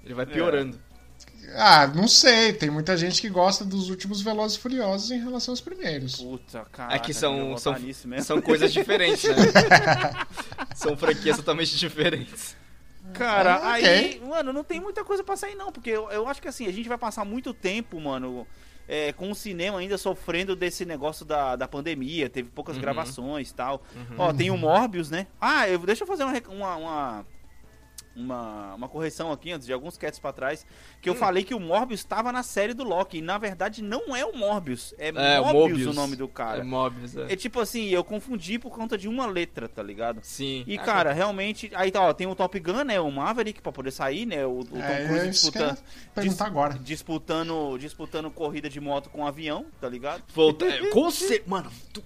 Ele 0.04 0.14
vai 0.14 0.24
piorando. 0.24 0.80
Ah, 1.54 1.86
não 1.86 2.06
sei. 2.06 2.52
Tem 2.52 2.70
muita 2.70 2.96
gente 2.96 3.20
que 3.20 3.28
gosta 3.28 3.64
dos 3.64 3.90
últimos 3.90 4.20
Velozes 4.20 4.56
e 4.56 4.60
Furiosos 4.60 5.10
em 5.10 5.18
relação 5.18 5.52
aos 5.52 5.60
primeiros. 5.60 6.16
Puta, 6.16 6.64
cara. 6.70 6.94
É 6.94 6.98
que 6.98 7.12
são, 7.12 7.56
são, 7.58 7.78
nisso 7.78 8.06
mesmo. 8.06 8.24
são 8.24 8.40
coisas 8.40 8.72
diferentes, 8.72 9.24
né? 9.24 9.36
são 10.74 10.96
franquias 10.96 11.36
totalmente 11.36 11.76
diferentes. 11.76 12.56
Cara, 13.14 13.56
Ah, 13.56 13.72
aí, 13.72 14.20
mano, 14.20 14.52
não 14.52 14.62
tem 14.62 14.80
muita 14.80 15.02
coisa 15.02 15.24
pra 15.24 15.36
sair 15.36 15.54
não, 15.54 15.72
porque 15.72 15.90
eu, 15.90 16.10
eu 16.10 16.28
acho 16.28 16.42
que 16.42 16.48
assim, 16.48 16.66
a 16.66 16.72
gente 16.72 16.88
vai 16.88 16.98
passar 16.98 17.24
muito 17.24 17.54
tempo, 17.54 17.98
mano, 17.98 18.46
é, 18.88 19.12
com 19.12 19.30
o 19.30 19.34
cinema 19.34 19.78
ainda 19.78 19.98
sofrendo 19.98 20.56
desse 20.56 20.84
negócio 20.86 21.24
da, 21.24 21.54
da 21.56 21.68
pandemia, 21.68 22.28
teve 22.30 22.48
poucas 22.50 22.76
Uhum. 22.76 22.82
gravações 22.82 23.50
e 23.50 23.54
tal. 23.54 23.82
Ó, 24.16 24.32
tem 24.32 24.50
o 24.50 24.56
Morbius, 24.56 25.10
né? 25.10 25.26
Ah, 25.40 25.68
eu, 25.68 25.78
deixa 25.80 26.02
eu 26.04 26.08
fazer 26.08 26.24
uma, 26.24 26.32
uma, 26.48 26.76
uma, 26.76 27.26
uma, 28.18 28.74
uma 28.74 28.88
correção 28.88 29.30
aqui 29.32 29.52
antes 29.52 29.66
de 29.66 29.72
alguns 29.72 29.96
cats 29.96 30.18
pra 30.18 30.32
trás, 30.32 30.66
que 31.00 31.08
eu 31.08 31.12
Hum. 31.14 31.16
falei 31.16 31.44
que 31.44 31.54
o 31.54 31.60
Morbius 31.60 32.04
tava 32.04 32.30
na 32.32 32.42
série 32.42 32.74
do 32.74 32.84
Loki, 32.84 33.18
e 33.18 33.22
na 33.22 33.38
verdade 33.38 33.82
não 33.82 34.14
é 34.16 34.24
o 34.24 34.36
Morbius, 34.36 34.94
é, 34.98 35.08
É, 35.08 35.40
Mobius, 35.40 35.52
Mobius. 35.70 35.86
o 35.86 35.92
nome 35.92 36.16
do 36.16 36.26
cara. 36.28 36.60
É 36.60 36.64
Mobius, 36.64 37.16
é. 37.16 37.32
É 37.32 37.36
tipo 37.36 37.60
assim, 37.60 37.86
eu 37.88 38.02
confundi 38.04 38.58
por 38.58 38.70
conta 38.72 38.98
de 38.98 39.08
uma 39.08 39.26
letra, 39.26 39.68
tá 39.68 39.82
ligado? 39.82 40.20
Sim. 40.22 40.64
E, 40.66 40.78
Ah, 40.78 40.82
cara, 40.82 41.12
realmente. 41.12 41.70
Aí 41.74 41.90
tá, 41.90 42.02
ó, 42.02 42.12
tem 42.12 42.26
o 42.26 42.34
Top 42.34 42.58
Gun, 42.58 42.84
né? 42.84 43.00
O 43.00 43.10
Maverick 43.10 43.60
pra 43.62 43.72
poder 43.72 43.90
sair, 43.90 44.26
né? 44.26 44.44
O, 44.46 44.60
o 44.60 44.64
Tom 44.64 44.78
É, 44.78 45.06
Cruise 45.06 45.30
disputando, 45.30 45.78
perguntar 46.14 46.46
agora. 46.46 46.78
disputando, 46.78 47.78
disputando 47.78 48.30
corrida 48.30 48.68
de 48.68 48.80
moto 48.80 49.10
com 49.10 49.20
um 49.22 49.26
avião, 49.26 49.66
tá 49.80 49.88
ligado? 49.88 50.22
Volta, 50.34 50.64
é, 50.66 50.90
com 50.90 51.10
cer- 51.10 51.42
Mano, 51.46 51.70
tu, 51.92 52.02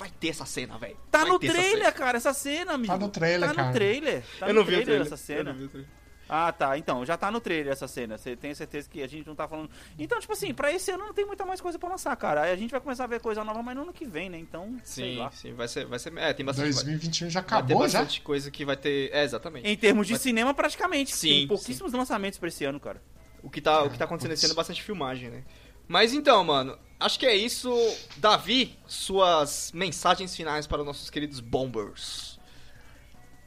vai 0.00 0.10
ter 0.18 0.28
essa 0.28 0.44
cena, 0.46 0.76
velho. 0.78 0.96
Tá 1.10 1.20
Vai 1.20 1.28
no 1.28 1.34
essa 1.36 1.52
trailer, 1.52 1.78
cena. 1.78 1.92
cara, 1.92 2.16
essa 2.16 2.32
cena, 2.32 2.72
amigo. 2.72 2.92
Tá 2.92 2.98
no 2.98 3.08
trailer, 3.08 3.48
Tá 3.50 3.54
cara. 3.54 3.68
no 3.68 3.74
trailer. 3.74 4.22
Tá 4.38 4.48
Eu 4.48 4.54
no 4.54 4.60
não 4.60 4.66
vi 4.66 4.76
o 4.76 4.82
trailer. 4.84 5.02
essa 5.06 5.14
Eu 5.14 5.18
cena. 5.18 5.52
não 5.52 5.58
vi 5.58 5.64
o 5.64 5.68
trailer. 5.68 5.90
Ah, 6.32 6.52
tá. 6.52 6.78
Então, 6.78 7.04
já 7.04 7.16
tá 7.16 7.28
no 7.28 7.40
trailer 7.40 7.72
essa 7.72 7.88
cena. 7.88 8.16
Você 8.16 8.36
tem 8.36 8.54
certeza 8.54 8.88
que 8.88 9.02
a 9.02 9.06
gente 9.08 9.26
não 9.26 9.34
tá 9.34 9.48
falando. 9.48 9.68
Então, 9.98 10.20
tipo 10.20 10.32
assim, 10.32 10.54
pra 10.54 10.72
esse 10.72 10.88
ano 10.92 11.06
não 11.06 11.12
tem 11.12 11.26
muita 11.26 11.44
mais 11.44 11.60
coisa 11.60 11.76
pra 11.76 11.88
lançar, 11.88 12.14
cara. 12.16 12.42
Aí 12.42 12.52
a 12.52 12.56
gente 12.56 12.70
vai 12.70 12.80
começar 12.80 13.02
a 13.02 13.06
ver 13.08 13.20
coisa 13.20 13.42
nova, 13.42 13.60
mas 13.64 13.74
no 13.74 13.82
ano 13.82 13.92
que 13.92 14.04
vem, 14.06 14.30
né? 14.30 14.38
Então, 14.38 14.76
sei 14.84 15.14
Sim, 15.14 15.18
lá. 15.18 15.30
sim, 15.32 15.52
vai 15.54 15.66
ser, 15.66 15.86
vai 15.86 15.98
ser. 15.98 16.16
É, 16.16 16.32
tem 16.32 16.46
bastante. 16.46 16.66
2021 16.72 17.28
já 17.30 17.40
vai 17.40 17.48
ter 17.48 17.54
acabou 17.56 17.88
já? 17.88 17.98
bastante 17.98 18.20
coisa 18.20 18.48
que 18.48 18.64
vai 18.64 18.76
ter. 18.76 19.10
É, 19.12 19.24
exatamente. 19.24 19.66
Em 19.68 19.76
termos 19.76 20.06
de 20.06 20.12
Vai- 20.12 20.20
cinema, 20.22 20.54
praticamente. 20.54 21.14
Sim, 21.16 21.28
tem 21.30 21.48
pouquíssimos 21.48 21.92
lançamentos 21.92 22.38
pra 22.38 22.46
esse 22.48 22.64
ano, 22.64 22.78
cara. 22.78 23.02
O 23.42 23.50
que 23.50 23.60
tá, 23.60 23.82
o 23.82 23.90
que 23.90 23.98
tá 23.98 24.04
acontecendo 24.04 24.30
esse 24.32 24.44
ano 24.46 24.52
é 24.52 24.56
bastante 24.56 24.82
filmagem, 24.82 25.30
né? 25.30 25.42
Mas 25.90 26.14
então, 26.14 26.44
mano, 26.44 26.78
acho 27.00 27.18
que 27.18 27.26
é 27.26 27.34
isso. 27.34 27.68
Davi, 28.18 28.78
suas 28.86 29.72
mensagens 29.74 30.36
finais 30.36 30.64
para 30.64 30.82
os 30.82 30.86
nossos 30.86 31.10
queridos 31.10 31.40
bombers. 31.40 32.38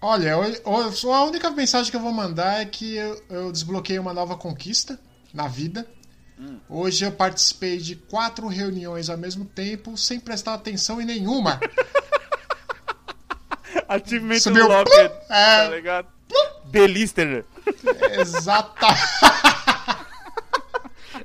Olha, 0.02 0.32
eu, 0.32 0.44
eu- 0.44 0.92
só 0.92 1.14
a 1.14 1.24
única 1.24 1.50
mensagem 1.52 1.90
que 1.90 1.96
eu 1.96 2.02
vou 2.02 2.12
mandar 2.12 2.62
é 2.62 2.66
que 2.66 2.98
eu, 2.98 3.24
eu 3.30 3.50
desbloqueei 3.50 3.98
uma 3.98 4.14
nova 4.14 4.36
conquista 4.36 5.00
na 5.34 5.48
vida. 5.48 5.88
Hoje 6.68 7.06
eu 7.06 7.14
participei 7.14 7.78
de 7.78 7.96
quatro 7.96 8.46
reuniões 8.48 9.10
ao 9.10 9.18
mesmo 9.18 9.46
tempo, 9.46 9.96
sem 9.98 10.20
prestar 10.20 10.56
atenção 10.56 11.00
em 11.00 11.06
nenhuma. 11.06 11.62
Achievement 13.88 14.40
Subiu. 14.42 14.66
Unlocked, 14.66 14.98
É. 15.30 15.30
tá 15.30 15.70
ligado? 15.70 16.08
The 16.74 16.88
Listener. 16.88 17.46
Exata. 18.20 18.88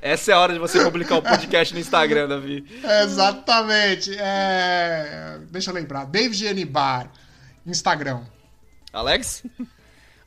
Essa 0.01 0.31
é 0.31 0.33
a 0.33 0.39
hora 0.39 0.53
de 0.53 0.59
você 0.59 0.81
publicar 0.83 1.17
o 1.17 1.21
podcast 1.21 1.73
no 1.73 1.79
Instagram, 1.79 2.27
Davi. 2.27 2.65
Exatamente. 3.03 4.15
É, 4.17 5.39
Deixa 5.49 5.71
eu 5.71 5.75
lembrar. 5.75 6.05
David 6.05 6.45
N. 6.47 6.65
Bar. 6.65 7.11
Instagram. 7.65 8.23
Alex, 8.93 9.43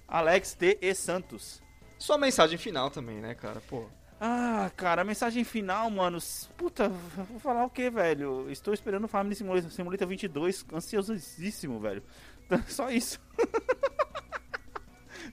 Alex 0.06 0.54
T. 0.54 0.78
E. 0.80 0.94
Santos. 0.94 1.60
sua 1.98 2.16
mensagem 2.18 2.58
final 2.58 2.90
também, 2.90 3.16
né, 3.20 3.34
cara? 3.34 3.60
Pô. 3.68 3.86
Ah, 4.20 4.70
cara, 4.76 5.02
a 5.02 5.04
mensagem 5.04 5.42
final, 5.42 5.90
mano. 5.90 6.18
Puta, 6.56 6.88
vou 7.28 7.40
falar 7.40 7.64
o 7.64 7.70
que, 7.70 7.90
velho? 7.90 8.48
Estou 8.50 8.72
esperando 8.72 9.04
o 9.04 9.08
Family 9.08 9.34
Simulator, 9.34 9.70
Simulator 9.70 10.06
22, 10.06 10.64
ansiosíssimo, 10.72 11.80
velho. 11.80 12.02
Só 12.68 12.88
isso. 12.90 13.18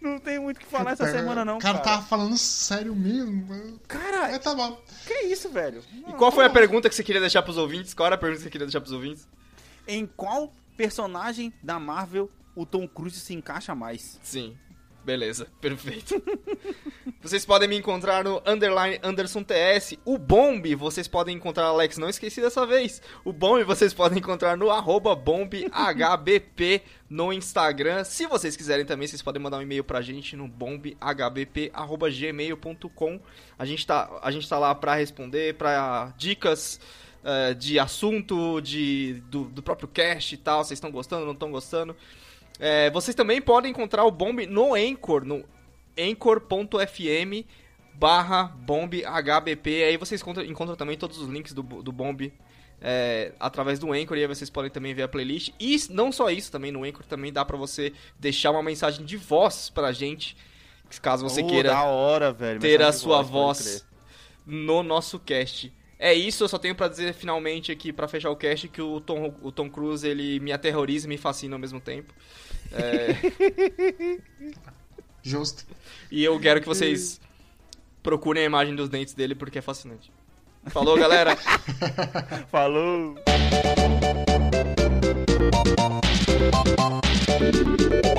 não 0.02 0.20
tem 0.20 0.40
muito 0.40 0.58
o 0.58 0.60
que 0.62 0.66
falar 0.66 0.92
essa 0.92 1.10
semana, 1.12 1.44
não, 1.44 1.58
O 1.58 1.60
cara 1.62 1.80
cara. 1.80 1.96
tava 1.96 2.08
falando 2.08 2.38
sério 2.38 2.96
mesmo. 2.96 3.80
Cara, 3.88 4.32
É, 4.32 4.40
tá 4.40 4.54
bom. 4.56 4.82
que 5.06 5.14
isso, 5.26 5.50
velho? 5.50 5.84
E 6.08 6.14
qual 6.14 6.32
foi 6.32 6.46
a 6.46 6.50
pergunta 6.50 6.88
que 6.90 6.96
você 6.96 7.04
queria 7.04 7.22
deixar 7.22 7.42
pros 7.42 7.58
ouvintes? 7.58 7.94
Qual 7.94 8.06
era 8.06 8.16
a 8.16 8.18
pergunta 8.18 8.38
que 8.40 8.44
você 8.44 8.50
queria 8.50 8.68
deixar 8.68 8.82
pros 8.82 8.94
ouvintes? 8.94 9.28
Em 9.88 10.06
qual 10.06 10.54
personagem 10.78 11.52
da 11.62 11.80
Marvel 11.80 12.30
o 12.56 12.66
Tom 12.66 12.88
Cruise 12.88 13.20
se 13.20 13.34
encaixa 13.34 13.74
mais? 13.76 14.20
Sim. 14.24 14.56
Beleza, 15.10 15.48
perfeito. 15.60 16.22
vocês 17.20 17.44
podem 17.44 17.68
me 17.68 17.76
encontrar 17.76 18.24
no 18.24 18.40
underline 18.46 19.00
Anderson 19.02 19.42
TS. 19.42 19.98
O 20.06 20.20
Bomb, 20.20 20.64
vocês 20.76 21.08
podem 21.08 21.36
encontrar, 21.36 21.66
Alex, 21.66 21.98
não 21.98 22.08
esqueci 22.08 22.40
dessa 22.40 22.64
vez. 22.64 23.02
O 23.26 23.34
Bomb 23.34 23.64
vocês 23.64 23.92
podem 23.92 24.20
encontrar 24.20 24.56
no 24.56 24.70
arroba 24.70 25.16
BombHBP 25.16 26.84
no 27.10 27.34
Instagram. 27.34 28.04
Se 28.04 28.28
vocês 28.28 28.56
quiserem 28.56 28.86
também, 28.86 29.08
vocês 29.08 29.24
podem 29.24 29.42
mandar 29.42 29.58
um 29.58 29.64
e-mail 29.64 29.84
pra 29.84 30.00
gente 30.00 30.36
no 30.36 30.48
bombhbp.gmail.com. 30.48 33.20
A 33.58 33.66
gente 33.66 33.88
tá, 33.88 34.20
a 34.22 34.30
gente 34.30 34.48
tá 34.48 34.60
lá 34.60 34.76
pra 34.76 34.94
responder, 34.94 35.56
pra 35.56 36.14
dicas 36.20 36.80
eh, 37.24 37.56
de 37.56 37.80
assunto, 37.80 38.62
de, 38.62 39.24
do, 39.28 39.46
do 39.46 39.64
próprio 39.64 39.88
cast 39.88 40.36
e 40.36 40.38
tal. 40.38 40.64
Vocês 40.64 40.78
estão 40.78 40.92
gostando, 40.92 41.26
não 41.26 41.34
estão 41.34 41.50
gostando? 41.50 41.96
É, 42.60 42.90
vocês 42.92 43.16
também 43.16 43.42
podem 43.42 43.72
encontrar 43.72 44.04
o 44.04 44.12
Bomb 44.12 44.46
no 44.46 44.74
Anchor, 44.76 45.24
no 45.26 45.46
anchor.fm 45.98 47.46
barra 47.94 48.44
bombhbp. 48.44 49.84
Aí 49.84 49.98
vocês 49.98 50.22
encontram, 50.22 50.46
encontram 50.46 50.76
também 50.76 50.98
todos 50.98 51.18
os 51.20 51.28
links 51.30 51.54
do, 51.54 51.62
do 51.64 51.92
Bomb 51.92 52.32
é, 52.82 53.34
através 53.40 53.80
do 53.80 53.92
Anchor. 53.92 54.18
E 54.18 54.22
aí 54.22 54.28
vocês 54.28 54.50
podem 54.50 54.72
também 54.72 54.94
ver 54.94 55.04
a 55.04 55.08
playlist. 55.08 55.52
E 55.60 55.78
não 55.90 56.12
só 56.12 56.30
isso, 56.30 56.52
também 56.52 56.72
no 56.72 56.84
Anchor 56.84 57.06
também 57.06 57.32
dá 57.32 57.44
pra 57.44 57.58
você 57.58 57.94
deixar 58.20 58.52
uma 58.52 58.64
mensagem 58.64 59.06
de 59.06 59.18
voz 59.18 59.70
pra 59.70 59.92
gente. 59.92 60.36
Caso 61.02 61.24
você 61.28 61.42
Oh, 61.44 61.48
queira 61.48 61.84
hora, 61.84 62.32
velho. 62.34 62.60
ter 62.60 62.82
a 62.82 62.92
sua 62.92 63.22
voz 63.22 63.86
crer. 64.46 64.56
no 64.66 64.82
nosso 64.82 65.20
cast. 65.20 65.72
É 66.02 66.14
isso, 66.14 66.46
eu 66.46 66.48
só 66.48 66.58
tenho 66.58 66.74
pra 66.74 66.88
dizer 66.88 67.14
finalmente 67.14 67.74
aqui, 67.74 67.92
pra 67.92 68.08
fechar 68.08 68.30
o 68.30 68.36
cast, 68.36 68.70
que 68.70 68.82
o 68.82 69.02
Tom, 69.02 69.36
o 69.42 69.52
Tom 69.52 69.70
Cruise, 69.70 70.08
ele 70.08 70.40
me 70.40 70.54
aterroriza 70.54 71.06
e 71.06 71.10
me 71.10 71.18
fascina 71.18 71.56
ao 71.56 71.60
mesmo 71.60 71.82
tempo. 71.82 72.14
É, 72.72 73.18
Justo. 75.22 75.66
e 76.10 76.24
eu 76.24 76.40
quero 76.40 76.62
que 76.62 76.68
vocês 76.68 77.20
procurem 78.02 78.44
a 78.44 78.46
imagem 78.46 78.74
dos 78.76 78.88
dentes 78.88 79.14
dele, 79.14 79.36
porque 79.36 79.60
é 79.60 79.62
fascinante. 79.62 80.10
Falou, 80.68 80.98
galera! 80.98 81.36
Falou! 82.50 83.16